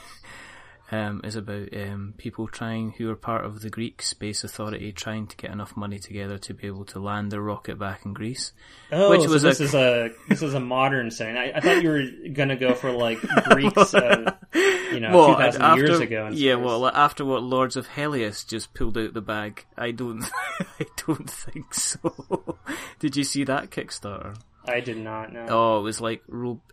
um, 0.92 1.22
is 1.24 1.36
about 1.36 1.68
um, 1.76 2.14
people 2.18 2.48
trying 2.48 2.92
who 2.98 3.10
are 3.12 3.16
part 3.16 3.46
of 3.46 3.62
the 3.62 3.70
Greek 3.70 4.02
Space 4.02 4.44
Authority 4.44 4.92
trying 4.92 5.28
to 5.28 5.38
get 5.38 5.52
enough 5.52 5.78
money 5.78 6.00
together 6.00 6.38
to 6.40 6.54
be 6.54 6.66
able 6.68 6.86
to 6.86 7.00
land 7.00 7.32
their 7.32 7.42
rocket 7.42 7.78
back 7.78 8.06
in 8.06 8.14
Greece. 8.14 8.54
Oh, 8.92 9.12
Which 9.12 9.22
so 9.24 9.30
was 9.30 9.42
this 9.44 9.60
a- 9.60 9.64
is 9.64 9.74
a 9.76 10.10
this 10.28 10.42
is 10.42 10.54
a 10.54 10.60
modern 10.60 11.12
setting. 11.12 11.38
I, 11.38 11.52
I 11.56 11.60
thought 11.60 11.84
you 11.84 11.90
were 11.90 12.30
gonna 12.34 12.56
go 12.56 12.74
for 12.74 12.92
like 12.92 13.20
Greeks, 13.50 13.94
uh, 13.94 14.34
you 14.54 15.00
know, 15.00 15.28
two 15.36 15.42
thousand 15.42 15.78
years 15.78 16.00
ago. 16.00 16.30
yeah, 16.34 16.56
well, 16.56 16.88
after 16.88 17.24
what 17.24 17.44
Lords 17.44 17.76
of 17.76 17.88
Hellas 17.88 18.44
just 18.44 18.74
pulled 18.74 18.98
out 18.98 19.14
the 19.14 19.22
bag, 19.22 19.66
I 19.78 19.92
don't, 19.92 20.24
I 20.80 20.86
don't 21.08 21.30
think 21.30 21.74
so. 21.76 22.58
Did 23.00 23.16
you 23.16 23.24
see 23.24 23.44
that 23.44 23.70
Kickstarter? 23.70 24.36
I 24.70 24.80
did 24.80 24.98
not 24.98 25.34
know. 25.34 25.46
Oh, 25.50 25.80
it 25.80 25.84
was 25.84 26.02
like 26.02 26.22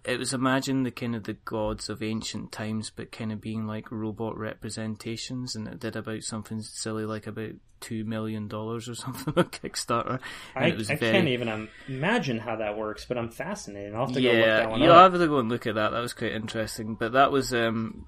it 0.04 0.18
was 0.18 0.32
imagine 0.32 0.82
the 0.82 0.90
kind 0.90 1.16
of 1.16 1.24
the 1.24 1.34
gods 1.34 1.88
of 1.88 2.02
ancient 2.02 2.52
times, 2.52 2.90
but 2.94 3.12
kind 3.12 3.32
of 3.32 3.40
being 3.40 3.66
like 3.66 3.90
robot 3.90 4.36
representations, 4.36 5.54
and 5.54 5.66
it 5.68 5.80
did 5.80 5.96
about 5.96 6.22
something 6.22 6.62
silly 6.62 7.04
like 7.04 7.26
about 7.26 7.52
two 7.80 8.04
million 8.04 8.48
dollars 8.48 8.88
or 8.88 8.94
something 8.94 9.34
on 9.36 9.44
Kickstarter. 9.44 10.20
I, 10.54 10.68
it 10.68 10.76
was 10.76 10.90
I 10.90 10.96
very, 10.96 11.12
can't 11.12 11.28
even 11.28 11.68
imagine 11.88 12.38
how 12.38 12.56
that 12.56 12.76
works, 12.76 13.04
but 13.04 13.18
I'm 13.18 13.30
fascinated. 13.30 13.94
I'll 13.94 14.06
have 14.06 14.14
to 14.14 14.22
go 14.22 14.28
look 14.28 14.36
that 14.36 14.62
yeah, 14.62 14.66
one 14.66 14.80
you'll 14.80 14.92
up. 14.92 15.12
have 15.12 15.20
to 15.20 15.26
go 15.26 15.38
and 15.38 15.48
look 15.48 15.66
at 15.66 15.74
that. 15.74 15.90
That 15.90 16.00
was 16.00 16.14
quite 16.14 16.32
interesting. 16.32 16.94
But 16.94 17.12
that 17.12 17.32
was 17.32 17.52
um, 17.52 18.06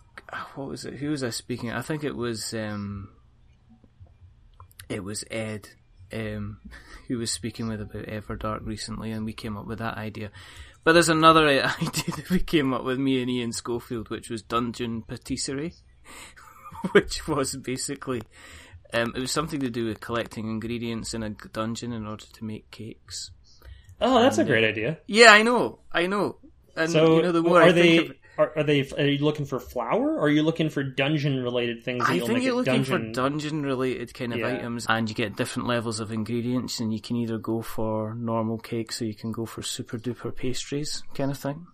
what 0.54 0.68
was 0.68 0.84
it? 0.84 0.94
Who 0.94 1.10
was 1.10 1.22
I 1.22 1.30
speaking? 1.30 1.72
I 1.72 1.82
think 1.82 2.04
it 2.04 2.16
was 2.16 2.54
um, 2.54 3.10
it 4.88 5.04
was 5.04 5.24
Ed, 5.30 5.68
um, 6.12 6.58
who 7.08 7.18
was 7.18 7.30
speaking 7.30 7.68
with 7.68 7.80
about 7.80 8.06
Everdark 8.06 8.64
recently, 8.64 9.10
and 9.12 9.24
we 9.24 9.32
came 9.32 9.56
up 9.56 9.66
with 9.66 9.78
that 9.78 9.96
idea. 9.96 10.30
But 10.84 10.92
there's 10.92 11.08
another 11.08 11.46
idea 11.48 11.64
that 12.16 12.30
we 12.30 12.40
came 12.40 12.72
up 12.72 12.84
with 12.84 12.98
me 12.98 13.20
and 13.20 13.30
Ian 13.30 13.52
Schofield, 13.52 14.08
which 14.10 14.30
was 14.30 14.42
dungeon 14.42 15.02
patisserie, 15.02 15.74
which 16.92 17.26
was 17.28 17.56
basically 17.56 18.22
um, 18.92 19.12
it 19.14 19.20
was 19.20 19.30
something 19.30 19.60
to 19.60 19.70
do 19.70 19.86
with 19.86 20.00
collecting 20.00 20.48
ingredients 20.48 21.12
in 21.14 21.22
a 21.22 21.30
dungeon 21.30 21.92
in 21.92 22.06
order 22.06 22.24
to 22.32 22.44
make 22.44 22.70
cakes. 22.70 23.30
Oh, 24.00 24.22
that's 24.22 24.38
a 24.38 24.42
And, 24.42 24.48
uh, 24.48 24.52
great 24.52 24.64
idea. 24.64 24.98
Yeah, 25.06 25.32
I 25.32 25.42
know, 25.42 25.80
I 25.92 26.06
know. 26.06 26.38
And 26.76 26.90
So, 26.90 27.16
you 27.16 27.22
know, 27.22 27.32
the 27.32 27.42
more 27.42 27.60
are 27.60 27.64
I 27.64 27.72
they 27.72 27.96
think 27.98 28.04
of 28.04 28.10
it, 28.12 28.17
are, 28.38 28.52
are 28.56 28.62
they 28.62 28.88
are 28.96 29.06
you 29.06 29.24
looking 29.24 29.44
for 29.44 29.58
flour, 29.58 30.14
or 30.14 30.20
are 30.20 30.28
you 30.30 30.42
looking 30.42 30.70
for 30.70 30.82
dungeon 30.82 31.42
related 31.42 31.82
things? 31.84 32.04
That 32.06 32.12
I 32.12 32.14
you'll 32.14 32.26
think 32.28 32.42
you're 32.42 32.54
looking 32.54 32.84
dungeon... 32.84 33.06
for 33.08 33.12
dungeon 33.12 33.62
related 33.64 34.14
kind 34.14 34.32
of 34.32 34.38
Yeah. 34.38 34.54
items, 34.54 34.86
and 34.88 35.08
you 35.08 35.14
get 35.14 35.36
different 35.36 35.68
levels 35.68 36.00
of 36.00 36.12
ingredients, 36.12 36.80
and 36.80 36.92
you 36.92 37.00
can 37.00 37.16
either 37.16 37.36
go 37.38 37.60
for 37.60 38.14
normal 38.14 38.58
cakes 38.58 39.02
or 39.02 39.06
you 39.06 39.14
can 39.14 39.32
go 39.32 39.44
for 39.44 39.62
super 39.62 39.98
duper 39.98 40.34
pastries, 40.34 41.02
kind 41.14 41.30
of 41.30 41.38
thing. 41.38 41.66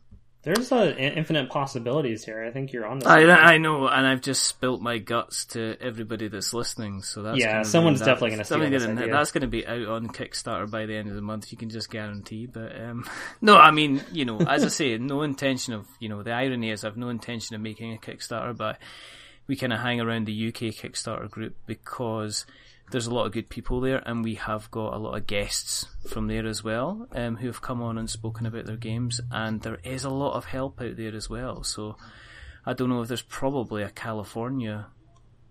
There's 0.44 0.70
uh, 0.70 0.94
infinite 0.98 1.48
possibilities 1.48 2.24
here. 2.24 2.44
I 2.44 2.50
think 2.50 2.72
you're 2.72 2.86
on. 2.86 2.98
The 2.98 3.08
I, 3.08 3.54
I 3.54 3.58
know, 3.58 3.88
and 3.88 4.06
I've 4.06 4.20
just 4.20 4.44
spilt 4.44 4.82
my 4.82 4.98
guts 4.98 5.46
to 5.46 5.76
everybody 5.80 6.28
that's 6.28 6.52
listening. 6.52 7.02
So 7.02 7.22
that's 7.22 7.38
Yeah, 7.38 7.62
someone's 7.62 8.00
that. 8.00 8.06
definitely 8.06 8.30
gonna 8.30 8.44
steal 8.44 8.58
this 8.60 8.84
idea. 8.84 9.10
That's 9.10 9.32
going 9.32 9.42
to 9.42 9.48
be 9.48 9.66
out 9.66 9.86
on 9.86 10.08
Kickstarter 10.08 10.70
by 10.70 10.84
the 10.84 10.96
end 10.96 11.08
of 11.08 11.14
the 11.14 11.22
month. 11.22 11.50
You 11.50 11.56
can 11.56 11.70
just 11.70 11.90
guarantee. 11.90 12.46
But 12.46 12.78
um, 12.78 13.08
no, 13.40 13.56
I 13.56 13.70
mean, 13.70 14.02
you 14.12 14.26
know, 14.26 14.38
as 14.38 14.64
I 14.64 14.68
say, 14.68 14.98
no 14.98 15.22
intention 15.22 15.72
of 15.72 15.86
you 15.98 16.10
know. 16.10 16.22
The 16.22 16.32
irony 16.32 16.70
is, 16.70 16.84
I've 16.84 16.98
no 16.98 17.08
intention 17.08 17.56
of 17.56 17.62
making 17.62 17.94
a 17.94 17.96
Kickstarter, 17.96 18.54
but 18.54 18.78
we 19.46 19.56
kind 19.56 19.72
of 19.72 19.80
hang 19.80 20.00
around 20.00 20.26
the 20.26 20.48
UK 20.48 20.74
Kickstarter 20.74 21.30
group 21.30 21.56
because 21.66 22.44
there's 22.90 23.06
a 23.06 23.14
lot 23.14 23.26
of 23.26 23.32
good 23.32 23.48
people 23.48 23.80
there, 23.80 24.02
and 24.06 24.22
we 24.22 24.34
have 24.36 24.70
got 24.70 24.94
a 24.94 24.98
lot 24.98 25.16
of 25.16 25.26
guests 25.26 25.86
from 26.08 26.26
there 26.28 26.46
as 26.46 26.62
well, 26.62 27.08
um, 27.12 27.36
who 27.36 27.46
have 27.46 27.62
come 27.62 27.82
on 27.82 27.98
and 27.98 28.08
spoken 28.08 28.46
about 28.46 28.66
their 28.66 28.76
games, 28.76 29.20
and 29.30 29.60
there 29.62 29.78
is 29.84 30.04
a 30.04 30.10
lot 30.10 30.34
of 30.34 30.44
help 30.46 30.80
out 30.80 30.96
there 30.96 31.14
as 31.14 31.28
well. 31.30 31.62
So 31.64 31.96
I 32.66 32.72
don't 32.74 32.88
know 32.88 33.02
if 33.02 33.08
there's 33.08 33.22
probably 33.22 33.82
a 33.82 33.90
California 33.90 34.86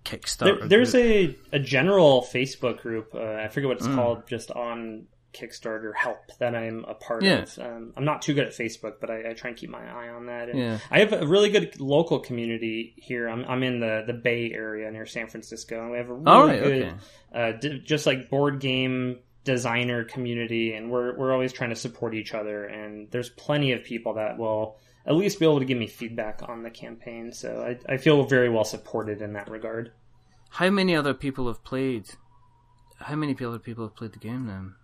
Kickstarter. 0.06 0.60
There, 0.60 0.68
there's 0.68 0.92
group. 0.92 1.38
a, 1.54 1.56
a 1.56 1.60
general 1.60 2.22
Facebook 2.22 2.82
group. 2.82 3.14
Uh, 3.16 3.36
I 3.36 3.48
forget 3.48 3.68
what 3.70 3.78
it's 3.78 3.88
Mm. 3.88 3.96
called, 3.96 4.28
just 4.28 4.52
on 4.52 5.06
Kickstarter 5.34 5.94
help 5.96 6.18
that 6.40 6.56
I'm 6.56 6.86
a 6.88 6.94
part 6.94 7.24
Yeah. 7.24 7.40
of. 7.44 7.60
Um, 7.60 7.94
I'm 7.98 8.06
not 8.06 8.22
too 8.22 8.34
good 8.34 8.46
at 8.46 8.54
Facebook, 8.54 8.94
but 9.02 9.10
I, 9.10 9.32
I 9.32 9.34
try 9.34 9.50
and 9.50 9.58
keep 9.58 9.70
my 9.70 9.84
eye 9.86 10.10
on 10.10 10.28
that. 10.28 10.50
And 10.50 10.60
Yeah. 10.60 10.78
I 10.92 11.00
have 11.00 11.14
a 11.14 11.26
really 11.28 11.50
good 11.50 11.80
local 11.80 12.20
community 12.20 12.94
here. 12.98 13.28
I'm, 13.28 13.44
I'm 13.46 13.64
in 13.64 13.80
the, 13.80 14.04
the 14.08 14.14
Bay 14.14 14.52
Area 14.54 14.90
near 14.92 15.06
San 15.06 15.28
Francisco, 15.28 15.82
and 15.82 15.92
we 15.92 15.98
have 15.98 16.10
a 16.10 16.14
really 16.14 16.32
All 16.32 16.48
right, 16.48 16.64
good, 16.64 16.84
okay. 16.84 16.96
uh, 17.34 17.52
d- 17.60 17.80
just 17.84 18.06
like 18.06 18.30
board 18.30 18.60
game 18.60 19.20
designer 19.44 20.06
community, 20.06 20.74
and 20.74 20.90
we're 20.90 21.18
we're 21.18 21.34
always 21.34 21.52
trying 21.52 21.70
to 21.72 21.76
support 21.76 22.16
each 22.16 22.34
other. 22.34 22.66
And 22.66 23.12
there's 23.12 23.30
plenty 23.30 23.74
of 23.74 23.84
people 23.84 24.14
that 24.14 24.38
will 24.38 24.78
at 25.06 25.16
least 25.16 25.38
be 25.40 25.46
able 25.46 25.60
to 25.60 25.66
give 25.66 25.78
me 25.78 25.88
feedback 25.88 26.42
on 26.48 26.64
the 26.64 26.70
campaign. 26.70 27.34
So 27.34 27.62
I, 27.88 27.94
I 27.94 27.98
feel 27.98 28.24
very 28.24 28.50
well 28.50 28.64
supported 28.64 29.22
in 29.22 29.34
that 29.34 29.50
regard. 29.50 29.92
How 30.50 30.70
many 30.70 30.96
other 30.96 31.14
people 31.14 31.48
have 31.48 31.62
played? 31.64 32.06
How 33.00 33.16
many 33.16 33.36
other 33.44 33.60
people 33.60 33.84
have 33.84 33.96
played 33.98 34.14
the 34.14 34.20
game 34.20 34.46
then? 34.46 34.76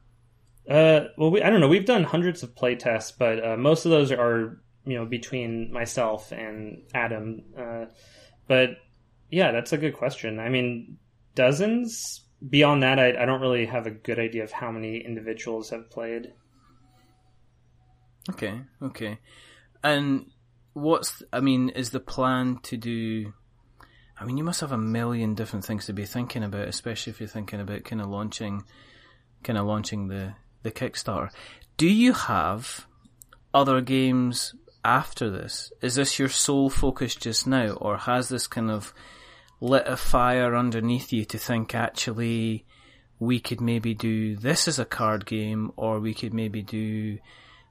Uh, 0.70 1.06
well, 1.18 1.32
we, 1.32 1.42
I 1.42 1.50
don't 1.50 1.62
know. 1.62 1.68
We've 1.68 1.86
done 1.86 2.04
hundreds 2.04 2.44
of 2.44 2.56
play 2.56 2.76
tests, 2.76 3.12
but 3.12 3.44
uh, 3.44 3.58
most 3.58 3.86
of 3.86 3.92
those 3.92 4.12
are 4.12 4.62
you 4.86 4.98
know 4.98 5.06
between 5.06 5.74
myself 5.74 6.32
and 6.32 6.84
Adam. 6.94 7.44
Uh, 7.58 7.86
but 8.48 8.72
yeah, 9.32 9.52
that's 9.52 9.74
a 9.74 9.78
good 9.78 9.96
question. 9.96 10.40
I 10.40 10.50
mean, 10.50 10.98
dozens. 11.36 12.22
Beyond 12.48 12.84
that, 12.84 13.00
I, 13.00 13.22
I 13.22 13.26
don't 13.26 13.42
really 13.42 13.66
have 13.66 13.86
a 13.86 13.92
good 13.92 14.18
idea 14.18 14.44
of 14.44 14.52
how 14.52 14.72
many 14.72 15.00
individuals 15.00 15.72
have 15.72 15.90
played. 15.90 16.32
Okay, 18.30 18.62
okay. 18.82 19.20
And 19.84 20.28
what's 20.74 21.24
I 21.34 21.42
mean, 21.42 21.70
is 21.70 21.90
the 21.90 22.00
plan 22.00 22.60
to 22.64 22.78
do? 22.78 23.34
I 24.20 24.26
mean, 24.26 24.38
you 24.38 24.44
must 24.44 24.62
have 24.62 24.72
a 24.72 24.78
million 24.78 25.34
different 25.34 25.66
things 25.66 25.86
to 25.88 25.94
be 25.94 26.06
thinking 26.06 26.44
about, 26.44 26.68
especially 26.68 27.12
if 27.12 27.20
you're 27.20 27.28
thinking 27.28 27.60
about 27.60 27.86
kind 27.86 28.02
of 28.02 28.08
launching, 28.08 28.64
kind 29.44 29.58
of 29.58 29.66
launching 29.66 30.08
the 30.08 30.36
the 30.64 30.72
Kickstarter. 30.72 31.30
Do 31.78 31.88
you 31.88 32.14
have 32.14 32.86
other 33.54 33.82
games 33.82 34.56
after 34.84 35.30
this? 35.30 35.72
Is 35.82 35.96
this 35.96 36.20
your 36.20 36.30
sole 36.30 36.70
focus 36.70 37.16
just 37.16 37.48
now, 37.48 37.70
or 37.72 37.98
has 37.98 38.30
this 38.30 38.48
kind 38.48 38.70
of 38.70 38.94
lit 39.62 39.88
a 39.88 39.98
fire 39.98 40.56
underneath 40.56 41.12
you 41.12 41.26
to 41.26 41.38
think 41.38 41.76
actually 41.76 42.66
we 43.20 43.40
could 43.40 43.60
maybe 43.60 43.94
do 43.94 44.36
this 44.38 44.68
as 44.68 44.80
a 44.80 44.86
card 44.86 45.26
game, 45.26 45.72
or 45.76 46.00
we 46.00 46.14
could 46.14 46.34
maybe 46.34 46.62
do 46.62 47.20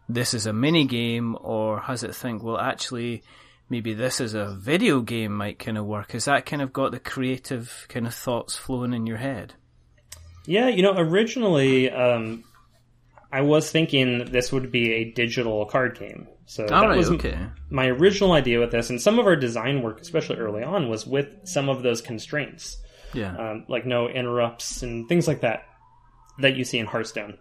this 0.09 0.35
as 0.35 0.47
a 0.47 0.53
mini 0.53 0.85
game, 0.85 1.37
or 1.41 1.81
has 1.81 2.03
it 2.03 2.15
think, 2.15 2.43
well, 2.43 2.59
actually, 2.59 3.23
maybe 3.71 3.95
this 3.95 4.21
is 4.21 4.35
a 4.35 4.55
video 4.55 5.01
game 5.01 5.35
might 5.35 5.59
kind 5.59 5.79
of 5.79 5.87
work? 5.87 6.13
Has 6.13 6.27
that 6.27 6.47
kind 6.47 6.61
of 6.61 6.73
got 6.73 6.93
the 6.93 7.01
creative 7.01 7.87
kind 7.89 8.07
of 8.07 8.15
thoughts 8.15 8.57
flowing 8.57 8.93
in 8.93 9.07
your 9.07 9.17
head? 9.17 9.55
Yeah, 10.47 10.69
you 10.69 10.83
know, 10.83 10.95
originally 10.97 11.91
um, 11.91 12.45
I 13.31 13.43
was 13.43 13.71
thinking 13.71 14.27
this 14.31 14.53
would 14.53 14.73
be 14.73 14.93
a 14.93 15.13
digital 15.13 15.65
card 15.67 15.99
game. 15.99 16.29
So 16.47 16.63
All 16.65 16.69
that 16.69 16.89
right, 16.89 16.97
was 16.97 17.11
okay. 17.11 17.39
my 17.69 17.89
original 17.89 18.33
idea 18.33 18.59
with 18.59 18.71
this, 18.71 18.89
and 18.89 19.01
some 19.01 19.19
of 19.19 19.27
our 19.27 19.37
design 19.37 19.83
work, 19.83 20.01
especially 20.01 20.37
early 20.37 20.63
on, 20.63 20.89
was 20.89 21.07
with 21.07 21.29
some 21.45 21.69
of 21.69 21.83
those 21.83 22.01
constraints, 22.01 22.79
Yeah. 23.13 23.37
um, 23.37 23.67
like 23.69 23.85
no 23.85 24.09
interrupts 24.09 24.83
and 24.83 25.07
things 25.09 25.29
like 25.29 25.43
that 25.43 25.65
that 26.39 26.57
you 26.57 26.65
see 26.65 26.79
in 26.79 26.87
Hearthstone. 26.87 27.37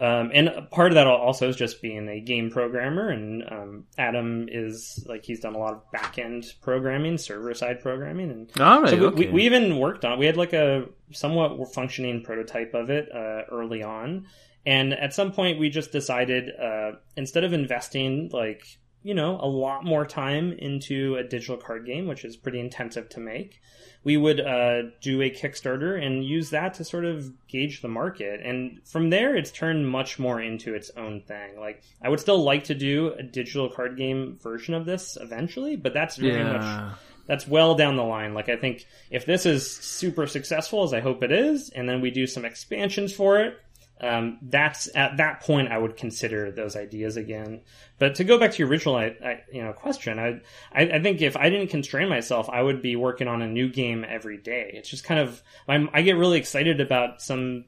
Um, 0.00 0.30
and 0.34 0.50
part 0.70 0.90
of 0.90 0.94
that 0.94 1.06
also 1.06 1.48
is 1.48 1.56
just 1.56 1.82
being 1.82 2.08
a 2.08 2.20
game 2.20 2.50
programmer, 2.50 3.08
and 3.08 3.42
um, 3.50 3.84
Adam 3.98 4.48
is 4.50 5.04
like 5.08 5.24
he's 5.24 5.40
done 5.40 5.54
a 5.54 5.58
lot 5.58 5.74
of 5.74 5.90
back 5.92 6.18
end 6.18 6.44
programming, 6.62 7.18
server 7.18 7.54
side 7.54 7.80
programming, 7.80 8.30
and 8.30 8.50
right, 8.58 8.88
so 8.88 8.96
we, 8.96 9.06
okay. 9.06 9.26
we, 9.26 9.32
we 9.32 9.42
even 9.44 9.78
worked 9.78 10.04
on. 10.04 10.18
We 10.18 10.26
had 10.26 10.36
like 10.36 10.52
a 10.52 10.86
somewhat 11.12 11.72
functioning 11.74 12.22
prototype 12.22 12.74
of 12.74 12.90
it 12.90 13.08
uh, 13.14 13.42
early 13.50 13.82
on, 13.82 14.26
and 14.64 14.92
at 14.92 15.14
some 15.14 15.32
point 15.32 15.58
we 15.58 15.68
just 15.70 15.92
decided 15.92 16.50
uh, 16.60 16.92
instead 17.16 17.44
of 17.44 17.52
investing 17.52 18.30
like 18.32 18.78
you 19.02 19.14
know 19.14 19.38
a 19.40 19.46
lot 19.46 19.84
more 19.84 20.06
time 20.06 20.52
into 20.52 21.16
a 21.16 21.24
digital 21.24 21.56
card 21.56 21.86
game, 21.86 22.06
which 22.06 22.24
is 22.24 22.36
pretty 22.36 22.60
intensive 22.60 23.08
to 23.10 23.20
make, 23.20 23.60
we 24.04 24.16
would 24.16 24.40
uh, 24.40 24.82
do 25.00 25.22
a 25.22 25.30
Kickstarter 25.30 26.00
and 26.04 26.24
use 26.24 26.50
that 26.50 26.74
to 26.74 26.84
sort 26.84 27.04
of 27.04 27.32
gauge 27.48 27.82
the 27.82 27.88
market. 27.88 28.40
And 28.44 28.80
from 28.84 29.10
there, 29.10 29.36
it's 29.36 29.50
turned 29.50 29.88
much 29.88 30.18
more 30.18 30.40
into 30.40 30.74
its 30.74 30.90
own 30.96 31.22
thing. 31.22 31.58
Like 31.58 31.82
I 32.02 32.08
would 32.08 32.20
still 32.20 32.42
like 32.42 32.64
to 32.64 32.74
do 32.74 33.12
a 33.18 33.22
digital 33.22 33.68
card 33.68 33.96
game 33.96 34.38
version 34.42 34.74
of 34.74 34.86
this 34.86 35.16
eventually, 35.20 35.76
but 35.76 35.94
that's 35.94 36.16
very 36.16 36.44
much 36.44 36.94
that's 37.26 37.46
well 37.46 37.74
down 37.74 37.96
the 37.96 38.02
line. 38.02 38.34
Like 38.34 38.48
I 38.48 38.56
think 38.56 38.86
if 39.10 39.26
this 39.26 39.46
is 39.46 39.70
super 39.70 40.26
successful, 40.26 40.82
as 40.82 40.92
I 40.92 41.00
hope 41.00 41.22
it 41.22 41.32
is, 41.32 41.70
and 41.70 41.88
then 41.88 42.00
we 42.00 42.10
do 42.10 42.26
some 42.26 42.44
expansions 42.44 43.12
for 43.12 43.40
it, 43.40 43.56
um, 44.02 44.38
that's 44.42 44.88
at 44.94 45.18
that 45.18 45.40
point 45.40 45.68
I 45.68 45.78
would 45.78 45.96
consider 45.96 46.50
those 46.50 46.76
ideas 46.76 47.16
again. 47.16 47.60
But 47.98 48.16
to 48.16 48.24
go 48.24 48.38
back 48.38 48.52
to 48.52 48.58
your 48.58 48.68
original, 48.68 48.96
I, 48.96 49.16
I, 49.24 49.42
you 49.52 49.62
know, 49.62 49.72
question, 49.72 50.18
I, 50.18 50.40
I, 50.72 50.96
I 50.96 51.02
think 51.02 51.22
if 51.22 51.36
I 51.36 51.50
didn't 51.50 51.68
constrain 51.68 52.08
myself, 52.08 52.50
I 52.50 52.62
would 52.62 52.82
be 52.82 52.96
working 52.96 53.28
on 53.28 53.42
a 53.42 53.48
new 53.48 53.68
game 53.70 54.04
every 54.06 54.38
day. 54.38 54.72
It's 54.74 54.90
just 54.90 55.04
kind 55.04 55.20
of 55.20 55.42
I'm, 55.68 55.88
I 55.92 56.02
get 56.02 56.16
really 56.16 56.38
excited 56.38 56.80
about 56.80 57.22
some 57.22 57.64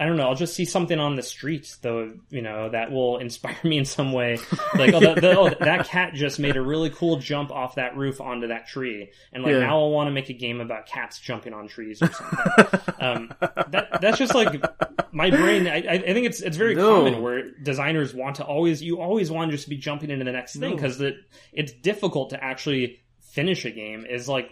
I 0.00 0.06
don't 0.06 0.16
know. 0.16 0.28
I'll 0.28 0.36
just 0.36 0.54
see 0.54 0.64
something 0.64 0.98
on 1.00 1.16
the 1.16 1.22
streets, 1.22 1.78
though, 1.78 2.12
you 2.30 2.40
know, 2.40 2.68
that 2.68 2.92
will 2.92 3.18
inspire 3.26 3.56
me 3.64 3.78
in 3.78 3.84
some 3.84 4.12
way. 4.12 4.38
Like, 4.74 4.94
oh, 4.94 5.00
the, 5.00 5.14
the, 5.20 5.36
oh, 5.36 5.48
that 5.48 5.86
cat 5.88 6.14
just 6.14 6.38
made 6.38 6.56
a 6.56 6.62
really 6.62 6.90
cool 6.90 7.16
jump 7.18 7.50
off 7.50 7.74
that 7.76 7.96
roof 7.96 8.20
onto 8.20 8.48
that 8.48 8.68
tree, 8.68 9.10
and 9.32 9.42
like 9.42 9.52
Yeah. 9.52 9.60
now 9.60 9.78
I'll 9.80 9.90
want 9.90 10.06
to 10.06 10.12
make 10.12 10.28
a 10.28 10.34
game 10.34 10.60
about 10.60 10.86
cats 10.86 11.18
jumping 11.18 11.52
on 11.52 11.66
trees 11.68 12.00
or 12.02 12.12
something. 12.12 12.80
um, 13.00 13.34
that 13.40 13.98
that's 14.00 14.18
just 14.18 14.34
like 14.34 14.62
my 15.10 15.30
brain. 15.30 15.66
I, 15.66 15.76
I 15.78 15.98
think 16.12 16.26
it's 16.26 16.40
it's 16.42 16.56
very 16.56 16.74
No. 16.76 16.96
common 17.04 17.22
where 17.22 17.50
designers 17.62 18.14
want 18.14 18.36
to 18.36 18.44
always 18.44 18.82
you 18.82 19.00
always 19.00 19.30
want 19.32 19.50
to 19.50 19.56
just 19.56 19.68
be 19.68 19.76
jumping 19.78 20.10
into 20.10 20.24
the 20.24 20.32
next 20.32 20.52
thing 20.52 20.70
No. 20.70 20.76
because 20.76 21.00
it 21.00 21.16
it's 21.52 21.72
difficult 21.72 22.30
to 22.30 22.44
actually 22.44 23.00
finish 23.32 23.64
a 23.64 23.70
game 23.70 24.04
is 24.08 24.28
like 24.28 24.50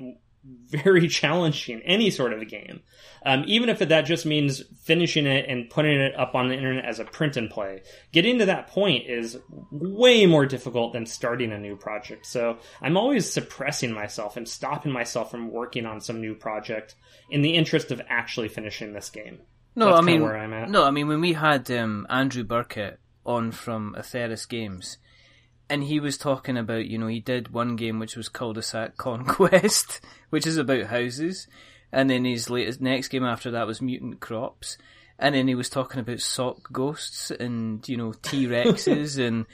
very 0.68 1.09
challenging 1.20 1.80
any 1.82 2.11
sort 2.11 2.32
of 2.32 2.40
a 2.40 2.44
game. 2.44 2.80
Um, 3.24 3.42
even 3.47 3.68
if 3.68 3.80
that 3.80 4.03
just 4.03 4.24
means 4.24 4.62
finishing 4.84 5.26
it 5.26 5.49
and 5.49 5.68
putting 5.68 5.99
it 6.01 6.14
up 6.16 6.34
on 6.34 6.49
the 6.49 6.55
internet 6.55 6.84
as 6.84 7.01
a 7.01 7.05
print 7.05 7.36
and 7.36 7.51
play 7.51 7.82
getting 8.12 8.38
to 8.38 8.47
that 8.47 8.68
point 8.68 9.09
is 9.09 9.36
way 9.72 10.26
more 10.26 10.47
difficult 10.47 10.92
than 10.92 11.07
starting 11.07 11.51
a 11.51 11.59
new 11.59 11.76
project. 11.76 12.24
So 12.26 12.59
i'm 12.80 12.97
always 12.97 13.28
suppressing 13.30 13.92
myself 13.92 14.36
and 14.36 14.49
stopping 14.49 14.92
myself 14.92 15.30
from 15.30 15.51
working 15.51 15.86
on 15.86 16.01
some 16.01 16.20
new 16.20 16.34
project 16.36 16.94
in 17.28 17.42
the 17.42 17.55
interest 17.57 17.90
of 17.90 18.01
actually 18.09 18.49
finishing 18.49 18.92
this 18.92 19.11
game. 19.11 19.38
No, 19.74 19.86
That's 19.86 19.99
I 19.99 20.03
mean, 20.03 20.22
where 20.22 20.36
I'm 20.36 20.53
at. 20.53 20.70
no, 20.70 20.84
I 20.84 20.90
mean 20.92 21.09
when 21.09 21.20
we 21.20 21.32
had 21.32 21.68
um, 21.70 22.07
Andrew 22.09 22.44
Burkett 22.44 23.01
on 23.24 23.51
from 23.51 23.97
Atheris 23.99 24.49
Games, 24.49 24.99
and 25.69 25.85
he 25.85 26.01
was 26.01 26.17
talking 26.17 26.57
about, 26.57 26.87
you 26.87 26.99
know, 26.99 27.07
he 27.07 27.21
did 27.21 27.53
one 27.53 27.77
game 27.77 27.99
which 27.99 28.17
was 28.17 28.29
Cul-de-sac 28.29 28.97
Conquest, 28.97 30.01
which 30.31 30.47
is 30.47 30.57
about 30.57 30.87
houses, 30.87 31.47
and 31.93 32.09
then 32.11 32.25
his 32.25 32.51
latest 32.51 32.81
next 32.81 33.09
game 33.09 33.25
after 33.25 33.51
that 33.51 33.67
was 33.67 33.83
Mutant 33.83 34.21
Crops, 34.21 34.79
and 35.19 35.35
then 35.35 35.49
he 35.49 35.55
was 35.55 35.71
talking 35.71 36.01
about 36.01 36.21
sock 36.21 36.73
ghosts 36.73 37.31
and 37.31 37.89
you 37.89 37.97
know 37.97 38.12
T 38.12 38.47
Rexes 38.47 39.19
and 39.27 39.47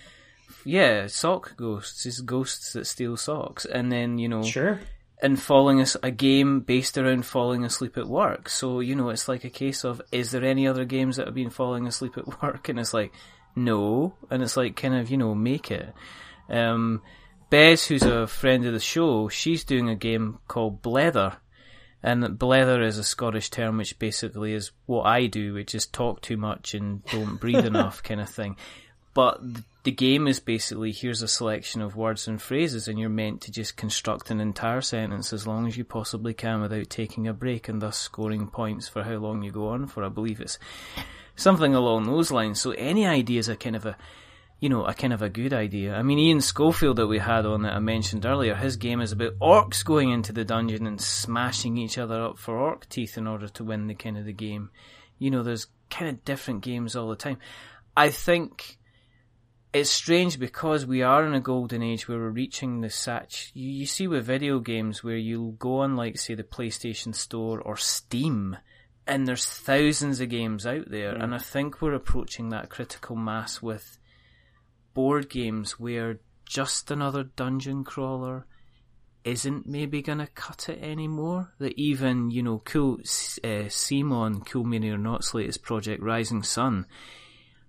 yeah, 0.64 1.06
sock 1.06 1.56
ghosts 1.56 2.06
is 2.06 2.20
ghosts 2.20 2.72
that 2.72 2.86
steal 2.86 3.16
socks, 3.16 3.64
and 3.64 3.90
then 3.90 4.18
you 4.18 4.28
know 4.28 4.42
sure 4.42 4.80
and 5.22 5.40
falling 5.40 5.80
as 5.80 5.96
a 6.02 6.10
game 6.10 6.60
based 6.60 6.98
around 6.98 7.24
falling 7.24 7.64
asleep 7.64 7.96
at 7.96 8.08
work. 8.08 8.48
So 8.48 8.80
you 8.80 8.96
know, 8.96 9.08
it's 9.08 9.28
like 9.28 9.44
a 9.44 9.50
case 9.50 9.84
of 9.84 10.02
is 10.10 10.32
there 10.32 10.44
any 10.44 10.66
other 10.66 10.84
games 10.84 11.16
that 11.16 11.26
have 11.26 11.34
been 11.34 11.50
falling 11.50 11.86
asleep 11.86 12.18
at 12.18 12.42
work? 12.42 12.68
And 12.68 12.78
it's 12.78 12.92
like 12.92 13.12
no, 13.54 14.14
and 14.30 14.42
it's 14.42 14.56
like 14.56 14.76
kind 14.76 14.94
of 14.94 15.10
you 15.10 15.16
know 15.16 15.34
make 15.34 15.70
it. 15.70 15.92
Um, 16.48 17.02
Bez, 17.52 17.86
who's 17.86 18.02
a 18.02 18.26
friend 18.26 18.64
of 18.64 18.72
the 18.72 18.80
show, 18.80 19.28
she's 19.28 19.62
doing 19.64 19.90
a 19.90 19.94
game 19.94 20.38
called 20.48 20.80
Blether. 20.82 21.36
And 22.02 22.24
blether 22.38 22.82
is 22.82 22.96
a 22.96 23.04
Scottish 23.04 23.50
term 23.50 23.76
which 23.76 23.98
basically 23.98 24.54
is 24.54 24.72
what 24.86 25.02
I 25.02 25.26
do, 25.26 25.52
which 25.52 25.74
is 25.74 25.86
talk 25.86 26.22
too 26.22 26.38
much 26.38 26.72
and 26.72 27.04
don't 27.04 27.38
breathe 27.38 27.66
enough 27.66 28.02
kind 28.02 28.22
of 28.22 28.30
thing. 28.30 28.56
But 29.14 29.40
the 29.84 29.92
game 29.92 30.26
is 30.26 30.40
basically 30.40 30.92
here's 30.92 31.20
a 31.20 31.28
selection 31.28 31.82
of 31.82 31.94
words 31.94 32.26
and 32.26 32.40
phrases, 32.40 32.88
and 32.88 32.98
you're 32.98 33.10
meant 33.10 33.42
to 33.42 33.52
just 33.52 33.76
construct 33.76 34.30
an 34.30 34.40
entire 34.40 34.80
sentence 34.80 35.32
as 35.32 35.46
long 35.46 35.66
as 35.66 35.76
you 35.76 35.84
possibly 35.84 36.32
can 36.32 36.62
without 36.62 36.88
taking 36.88 37.28
a 37.28 37.34
break, 37.34 37.68
and 37.68 37.82
thus 37.82 37.98
scoring 37.98 38.46
points 38.46 38.88
for 38.88 39.02
how 39.02 39.16
long 39.16 39.42
you 39.42 39.50
go 39.50 39.68
on 39.68 39.86
for. 39.86 40.02
I 40.02 40.08
believe 40.08 40.40
it's 40.40 40.58
something 41.42 41.74
along 41.74 42.04
those 42.04 42.30
lines. 42.30 42.60
So 42.60 42.70
any 42.72 43.06
idea 43.06 43.38
is 43.38 43.48
a 43.48 43.56
kind 43.56 43.76
of 43.76 43.84
a 43.86 43.96
you 44.62 44.68
know, 44.68 44.84
a 44.84 44.94
kind 44.94 45.12
of 45.12 45.22
a 45.22 45.28
good 45.28 45.52
idea. 45.52 45.92
I 45.92 46.04
mean, 46.04 46.20
Ian 46.20 46.40
Schofield 46.40 46.96
that 46.98 47.08
we 47.08 47.18
had 47.18 47.46
on 47.46 47.62
that 47.62 47.72
I 47.72 47.80
mentioned 47.80 48.24
earlier, 48.24 48.54
his 48.54 48.76
game 48.76 49.00
is 49.00 49.10
about 49.10 49.36
orcs 49.40 49.84
going 49.84 50.10
into 50.10 50.32
the 50.32 50.44
dungeon 50.44 50.86
and 50.86 51.00
smashing 51.00 51.76
each 51.76 51.98
other 51.98 52.22
up 52.22 52.38
for 52.38 52.56
orc 52.56 52.88
teeth 52.88 53.18
in 53.18 53.26
order 53.26 53.48
to 53.48 53.64
win 53.64 53.88
the 53.88 53.96
kind 53.96 54.16
of 54.16 54.24
the 54.24 54.32
game. 54.32 54.70
You 55.18 55.32
know, 55.32 55.42
there's 55.42 55.66
kind 55.90 56.08
of 56.08 56.24
different 56.24 56.62
games 56.62 56.94
all 56.94 57.08
the 57.08 57.16
time. 57.16 57.38
I 57.96 58.10
think 58.10 58.78
it's 59.72 59.90
strange 59.90 60.38
because 60.38 60.86
we 60.86 61.02
are 61.02 61.26
in 61.26 61.34
a 61.34 61.40
golden 61.40 61.82
age 61.82 62.06
where 62.06 62.18
we're 62.18 62.28
reaching 62.28 62.82
the 62.82 62.90
sat. 62.90 63.50
You, 63.54 63.68
you 63.68 63.86
see 63.86 64.06
with 64.06 64.26
video 64.26 64.60
games 64.60 65.02
where 65.02 65.16
you'll 65.16 65.52
go 65.52 65.78
on, 65.78 65.96
like, 65.96 66.18
say, 66.18 66.34
the 66.34 66.44
PlayStation 66.44 67.16
Store 67.16 67.60
or 67.60 67.76
Steam, 67.76 68.58
and 69.06 69.26
there's 69.26 69.46
thousands 69.46 70.20
of 70.20 70.28
games 70.28 70.66
out 70.66 70.90
there, 70.90 71.14
and 71.14 71.34
I 71.34 71.38
think 71.38 71.80
we're 71.80 71.94
approaching 71.94 72.50
that 72.50 72.70
critical 72.70 73.16
mass 73.16 73.60
with 73.60 73.98
board 74.94 75.28
games 75.28 75.78
where 75.80 76.20
just 76.44 76.90
another 76.90 77.24
dungeon 77.24 77.82
crawler 77.82 78.46
isn't 79.24 79.66
maybe 79.66 80.02
going 80.02 80.18
to 80.18 80.26
cut 80.26 80.68
it 80.68 80.82
anymore. 80.82 81.52
That 81.58 81.78
even, 81.78 82.30
you 82.30 82.42
know, 82.42 82.60
cool, 82.64 82.94
uh, 82.94 83.68
CMON, 83.68 84.46
Cool 84.46 84.64
Mini 84.64 84.90
or 84.90 84.98
Not's 84.98 85.34
latest 85.34 85.62
project, 85.62 86.02
Rising 86.02 86.42
Sun, 86.42 86.86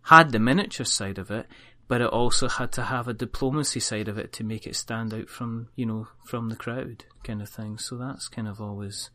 had 0.04 0.32
the 0.32 0.40
miniature 0.40 0.86
side 0.86 1.18
of 1.18 1.32
it, 1.32 1.48
but 1.88 2.02
it 2.02 2.08
also 2.08 2.48
had 2.48 2.72
to 2.74 2.84
have 2.84 3.08
a 3.08 3.14
diplomacy 3.14 3.80
side 3.80 4.08
of 4.08 4.18
it 4.18 4.34
to 4.34 4.44
make 4.44 4.66
it 4.68 4.76
stand 4.76 5.14
out 5.14 5.30
from, 5.30 5.70
you 5.76 5.86
know, 5.86 6.08
from 6.26 6.50
the 6.50 6.56
crowd 6.56 7.06
kind 7.24 7.42
of 7.42 7.50
thing. 7.50 7.78
So 7.78 7.98
that's 7.98 8.28
kind 8.28 8.48
of 8.48 8.60
always 8.60 9.10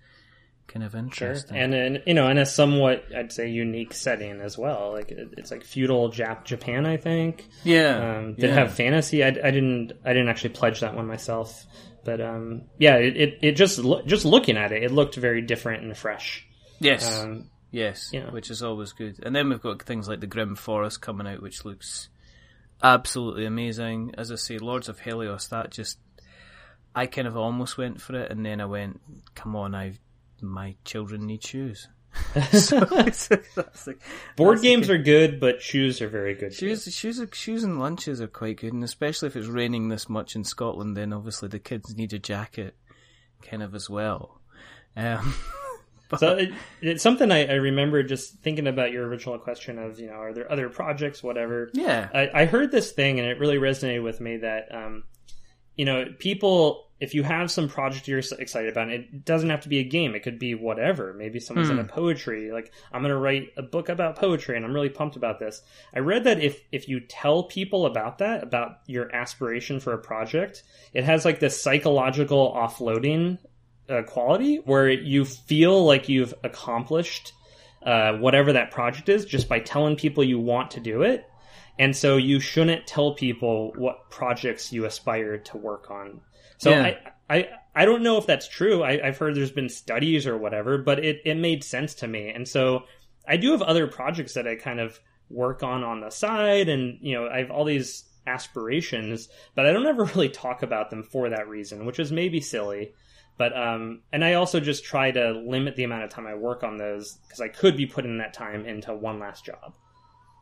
kind 0.68 0.84
of 0.84 0.92
Sure, 0.92 1.00
interesting. 1.00 1.56
and 1.56 1.74
in 1.74 2.02
you 2.06 2.14
know 2.14 2.28
in 2.28 2.38
a 2.38 2.46
somewhat 2.46 3.04
I'd 3.16 3.32
say 3.32 3.48
unique 3.50 3.92
setting 3.94 4.40
as 4.40 4.56
well. 4.56 4.92
Like 4.92 5.10
it's 5.10 5.50
like 5.50 5.64
feudal 5.64 6.10
Jap- 6.12 6.44
Japan, 6.44 6.86
I 6.86 6.96
think. 6.96 7.46
yeah, 7.64 8.18
Um, 8.18 8.34
did 8.34 8.50
yeah. 8.50 8.54
have 8.54 8.74
fantasy? 8.74 9.24
I, 9.24 9.28
I 9.28 9.50
didn't 9.50 9.92
I 10.04 10.12
didn't 10.12 10.28
actually 10.28 10.50
pledge 10.50 10.80
that 10.80 10.94
one 10.94 11.06
myself, 11.06 11.64
but 12.04 12.20
um, 12.20 12.62
yeah, 12.78 12.96
it, 12.96 13.16
it, 13.16 13.38
it 13.42 13.52
just 13.52 13.78
loo- 13.78 14.02
just 14.06 14.24
looking 14.24 14.56
at 14.56 14.70
it, 14.72 14.82
it 14.84 14.92
looked 14.92 15.16
very 15.16 15.42
different 15.42 15.82
and 15.84 15.96
fresh. 15.96 16.46
yes. 16.78 17.20
Um, 17.22 17.50
Yes, 17.70 18.08
Yeah. 18.14 18.30
which 18.30 18.48
is 18.50 18.62
always 18.62 18.92
good. 18.92 19.20
And 19.22 19.36
then 19.36 19.50
we've 19.50 19.60
got 19.60 19.82
things 19.82 20.08
like 20.08 20.20
the 20.20 20.26
Grimm 20.26 20.56
Forest 20.56 21.02
coming 21.02 21.26
out, 21.26 21.42
which 21.42 21.66
looks 21.66 22.08
absolutely 22.82 23.44
amazing. 23.44 24.14
As 24.16 24.32
I 24.32 24.36
say, 24.36 24.56
Lords 24.56 24.88
of 24.88 25.00
Hellas, 25.00 25.48
that 25.48 25.70
just 25.70 25.98
I 26.94 27.04
kind 27.04 27.28
of 27.28 27.36
almost 27.36 27.76
went 27.76 28.00
for 28.00 28.16
it, 28.18 28.30
and 28.32 28.44
then 28.44 28.62
I 28.62 28.64
went, 28.64 29.00
"Come 29.34 29.54
on, 29.54 29.74
I 29.74 29.98
my 30.42 30.76
children 30.84 31.26
need 31.26 31.44
shoes." 31.44 31.88
so 32.52 32.78
like, 33.86 34.00
board 34.36 34.60
games 34.60 34.90
are 34.90 34.98
good, 34.98 35.40
but 35.40 35.62
shoes 35.62 36.00
are 36.02 36.08
very 36.08 36.34
good. 36.34 36.52
too. 36.52 36.74
Shoes, 36.74 36.94
shoes, 36.94 37.20
are, 37.20 37.28
shoes, 37.32 37.64
and 37.64 37.78
lunches 37.78 38.20
are 38.20 38.28
quite 38.28 38.58
good, 38.58 38.72
and 38.72 38.84
especially 38.84 39.28
if 39.28 39.36
it's 39.36 39.46
raining 39.46 39.88
this 39.88 40.08
much 40.08 40.34
in 40.34 40.44
Scotland, 40.44 40.96
then 40.96 41.12
obviously 41.12 41.48
the 41.48 41.58
kids 41.58 41.96
need 41.96 42.12
a 42.12 42.18
jacket, 42.18 42.76
kind 43.42 43.62
of 43.62 43.74
as 43.74 43.88
well. 43.88 44.40
Um, 44.96 45.34
but, 46.08 46.20
So 46.20 46.36
it, 46.36 46.50
it's 46.82 47.02
something 47.02 47.30
I, 47.30 47.46
I 47.46 47.54
remember 47.54 48.02
just 48.02 48.34
thinking 48.38 48.66
about 48.66 48.92
your 48.92 49.06
original 49.06 49.38
question 49.38 49.78
of 49.78 49.98
you 50.00 50.08
know 50.08 50.14
are 50.14 50.32
there 50.32 50.50
other 50.50 50.68
projects 50.68 51.22
whatever. 51.22 51.70
yeah, 51.72 52.08
I, 52.12 52.42
I 52.42 52.44
heard 52.46 52.70
this 52.70 52.92
thing 52.92 53.20
and 53.20 53.28
it 53.28 53.38
really 53.38 53.58
resonated 53.58 54.02
with 54.02 54.20
me 54.20 54.38
that 54.38 54.74
um, 54.74 55.04
you 55.76 55.84
know 55.84 56.06
people 56.18 56.87
if 57.00 57.14
you 57.14 57.22
have 57.22 57.50
some 57.50 57.68
project 57.68 58.08
you're 58.08 58.18
excited 58.18 58.70
about 58.70 58.88
it 58.88 59.24
doesn't 59.24 59.50
have 59.50 59.60
to 59.60 59.68
be 59.68 59.78
a 59.78 59.84
game 59.84 60.14
it 60.14 60.22
could 60.22 60.38
be 60.38 60.54
whatever 60.54 61.12
maybe 61.14 61.38
someone's 61.38 61.68
Hmm. 61.68 61.78
into 61.78 61.92
poetry 61.92 62.50
like 62.50 62.72
i'm 62.92 63.02
going 63.02 63.12
to 63.12 63.18
write 63.18 63.48
a 63.56 63.62
book 63.62 63.88
about 63.88 64.16
poetry 64.16 64.56
and 64.56 64.64
i'm 64.64 64.72
really 64.74 64.88
pumped 64.88 65.16
about 65.16 65.38
this 65.38 65.62
i 65.94 65.98
read 65.98 66.24
that 66.24 66.40
if 66.40 66.60
if 66.72 66.88
you 66.88 67.00
tell 67.00 67.44
people 67.44 67.86
about 67.86 68.18
that 68.18 68.42
about 68.42 68.78
your 68.86 69.14
aspiration 69.14 69.80
for 69.80 69.92
a 69.92 69.98
project 69.98 70.62
it 70.92 71.04
has 71.04 71.24
like 71.24 71.40
this 71.40 71.62
psychological 71.62 72.52
offloading 72.56 73.38
uh, 73.88 74.02
quality 74.02 74.56
where 74.56 74.90
you 74.90 75.24
feel 75.24 75.84
like 75.84 76.08
you've 76.08 76.34
accomplished 76.44 77.32
uh, 77.84 78.12
whatever 78.14 78.52
that 78.52 78.70
project 78.70 79.08
is 79.08 79.24
just 79.24 79.48
by 79.48 79.60
telling 79.60 79.96
people 79.96 80.22
you 80.24 80.38
want 80.38 80.72
to 80.72 80.80
do 80.80 81.02
it 81.02 81.24
and 81.78 81.94
so 81.94 82.16
you 82.16 82.40
shouldn't 82.40 82.86
tell 82.86 83.14
people 83.14 83.72
what 83.76 84.10
projects 84.10 84.72
you 84.72 84.84
aspire 84.84 85.38
to 85.38 85.56
work 85.56 85.90
on. 85.92 86.20
So 86.58 86.70
Yeah. 86.70 86.82
I, 86.82 86.98
I, 87.30 87.48
I 87.74 87.84
don't 87.84 88.02
know 88.02 88.18
if 88.18 88.26
that's 88.26 88.48
true. 88.48 88.82
I, 88.82 89.06
I've 89.06 89.18
heard 89.18 89.34
there's 89.34 89.50
been 89.50 89.68
studies 89.68 90.26
or 90.26 90.36
whatever, 90.36 90.78
but 90.78 91.04
it, 91.04 91.22
it 91.24 91.36
made 91.36 91.64
sense 91.64 91.94
to 91.96 92.08
me. 92.08 92.28
And 92.28 92.46
so 92.46 92.84
I 93.26 93.36
do 93.36 93.52
have 93.52 93.62
other 93.62 93.86
projects 93.86 94.34
that 94.34 94.46
I 94.48 94.56
kind 94.56 94.80
of 94.80 94.98
work 95.30 95.62
on 95.62 95.84
on 95.84 96.00
the 96.00 96.10
side, 96.10 96.68
and 96.68 96.98
you 97.02 97.14
know 97.14 97.28
I 97.28 97.38
have 97.38 97.50
all 97.50 97.64
these 97.64 98.04
aspirations, 98.26 99.28
but 99.54 99.66
I 99.66 99.72
don't 99.72 99.86
ever 99.86 100.04
really 100.14 100.28
talk 100.28 100.62
about 100.62 100.90
them 100.90 101.02
for 101.02 101.28
that 101.28 101.48
reason, 101.48 101.86
which 101.86 101.98
is 101.98 102.10
maybe 102.10 102.40
silly. 102.40 102.92
But 103.36 103.56
um, 103.56 104.00
and 104.12 104.24
I 104.24 104.34
also 104.34 104.58
just 104.58 104.84
try 104.84 105.12
to 105.12 105.30
limit 105.32 105.76
the 105.76 105.84
amount 105.84 106.04
of 106.04 106.10
time 106.10 106.26
I 106.26 106.34
work 106.34 106.64
on 106.64 106.76
those 106.76 107.14
because 107.26 107.40
I 107.40 107.48
could 107.48 107.76
be 107.76 107.86
putting 107.86 108.18
that 108.18 108.34
time 108.34 108.64
into 108.64 108.92
one 108.94 109.20
last 109.20 109.44
job. 109.44 109.74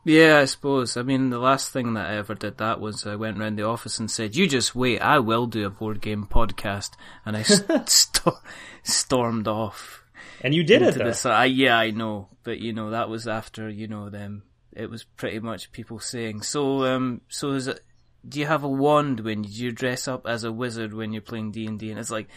Yeah, 0.07 0.39
I 0.39 0.45
suppose. 0.45 0.95
I 0.95 1.01
mean, 1.01 1.31
the 1.31 1.37
last 1.37 1.73
thing 1.73 1.93
that 1.95 2.09
I 2.09 2.15
ever 2.15 2.33
did 2.33 2.59
that 2.59 2.79
was 2.79 3.05
I 3.05 3.17
went 3.17 3.39
round 3.39 3.59
the 3.59 3.63
office 3.63 3.99
and 3.99 4.09
said, 4.09 4.37
"You 4.37 4.47
just 4.47 4.73
wait, 4.73 4.99
I 4.99 5.19
will 5.19 5.47
do 5.47 5.65
a 5.65 5.69
board 5.69 5.99
game 5.99 6.25
podcast," 6.25 6.91
and 7.25 7.35
I 7.35 7.41
st- 7.41 7.89
sto- 7.89 8.39
stormed 8.83 9.49
off. 9.49 10.05
And 10.39 10.55
you 10.55 10.63
did 10.63 10.81
it 10.81 10.95
though. 10.95 11.29
I, 11.29 11.45
yeah, 11.45 11.77
I 11.77 11.91
know, 11.91 12.29
but 12.45 12.59
you 12.59 12.71
know 12.71 12.91
that 12.91 13.09
was 13.09 13.27
after 13.27 13.67
you 13.67 13.89
know 13.89 14.09
them. 14.09 14.43
It 14.71 14.89
was 14.89 15.03
pretty 15.03 15.39
much 15.39 15.73
people 15.73 15.99
saying, 15.99 16.41
"So, 16.43 16.85
um, 16.85 17.19
so 17.27 17.51
is 17.51 17.67
it? 17.67 17.81
Do 18.25 18.39
you 18.39 18.45
have 18.45 18.63
a 18.63 18.69
wand 18.69 19.19
when 19.19 19.41
do 19.41 19.49
you 19.49 19.73
dress 19.73 20.07
up 20.07 20.25
as 20.25 20.45
a 20.45 20.53
wizard 20.53 20.93
when 20.93 21.11
you're 21.11 21.21
playing 21.21 21.51
D 21.51 21.65
and 21.65 21.77
D?" 21.77 21.91
And 21.91 21.99
it's 21.99 22.11
like 22.11 22.29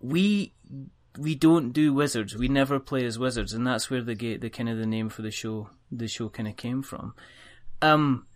we 0.00 0.54
we 1.18 1.34
don't 1.34 1.72
do 1.72 1.92
wizards. 1.92 2.36
We 2.36 2.48
never 2.48 2.78
play 2.78 3.04
as 3.04 3.18
wizards, 3.18 3.52
and 3.52 3.66
that's 3.66 3.90
where 3.90 4.02
the 4.02 4.14
ga- 4.14 4.36
the 4.36 4.50
kind 4.50 4.68
of 4.68 4.78
the 4.78 4.86
name 4.86 5.08
for 5.08 5.22
the 5.22 5.30
show 5.30 5.70
the 5.90 6.08
show 6.08 6.28
kind 6.28 6.48
of 6.48 6.56
came 6.56 6.82
from. 6.82 7.14
Um, 7.82 8.26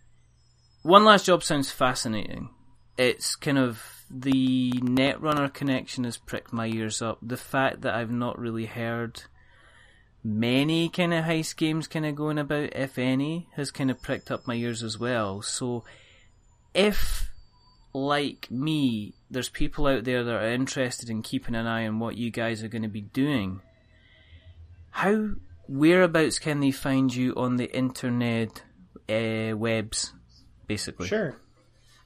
one 0.81 1.05
last 1.05 1.25
job 1.25 1.43
sounds 1.43 1.71
fascinating. 1.71 2.49
It's 2.97 3.35
kind 3.35 3.57
of 3.57 3.81
the 4.09 4.71
Netrunner 4.71 5.51
connection 5.51 6.03
has 6.03 6.17
pricked 6.17 6.53
my 6.53 6.67
ears 6.67 7.01
up. 7.01 7.19
The 7.21 7.37
fact 7.37 7.81
that 7.81 7.95
I've 7.95 8.11
not 8.11 8.37
really 8.37 8.65
heard 8.65 9.23
many 10.23 10.89
kind 10.89 11.13
of 11.13 11.25
heist 11.25 11.57
games 11.57 11.87
kind 11.87 12.05
of 12.05 12.15
going 12.15 12.37
about, 12.37 12.75
if 12.75 12.97
any, 12.97 13.49
has 13.55 13.71
kind 13.71 13.89
of 13.89 14.01
pricked 14.01 14.29
up 14.29 14.47
my 14.47 14.55
ears 14.55 14.83
as 14.83 14.99
well. 14.99 15.41
So, 15.41 15.83
if 16.73 17.29
like 17.93 18.49
me, 18.49 19.13
there's 19.33 19.49
people 19.49 19.87
out 19.87 20.03
there 20.03 20.23
that 20.23 20.35
are 20.35 20.47
interested 20.47 21.09
in 21.09 21.21
keeping 21.21 21.55
an 21.55 21.67
eye 21.67 21.87
on 21.87 21.99
what 21.99 22.17
you 22.17 22.31
guys 22.31 22.63
are 22.63 22.67
going 22.67 22.83
to 22.83 22.87
be 22.87 23.01
doing, 23.01 23.61
how 24.91 25.31
whereabouts 25.67 26.39
can 26.39 26.59
they 26.59 26.71
find 26.71 27.13
you 27.13 27.33
on 27.35 27.57
the 27.57 27.75
internet 27.75 28.63
uh, 29.09 29.55
webs, 29.57 30.13
basically? 30.67 31.07
Sure. 31.07 31.35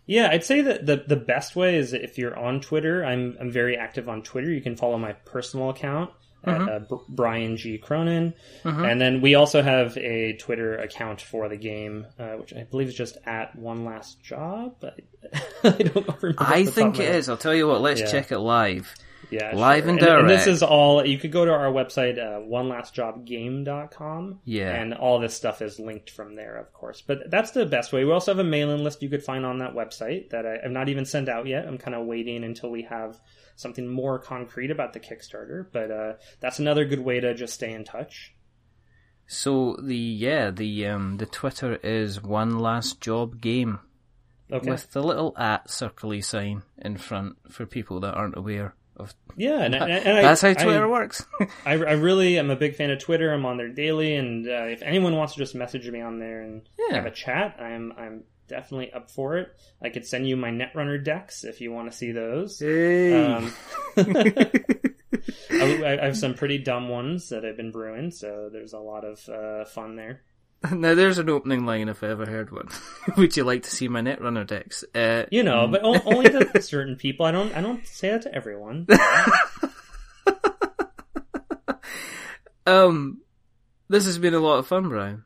Yeah, 0.05 0.29
I'd 0.31 0.45
say 0.45 0.61
that 0.61 0.85
the 0.85 1.03
the 1.05 1.17
best 1.17 1.55
way 1.55 1.75
is 1.75 1.91
if 1.91 2.17
you're 2.17 2.37
on 2.37 2.61
Twitter. 2.61 3.03
I'm 3.03 3.35
I'm 3.41 3.51
very 3.51 3.75
active 3.75 4.07
on 4.07 4.23
Twitter. 4.23 4.49
You 4.49 4.61
can 4.61 4.77
follow 4.77 4.97
my 4.97 5.11
personal 5.11 5.69
account 5.69 6.11
at 6.43 6.61
uh, 6.61 6.79
Brian 7.09 7.57
G 7.57 7.77
Cronin, 7.77 8.33
and 8.63 9.01
then 9.01 9.21
we 9.21 9.35
also 9.35 9.61
have 9.61 9.97
a 9.97 10.33
Twitter 10.37 10.77
account 10.77 11.21
for 11.21 11.49
the 11.49 11.57
game, 11.57 12.05
uh, 12.19 12.33
which 12.33 12.53
I 12.53 12.63
believe 12.63 12.87
is 12.87 12.95
just 12.95 13.17
at 13.25 13.55
One 13.55 13.83
Last 13.85 14.21
Job. 14.23 14.75
I, 14.83 14.91
I 15.63 15.69
don't 15.71 15.95
remember. 16.21 16.35
I 16.37 16.43
off 16.43 16.57
the 16.57 16.63
top 16.65 16.73
think 16.73 16.99
it 16.99 17.15
is. 17.15 17.27
I'll 17.29 17.37
tell 17.37 17.55
you 17.55 17.67
what. 17.67 17.81
Let's 17.81 18.01
Yeah. 18.01 18.07
check 18.11 18.31
it 18.31 18.39
live. 18.39 18.93
Yeah, 19.29 19.53
Live 19.55 19.83
sure. 19.83 19.89
and 19.89 20.01
And, 20.01 20.29
this 20.29 20.47
is 20.47 20.63
all. 20.63 21.05
You 21.05 21.17
could 21.17 21.33
go 21.33 21.43
to 21.43 21.51
our 21.51 21.69
website, 21.69 22.17
uh, 22.17 22.39
onelastjobgame.com. 22.47 24.39
Yeah. 24.45 24.73
and 24.73 24.93
all 24.93 25.19
this 25.19 25.33
stuff 25.35 25.61
is 25.61 25.79
linked 25.79 26.09
from 26.09 26.35
there, 26.35 26.55
of 26.57 26.71
course. 26.73 27.01
But 27.05 27.29
that's 27.29 27.51
the 27.51 27.65
best 27.65 27.91
way. 27.91 28.05
We 28.05 28.11
also 28.11 28.31
have 28.31 28.39
a 28.39 28.43
mailing 28.49 28.83
list 28.83 29.01
you 29.03 29.09
could 29.09 29.23
find 29.23 29.45
on 29.45 29.59
that 29.59 29.73
website 29.73 30.29
that 30.29 30.45
I, 30.45 30.59
I've 30.63 30.71
not 30.71 30.89
even 30.89 31.05
sent 31.05 31.27
out 31.29 31.45
yet. 31.47 31.67
I'm 31.67 31.77
kind 31.77 31.95
of 31.95 32.05
waiting 32.05 32.43
until 32.43 32.69
we 32.69 32.83
have 32.83 33.19
something 33.57 33.87
more 33.89 34.17
concrete 34.19 34.71
about 34.71 34.93
the 34.93 34.99
Kickstarter. 35.01 35.65
But 35.71 35.91
uh, 35.91 36.13
that's 36.39 36.59
another 36.59 36.85
good 36.85 36.99
way 37.01 37.19
to 37.19 37.33
just 37.33 37.53
stay 37.53 37.73
in 37.73 37.83
touch. 37.83 38.33
So 39.27 39.75
the 39.83 39.97
yeah 39.97 40.51
the 40.51 40.87
um 40.87 41.17
the 41.17 41.25
Twitter 41.25 41.75
is 41.83 42.21
one 42.23 42.59
last 42.59 43.01
job 43.01 43.41
game 43.41 43.79
Okay. 44.49 44.69
with 44.71 44.93
the 44.93 45.03
little 45.03 45.37
at 45.37 45.67
circly 45.67 46.23
sign 46.23 46.63
in 46.77 46.95
front 46.95 47.35
for 47.51 47.65
people 47.65 47.99
that 47.99 48.13
aren't 48.13 48.37
aware 48.37 48.75
of. 48.95 49.13
yeah, 49.35 49.61
and, 49.63 49.75
and, 49.75 49.83
and 49.91 50.17
I, 50.19 50.21
That's 50.21 50.39
how 50.41 50.47
I- 50.49 50.53
Twitter 50.53 50.87
works. 50.87 51.25
I, 51.65 51.73
I 51.73 51.75
really 51.99 52.39
am 52.39 52.49
a 52.49 52.55
big 52.55 52.75
fan 52.77 52.89
of 52.89 52.99
Twitter. 52.99 53.33
I'm 53.33 53.45
on 53.45 53.57
there 53.57 53.67
daily, 53.67 54.15
and 54.15 54.47
uh, 54.47 54.67
if 54.67 54.81
anyone 54.83 55.17
wants 55.17 55.33
to 55.33 55.39
just 55.39 55.53
message 55.53 55.89
me 55.89 55.99
on 55.99 56.19
there 56.19 56.41
and 56.43 56.61
Yeah. 56.79 56.95
have 56.95 57.05
a 57.05 57.11
chat, 57.11 57.57
I'm 57.59 57.91
I'm 57.97 58.23
definitely 58.47 58.91
up 58.93 59.09
for 59.11 59.37
it. 59.37 59.49
I 59.81 59.89
could 59.89 60.05
send 60.05 60.27
you 60.27 60.35
my 60.37 60.49
Netrunner 60.49 61.03
decks 61.03 61.43
if 61.43 61.61
you 61.61 61.71
want 61.71 61.91
to 61.91 61.97
see 61.97 62.11
those. 62.11 62.61
Um, 62.61 63.53
I, 65.51 65.97
I 66.01 66.05
have 66.05 66.17
some 66.17 66.33
pretty 66.33 66.57
dumb 66.59 66.89
ones 66.89 67.29
that 67.29 67.45
I've 67.45 67.57
been 67.57 67.71
brewing, 67.71 68.11
so 68.11 68.49
there's 68.51 68.73
a 68.73 68.79
lot 68.79 69.03
of 69.05 69.27
uh, 69.29 69.65
fun 69.65 69.95
there. 69.95 70.21
now 70.71 70.95
there's 70.95 71.17
an 71.19 71.29
opening 71.29 71.65
line 71.65 71.87
if 71.89 72.03
I 72.03 72.07
ever 72.07 72.25
heard 72.25 72.51
one. 72.51 72.69
Would 73.17 73.37
you 73.37 73.43
like 73.43 73.63
to 73.63 73.69
see 73.69 73.87
my 73.87 74.01
Netrunner 74.01 74.45
decks? 74.47 74.83
Uh, 74.95 75.25
You 75.31 75.43
know, 75.43 75.67
but 75.67 75.83
o- 75.83 76.01
only 76.05 76.29
to 76.29 76.61
certain 76.61 76.95
people. 76.95 77.25
I 77.25 77.31
don't 77.31 77.53
I 77.55 77.61
don't 77.61 77.85
say 77.85 78.09
that 78.09 78.23
to 78.23 78.33
everyone. 78.33 78.87
um, 82.65 83.21
this 83.89 84.05
has 84.05 84.17
been 84.17 84.33
a 84.33 84.39
lot 84.39 84.59
of 84.59 84.67
fun, 84.67 84.89
Brian. 84.89 85.23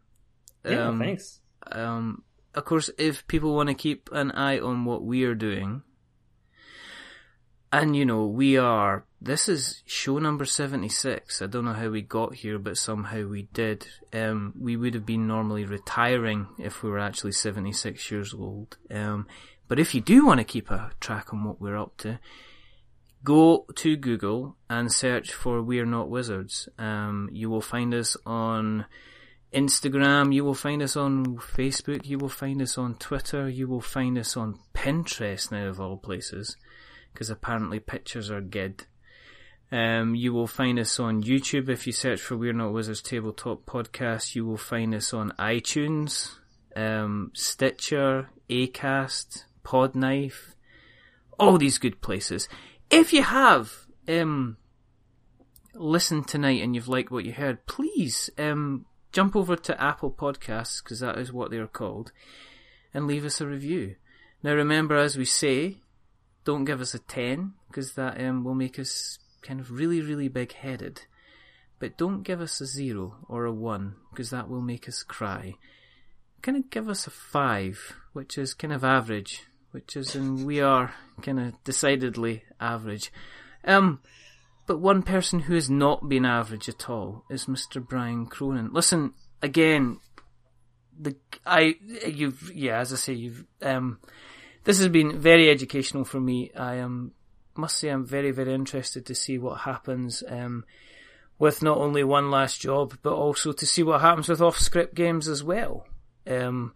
Yeah, 0.65 0.89
Um, 0.89 0.99
thanks. 0.99 1.39
Um, 1.71 2.23
of 2.53 2.65
course, 2.65 2.89
if 2.97 3.25
people 3.27 3.55
want 3.55 3.69
to 3.69 3.75
keep 3.75 4.09
an 4.11 4.31
eye 4.31 4.59
on 4.59 4.85
what 4.85 5.03
we 5.03 5.23
are 5.23 5.35
doing, 5.35 5.83
and 7.71 7.95
you 7.95 8.05
know, 8.05 8.25
we 8.25 8.57
are, 8.57 9.05
this 9.21 9.47
is 9.47 9.81
show 9.85 10.19
number 10.19 10.43
76. 10.43 11.41
I 11.41 11.45
don't 11.45 11.63
know 11.63 11.73
how 11.73 11.89
we 11.89 12.01
got 12.01 12.35
here, 12.35 12.59
but 12.59 12.77
somehow 12.77 13.25
we 13.27 13.43
did. 13.53 13.87
Um, 14.11 14.53
we 14.59 14.75
would 14.75 14.93
have 14.93 15.05
been 15.05 15.25
normally 15.25 15.63
retiring 15.63 16.47
if 16.59 16.83
we 16.83 16.89
were 16.89 16.99
actually 16.99 17.31
76 17.31 18.11
years 18.11 18.33
old. 18.33 18.77
Um, 18.89 19.27
but 19.69 19.79
if 19.79 19.95
you 19.95 20.01
do 20.01 20.25
want 20.25 20.39
to 20.39 20.43
keep 20.43 20.69
a 20.69 20.91
track 20.99 21.33
on 21.33 21.45
what 21.45 21.61
we're 21.61 21.77
up 21.77 21.95
to, 21.99 22.19
go 23.23 23.65
to 23.75 23.95
Google 23.95 24.57
and 24.69 24.91
search 24.91 25.31
for 25.31 25.61
We're 25.61 25.85
Not 25.85 26.09
Wizards. 26.09 26.67
Um, 26.77 27.29
you 27.31 27.49
will 27.49 27.61
find 27.61 27.93
us 27.93 28.17
on 28.25 28.85
Instagram, 29.53 30.33
you 30.33 30.45
will 30.45 30.53
find 30.53 30.81
us 30.81 30.95
on 30.95 31.37
Facebook, 31.37 32.05
you 32.05 32.17
will 32.17 32.29
find 32.29 32.61
us 32.61 32.77
on 32.77 32.95
Twitter, 32.95 33.49
you 33.49 33.67
will 33.67 33.81
find 33.81 34.17
us 34.17 34.37
on 34.37 34.57
Pinterest 34.73 35.51
now 35.51 35.67
of 35.67 35.81
all 35.81 35.97
places, 35.97 36.55
because 37.11 37.29
apparently 37.29 37.79
pictures 37.79 38.31
are 38.31 38.41
good. 38.41 38.85
Um, 39.71 40.15
you 40.15 40.33
will 40.33 40.47
find 40.47 40.79
us 40.79 40.99
on 40.99 41.23
YouTube 41.23 41.69
if 41.69 41.87
you 41.87 41.93
search 41.93 42.21
for 42.21 42.35
We're 42.35 42.53
Not 42.53 42.73
Wizards 42.73 43.01
Tabletop 43.01 43.65
Podcast. 43.65 44.35
You 44.35 44.45
will 44.45 44.57
find 44.57 44.93
us 44.93 45.13
on 45.13 45.31
iTunes, 45.39 46.29
um, 46.75 47.31
Stitcher, 47.33 48.29
Acast, 48.49 49.45
Podknife, 49.63 50.55
all 51.39 51.57
these 51.57 51.77
good 51.77 52.01
places. 52.01 52.49
If 52.89 53.13
you 53.13 53.23
have 53.23 53.85
um, 54.07 54.57
listened 55.73 56.27
tonight 56.27 56.61
and 56.61 56.75
you've 56.75 56.89
liked 56.89 57.11
what 57.11 57.25
you 57.25 57.31
heard, 57.31 57.65
please 57.65 58.29
um, 58.37 58.85
jump 59.11 59.35
over 59.35 59.55
to 59.55 59.81
Apple 59.81 60.11
Podcasts 60.11 60.83
because 60.83 60.99
that 60.99 61.17
is 61.17 61.33
what 61.33 61.51
they 61.51 61.57
are 61.57 61.67
called, 61.67 62.11
and 62.93 63.07
leave 63.07 63.25
us 63.25 63.41
a 63.41 63.47
review. 63.47 63.95
Now, 64.43 64.53
remember, 64.53 64.95
as 64.95 65.17
we 65.17 65.25
say, 65.25 65.77
don't 66.43 66.65
give 66.65 66.81
us 66.81 66.93
a 66.93 66.99
ten 66.99 67.53
because 67.67 67.93
that 67.93 68.19
um, 68.19 68.43
will 68.43 68.55
make 68.55 68.79
us 68.79 69.19
kind 69.41 69.59
of 69.59 69.71
really, 69.71 70.01
really 70.01 70.27
big 70.27 70.53
headed. 70.53 71.03
But 71.79 71.97
don't 71.97 72.23
give 72.23 72.41
us 72.41 72.61
a 72.61 72.65
zero 72.65 73.17
or 73.27 73.45
a 73.45 73.53
one 73.53 73.95
because 74.11 74.29
that 74.29 74.49
will 74.49 74.61
make 74.61 74.87
us 74.87 75.03
cry. 75.03 75.55
Kind 76.41 76.57
of 76.57 76.69
give 76.69 76.89
us 76.89 77.07
a 77.07 77.11
five, 77.11 77.95
which 78.13 78.37
is 78.37 78.53
kind 78.53 78.73
of 78.73 78.83
average, 78.83 79.43
which 79.71 79.95
is, 79.95 80.15
and 80.15 80.45
we 80.45 80.59
are 80.59 80.93
kind 81.21 81.39
of 81.39 81.63
decidedly 81.63 82.43
average. 82.59 83.11
Um, 83.63 83.99
but 84.71 84.79
one 84.79 85.03
person 85.03 85.41
who 85.41 85.53
has 85.53 85.69
not 85.69 86.07
been 86.07 86.23
average 86.23 86.69
at 86.69 86.89
all 86.89 87.25
is 87.29 87.47
Mr. 87.47 87.85
Brian 87.85 88.25
Cronin. 88.25 88.71
Listen, 88.71 89.13
again, 89.41 89.99
the 90.97 91.17
I 91.45 91.75
you've 92.07 92.53
yeah, 92.55 92.79
as 92.79 92.93
I 92.93 92.95
say, 92.95 93.11
you've 93.11 93.43
um, 93.61 93.99
this 94.63 94.77
has 94.77 94.87
been 94.87 95.19
very 95.19 95.49
educational 95.49 96.05
for 96.05 96.21
me. 96.21 96.53
I 96.55 96.75
am 96.75 97.11
must 97.53 97.79
say 97.79 97.89
I'm 97.89 98.05
very 98.05 98.31
very 98.31 98.53
interested 98.53 99.05
to 99.07 99.13
see 99.13 99.37
what 99.37 99.59
happens 99.59 100.23
um, 100.25 100.63
with 101.37 101.61
not 101.61 101.77
only 101.77 102.05
one 102.05 102.31
last 102.31 102.61
job, 102.61 102.97
but 103.03 103.11
also 103.11 103.51
to 103.51 103.65
see 103.65 103.83
what 103.83 103.99
happens 103.99 104.29
with 104.29 104.41
off 104.41 104.57
script 104.57 104.95
games 104.95 105.27
as 105.27 105.43
well. 105.43 105.85
Um, 106.25 106.73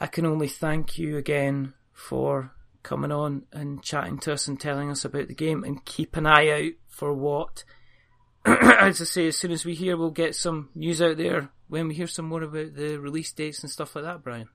I 0.00 0.08
can 0.08 0.26
only 0.26 0.48
thank 0.48 0.98
you 0.98 1.16
again 1.16 1.74
for 1.92 2.50
coming 2.82 3.12
on 3.12 3.44
and 3.52 3.84
chatting 3.84 4.18
to 4.18 4.32
us 4.32 4.48
and 4.48 4.58
telling 4.58 4.90
us 4.90 5.04
about 5.04 5.28
the 5.28 5.34
game 5.34 5.62
and 5.62 5.84
keep 5.84 6.16
an 6.16 6.26
eye 6.26 6.50
out 6.50 6.72
for 6.90 7.14
what 7.14 7.64
as 8.44 9.00
I 9.00 9.04
say, 9.04 9.26
as 9.28 9.36
soon 9.36 9.52
as 9.52 9.64
we 9.64 9.74
hear, 9.74 9.96
we'll 9.96 10.10
get 10.10 10.34
some 10.34 10.70
news 10.74 11.02
out 11.02 11.16
there 11.16 11.50
when 11.68 11.88
we 11.88 11.94
hear 11.94 12.06
some 12.06 12.26
more 12.26 12.42
about 12.42 12.74
the 12.74 12.98
release 12.98 13.32
dates 13.32 13.62
and 13.62 13.70
stuff 13.70 13.94
like 13.94 14.04
that, 14.04 14.22
Brian. 14.22 14.48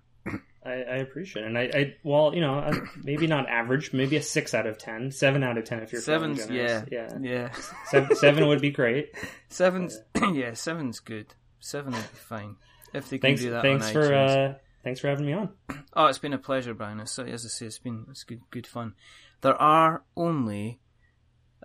I, 0.66 0.72
I 0.72 0.96
appreciate 0.98 1.44
it. 1.44 1.48
And 1.48 1.58
I, 1.58 1.70
I, 1.74 1.96
well, 2.04 2.34
you 2.34 2.42
know, 2.42 2.72
maybe 3.04 3.28
not 3.28 3.48
average, 3.48 3.94
maybe 3.94 4.16
a 4.16 4.22
six 4.24 4.56
out 4.56 4.66
of 4.66 4.80
ten, 4.80 5.12
seven 5.12 5.44
out 5.44 5.60
of 5.60 5.66
ten 5.66 5.84
if 5.84 5.92
you're 5.92 6.02
Seven's, 6.02 6.50
yeah, 6.50 6.84
yeah, 6.92 7.18
yeah. 7.22 7.52
Seven, 7.86 8.16
seven 8.16 8.48
would 8.48 8.62
be 8.62 8.72
great. 8.72 9.14
Seven's, 9.50 10.00
yeah, 10.34 10.54
seven's 10.54 11.00
good. 11.00 11.28
Seven 11.60 11.94
would 11.94 12.12
be 12.12 12.18
fine 12.18 12.56
if 12.94 13.10
they 13.10 13.20
can 13.20 13.30
Thanks, 13.30 13.42
do 13.42 13.52
that 13.52 13.62
thanks 13.62 13.92
for, 13.92 14.14
uh, 14.14 14.54
thanks 14.84 15.00
for 15.00 15.10
having 15.10 15.28
me 15.28 15.34
on. 15.34 15.50
Oh, 15.94 16.08
it's 16.08 16.18
been 16.18 16.34
a 16.34 16.40
pleasure, 16.40 16.74
Brian. 16.74 17.00
As, 17.00 17.20
as 17.20 17.46
I 17.46 17.50
say, 17.50 17.68
it's 17.68 17.78
been 17.78 18.08
it's 18.10 18.24
good, 18.24 18.42
good 18.50 18.66
fun. 18.66 18.96
There 19.42 19.62
are 19.62 20.04
only 20.18 20.80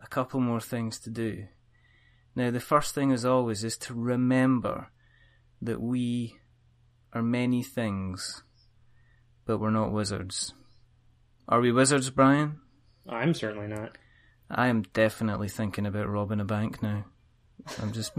a 0.02 0.06
couple 0.06 0.40
more 0.40 0.60
things 0.60 0.98
to 1.01 1.10
do. 1.10 1.47
Now, 2.35 2.51
the 2.51 2.60
first 2.60 2.94
thing, 2.94 3.12
as 3.12 3.24
always, 3.24 3.64
is 3.64 3.77
to 3.78 3.94
remember 3.94 4.90
that 5.62 5.81
we 5.81 6.36
are 7.12 7.22
many 7.22 7.62
things, 7.62 8.43
but 9.44 9.59
we're 9.59 9.70
not 9.70 9.93
wizards. 9.93 10.55
Are 11.48 11.60
we 11.60 11.72
wizards, 11.72 12.10
Brian? 12.10 12.60
I'm 13.09 13.35
certainly 13.35 13.66
not. 13.66 13.98
I 14.48 14.68
am 14.68 14.82
definitely 14.93 15.48
thinking 15.48 15.86
about 15.86 16.09
robbing 16.09 16.40
a 16.40 16.44
bank 16.44 16.82
now. 16.82 17.05
I'm 17.81 17.93
just. 17.93 18.12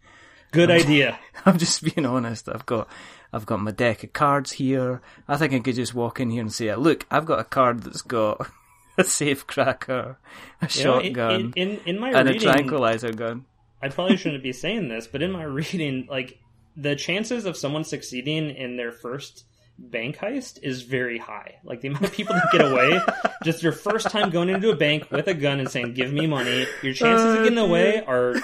Good 0.52 0.70
idea. 0.70 1.18
I'm 1.46 1.58
just 1.58 1.82
being 1.82 2.06
honest. 2.06 2.48
I've 2.48 2.66
got, 2.66 2.88
I've 3.32 3.46
got 3.46 3.60
my 3.60 3.72
deck 3.72 4.04
of 4.04 4.12
cards 4.12 4.52
here. 4.52 5.02
I 5.26 5.36
think 5.36 5.52
I 5.52 5.58
could 5.58 5.74
just 5.74 5.94
walk 5.94 6.20
in 6.20 6.30
here 6.30 6.42
and 6.42 6.52
say, 6.52 6.74
"Look, 6.76 7.06
I've 7.10 7.26
got 7.26 7.40
a 7.40 7.44
card 7.44 7.82
that's 7.82 8.02
got 8.02 8.48
a 8.98 9.04
safe 9.04 9.46
cracker, 9.46 10.18
a 10.60 10.68
You 10.70 10.84
know, 10.84 11.00
shotgun, 11.02 11.52
in, 11.56 11.70
in, 11.70 11.80
in 11.86 11.98
my 11.98 12.10
and 12.10 12.28
a 12.28 12.38
tranquilizer 12.38 13.12
gun. 13.12 13.44
I 13.82 13.88
probably 13.88 14.16
shouldn't 14.18 14.42
be 14.42 14.52
saying 14.52 14.88
this, 14.88 15.06
but 15.06 15.22
in 15.22 15.32
my 15.32 15.44
reading, 15.44 16.06
like 16.08 16.38
the 16.76 16.96
chances 16.96 17.44
of 17.44 17.56
someone 17.56 17.84
succeeding 17.84 18.50
in 18.50 18.76
their 18.76 18.92
first 18.92 19.44
bank 19.78 20.16
heist 20.16 20.60
is 20.62 20.82
very 20.82 21.18
high. 21.18 21.56
Like 21.64 21.80
the 21.80 21.88
amount 21.88 22.04
of 22.04 22.12
people 22.12 22.34
that 22.34 22.48
get 22.52 22.60
away, 22.60 23.00
just 23.44 23.62
your 23.62 23.72
first 23.72 24.10
time 24.10 24.30
going 24.30 24.48
into 24.48 24.70
a 24.70 24.76
bank 24.76 25.10
with 25.10 25.26
a 25.26 25.34
gun 25.34 25.60
and 25.60 25.68
saying, 25.68 25.94
"Give 25.94 26.12
me 26.12 26.26
money," 26.26 26.66
your 26.82 26.94
chances 26.94 27.36
of 27.36 27.44
getting 27.44 27.58
away 27.58 28.02
oh, 28.06 28.10
are 28.10 28.34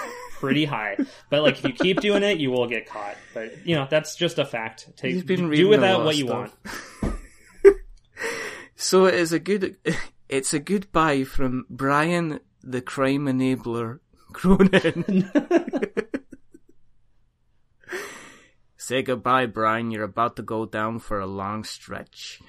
pretty 0.40 0.64
high. 0.64 0.96
But 1.28 1.42
like 1.42 1.58
if 1.58 1.64
you 1.64 1.72
keep 1.72 2.00
doing 2.00 2.22
it, 2.22 2.38
you 2.38 2.50
will 2.50 2.66
get 2.66 2.86
caught. 2.86 3.16
But 3.34 3.66
you 3.66 3.76
know 3.76 3.86
that's 3.88 4.16
just 4.16 4.38
a 4.38 4.44
fact. 4.44 4.90
Take 4.96 5.26
do 5.26 5.46
reading 5.46 5.68
with 5.68 5.80
that 5.80 6.02
what 6.02 6.16
you 6.16 6.26
stuff. 6.26 6.56
want. 6.64 7.06
So 8.80 9.04
it 9.04 9.14
is 9.14 9.32
a 9.32 9.38
good. 9.38 9.76
It's 10.30 10.54
a 10.54 10.60
goodbye 10.60 11.24
from 11.24 11.66
Brian, 11.68 12.38
the 12.62 12.80
crime 12.80 13.26
enabler, 13.26 13.98
Cronin. 14.32 15.28
Say 18.76 19.02
goodbye, 19.02 19.46
Brian. 19.46 19.90
You're 19.90 20.04
about 20.04 20.36
to 20.36 20.42
go 20.42 20.66
down 20.66 20.98
for 21.00 21.18
a 21.20 21.26
long 21.26 21.64
stretch. 21.64 22.40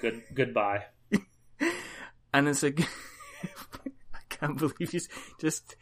Good 0.00 0.22
goodbye. 0.34 0.84
And 2.32 2.46
it's 2.46 2.62
a. 2.62 2.68
I 4.14 4.20
can't 4.28 4.56
believe 4.56 4.94
you 4.94 5.00
just 5.40 5.74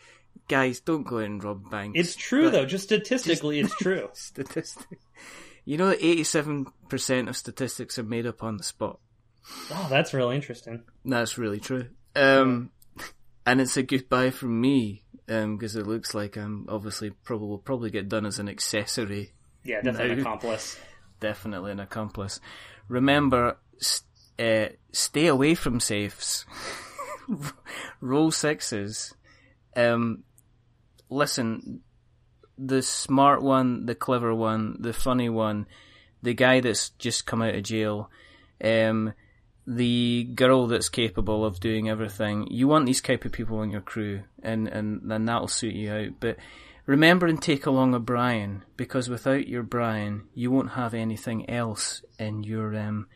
guys 0.49 0.81
don't 0.81 1.03
go 1.07 1.19
and 1.19 1.45
rob 1.45 1.71
banks. 1.71 2.01
It's 2.01 2.17
true 2.17 2.45
But 2.45 2.53
though. 2.53 2.65
Just 2.65 2.85
statistically, 2.85 3.61
it's 3.61 3.77
true. 3.77 4.09
statistic. 4.15 4.99
You 5.67 5.77
know, 5.77 5.91
eighty-seven 5.91 6.69
percent 6.89 7.29
of 7.29 7.37
statistics 7.37 7.99
are 7.99 8.03
made 8.03 8.25
up 8.27 8.43
on 8.43 8.57
the 8.57 8.65
spot. 8.65 8.99
Oh, 9.71 9.87
that's 9.91 10.13
really 10.15 10.37
interesting. 10.37 10.83
That's 11.05 11.39
really 11.39 11.61
true. 11.61 11.89
Um, 12.15 12.71
and 13.47 13.61
it's 13.61 13.77
a 13.77 13.83
goodbye 13.83 14.31
from 14.31 14.61
me 14.61 15.03
because 15.27 15.77
it 15.77 15.87
looks 15.87 16.15
like 16.15 16.37
I'm 16.37 16.67
obviously 16.69 17.11
probably 17.11 17.49
will 17.49 17.59
probably 17.59 17.91
get 17.91 18.09
done 18.09 18.27
as 18.27 18.39
an 18.39 18.49
accessory. 18.49 19.33
Yeah, 19.65 19.81
definitely 19.83 20.13
an 20.13 20.21
accomplice. 20.21 20.79
Definitely 21.21 21.73
an 21.73 21.81
accomplice. 21.81 22.41
Remember, 22.89 23.59
st- 23.79 24.05
uh, 24.39 24.73
stay 24.93 25.27
away 25.27 25.55
from 25.55 25.81
safes. 25.81 26.47
Roll 28.01 28.31
sixes. 28.31 29.15
Um, 29.77 30.25
listen, 31.11 31.81
the 32.57 32.83
smart 32.83 33.43
one, 33.43 33.87
the 33.87 33.95
clever 33.95 34.35
one, 34.35 34.77
the 34.81 34.93
funny 34.93 35.29
one, 35.29 35.67
the 36.23 36.35
guy 36.35 36.61
that's 36.61 36.91
just 36.91 37.27
come 37.27 37.43
out 37.43 37.55
of 37.55 37.63
jail, 37.63 38.11
um, 38.63 39.13
the 39.71 40.25
girl 40.35 40.67
that's 40.67 40.89
capable 40.89 41.45
of 41.45 41.61
doing 41.61 41.91
everything. 41.91 42.49
You 42.51 42.67
want 42.67 42.87
these 42.87 43.03
type 43.03 43.27
of 43.27 43.33
people 43.33 43.59
on 43.59 43.71
your 43.71 43.83
crew, 43.83 44.23
and 44.43 44.67
and 44.67 45.03
then 45.05 45.27
that'll 45.27 45.49
suit 45.49 45.75
you 45.75 45.93
out. 45.93 46.09
But 46.21 46.39
remember 46.87 47.27
and 47.27 47.41
take 47.41 47.67
along 47.67 47.95
a 47.95 48.01
Brian, 48.01 48.65
because 48.79 49.11
without 49.11 49.47
your 49.47 49.63
Brian, 49.63 50.25
you 50.35 50.51
won't 50.51 50.73
have 50.73 50.95
anything 50.95 51.49
else 51.51 52.03
in 52.19 52.45
your 52.45 52.75
um 52.77 53.09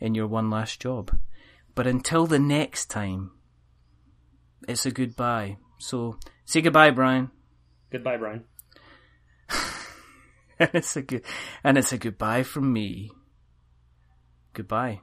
in 0.00 0.16
your 0.16 0.26
one 0.26 0.50
last 0.50 0.80
job. 0.80 1.16
But 1.76 1.86
until 1.86 2.26
the 2.26 2.40
next 2.40 2.86
time, 2.86 3.30
it's 4.66 4.84
a 4.84 4.90
goodbye. 4.90 5.58
So 5.78 6.18
say 6.44 6.60
goodbye, 6.60 6.90
Brian. 6.90 7.30
Goodbye, 7.92 8.16
Brian. 8.16 8.44
and 10.58 10.70
it's 10.74 10.96
a 10.96 11.02
good 11.02 11.22
and 11.62 11.78
it's 11.78 11.92
a 11.92 11.98
goodbye 11.98 12.42
from 12.42 12.72
me. 12.72 13.12
Goodbye. 14.52 15.02